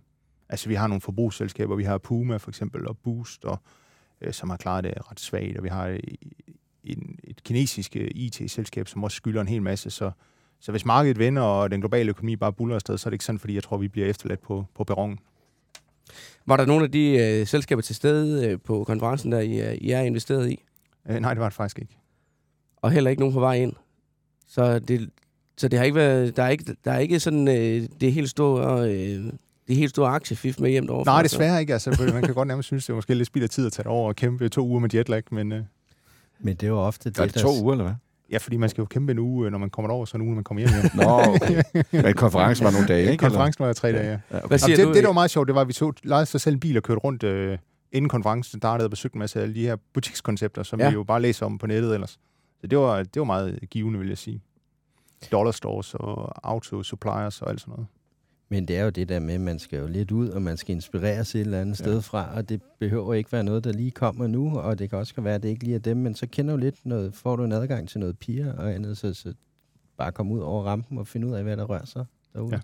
altså, 0.48 0.68
vi 0.68 0.74
har 0.74 0.86
nogle 0.86 1.00
forbrugsselskaber, 1.00 1.76
vi 1.76 1.84
har 1.84 1.98
Puma 1.98 2.36
for 2.36 2.50
eksempel, 2.50 2.88
og 2.88 2.98
Boost, 2.98 3.44
og, 3.44 3.58
øh, 4.20 4.32
som 4.32 4.50
har 4.50 4.56
klaret 4.56 4.84
det 4.84 4.94
ret 5.10 5.20
svagt, 5.20 5.56
og 5.56 5.64
vi 5.64 5.68
har 5.68 5.98
en, 6.84 7.18
et 7.24 7.42
kinesisk 7.42 7.96
øh, 7.96 8.10
IT-selskab, 8.14 8.88
som 8.88 9.04
også 9.04 9.16
skylder 9.16 9.40
en 9.40 9.48
hel 9.48 9.62
masse, 9.62 9.90
så, 9.90 10.10
så 10.60 10.70
hvis 10.70 10.84
markedet 10.84 11.18
vender, 11.18 11.42
og 11.42 11.70
den 11.70 11.80
globale 11.80 12.08
økonomi 12.10 12.36
bare 12.36 12.52
buller 12.52 12.74
afsted, 12.74 12.98
så 12.98 13.08
er 13.08 13.10
det 13.10 13.14
ikke 13.14 13.24
sådan, 13.24 13.38
fordi 13.38 13.54
jeg 13.54 13.62
tror, 13.62 13.76
vi 13.76 13.88
bliver 13.88 14.06
efterladt 14.06 14.40
på, 14.40 14.64
på 14.74 14.84
perronen. 14.84 15.18
Var 16.46 16.56
der 16.56 16.66
nogle 16.66 16.84
af 16.84 16.92
de 16.92 17.18
øh, 17.18 17.46
selskaber 17.46 17.82
til 17.82 17.94
stede 17.94 18.48
øh, 18.48 18.58
på 18.60 18.84
konferencen, 18.84 19.32
der 19.32 19.40
I, 19.40 19.60
øh, 19.60 19.74
I 19.74 19.90
er 19.90 20.00
investeret 20.00 20.50
i? 20.50 20.64
Øh, 21.08 21.20
nej, 21.20 21.34
det 21.34 21.40
var 21.40 21.48
det 21.48 21.56
faktisk 21.56 21.78
ikke. 21.78 21.98
Og 22.82 22.90
heller 22.90 23.10
ikke 23.10 23.20
nogen 23.20 23.32
på 23.34 23.40
vej 23.40 23.54
ind. 23.54 23.72
Så 24.48 24.78
det, 24.78 25.10
så 25.56 25.68
det 25.68 25.78
har 25.78 25.84
ikke 25.84 25.94
været, 25.96 26.36
der 26.36 26.42
er 26.42 26.48
ikke, 26.48 26.76
der 26.84 26.92
er 26.92 26.98
ikke 26.98 27.20
sådan 27.20 27.48
øh, 27.48 27.88
det 28.00 28.12
helt 28.12 28.30
store, 28.30 28.90
øh, 28.90 29.24
det 29.68 29.76
helt 29.76 29.90
store 29.90 30.08
aktiefif 30.08 30.58
med 30.60 30.70
hjem 30.70 30.86
derovre. 30.86 31.04
Nej, 31.04 31.22
desværre 31.22 31.60
ikke. 31.60 31.72
Altså, 31.72 32.10
man 32.12 32.22
kan 32.22 32.34
godt 32.34 32.48
nærmest 32.48 32.66
synes, 32.66 32.84
det 32.86 32.90
er 32.92 32.94
måske 32.94 33.14
lidt 33.14 33.26
spild 33.26 33.44
af 33.44 33.50
tid 33.50 33.66
at 33.66 33.72
tage 33.72 33.84
det 33.84 33.90
over 33.92 34.08
og 34.08 34.16
kæmpe 34.16 34.48
to 34.48 34.66
uger 34.66 34.80
med 34.80 34.94
jetlag, 34.94 35.22
men 35.30 35.52
øh, 35.52 35.62
Men 36.40 36.56
det 36.56 36.62
er 36.62 36.68
jo 36.68 36.78
ofte 36.78 37.10
det, 37.10 37.18
Er 37.18 37.24
det 37.24 37.34
der- 37.34 37.40
to 37.40 37.62
uger, 37.62 37.72
eller 37.72 37.84
hvad? 37.84 37.94
ja, 38.32 38.38
fordi 38.38 38.56
man 38.56 38.68
skal 38.68 38.82
jo 38.82 38.86
kæmpe 38.86 39.12
en 39.12 39.18
uge, 39.18 39.46
øh, 39.46 39.52
når 39.52 39.58
man 39.58 39.70
kommer 39.70 39.90
over, 39.92 40.04
så 40.04 40.16
en 40.16 40.20
uge, 40.20 40.30
når 40.30 40.34
man 40.34 40.44
kommer 40.44 40.60
hjem. 40.60 40.90
Nå, 40.94 41.34
okay. 41.34 41.62
Men 42.04 42.14
konferencen 42.14 42.64
var 42.64 42.70
nogle 42.70 42.86
dage, 42.88 43.10
ikke? 43.10 43.16
Konferencen 43.22 43.64
var 43.64 43.72
tre 43.72 43.92
dage, 43.92 44.04
ja. 44.04 44.10
Ja, 44.10 44.16
okay. 44.16 44.30
Hvad 44.30 44.40
Jamen, 44.42 44.58
siger 44.58 44.76
det, 44.76 44.84
du? 44.86 44.92
det, 44.92 45.02
der 45.02 45.08
var 45.08 45.12
meget 45.14 45.30
sjovt, 45.30 45.46
det 45.48 45.54
var, 45.54 45.60
at 45.60 45.68
vi 45.68 45.72
tog, 45.72 45.94
lejede 46.02 46.26
sig 46.26 46.40
selv 46.40 46.54
en 46.54 46.60
bil 46.60 46.76
og 46.76 46.82
kørte 46.82 46.98
rundt 47.00 47.22
øh, 47.22 47.58
inden 47.92 48.08
konferencen 48.08 48.60
startede 48.60 48.86
og 48.86 48.90
besøgte 48.90 49.16
en 49.16 49.18
masse 49.18 49.38
af 49.38 49.42
alle 49.42 49.54
de 49.54 49.62
her 49.62 49.76
butikskoncepter, 49.94 50.62
som 50.62 50.80
ja. 50.80 50.88
vi 50.88 50.94
jo 50.94 51.02
bare 51.04 51.22
læser 51.22 51.46
om 51.46 51.58
på 51.58 51.66
nettet 51.66 51.94
ellers. 51.94 52.18
Så 52.60 52.66
det 52.66 52.78
var, 52.78 53.02
det 53.02 53.20
var 53.20 53.24
meget 53.24 53.58
givende, 53.70 53.98
vil 53.98 54.08
jeg 54.08 54.18
sige. 54.18 54.40
Dollar 55.32 55.50
stores 55.52 55.94
og 55.94 56.48
auto 56.48 56.82
suppliers 56.82 57.42
og 57.42 57.50
alt 57.50 57.60
sådan 57.60 57.72
noget. 57.72 57.86
Men 58.50 58.68
det 58.68 58.76
er 58.76 58.84
jo 58.84 58.90
det 58.90 59.08
der 59.08 59.20
med, 59.20 59.34
at 59.34 59.40
man 59.40 59.58
skal 59.58 59.78
jo 59.78 59.86
lidt 59.86 60.10
ud, 60.10 60.28
og 60.28 60.42
man 60.42 60.56
skal 60.56 60.74
inspireres 60.74 61.34
et 61.34 61.40
eller 61.40 61.60
andet 61.60 61.80
Ja. 61.80 61.84
sted 61.84 62.02
fra, 62.02 62.34
og 62.36 62.48
det 62.48 62.62
behøver 62.78 63.14
ikke 63.14 63.32
være 63.32 63.44
noget, 63.44 63.64
der 63.64 63.72
lige 63.72 63.90
kommer 63.90 64.26
nu, 64.26 64.58
og 64.58 64.78
det 64.78 64.90
kan 64.90 64.98
også 64.98 65.20
være, 65.20 65.34
at 65.34 65.42
det 65.42 65.48
ikke 65.48 65.64
lige 65.64 65.74
er 65.74 65.78
dem, 65.78 65.96
men 65.96 66.14
så 66.14 66.26
kender 66.26 66.54
du 66.54 66.60
lidt 66.60 66.86
noget, 66.86 67.14
får 67.14 67.36
du 67.36 67.44
en 67.44 67.52
adgang 67.52 67.88
til 67.88 68.00
noget 68.00 68.18
piger 68.18 68.52
og 68.52 68.74
andet, 68.74 68.98
så, 68.98 69.14
så 69.14 69.34
bare 69.96 70.12
komme 70.12 70.34
ud 70.34 70.40
over 70.40 70.64
rampen 70.64 70.98
og 70.98 71.06
finde 71.06 71.26
ud 71.26 71.32
af, 71.32 71.42
hvad 71.42 71.56
der 71.56 71.64
rører 71.64 71.84
sig 71.84 72.04
derude. 72.34 72.54
Ja. 72.54 72.60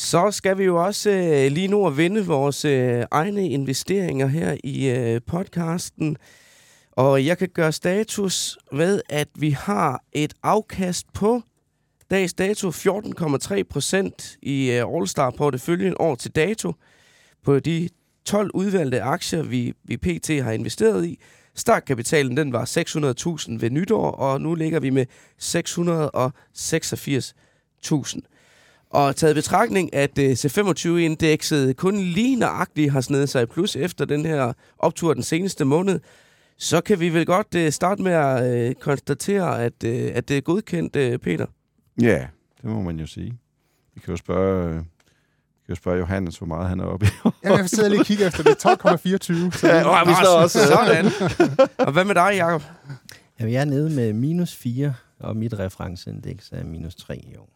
Så 0.00 0.30
skal 0.30 0.58
vi 0.58 0.64
jo 0.64 0.84
også 0.84 1.10
øh, 1.10 1.52
lige 1.52 1.68
nu 1.68 1.86
at 1.86 1.96
vende 1.96 2.26
vores 2.26 2.64
øh, 2.64 3.04
egne 3.10 3.48
investeringer 3.48 4.26
her 4.26 4.56
i 4.64 4.88
øh, 4.88 5.20
podcasten. 5.26 6.16
Og 6.92 7.26
jeg 7.26 7.38
kan 7.38 7.48
gøre 7.48 7.72
status 7.72 8.58
ved, 8.72 9.02
at 9.08 9.28
vi 9.34 9.50
har 9.50 10.04
et 10.12 10.34
afkast 10.42 11.12
på 11.12 11.42
dags 12.10 12.34
dato 12.34 12.68
14,3 12.68 13.62
procent 13.62 14.36
i 14.42 14.70
øh, 14.70 14.94
All-Star-porteføljen 14.94 15.94
år 15.98 16.14
til 16.14 16.30
dato 16.30 16.72
på 17.44 17.58
de 17.58 17.88
12 18.24 18.50
udvalgte 18.54 19.02
aktier, 19.02 19.42
vi, 19.42 19.72
vi 19.84 19.96
pt. 19.96 20.28
har 20.28 20.52
investeret 20.52 21.06
i. 21.06 21.18
Startkapitalen 21.54 22.36
den 22.36 22.52
var 22.52 22.64
600.000 22.64 23.56
ved 23.60 23.70
nytår, 23.70 24.10
og 24.10 24.40
nu 24.40 24.54
ligger 24.54 24.80
vi 24.80 24.90
med 24.90 25.06
686.000. 25.42 28.37
Og 28.90 29.16
taget 29.16 29.32
i 29.32 29.34
betragtning, 29.34 29.94
at 29.94 30.18
øh, 30.18 30.30
C25-indekset 30.32 31.76
kun 31.76 31.96
lige 31.98 32.36
nøjagtigt 32.36 32.92
har 32.92 33.00
snedet 33.00 33.28
sig 33.28 33.42
i 33.42 33.46
plus 33.46 33.76
efter 33.76 34.04
den 34.04 34.26
her 34.26 34.52
optur 34.78 35.14
den 35.14 35.22
seneste 35.22 35.64
måned, 35.64 36.00
så 36.58 36.80
kan 36.80 37.00
vi 37.00 37.08
vel 37.08 37.26
godt 37.26 37.54
øh, 37.56 37.72
starte 37.72 38.02
med 38.02 38.12
at 38.12 38.56
øh, 38.68 38.74
konstatere, 38.74 39.64
at, 39.64 39.84
øh, 39.84 40.10
at 40.14 40.28
det 40.28 40.36
er 40.36 40.40
godkendt, 40.40 40.96
øh, 40.96 41.18
Peter. 41.18 41.46
Ja, 42.02 42.26
det 42.62 42.70
må 42.70 42.82
man 42.82 43.00
jo 43.00 43.06
sige. 43.06 43.38
Vi 43.94 44.00
kan 44.00 44.10
jo 44.10 44.16
spørge, 44.16 44.68
øh, 44.68 44.74
vi 44.74 44.80
kan 45.66 45.68
jo 45.68 45.74
spørge 45.74 45.98
Johannes, 45.98 46.38
hvor 46.38 46.46
meget 46.46 46.68
han 46.68 46.80
er 46.80 46.84
oppe 46.84 47.06
i. 47.06 47.08
Jamen, 47.44 47.58
jeg 47.60 47.68
sidder 47.70 47.88
lige 47.88 48.00
og 48.00 48.06
kigger 48.06 48.26
efter 48.26 48.42
det. 48.42 48.50
12,24. 48.50 49.58
Så 49.58 49.66
det, 49.66 49.72
Ja, 49.74 50.04
vi 50.04 50.12
står 50.24 50.38
også- 50.42 50.66
Sådan. 50.66 51.06
Og 51.78 51.92
hvad 51.92 52.04
med 52.04 52.14
dig, 52.14 52.30
Jacob? 52.36 52.62
Jamen, 53.40 53.52
jeg 53.52 53.60
er 53.60 53.64
nede 53.64 53.90
med 53.90 54.12
minus 54.12 54.54
4, 54.54 54.94
og 55.20 55.36
mit 55.36 55.58
referenceindeks 55.58 56.48
er 56.52 56.64
minus 56.64 56.94
3 56.94 57.16
i 57.16 57.36
år. 57.36 57.48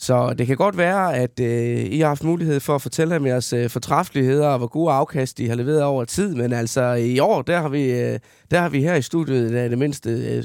Så 0.00 0.34
det 0.34 0.46
kan 0.46 0.56
godt 0.56 0.76
være, 0.76 1.16
at 1.16 1.40
øh, 1.40 1.84
I 1.84 2.00
har 2.00 2.08
haft 2.08 2.24
mulighed 2.24 2.60
for 2.60 2.74
at 2.74 2.82
fortælle 2.82 3.16
om 3.16 3.26
jeres 3.26 3.52
øh, 3.52 3.70
fortræffeligheder 3.70 4.48
og 4.48 4.58
hvor 4.58 4.66
gode 4.66 4.92
afkast 4.92 5.40
I 5.40 5.46
har 5.46 5.54
leveret 5.54 5.82
over 5.82 6.04
tid, 6.04 6.34
men 6.34 6.52
altså 6.52 6.92
i 6.92 7.18
år, 7.18 7.42
der 7.42 7.60
har 7.60 7.68
vi, 7.68 7.90
øh, 7.90 8.18
der 8.50 8.60
har 8.60 8.68
vi 8.68 8.82
her 8.82 8.94
i 8.94 9.02
studiet 9.02 9.52
der 9.52 9.60
er 9.60 9.68
det 9.68 9.78
mindste 9.78 10.10
øh, 10.10 10.44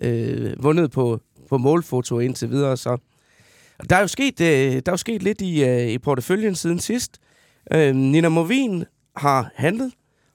øh, 0.00 0.62
vundet 0.62 0.90
på, 0.90 1.20
på 1.48 1.58
målfoto 1.58 2.18
indtil 2.18 2.50
videre, 2.50 2.76
så 2.76 2.96
Der 3.90 3.96
er 3.96 4.00
jo 4.00 4.06
sket, 4.06 4.40
øh, 4.40 4.72
der 4.72 4.82
er 4.86 4.92
jo 4.92 4.96
sket 4.96 5.22
lidt 5.22 5.40
i, 5.40 5.64
øh, 5.64 5.88
i 5.88 5.98
porteføljen 5.98 6.54
siden 6.54 6.78
sidst. 6.78 7.18
Øh, 7.72 7.94
Nina 7.94 8.28
Movin 8.28 8.84
har 9.16 9.50
handlet. 9.54 9.92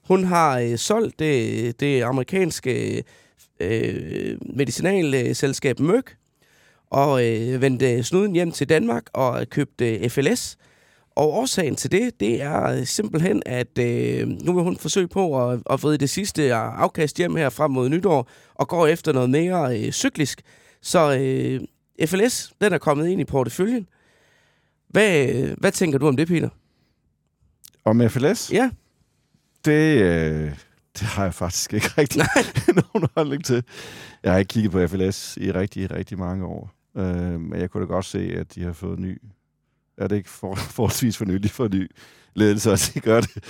Hun 0.08 0.24
har 0.24 0.58
øh, 0.58 0.76
solgt 0.76 1.18
det, 1.18 1.80
det 1.80 2.02
amerikanske 2.02 2.96
øh, 2.96 3.02
øh 3.60 4.38
medicinalselskab 4.56 5.80
Merck 5.80 6.19
og 6.90 7.26
øh, 7.26 7.62
vendte 7.62 8.02
snuden 8.02 8.32
hjem 8.32 8.52
til 8.52 8.68
Danmark 8.68 9.04
og 9.12 9.46
købte 9.50 10.08
FLS. 10.08 10.56
Og 11.16 11.32
årsagen 11.32 11.76
til 11.76 11.92
det, 11.92 12.20
det 12.20 12.42
er 12.42 12.84
simpelthen, 12.84 13.42
at 13.46 13.78
øh, 13.78 14.28
nu 14.28 14.52
vil 14.52 14.62
hun 14.62 14.76
forsøge 14.76 15.08
på 15.08 15.50
at, 15.50 15.60
at 15.70 15.82
vride 15.82 15.98
det 15.98 16.10
sidste 16.10 16.54
afkast 16.54 17.16
hjem 17.16 17.36
her 17.36 17.48
frem 17.48 17.70
mod 17.70 17.88
nytår, 17.88 18.28
og 18.54 18.68
går 18.68 18.86
efter 18.86 19.12
noget 19.12 19.30
mere 19.30 19.78
øh, 19.78 19.92
cyklisk. 19.92 20.42
Så 20.82 21.16
øh, 21.18 21.60
FLS, 22.08 22.52
den 22.60 22.72
er 22.72 22.78
kommet 22.78 23.08
ind 23.08 23.20
i 23.20 23.24
porteføljen. 23.24 23.86
Hvad, 24.88 25.26
hvad 25.56 25.72
tænker 25.72 25.98
du 25.98 26.08
om 26.08 26.16
det, 26.16 26.28
Peter? 26.28 26.48
Om 27.84 28.10
FLS? 28.10 28.52
Ja. 28.52 28.70
Det, 29.64 30.02
øh, 30.02 30.50
det 30.98 31.02
har 31.02 31.24
jeg 31.24 31.34
faktisk 31.34 31.74
ikke 31.74 31.88
rigtig 31.98 32.22
nogen 32.94 33.08
holdning 33.14 33.44
til. 33.44 33.64
Jeg 34.22 34.32
har 34.32 34.38
ikke 34.38 34.48
kigget 34.48 34.72
på 34.72 34.86
FLS 34.86 35.36
i 35.36 35.52
rigtig, 35.52 35.90
rigtig 35.90 36.18
mange 36.18 36.46
år. 36.46 36.79
Øh, 36.96 37.40
men 37.40 37.60
jeg 37.60 37.70
kunne 37.70 37.80
da 37.80 37.86
godt 37.86 38.04
se, 38.04 38.34
at 38.36 38.54
de 38.54 38.62
har 38.62 38.72
fået 38.72 38.98
ny... 38.98 39.22
Er 39.98 40.06
det 40.06 40.16
ikke 40.16 40.30
for, 40.30 40.54
forholdsvis 40.76 41.16
for 41.16 41.24
nylig 41.24 41.50
for 41.50 41.68
ny 41.68 41.90
ledelse, 42.34 42.72
at 42.72 42.90
de 42.94 43.00
gør 43.00 43.20
det 43.20 43.44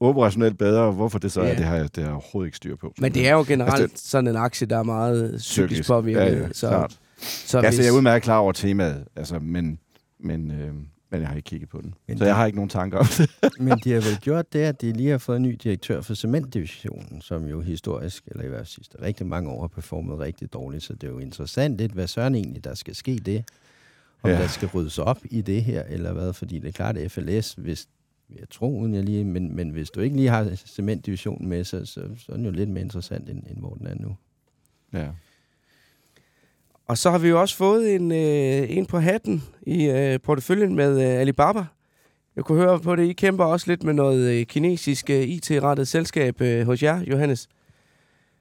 operationelt 0.00 0.58
bedre. 0.58 0.92
Hvorfor 0.92 1.18
det 1.18 1.32
så 1.32 1.42
ja. 1.42 1.50
er, 1.50 1.56
det 1.56 1.64
har 1.64 1.76
jeg, 1.76 1.96
det 1.96 2.04
har 2.04 2.10
jeg 2.10 2.14
overhovedet 2.14 2.48
ikke 2.48 2.56
styr 2.56 2.76
på. 2.76 2.92
Men 2.98 3.14
det 3.14 3.28
er 3.28 3.32
jo 3.32 3.44
generelt 3.48 3.80
altså, 3.80 3.86
det, 3.86 3.98
sådan 3.98 4.28
en 4.28 4.36
aktie, 4.36 4.66
der 4.66 4.78
er 4.78 4.82
meget 4.82 5.42
cyklisk 5.42 5.86
påvirket. 5.88 6.20
Ja, 6.20 6.38
ja, 6.38 6.52
så, 6.52 6.68
klart. 6.68 6.98
Så 7.18 7.58
altså, 7.58 7.70
hvis... 7.70 7.86
jeg 7.86 7.92
er 7.92 7.96
udmærket 7.96 8.22
klar 8.22 8.38
over 8.38 8.52
temaet, 8.52 9.04
altså, 9.16 9.38
men, 9.38 9.78
men, 10.20 10.50
øh, 10.50 10.74
men 11.16 11.22
jeg 11.22 11.28
har 11.28 11.36
ikke 11.36 11.46
kigget 11.46 11.68
på 11.68 11.80
den. 11.80 11.94
Men 12.06 12.18
så 12.18 12.24
de... 12.24 12.28
jeg 12.28 12.36
har 12.36 12.46
ikke 12.46 12.56
nogen 12.56 12.68
tanker 12.68 12.98
om 12.98 13.06
det. 13.18 13.30
men 13.66 13.78
de 13.84 13.92
har 13.92 14.00
vel 14.00 14.18
gjort 14.20 14.52
det, 14.52 14.58
at 14.58 14.80
de 14.80 14.92
lige 14.92 15.10
har 15.10 15.18
fået 15.18 15.36
en 15.36 15.42
ny 15.42 15.58
direktør 15.62 16.00
for 16.00 16.14
cementdivisionen, 16.14 17.20
som 17.20 17.46
jo 17.46 17.60
historisk, 17.60 18.24
eller 18.26 18.44
i 18.44 18.48
hvert 18.48 18.58
fald 18.58 18.66
sidste 18.66 19.02
rigtig 19.02 19.26
mange 19.26 19.50
år, 19.50 19.60
har 19.60 19.68
performet 19.68 20.18
rigtig 20.18 20.52
dårligt. 20.52 20.82
Så 20.82 20.94
det 20.94 21.04
er 21.04 21.10
jo 21.10 21.18
interessant 21.18 21.78
lidt, 21.78 21.92
hvad 21.92 22.06
Søren 22.06 22.34
egentlig, 22.34 22.64
der 22.64 22.74
skal 22.74 22.94
ske 22.94 23.16
det. 23.16 23.44
Om 24.22 24.30
ja. 24.30 24.38
der 24.38 24.48
skal 24.48 24.68
ryddes 24.68 24.98
op 24.98 25.18
i 25.24 25.40
det 25.40 25.64
her, 25.64 25.82
eller 25.82 26.12
hvad. 26.12 26.32
Fordi 26.32 26.58
det 26.58 26.68
er 26.68 26.72
klart, 26.72 26.96
at 26.96 27.10
FLS, 27.10 27.52
hvis 27.52 27.88
jeg 28.30 28.48
tror, 28.50 28.68
uden 28.68 28.94
jeg 28.94 29.04
lige, 29.04 29.24
men, 29.24 29.56
men 29.56 29.70
hvis 29.70 29.90
du 29.90 30.00
ikke 30.00 30.16
lige 30.16 30.28
har 30.28 30.54
cementdivisionen 30.54 31.48
med, 31.48 31.64
så, 31.64 31.84
så, 31.84 32.08
så 32.18 32.32
er 32.32 32.36
den 32.36 32.44
jo 32.44 32.50
lidt 32.50 32.68
mere 32.68 32.84
interessant, 32.84 33.30
end, 33.30 33.42
end 33.50 33.58
hvor 33.58 33.74
den 33.74 33.86
er 33.86 33.94
nu. 33.94 34.16
Ja. 34.92 35.08
Og 36.86 36.98
så 36.98 37.10
har 37.10 37.18
vi 37.18 37.28
jo 37.28 37.40
også 37.40 37.56
fået 37.56 37.94
en, 37.94 38.12
øh, 38.12 38.76
en 38.76 38.86
på 38.86 38.98
hatten 38.98 39.44
i 39.62 39.84
øh, 39.84 40.20
porteføljen 40.20 40.74
med 40.74 41.00
øh, 41.00 41.20
Alibaba. 41.20 41.64
Jeg 42.36 42.44
kunne 42.44 42.58
høre 42.58 42.80
på 42.80 42.96
det, 42.96 43.04
I 43.04 43.12
kæmper 43.12 43.44
også 43.44 43.66
lidt 43.68 43.84
med 43.84 43.94
noget 43.94 44.30
øh, 44.30 44.46
kinesisk 44.46 45.10
øh, 45.10 45.22
IT-rettet 45.22 45.88
selskab 45.88 46.40
øh, 46.40 46.66
hos 46.66 46.82
jer, 46.82 47.00
Johannes. 47.00 47.48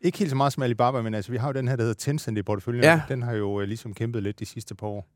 Ikke 0.01 0.17
helt 0.17 0.29
så 0.29 0.35
meget 0.35 0.53
som 0.53 0.63
Alibaba, 0.63 1.01
men 1.01 1.13
altså, 1.13 1.31
vi 1.31 1.37
har 1.37 1.47
jo 1.47 1.53
den 1.53 1.67
her, 1.67 1.75
der 1.75 1.83
hedder 1.83 1.95
Tencent 1.95 2.37
i 2.37 2.41
porteføljen. 2.41 2.83
Ja. 2.83 3.01
Den 3.09 3.23
har 3.23 3.33
jo 3.33 3.61
øh, 3.61 3.67
ligesom 3.67 3.93
kæmpet 3.93 4.23
lidt 4.23 4.39
de 4.39 4.45
sidste 4.45 4.75
par 4.75 4.87
år. 4.87 5.07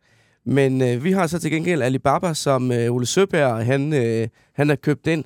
Men 0.43 0.81
øh, 0.81 1.03
vi 1.03 1.11
har 1.11 1.27
så 1.27 1.39
til 1.39 1.51
gengæld 1.51 1.81
Alibaba, 1.81 2.33
som 2.33 2.71
øh, 2.71 2.91
Ole 2.91 3.05
Søberg, 3.05 3.65
han, 3.65 3.93
øh, 3.93 4.27
han 4.53 4.69
har 4.69 4.75
købt 4.75 5.07
ind. 5.07 5.25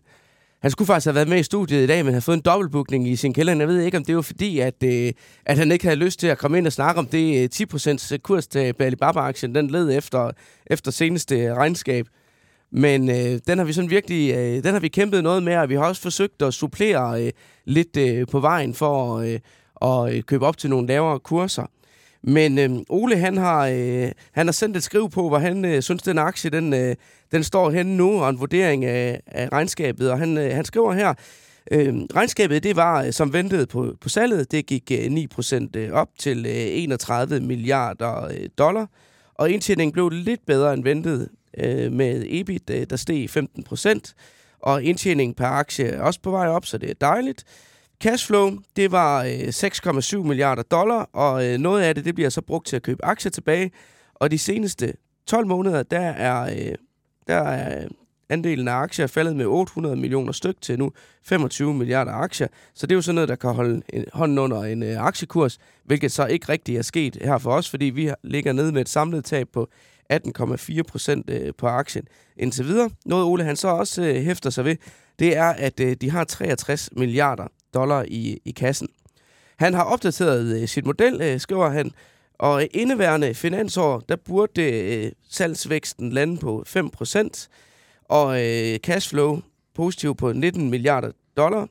Han 0.64 0.72
skulle 0.72 0.86
faktisk 0.86 1.06
have 1.06 1.16
været 1.16 1.28
med 1.28 1.40
i 1.40 1.44
studiet 1.44 1.84
i 1.84 1.88
dag, 1.88 2.06
men 2.06 2.14
har 2.14 2.22
fået 2.22 2.36
en 2.36 2.42
dobbeltbookning 2.42 3.08
i 3.08 3.16
sin 3.16 3.34
kælder. 3.34 3.56
Jeg 3.56 3.68
ved 3.68 3.80
ikke, 3.82 3.98
om 3.98 4.06
det 4.06 4.16
var 4.16 4.22
fordi, 4.22 4.60
at, 4.60 4.84
øh, 4.84 5.12
at 5.46 5.58
han 5.58 5.72
ikke 5.72 5.86
havde 5.86 6.00
lyst 6.00 6.20
til 6.20 6.28
at 6.28 6.38
komme 6.38 6.58
ind 6.58 6.68
og 6.68 6.74
snakke 6.74 7.00
om 7.00 7.08
det 7.08 7.44
øh, 7.62 7.68
10% 7.74 8.18
kurs 8.18 8.48
til 8.48 8.74
Alibaba-aktien. 8.80 9.56
Den 9.56 9.68
led 9.68 9.98
efter, 9.98 10.32
efter 10.68 10.92
seneste 10.92 11.40
øh, 11.40 11.54
regnskab. 11.54 12.08
Men 12.72 13.10
øh, 13.10 13.40
den 13.48 13.58
har 13.58 13.64
vi 13.64 13.74
sådan 13.74 13.90
virkelig, 13.90 14.34
øh, 14.36 14.64
den 14.64 14.74
har 14.74 14.80
vi 14.80 14.88
kæmpet 14.88 15.24
noget 15.24 15.44
med, 15.44 15.56
og 15.56 15.70
vi 15.70 15.76
har 15.76 15.86
også 15.86 16.02
forsøgt 16.02 16.42
at 16.42 16.54
supplere 16.54 17.24
øh, 17.24 17.32
lidt 17.66 17.98
øh, 17.98 18.28
på 18.28 18.40
vejen 18.40 18.74
for 18.74 19.18
øh, 19.18 19.40
at 19.82 20.16
øh, 20.16 20.24
købe 20.24 20.46
op 20.46 20.58
til 20.58 20.70
nogle 20.70 20.88
lavere 20.88 21.20
kurser. 21.20 21.66
Men 22.24 22.60
øh, 22.60 22.70
Ole, 22.90 23.18
han 23.18 23.38
har, 23.38 23.68
øh, 23.68 24.12
han 24.32 24.48
har 24.48 24.52
sendt 24.52 24.78
et 24.78 24.84
skriv 24.84 25.10
på, 25.10 25.28
hvor 25.28 25.38
han 25.38 25.66
øh, 25.66 25.82
synes, 25.82 26.02
den 26.02 26.18
aktie, 26.18 26.50
den, 26.50 26.74
øh, 26.74 26.96
den 27.32 27.44
står 27.44 27.72
henne 27.72 27.98
nu, 27.98 28.22
og 28.22 28.30
en 28.30 28.40
vurdering 28.40 28.86
af, 28.86 29.22
af 29.28 29.50
regnskabet. 29.52 30.12
Og 30.12 30.20
han, 30.20 30.38
øh, 30.38 30.56
han 30.56 30.66
skriver 30.66 30.94
her, 30.94 31.14
øh, 31.72 31.94
regnskabet, 32.16 32.64
det 32.64 32.76
var 32.76 33.04
øh, 33.04 33.14
som 33.14 33.34
ventet 33.34 33.70
på, 33.70 33.96
på 34.02 34.10
salget. 34.10 34.52
Det 34.52 34.66
gik 34.66 34.92
øh, 34.92 35.06
9% 35.40 35.68
øh, 35.76 35.92
op 35.92 36.10
til 36.20 36.46
øh, 36.46 36.54
31 36.56 37.40
milliarder 37.40 38.24
øh, 38.24 38.50
dollar. 38.58 38.90
Og 39.36 39.50
indtjeningen 39.50 39.94
blev 39.94 40.10
lidt 40.10 40.46
bedre 40.46 40.74
end 40.74 40.84
ventet 40.84 41.30
øh, 41.58 41.92
med 41.92 42.26
EBIT, 42.28 42.70
øh, 42.70 42.86
der 42.90 42.96
steg 42.96 43.30
15%. 43.38 44.14
Og 44.60 44.84
indtjeningen 44.84 45.36
per 45.36 45.46
aktie 45.46 45.86
er 45.86 46.02
også 46.02 46.20
på 46.20 46.32
vej 46.32 46.48
op, 46.48 46.66
så 46.66 46.78
det 46.78 46.90
er 46.90 46.94
dejligt. 47.02 47.44
Cashflow, 48.04 48.52
det 48.76 48.92
var 48.92 49.24
øh, 49.24 49.32
6,7 49.32 50.18
milliarder 50.18 50.64
dollar, 50.64 51.10
og 51.14 51.46
øh, 51.46 51.58
noget 51.58 51.84
af 51.84 51.96
det, 51.96 52.06
det 52.06 52.16
bliver 52.16 52.30
så 52.30 52.42
brugt 52.42 52.68
til 52.68 52.76
at 52.76 52.82
købe 52.82 53.06
aktier 53.06 53.32
tilbage. 53.32 53.72
Og 54.14 54.32
de 54.32 54.38
seneste 54.38 54.94
12 55.28 55.48
måneder, 55.48 55.84
der 55.84 56.00
er, 56.00 56.42
øh, 56.44 56.76
der 57.28 57.36
er 57.36 57.84
øh, 57.84 57.90
andelen 58.30 58.68
af 58.68 58.74
aktier 58.74 59.08
faldet 59.08 59.36
med 59.36 59.46
800 59.46 59.96
millioner 59.96 60.32
styk 60.32 60.62
til 60.62 60.80
nu 60.80 60.92
25 61.24 61.74
milliarder 61.74 62.12
aktier. 62.12 62.48
Så 62.74 62.88
det 62.88 62.94
er 62.94 62.96
jo 62.96 63.02
sådan 63.02 63.16
noget, 63.16 63.30
der 63.30 63.36
kan 63.36 63.50
holde 63.50 63.82
en, 63.94 64.06
hånden 64.14 64.38
under 64.38 64.64
en 64.64 64.84
øh, 64.84 65.06
aktiekurs, 65.06 65.58
hvilket 65.86 66.12
så 66.12 66.26
ikke 66.26 66.50
rigtig 66.50 66.78
er 66.78 66.82
sket 66.82 67.18
her 67.22 67.38
for 67.38 67.52
os, 67.52 67.70
fordi 67.70 67.86
vi 67.86 68.12
ligger 68.24 68.54
nede 68.54 68.72
med 68.72 68.82
et 68.82 68.90
samlet 68.90 69.26
tab 69.26 69.48
på 69.54 69.70
18,4 70.14 70.82
procent 70.82 71.30
øh, 71.30 71.54
på 71.58 71.68
aktien 71.68 72.08
indtil 72.38 72.66
videre. 72.66 72.90
Noget 73.06 73.26
Ole 73.26 73.44
han 73.44 73.56
så 73.56 73.68
også 73.68 74.02
øh, 74.04 74.16
hæfter 74.16 74.50
sig 74.50 74.66
ved, 74.66 74.76
det 75.20 75.38
er, 75.38 75.50
at 75.50 75.80
øh, 75.80 75.96
de 76.02 76.10
har 76.10 76.24
63 76.24 76.90
milliarder 76.92 77.48
dollar 77.74 78.06
i, 78.08 78.40
i 78.46 78.52
kassen. 78.52 78.88
Han 79.58 79.74
har 79.74 79.84
opdateret 79.84 80.62
øh, 80.62 80.68
sit 80.68 80.86
model, 80.86 81.22
øh, 81.22 81.40
skriver 81.40 81.70
han, 81.70 81.92
og 82.34 82.68
indeværende 82.72 83.34
finansår, 83.34 84.00
der 84.10 84.16
burde 84.16 84.62
øh, 84.62 85.12
salgsvæksten 85.30 86.10
lande 86.10 86.38
på 86.38 86.64
5%, 86.68 87.48
og 88.04 88.44
øh, 88.44 88.78
cashflow 88.78 89.40
positiv 89.76 90.16
på 90.16 90.34
19 90.34 90.70
milliarder 90.70 91.12
dollar, 91.38 91.68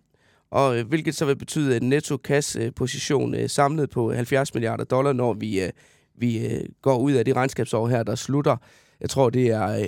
og 0.51 0.79
øh, 0.79 0.89
hvilket 0.89 1.15
så 1.15 1.25
vil 1.25 1.37
betyde 1.37 1.77
en 1.77 1.89
netto 1.89 2.17
kasseposition 2.17 3.35
øh, 3.35 3.43
øh, 3.43 3.51
samlet 3.51 3.91
på 3.91 4.13
70 4.13 4.55
milliarder 4.55 4.85
dollar, 4.85 5.13
når 5.13 5.33
vi, 5.33 5.63
øh, 5.63 5.71
vi 6.15 6.47
øh, 6.47 6.65
går 6.83 6.99
ud 6.99 7.13
af 7.13 7.25
det 7.25 7.37
regnskabsår 7.37 7.89
her, 7.89 8.03
der 8.03 8.15
slutter. 8.15 8.57
Jeg 9.01 9.11
tror, 9.11 9.31
det 9.31 9.51
er, 9.51 9.69
øh, 9.69 9.87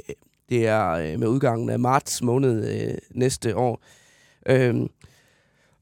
det 0.48 0.66
er 0.66 0.90
øh, 0.90 1.20
med 1.20 1.28
udgangen 1.28 1.70
af 1.70 1.78
marts 1.78 2.22
måned 2.22 2.82
øh, 2.82 2.98
næste 3.10 3.56
år. 3.56 3.82
Øh, 4.46 4.74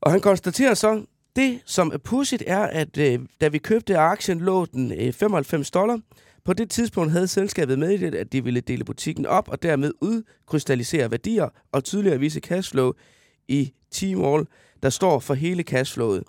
og 0.02 0.10
han 0.10 0.20
konstaterer 0.20 0.74
så, 0.74 1.04
det 1.36 1.60
som 1.64 1.90
er 1.94 1.98
pudsigt 1.98 2.42
er, 2.46 2.62
at 2.62 2.98
øh, 2.98 3.18
da 3.40 3.48
vi 3.48 3.58
købte 3.58 3.98
aktien, 3.98 4.40
lå 4.40 4.64
den 4.64 4.92
øh, 4.92 5.12
95 5.12 5.70
dollar. 5.70 6.00
På 6.44 6.52
det 6.52 6.70
tidspunkt 6.70 7.12
havde 7.12 7.28
selskabet 7.28 7.78
meddelt, 7.78 8.14
at 8.14 8.32
de 8.32 8.44
ville 8.44 8.60
dele 8.60 8.84
butikken 8.84 9.26
op 9.26 9.48
og 9.48 9.62
dermed 9.62 9.92
udkrystallisere 10.00 11.10
værdier 11.10 11.48
og 11.72 11.84
tydeligere 11.84 12.18
vise 12.18 12.40
cashflow 12.40 12.92
i 13.48 13.72
T-Mall, 13.94 14.46
der 14.82 14.90
står 14.90 15.18
for 15.18 15.34
hele 15.34 15.62
cashflowet. 15.62 16.24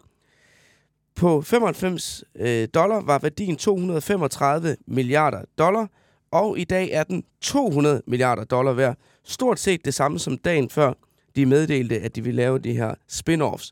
På 1.16 1.42
95 1.42 2.24
øh, 2.36 2.68
dollar 2.74 3.02
var 3.02 3.20
værdien 3.20 3.56
235 3.56 4.76
milliarder 4.88 5.42
dollar, 5.58 5.88
og 6.32 6.60
i 6.60 6.64
dag 6.64 6.90
er 6.92 7.04
den 7.04 7.24
200 7.42 8.02
milliarder 8.08 8.44
dollar 8.44 8.74
værd. 8.74 8.98
Stort 9.24 9.60
set 9.60 9.86
det 9.86 9.94
samme 9.94 10.20
som 10.20 10.38
dagen 10.38 10.70
før, 10.70 10.94
de 11.36 11.46
meddelte, 11.46 12.00
at 12.00 12.16
de 12.16 12.24
vil 12.24 12.36
lave 12.36 12.60
de 12.60 12.74
her 12.74 12.94
spin-offs. 13.08 13.72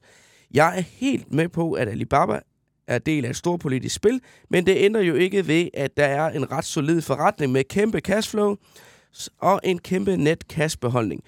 Jeg 0.54 0.78
er 0.78 0.82
helt 0.82 1.34
med 1.34 1.50
på, 1.50 1.72
at 1.72 1.90
Alibaba 1.90 2.40
er 2.88 2.98
del 2.98 3.26
af 3.26 3.30
et 3.30 3.36
stort 3.36 3.60
politisk 3.60 3.96
spil, 3.96 4.22
men 4.50 4.66
det 4.66 4.76
ændrer 4.78 5.02
jo 5.02 5.16
ikke 5.16 5.48
ved, 5.48 5.68
at 5.74 5.98
der 5.98 6.06
er 6.06 6.30
en 6.30 6.52
ret 6.52 6.66
solid 6.66 7.02
forretning 7.02 7.52
med 7.52 7.64
kæmpe 7.64 8.00
cashflow 8.00 8.56
og 9.40 9.62
en 9.64 9.80
kæmpe 9.80 10.18
net 10.18 10.42
cashbeholdning. 10.50 11.24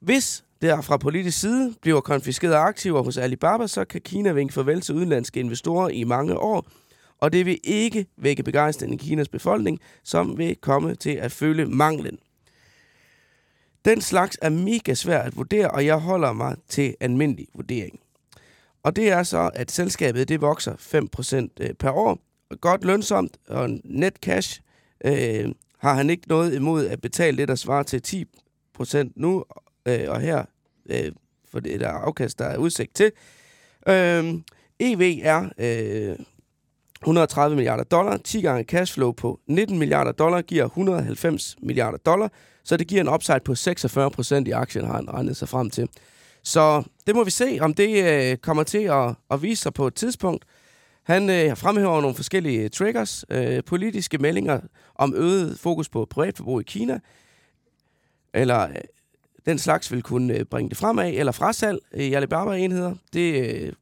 Hvis 0.00 0.44
der 0.62 0.80
fra 0.80 0.96
politisk 0.96 1.40
side 1.40 1.74
bliver 1.82 2.00
konfiskeret 2.00 2.54
aktiver 2.54 3.02
hos 3.02 3.16
Alibaba, 3.16 3.66
så 3.66 3.84
kan 3.84 4.00
Kina 4.00 4.32
vinke 4.32 4.54
farvel 4.54 4.80
til 4.80 4.94
udenlandske 4.94 5.40
investorer 5.40 5.88
i 5.88 6.04
mange 6.04 6.38
år, 6.38 6.66
og 7.18 7.32
det 7.32 7.46
vil 7.46 7.58
ikke 7.64 8.06
vække 8.16 8.42
begejstring 8.42 8.94
i 8.94 8.96
Kinas 8.96 9.28
befolkning, 9.28 9.80
som 10.04 10.38
vil 10.38 10.56
komme 10.56 10.94
til 10.94 11.10
at 11.10 11.32
føle 11.32 11.66
manglen. 11.66 12.18
Den 13.86 14.00
slags 14.00 14.38
er 14.42 14.48
mega 14.48 14.94
svært 14.94 15.26
at 15.26 15.36
vurdere, 15.36 15.70
og 15.70 15.86
jeg 15.86 15.96
holder 15.96 16.32
mig 16.32 16.56
til 16.68 16.94
almindelig 17.00 17.46
vurdering. 17.54 18.00
Og 18.82 18.96
det 18.96 19.08
er 19.08 19.22
så, 19.22 19.50
at 19.54 19.70
selskabet 19.70 20.28
det 20.28 20.40
vokser 20.40 20.74
5% 21.60 21.64
øh, 21.64 21.74
per 21.74 21.90
år. 21.90 22.18
Godt 22.60 22.84
lønsomt 22.84 23.36
og 23.48 23.70
net 23.84 24.14
cash 24.16 24.60
øh, 25.04 25.52
har 25.78 25.94
han 25.94 26.10
ikke 26.10 26.28
noget 26.28 26.54
imod 26.54 26.86
at 26.86 27.00
betale 27.00 27.36
det, 27.36 27.48
der 27.48 27.54
svarer 27.54 27.82
til 27.82 28.26
10% 28.78 29.12
nu 29.16 29.44
øh, 29.86 30.04
og 30.08 30.20
her, 30.20 30.44
øh, 30.86 31.12
for 31.50 31.60
det 31.60 31.80
der 31.80 31.88
afkast, 31.88 32.38
der 32.38 32.44
er 32.44 32.56
udsigt 32.56 32.94
til. 32.94 33.12
Øh, 33.88 34.34
EV 34.80 35.20
er 35.22 35.48
øh, 35.58 36.16
130 37.02 37.56
milliarder 37.56 37.84
dollar. 37.84 38.16
10 38.16 38.40
gange 38.40 38.64
cashflow 38.64 39.12
på 39.12 39.40
19 39.48 39.78
milliarder 39.78 40.12
dollar 40.12 40.42
giver 40.42 40.64
190 40.64 41.56
milliarder 41.62 41.98
dollar. 41.98 42.32
Så 42.64 42.76
det 42.76 42.86
giver 42.86 43.00
en 43.00 43.08
upside 43.08 43.40
på 43.44 43.54
46 43.54 44.10
procent 44.10 44.48
i 44.48 44.50
aktien, 44.50 44.86
har 44.86 44.94
han 44.94 45.14
regnet 45.14 45.36
sig 45.36 45.48
frem 45.48 45.70
til. 45.70 45.88
Så 46.42 46.82
det 47.06 47.14
må 47.14 47.24
vi 47.24 47.30
se, 47.30 47.58
om 47.60 47.74
det 47.74 48.04
øh, 48.04 48.36
kommer 48.36 48.62
til 48.62 48.78
at, 48.78 49.14
at 49.30 49.42
vise 49.42 49.62
sig 49.62 49.74
på 49.74 49.86
et 49.86 49.94
tidspunkt. 49.94 50.44
Han 51.02 51.30
øh, 51.30 51.56
fremhæver 51.56 52.00
nogle 52.00 52.16
forskellige 52.16 52.68
triggers, 52.68 53.24
øh, 53.30 53.64
politiske 53.64 54.18
meldinger 54.18 54.60
om 54.94 55.14
øget 55.16 55.58
fokus 55.58 55.88
på 55.88 56.06
privatforbrug 56.10 56.60
i 56.60 56.64
Kina, 56.64 57.00
eller 58.34 58.68
øh, 58.68 58.74
den 59.46 59.58
slags 59.58 59.92
vil 59.92 60.02
kunne 60.02 60.34
øh, 60.34 60.44
bringe 60.44 60.68
det 60.68 60.78
fremad, 60.78 61.12
eller 61.14 61.32
frasalg 61.32 61.78
i 61.94 62.14
Alibaba-enheder. 62.14 62.94
Det 63.12 63.54
øh, 63.54 63.72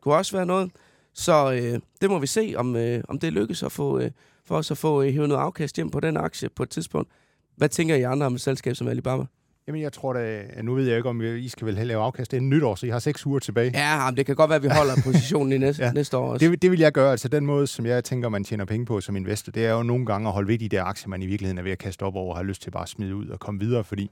kunne 0.00 0.14
også 0.14 0.36
være 0.36 0.46
noget. 0.46 0.70
Så 1.14 1.52
øh, 1.52 1.80
det 2.00 2.10
må 2.10 2.18
vi 2.18 2.26
se, 2.26 2.54
om, 2.56 2.76
øh, 2.76 3.02
om 3.08 3.18
det 3.18 3.32
lykkes 3.32 3.62
at 3.62 3.72
få, 3.72 3.98
øh, 3.98 4.10
for 4.46 4.56
os 4.56 4.70
at 4.70 4.78
få 4.78 5.02
øh, 5.02 5.12
hævet 5.12 5.28
noget 5.28 5.42
afkast 5.42 5.76
hjem 5.76 5.90
på 5.90 6.00
den 6.00 6.16
aktie 6.16 6.48
på 6.48 6.62
et 6.62 6.70
tidspunkt. 6.70 7.10
Hvad 7.56 7.68
tænker 7.68 7.94
I 7.94 8.02
andre 8.02 8.26
om 8.26 8.34
et 8.34 8.40
selskab 8.40 8.76
som 8.76 8.88
Alibaba? 8.88 9.24
Jamen, 9.66 9.82
jeg 9.82 9.92
tror 9.92 10.12
da, 10.12 10.42
nu 10.62 10.74
ved 10.74 10.86
jeg 10.86 10.96
ikke, 10.96 11.08
om 11.08 11.22
I 11.22 11.48
skal 11.48 11.66
vel 11.66 11.74
lavet 11.74 12.02
afkast. 12.02 12.30
Det 12.30 12.36
er 12.36 12.40
nytår, 12.40 12.74
så 12.74 12.86
I 12.86 12.88
har 12.88 12.98
seks 12.98 13.26
uger 13.26 13.38
tilbage. 13.38 13.70
Ja, 13.74 14.10
men 14.10 14.16
det 14.16 14.26
kan 14.26 14.36
godt 14.36 14.48
være, 14.48 14.56
at 14.56 14.62
vi 14.62 14.68
holder 14.68 14.94
positionen 15.04 15.52
i 15.52 15.58
næste, 15.58 15.84
ja. 15.84 15.92
næste 15.92 16.16
år 16.16 16.32
også. 16.32 16.50
Det, 16.50 16.62
det 16.62 16.70
vil 16.70 16.80
jeg 16.80 16.92
gøre. 16.92 17.10
Altså 17.10 17.28
den 17.28 17.46
måde, 17.46 17.66
som 17.66 17.86
jeg 17.86 18.04
tænker, 18.04 18.28
man 18.28 18.44
tjener 18.44 18.64
penge 18.64 18.86
på 18.86 19.00
som 19.00 19.16
investor, 19.16 19.52
det 19.52 19.66
er 19.66 19.72
jo 19.72 19.82
nogle 19.82 20.06
gange 20.06 20.28
at 20.28 20.32
holde 20.32 20.48
ved 20.48 20.58
de 20.58 20.68
der 20.68 20.84
aktier, 20.84 21.08
man 21.08 21.22
i 21.22 21.26
virkeligheden 21.26 21.58
er 21.58 21.62
ved 21.62 21.72
at 21.72 21.78
kaste 21.78 22.02
op 22.02 22.16
over 22.16 22.30
og 22.30 22.36
har 22.36 22.44
lyst 22.44 22.62
til 22.62 22.70
bare 22.70 22.82
at 22.82 22.88
smide 22.88 23.14
ud 23.14 23.28
og 23.28 23.40
komme 23.40 23.60
videre, 23.60 23.84
fordi 23.84 24.10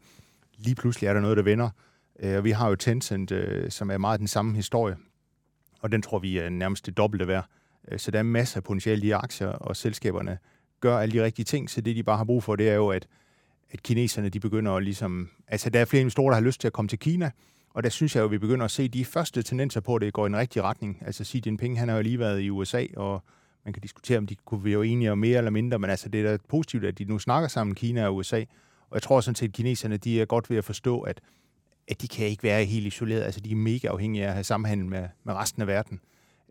lige 0.59 0.74
pludselig 0.74 1.09
er 1.09 1.12
der 1.12 1.20
noget, 1.20 1.36
der 1.36 1.42
vender. 1.42 1.70
Øh, 2.22 2.36
og 2.36 2.44
vi 2.44 2.50
har 2.50 2.68
jo 2.68 2.74
Tencent, 2.74 3.32
øh, 3.32 3.70
som 3.70 3.90
er 3.90 3.98
meget 3.98 4.20
den 4.20 4.28
samme 4.28 4.57
historie, 4.57 4.96
og 5.83 5.93
den 5.93 6.03
tror 6.03 6.18
vi 6.18 6.39
er 6.39 6.49
nærmest 6.49 6.87
det 6.87 6.97
dobbelte 6.97 7.28
værd. 7.28 7.47
Øh, 7.89 7.99
så 7.99 8.11
der 8.11 8.18
er 8.18 8.22
masser 8.22 8.57
af 8.57 8.64
potentiale 8.64 9.07
i 9.07 9.11
aktier, 9.11 9.49
og 9.49 9.76
selskaberne 9.76 10.39
gør 10.80 10.99
alle 10.99 11.18
de 11.18 11.24
rigtige 11.24 11.45
ting, 11.45 11.70
så 11.70 11.80
det 11.80 11.97
de 11.97 12.03
bare 12.03 12.16
har 12.16 12.24
brug 12.24 12.43
for, 12.43 12.57
det 12.57 12.68
er 12.68 12.74
jo, 12.74 12.89
at 12.89 13.07
at 13.72 13.83
kineserne 13.83 14.28
de 14.28 14.41
begynder 14.41 14.72
at 14.72 14.83
ligesom... 14.83 15.28
Altså, 15.49 15.70
der 15.70 15.80
er 15.80 15.85
flere 15.85 16.01
investorer, 16.01 16.30
der 16.30 16.35
har 16.35 16.47
lyst 16.47 16.61
til 16.61 16.68
at 16.68 16.72
komme 16.72 16.89
til 16.89 16.99
Kina, 16.99 17.30
og 17.70 17.83
der 17.83 17.89
synes 17.89 18.14
jeg 18.14 18.20
jo, 18.20 18.24
at 18.24 18.30
vi 18.30 18.39
begynder 18.39 18.64
at 18.64 18.70
se 18.70 18.89
de 18.89 19.05
første 19.05 19.43
tendenser 19.43 19.80
på, 19.80 19.95
at 19.95 20.03
det 20.03 20.12
går 20.12 20.26
i 20.26 20.28
den 20.28 20.37
rigtige 20.37 20.62
retning. 20.62 21.03
Altså, 21.07 21.24
Xi 21.24 21.43
Jinping, 21.47 21.78
han 21.78 21.89
har 21.89 21.97
jo 21.97 22.03
lige 22.03 22.18
været 22.18 22.41
i 22.41 22.51
USA, 22.51 22.87
og 22.97 23.22
man 23.64 23.72
kan 23.72 23.83
diskutere, 23.83 24.18
om 24.18 24.26
de 24.26 24.35
kunne 24.35 24.64
være 24.64 24.87
enige 24.87 25.12
om 25.12 25.18
mere 25.18 25.39
eller 25.39 25.51
mindre, 25.51 25.78
men 25.78 25.91
altså, 25.91 26.09
det 26.09 26.26
er 26.26 26.30
da 26.30 26.39
positivt, 26.49 26.85
at 26.85 26.99
de 26.99 27.05
nu 27.05 27.18
snakker 27.18 27.49
sammen, 27.49 27.74
Kina 27.74 28.07
og 28.07 28.16
USA. 28.16 28.45
Og 28.91 28.95
jeg 28.95 29.03
tror 29.03 29.20
sådan 29.20 29.35
set, 29.35 29.49
at 29.49 29.55
kineserne 29.55 29.97
de 29.97 30.20
er 30.20 30.24
godt 30.24 30.51
ved 30.51 30.57
at 30.57 30.64
forstå, 30.64 31.01
at, 31.01 31.20
at 31.89 32.03
de 32.03 32.09
kan 32.09 32.26
ikke 32.26 32.43
være 32.43 32.64
helt 32.64 32.87
isoleret. 32.87 33.22
Altså, 33.22 33.41
de 33.41 33.51
er 33.51 33.57
mega 33.57 33.89
afhængige 33.89 34.24
af 34.24 34.28
at 34.28 34.35
have 34.35 34.45
samhandel 34.45 34.87
med, 34.87 35.09
med 35.24 35.35
resten 35.35 35.62
af 35.62 35.68
verden. 35.68 36.01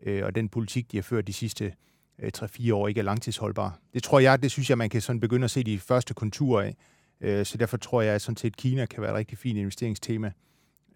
Øh, 0.02 0.24
og 0.24 0.34
den 0.34 0.48
politik, 0.48 0.92
de 0.92 0.96
har 0.96 1.02
ført 1.02 1.26
de 1.26 1.32
sidste 1.32 1.74
øh, 2.18 2.30
3-4 2.36 2.74
år, 2.74 2.88
ikke 2.88 2.98
er 2.98 3.04
langtidsholdbar. 3.04 3.78
Det 3.94 4.02
tror 4.02 4.18
jeg, 4.18 4.42
det 4.42 4.50
synes 4.50 4.70
jeg, 4.70 4.78
man 4.78 4.90
kan 4.90 5.00
sådan 5.00 5.20
begynde 5.20 5.44
at 5.44 5.50
se 5.50 5.62
de 5.62 5.78
første 5.78 6.14
konturer 6.14 6.62
af. 6.62 6.76
Øh, 7.20 7.46
så 7.46 7.58
derfor 7.58 7.76
tror 7.76 8.02
jeg, 8.02 8.14
at 8.14 8.22
sådan 8.22 8.36
set 8.36 8.56
Kina 8.56 8.86
kan 8.86 9.02
være 9.02 9.10
et 9.10 9.16
rigtig 9.16 9.38
fint 9.38 9.58
investeringstema 9.58 10.32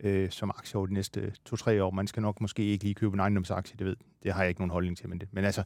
øh, 0.01 0.31
som 0.31 0.51
aktie 0.59 0.77
over 0.77 0.87
de 0.87 0.95
næste 0.95 1.33
to-tre 1.45 1.85
år. 1.85 1.91
Man 1.91 2.07
skal 2.07 2.23
nok 2.23 2.41
måske 2.41 2.63
ikke 2.63 2.85
lige 2.85 2.95
købe 2.95 3.15
en 3.15 3.21
ejendomsaktie, 3.21 3.77
det 3.79 3.87
ved 3.87 3.97
Det 4.23 4.33
har 4.33 4.41
jeg 4.41 4.49
ikke 4.49 4.61
nogen 4.61 4.71
holdning 4.71 4.97
til. 4.97 5.09
Men, 5.09 5.21
det. 5.21 5.29
men 5.33 5.45
altså, 5.45 5.63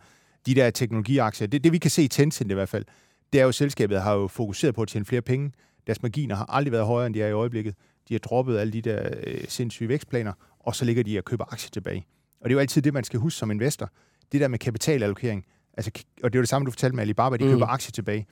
de 0.46 0.54
der 0.54 0.70
teknologiaktier, 0.70 1.46
det, 1.46 1.64
det 1.64 1.72
vi 1.72 1.78
kan 1.78 1.90
se 1.90 2.02
i 2.02 2.08
Tencent 2.08 2.50
i 2.50 2.54
hvert 2.54 2.68
fald, 2.68 2.84
det 3.32 3.40
er 3.40 3.44
jo, 3.44 3.52
selskabet 3.52 4.02
har 4.02 4.14
jo 4.14 4.26
fokuseret 4.26 4.74
på 4.74 4.82
at 4.82 4.88
tjene 4.88 5.04
flere 5.04 5.22
penge. 5.22 5.52
Deres 5.86 6.02
marginer 6.02 6.34
har 6.34 6.46
aldrig 6.48 6.72
været 6.72 6.86
højere, 6.86 7.06
end 7.06 7.14
de 7.14 7.22
er 7.22 7.28
i 7.28 7.32
øjeblikket. 7.32 7.74
De 8.08 8.14
har 8.14 8.18
droppet 8.18 8.58
alle 8.58 8.72
de 8.72 8.82
der 8.82 9.10
øh, 9.26 9.44
sindssyge 9.48 9.88
vækstplaner, 9.88 10.32
og 10.60 10.74
så 10.74 10.84
ligger 10.84 11.02
de 11.02 11.18
og 11.18 11.24
køber 11.24 11.44
aktier 11.52 11.70
tilbage. 11.70 12.06
Og 12.40 12.44
det 12.44 12.50
er 12.50 12.54
jo 12.54 12.60
altid 12.60 12.82
det, 12.82 12.94
man 12.94 13.04
skal 13.04 13.20
huske 13.20 13.38
som 13.38 13.50
investor. 13.50 13.90
Det 14.32 14.40
der 14.40 14.48
med 14.48 14.58
kapitalallokering. 14.58 15.44
Altså, 15.76 15.90
og 16.22 16.32
det 16.32 16.36
er 16.36 16.40
jo 16.40 16.42
det 16.42 16.48
samme, 16.48 16.66
du 16.66 16.70
fortalte 16.70 16.96
med 16.96 17.02
Alibaba, 17.02 17.36
de 17.36 17.44
mm. 17.44 17.50
køber 17.50 17.66
aktier 17.66 17.92
tilbage. 17.92 18.26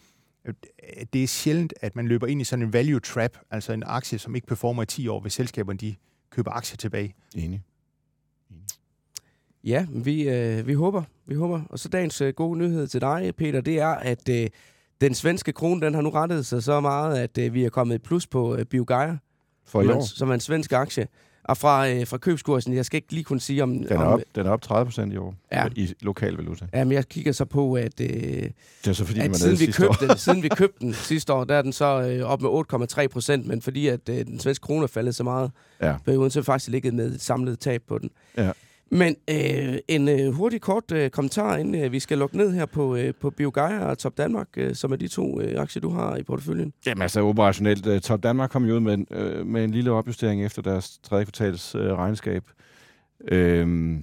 Øh, 0.45 0.55
det 1.13 1.23
er 1.23 1.27
sjældent, 1.27 1.75
at 1.81 1.97
man 1.97 2.09
løber 2.09 2.27
ind 2.27 2.41
i 2.41 2.45
sådan 2.45 2.65
en 2.65 2.73
value 2.73 3.01
trap, 3.01 3.39
altså 3.51 3.73
en 3.73 3.83
aktie, 3.87 4.19
som 4.19 4.35
ikke 4.35 4.47
performer 4.47 4.83
i 4.83 4.87
10 4.87 5.09
år, 5.09 5.21
hvis 5.21 5.33
selskaberne 5.33 5.79
de 5.79 5.95
køber 6.31 6.51
aktier 6.51 6.77
tilbage. 6.77 7.15
Enig. 7.37 7.63
Ja, 9.65 9.87
vi, 9.91 10.29
øh, 10.29 10.67
vi 10.67 10.73
håber, 10.73 11.03
vi 11.27 11.35
håber. 11.35 11.63
Og 11.71 11.79
så 11.79 11.89
dagens 11.89 12.21
øh, 12.21 12.35
gode 12.35 12.59
nyhed 12.59 12.87
til 12.87 13.01
dig, 13.01 13.33
Peter, 13.37 13.61
det 13.61 13.81
er, 13.81 13.89
at 13.89 14.29
øh, 14.29 14.49
den 15.01 15.15
svenske 15.15 15.53
krone, 15.53 15.81
den 15.81 15.95
har 15.95 16.01
nu 16.01 16.11
rettet 16.11 16.47
sig 16.47 16.63
så 16.63 16.81
meget, 16.81 17.19
at 17.19 17.39
øh, 17.39 17.55
vi 17.55 17.65
er 17.65 17.71
kommet 17.71 17.95
et 17.95 18.03
plus 18.03 18.27
på 18.27 18.57
øh, 18.57 18.65
Biogaia, 18.65 19.19
For 19.69 19.83
i 19.83 19.85
som, 19.87 19.97
år. 19.97 20.01
er, 20.01 20.05
som 20.05 20.31
er 20.31 20.35
en 20.35 20.41
svensk 20.41 20.73
aktie. 20.73 21.09
Og 21.45 21.57
fra, 21.57 21.89
øh, 21.91 22.07
fra 22.07 22.19
købskursen, 22.19 22.75
jeg 22.75 22.85
skal 22.85 22.97
ikke 22.97 23.13
lige 23.13 23.25
kunne 23.25 23.41
sige 23.41 23.63
om... 23.63 23.73
Den 23.79 23.87
er 23.93 23.97
om, 23.99 24.13
op, 24.13 24.21
den 24.35 24.47
er 24.47 24.51
op 24.51 24.63
30 24.63 24.85
procent 24.87 25.13
i 25.13 25.17
år 25.17 25.35
Ja. 25.53 25.67
i 25.77 25.95
lokal 26.01 26.33
valuta. 26.35 26.67
Ja, 26.75 26.85
men 26.85 26.93
jeg 26.93 27.09
kigger 27.09 27.33
så 27.33 27.45
på, 27.45 27.75
at, 27.75 28.01
øh, 28.01 28.09
Det 28.09 28.53
er 28.87 28.93
så 28.93 29.05
fordi, 29.05 29.19
man 29.19 29.31
at 29.31 29.35
er 29.35 29.39
siden, 29.39 29.59
vi 29.61 29.67
købte, 29.73 30.09
den, 30.09 30.19
siden 30.19 30.43
vi 30.43 30.49
købte 30.61 30.79
den 30.81 30.95
sidste 30.95 31.33
år, 31.33 31.45
der 31.45 31.55
er 31.55 31.63
den 31.63 31.73
så 31.73 31.85
øh, 32.03 32.25
op 32.31 32.43
med 32.43 32.51
8,3 33.03 33.07
procent, 33.07 33.47
men 33.47 33.63
fordi 33.63 33.87
at 33.89 34.09
øh, 34.09 34.27
den 34.27 34.41
svenske 34.41 34.63
krone 34.63 34.83
er 34.83 34.87
faldet 34.87 35.15
så 35.15 35.25
meget, 35.25 35.51
Ja. 35.83 35.95
perioden, 36.05 36.31
så 36.31 36.39
er 36.39 36.41
vi 36.41 36.45
faktisk 36.45 36.71
ligget 36.71 36.95
med 36.95 37.15
et 37.15 37.21
samlet 37.21 37.59
tab 37.61 37.83
på 37.89 37.99
den. 37.99 38.11
Ja. 38.37 38.51
Men 38.91 39.17
øh, 39.31 39.79
en 39.89 40.09
øh, 40.09 40.33
hurtig 40.33 40.61
kort 40.61 40.93
øh, 40.93 41.11
kommentar, 41.11 41.57
inden 41.57 41.85
øh, 41.85 41.93
vi 41.93 42.01
skal 42.01 42.19
lukke 42.19 42.37
ned 42.37 42.53
her 42.53 42.67
på, 42.67 42.97
øh, 42.97 43.15
på 43.21 43.31
Biogaia 43.31 43.85
og 43.85 43.99
Top 43.99 44.19
Danmark, 44.19 44.49
øh, 44.57 44.75
som 44.75 44.93
er 44.93 44.97
de 44.97 45.09
to 45.09 45.41
øh, 45.41 45.61
aktier, 45.61 45.81
du 45.81 45.91
har 45.91 46.17
i 46.17 46.23
porteføljen. 46.23 46.73
Jamen 46.87 47.03
altså 47.03 47.21
operationelt. 47.21 47.87
øh, 47.87 48.01
Top 48.01 48.23
Danmark 48.23 48.51
kom 48.51 48.65
jo 48.65 48.75
ud 48.75 48.81
med, 48.81 48.95
en, 48.95 49.07
øh, 49.11 49.47
med 49.47 49.65
en 49.65 49.71
lille 49.71 49.91
opjustering 49.91 50.45
efter 50.45 50.63
deres 50.63 50.99
tredje 50.99 51.25
kvartals 51.25 51.75
øh, 51.75 51.93
regnskab. 51.93 52.45
Øh, 53.29 53.97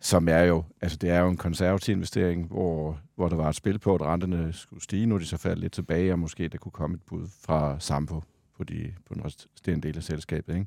som 0.00 0.28
er 0.28 0.42
jo, 0.42 0.64
altså 0.80 0.98
det 1.00 1.10
er 1.10 1.20
jo 1.20 1.28
en 1.28 1.36
konservativ 1.36 1.94
investering, 1.94 2.46
hvor, 2.46 2.98
hvor 3.14 3.28
der 3.28 3.36
var 3.36 3.48
et 3.48 3.54
spil 3.54 3.78
på, 3.78 3.94
at 3.94 4.02
renterne 4.02 4.52
skulle 4.52 4.82
stige. 4.82 5.06
Nu 5.06 5.14
er 5.14 5.18
de 5.18 5.26
så 5.26 5.36
faldet 5.36 5.58
lidt 5.58 5.72
tilbage, 5.72 6.12
og 6.12 6.18
måske 6.18 6.48
der 6.48 6.58
kunne 6.58 6.72
komme 6.72 6.94
et 6.94 7.02
bud 7.02 7.26
fra 7.42 7.76
Sampo 7.78 8.22
på, 8.56 8.64
de, 8.64 8.92
på 9.08 9.14
den 9.14 9.24
resterende 9.24 9.88
del 9.88 9.96
af 9.96 10.02
selskabet. 10.02 10.54
Ikke? 10.54 10.66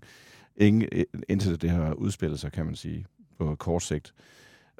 Ingen, 0.57 0.89
øh, 0.91 1.03
indtil 1.29 1.61
det 1.61 1.69
har 1.69 1.93
udspillet 1.93 2.39
sig, 2.39 2.51
kan 2.51 2.65
man 2.65 2.75
sige, 2.75 3.05
på 3.39 3.55
kort 3.55 3.83
sigt. 3.83 4.13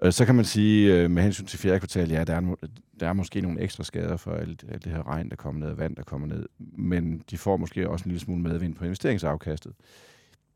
Øh, 0.03 0.13
Så 0.13 0.25
kan 0.25 0.35
man 0.35 0.45
sige, 0.45 0.95
øh, 0.95 1.11
med 1.11 1.23
hensyn 1.23 1.45
til 1.45 1.59
fjerde 1.59 1.79
kvartal, 1.79 2.09
ja, 2.11 2.23
der 2.23 2.35
er, 2.35 2.55
der 2.99 3.07
er 3.09 3.13
måske 3.13 3.41
nogle 3.41 3.61
ekstra 3.61 3.83
skader 3.83 4.17
for 4.17 4.31
alt, 4.31 4.65
alt 4.71 4.83
det 4.83 4.91
her 4.91 5.07
regn, 5.07 5.29
der 5.29 5.35
kommer 5.35 5.59
ned, 5.59 5.69
og 5.69 5.77
vand, 5.77 5.95
der 5.95 6.03
kommer 6.03 6.27
ned. 6.27 6.45
Men 6.77 7.23
de 7.31 7.37
får 7.37 7.57
måske 7.57 7.89
også 7.89 8.03
en 8.05 8.11
lille 8.11 8.19
smule 8.19 8.41
medvind 8.41 8.75
på 8.75 8.83
investeringsafkastet. 8.85 9.73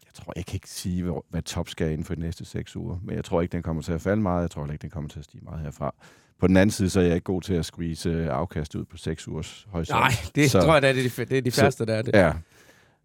Jeg 0.05 0.13
tror, 0.13 0.33
jeg 0.35 0.45
kan 0.45 0.55
ikke 0.55 0.69
sige, 0.69 1.11
hvad 1.29 1.41
top 1.41 1.69
skal 1.69 1.91
inden 1.91 2.05
for 2.05 2.15
de 2.15 2.21
næste 2.21 2.45
seks 2.45 2.75
uger. 2.75 2.99
Men 3.03 3.15
jeg 3.15 3.25
tror 3.25 3.41
ikke, 3.41 3.51
den 3.51 3.63
kommer 3.63 3.83
til 3.83 3.91
at 3.93 4.01
falde 4.01 4.21
meget. 4.21 4.41
Jeg 4.41 4.51
tror 4.51 4.65
ikke, 4.71 4.81
den 4.81 4.89
kommer 4.89 5.09
til 5.09 5.19
at 5.19 5.25
stige 5.25 5.41
meget 5.43 5.61
herfra. 5.61 5.95
På 6.39 6.47
den 6.47 6.57
anden 6.57 6.71
side, 6.71 6.89
så 6.89 6.99
er 6.99 7.03
jeg 7.03 7.15
ikke 7.15 7.25
god 7.25 7.41
til 7.41 7.53
at 7.53 7.65
squeeze 7.65 8.09
øh, 8.09 8.27
afkast 8.27 8.75
ud 8.75 8.85
på 8.85 8.97
seks 8.97 9.27
ugers 9.27 9.67
horisont. 9.69 9.99
Nej, 9.99 10.11
det 10.35 10.51
Så- 10.51 10.61
tror 10.61 10.73
jeg, 10.73 10.81
det 10.81 10.89
er 10.89 10.93
de, 10.93 11.25
det 11.25 11.37
er 11.37 11.41
de 11.41 11.51
færreste, 11.51 11.85
der 11.85 11.93
er 11.95 12.01
det. 12.01 12.13
Ja. 12.15 12.33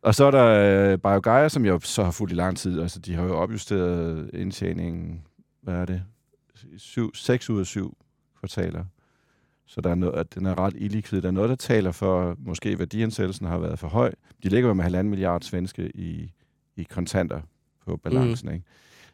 Og 0.02 0.14
så 0.14 0.24
er 0.24 0.30
der 0.30 0.46
øh, 0.92 0.98
Biogaia, 0.98 1.48
som 1.48 1.64
jeg 1.64 1.80
så 1.82 2.04
har 2.04 2.10
fulgt 2.10 2.32
i 2.32 2.36
lang 2.36 2.56
tid. 2.56 2.80
Altså, 2.80 2.98
de 2.98 3.14
har 3.14 3.24
jo 3.24 3.36
opjusteret 3.36 4.30
indtjeningen, 4.34 5.24
hvad 5.62 5.74
er 5.74 5.84
det? 5.84 6.02
Syv, 6.76 7.14
seks 7.14 7.50
ud 7.50 7.60
af 7.60 7.66
syv 7.66 7.96
kvartaler. 8.38 8.84
Så 9.66 9.80
der 9.80 9.90
er 9.90 9.94
noget, 9.94 10.14
at 10.14 10.34
den 10.34 10.46
er 10.46 10.58
ret 10.58 10.74
illikvid. 10.76 11.22
Der 11.22 11.28
er 11.28 11.32
noget, 11.32 11.50
der 11.50 11.56
taler 11.56 11.92
for, 11.92 12.36
måske 12.38 12.78
værdiansættelsen 12.78 13.46
har 13.46 13.58
været 13.58 13.78
for 13.78 13.88
høj. 13.88 14.12
De 14.42 14.48
ligger 14.48 14.68
jo 14.68 14.74
med 14.74 14.84
halvanden 14.84 15.10
milliard 15.10 15.42
svenske 15.42 15.90
i, 15.96 16.32
i 16.76 16.82
kontanter 16.82 17.40
på 17.86 17.96
balancen, 17.96 18.48
mm. 18.48 18.54
ikke? 18.54 18.66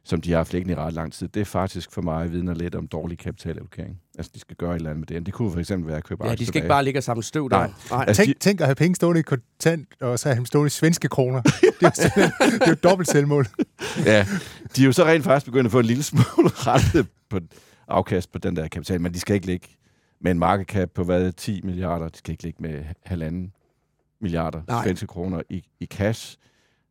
Som 0.07 0.21
de 0.21 0.31
har 0.31 0.37
haft 0.37 0.53
liggende 0.53 0.73
i 0.73 0.77
ret 0.77 0.93
lang 0.93 1.13
tid. 1.13 1.29
Det 1.29 1.41
er 1.41 1.45
faktisk 1.45 1.91
for 1.93 2.03
mig 2.03 2.33
vidner 2.33 2.55
lidt 2.55 2.75
om 2.75 2.87
dårlig 2.87 3.19
kapitalallokering. 3.19 4.01
Altså, 4.19 4.31
de 4.35 4.41
skal 4.41 4.57
gøre 4.57 4.71
et 4.71 4.77
eller 4.77 4.91
andet 4.91 5.11
med 5.11 5.17
det. 5.19 5.27
Det 5.27 5.35
kunne 5.35 5.53
for 5.53 5.59
eksempel 5.61 5.89
være 5.89 5.97
at 5.97 6.05
købe 6.05 6.27
Ja, 6.27 6.31
de 6.31 6.37
skal 6.37 6.47
tilbage. 6.47 6.59
ikke 6.65 6.69
bare 6.69 6.85
ligge 6.85 6.99
og 7.01 7.05
samle 7.05 7.23
støv 7.23 7.51
der. 7.51 7.57
Nej. 7.57 7.71
Nej. 7.91 8.05
Altså, 8.09 8.25
Tænk, 8.25 8.41
tænk 8.41 8.61
at 8.61 8.67
have 8.67 8.75
penge 8.75 8.95
stående 8.95 9.21
i 9.21 9.23
kontant, 9.23 9.89
og 10.01 10.19
så 10.19 10.29
have 10.29 10.37
dem 10.37 10.47
stående 10.47 10.67
i 10.67 10.71
svenske 10.71 11.09
kroner. 11.09 11.41
Det 11.43 11.53
er 11.83 12.11
jo, 12.17 12.31
det 12.41 12.63
er 12.63 12.69
jo 12.69 12.77
dobbelt 12.83 13.09
selvmål. 13.09 13.47
Ja, 14.07 14.27
de 14.77 14.83
er 14.83 14.87
jo 14.87 14.93
så 14.93 15.05
rent 15.05 15.25
faktisk 15.25 15.47
begyndt 15.47 15.67
at 15.67 15.73
få 15.73 15.79
en 15.79 15.85
lille 15.87 16.03
smule 16.03 16.49
rette 16.67 17.07
på 17.31 17.41
afkast 17.89 18.33
på 18.33 18.39
den 18.39 18.57
der 18.57 18.69
kapital, 18.69 19.01
men 19.01 19.15
de 19.15 19.21
skal 19.21 19.35
ikke 19.35 19.47
ligge 19.47 19.69
med 20.21 20.31
en 20.31 20.39
market 20.39 20.67
cap 20.67 20.91
på 20.95 21.05
hvad, 21.05 21.33
10 21.33 21.61
milliarder. 21.65 22.09
De 22.09 22.19
skal 22.19 22.33
ikke 22.33 22.43
ligge 22.43 22.63
med 22.63 22.85
halvanden 23.05 23.53
milliarder 24.21 24.63
Nej. 24.69 24.85
svenske 24.85 25.07
kroner 25.07 25.43
i, 25.51 25.65
i 25.81 25.87
cash, 25.87 26.37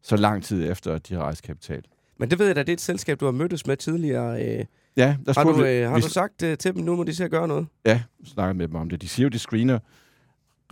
så 0.04 0.16
lang 0.16 0.44
tid 0.44 0.72
efter, 0.72 0.94
at 0.94 1.08
de 1.10 1.14
har 1.14 1.22
rejst 1.22 1.44
kapital. 1.44 1.84
Men 2.24 2.30
det 2.32 2.40
ved 2.40 2.46
jeg 2.46 2.56
da, 2.56 2.62
det 2.62 2.70
er 2.70 2.74
et 2.74 2.82
selskab, 2.82 3.20
du 3.20 3.26
har 3.26 3.32
mødtes 3.32 3.68
med 3.68 3.78
tidligere. 3.78 4.46
Øh, 4.60 4.66
Ja, 4.98 5.18
der 5.26 5.34
har 5.34 5.44
du, 5.44 5.66
øh, 5.66 5.90
har 5.90 5.96
vi- 5.96 6.02
du 6.02 6.10
sagt 6.10 6.44
øh, 6.44 6.58
til 6.58 6.76
dem, 6.76 6.84
nu 6.84 6.96
må 6.96 7.04
de 7.04 7.16
se 7.16 7.24
at 7.24 7.32
gøre 7.32 7.48
noget? 7.48 7.68
Ja, 7.86 8.04
snakker 8.26 8.54
med 8.54 8.68
dem 8.68 8.76
om 8.76 8.90
det. 8.90 9.02
De 9.02 9.08
siger 9.08 9.24
jo, 9.24 9.30
de 9.30 9.40
screener 9.40 9.80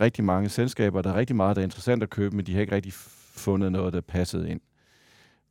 rigtig 0.00 0.24
mange 0.24 0.48
selskaber. 0.48 1.02
Der 1.02 1.10
er 1.10 1.14
rigtig 1.16 1.36
meget, 1.36 1.56
der 1.56 1.62
er 1.62 1.64
interessant 1.64 2.02
at 2.02 2.10
købe, 2.10 2.36
men 2.36 2.46
de 2.46 2.54
har 2.54 2.60
ikke 2.60 2.74
rigtig 2.74 2.92
fundet 3.34 3.72
noget, 3.72 3.92
der 3.92 4.00
passede 4.00 4.50
ind. 4.50 4.60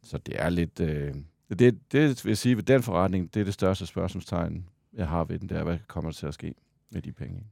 Så 0.04 0.18
det 0.18 0.36
er 0.41 0.49
lidt... 0.49 0.80
Øh, 0.80 1.14
det, 1.49 1.60
det 1.91 2.26
vil 2.26 2.30
jeg 2.32 2.38
sige, 2.38 2.56
ved 2.58 2.64
den 2.64 2.84
forretning, 2.84 3.34
det 3.34 3.39
er 3.39 3.43
det 3.43 3.54
største 3.54 3.86
spørgsmålstegn, 3.86 4.66
jeg 4.93 5.08
har 5.08 5.24
ved 5.24 5.39
den 5.39 5.49
der. 5.49 5.64
Hvad 5.64 5.78
kommer 5.88 6.12
der 6.12 6.16
til 6.16 6.26
at 6.28 6.34
ske 6.34 6.54
med 6.91 7.02
de 7.02 7.12
penge? 7.12 7.43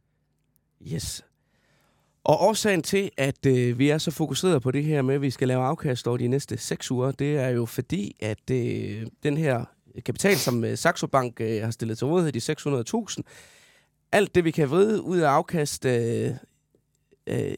Yes. 0.93 1.25
Og 2.23 2.41
årsagen 2.41 2.81
til, 2.81 3.11
at 3.17 3.45
øh, 3.45 3.79
vi 3.79 3.89
er 3.89 3.97
så 3.97 4.11
fokuseret 4.11 4.61
på 4.61 4.71
det 4.71 4.83
her 4.83 5.01
med, 5.01 5.15
at 5.15 5.21
vi 5.21 5.29
skal 5.29 5.47
lave 5.47 5.63
afkast 5.63 6.07
over 6.07 6.17
de 6.17 6.27
næste 6.27 6.57
seks 6.57 6.91
uger, 6.91 7.11
det 7.11 7.37
er 7.37 7.49
jo 7.49 7.65
fordi, 7.65 8.15
at 8.19 8.49
øh, 8.51 9.05
den 9.23 9.37
her 9.37 9.65
kapital, 10.05 10.35
som 10.35 10.63
øh, 10.63 10.77
Saxo 10.77 11.07
Bank 11.07 11.41
øh, 11.41 11.63
har 11.63 11.71
stillet 11.71 11.97
til 11.97 12.07
rådighed, 12.07 12.31
de 12.31 13.01
600.000. 13.17 13.21
Alt 14.11 14.35
det, 14.35 14.43
vi 14.43 14.51
kan 14.51 14.69
vride 14.69 15.01
ud 15.01 15.17
af 15.17 15.29
afkast 15.29 15.85
øh, 15.85 16.31
øh, 17.27 17.53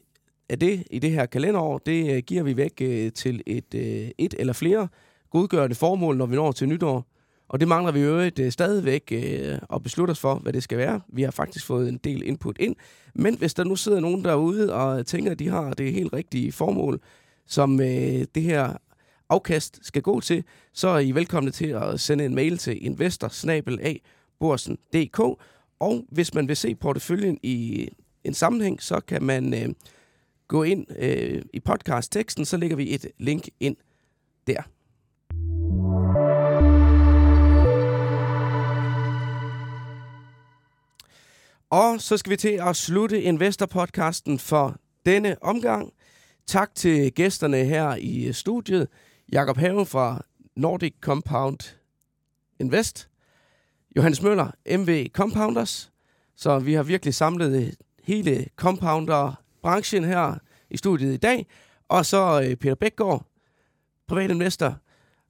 af 0.48 0.58
det 0.58 0.86
i 0.90 0.98
det 0.98 1.10
her 1.10 1.26
kalenderår, 1.26 1.78
det 1.78 2.16
øh, 2.16 2.22
giver 2.22 2.42
vi 2.42 2.56
væk 2.56 2.80
øh, 2.80 3.12
til 3.12 3.42
et, 3.46 3.74
øh, 3.74 4.10
et 4.18 4.34
eller 4.38 4.52
flere 4.52 4.88
godgørende 5.30 5.74
formål, 5.74 6.16
når 6.16 6.26
vi 6.26 6.36
når 6.36 6.52
til 6.52 6.68
nytår. 6.68 7.06
Og 7.52 7.60
det 7.60 7.68
mangler 7.68 7.92
vi 7.92 8.00
jo 8.00 8.06
øvrigt 8.06 8.38
øh, 8.38 8.52
stadigvæk 8.52 9.12
øh, 9.12 9.58
at 9.74 9.82
beslutte 9.82 10.12
os 10.12 10.20
for, 10.20 10.34
hvad 10.34 10.52
det 10.52 10.62
skal 10.62 10.78
være. 10.78 11.00
Vi 11.08 11.22
har 11.22 11.30
faktisk 11.30 11.66
fået 11.66 11.88
en 11.88 11.96
del 11.96 12.22
input 12.22 12.56
ind. 12.60 12.76
Men 13.14 13.38
hvis 13.38 13.54
der 13.54 13.64
nu 13.64 13.76
sidder 13.76 14.00
nogen 14.00 14.24
derude 14.24 14.74
og 14.74 15.06
tænker, 15.06 15.30
at 15.30 15.38
de 15.38 15.48
har 15.48 15.74
det 15.74 15.92
helt 15.92 16.12
rigtige 16.12 16.52
formål, 16.52 17.00
som 17.46 17.80
øh, 17.80 18.24
det 18.34 18.42
her 18.42 18.76
afkast 19.28 19.78
skal 19.82 20.02
gå 20.02 20.20
til, 20.20 20.44
så 20.72 20.88
er 20.88 20.98
I 20.98 21.12
velkomne 21.12 21.50
til 21.50 21.66
at 21.66 22.00
sende 22.00 22.24
en 22.24 22.34
mail 22.34 22.58
til 22.58 22.86
investor 22.86 23.28
Og 25.80 26.04
hvis 26.08 26.34
man 26.34 26.48
vil 26.48 26.56
se 26.56 26.74
porteføljen 26.74 27.38
i 27.42 27.88
en 28.24 28.34
sammenhæng, 28.34 28.82
så 28.82 29.00
kan 29.00 29.22
man 29.22 29.54
øh, 29.54 29.74
gå 30.48 30.62
ind 30.62 30.86
øh, 30.98 31.42
i 31.52 31.60
podcast-teksten, 31.60 32.44
så 32.44 32.56
lægger 32.56 32.76
vi 32.76 32.94
et 32.94 33.06
link 33.18 33.48
ind 33.60 33.76
der. 34.46 34.62
Og 41.72 42.00
så 42.00 42.16
skal 42.16 42.30
vi 42.30 42.36
til 42.36 42.60
at 42.62 42.76
slutte 42.76 43.22
Investor-podcasten 43.22 44.38
for 44.38 44.76
denne 45.06 45.36
omgang. 45.42 45.92
Tak 46.46 46.74
til 46.74 47.12
gæsterne 47.12 47.64
her 47.64 47.96
i 47.96 48.32
studiet. 48.32 48.88
Jakob 49.32 49.56
Have 49.56 49.86
fra 49.86 50.24
Nordic 50.56 50.94
Compound 51.00 51.58
Invest. 52.60 53.08
Johannes 53.96 54.22
Møller, 54.22 54.50
MV 54.78 55.08
Compounders. 55.08 55.92
Så 56.36 56.58
vi 56.58 56.74
har 56.74 56.82
virkelig 56.82 57.14
samlet 57.14 57.62
øh, 57.62 57.72
hele 58.04 58.46
compounder-branchen 58.56 60.04
her 60.04 60.34
i 60.70 60.76
studiet 60.76 61.14
i 61.14 61.16
dag. 61.16 61.46
Og 61.88 62.06
så 62.06 62.42
øh, 62.42 62.56
Peter 62.56 62.74
Bækgaard, 62.74 63.26
privatinvestor. 64.08 64.76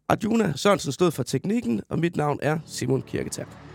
Arjuna 0.08 0.52
Sørensen 0.56 0.92
stod 0.92 1.10
for 1.10 1.22
teknikken, 1.22 1.80
og 1.88 1.98
mit 1.98 2.16
navn 2.16 2.38
er 2.42 2.58
Simon 2.66 3.02
Kirketær. 3.02 3.71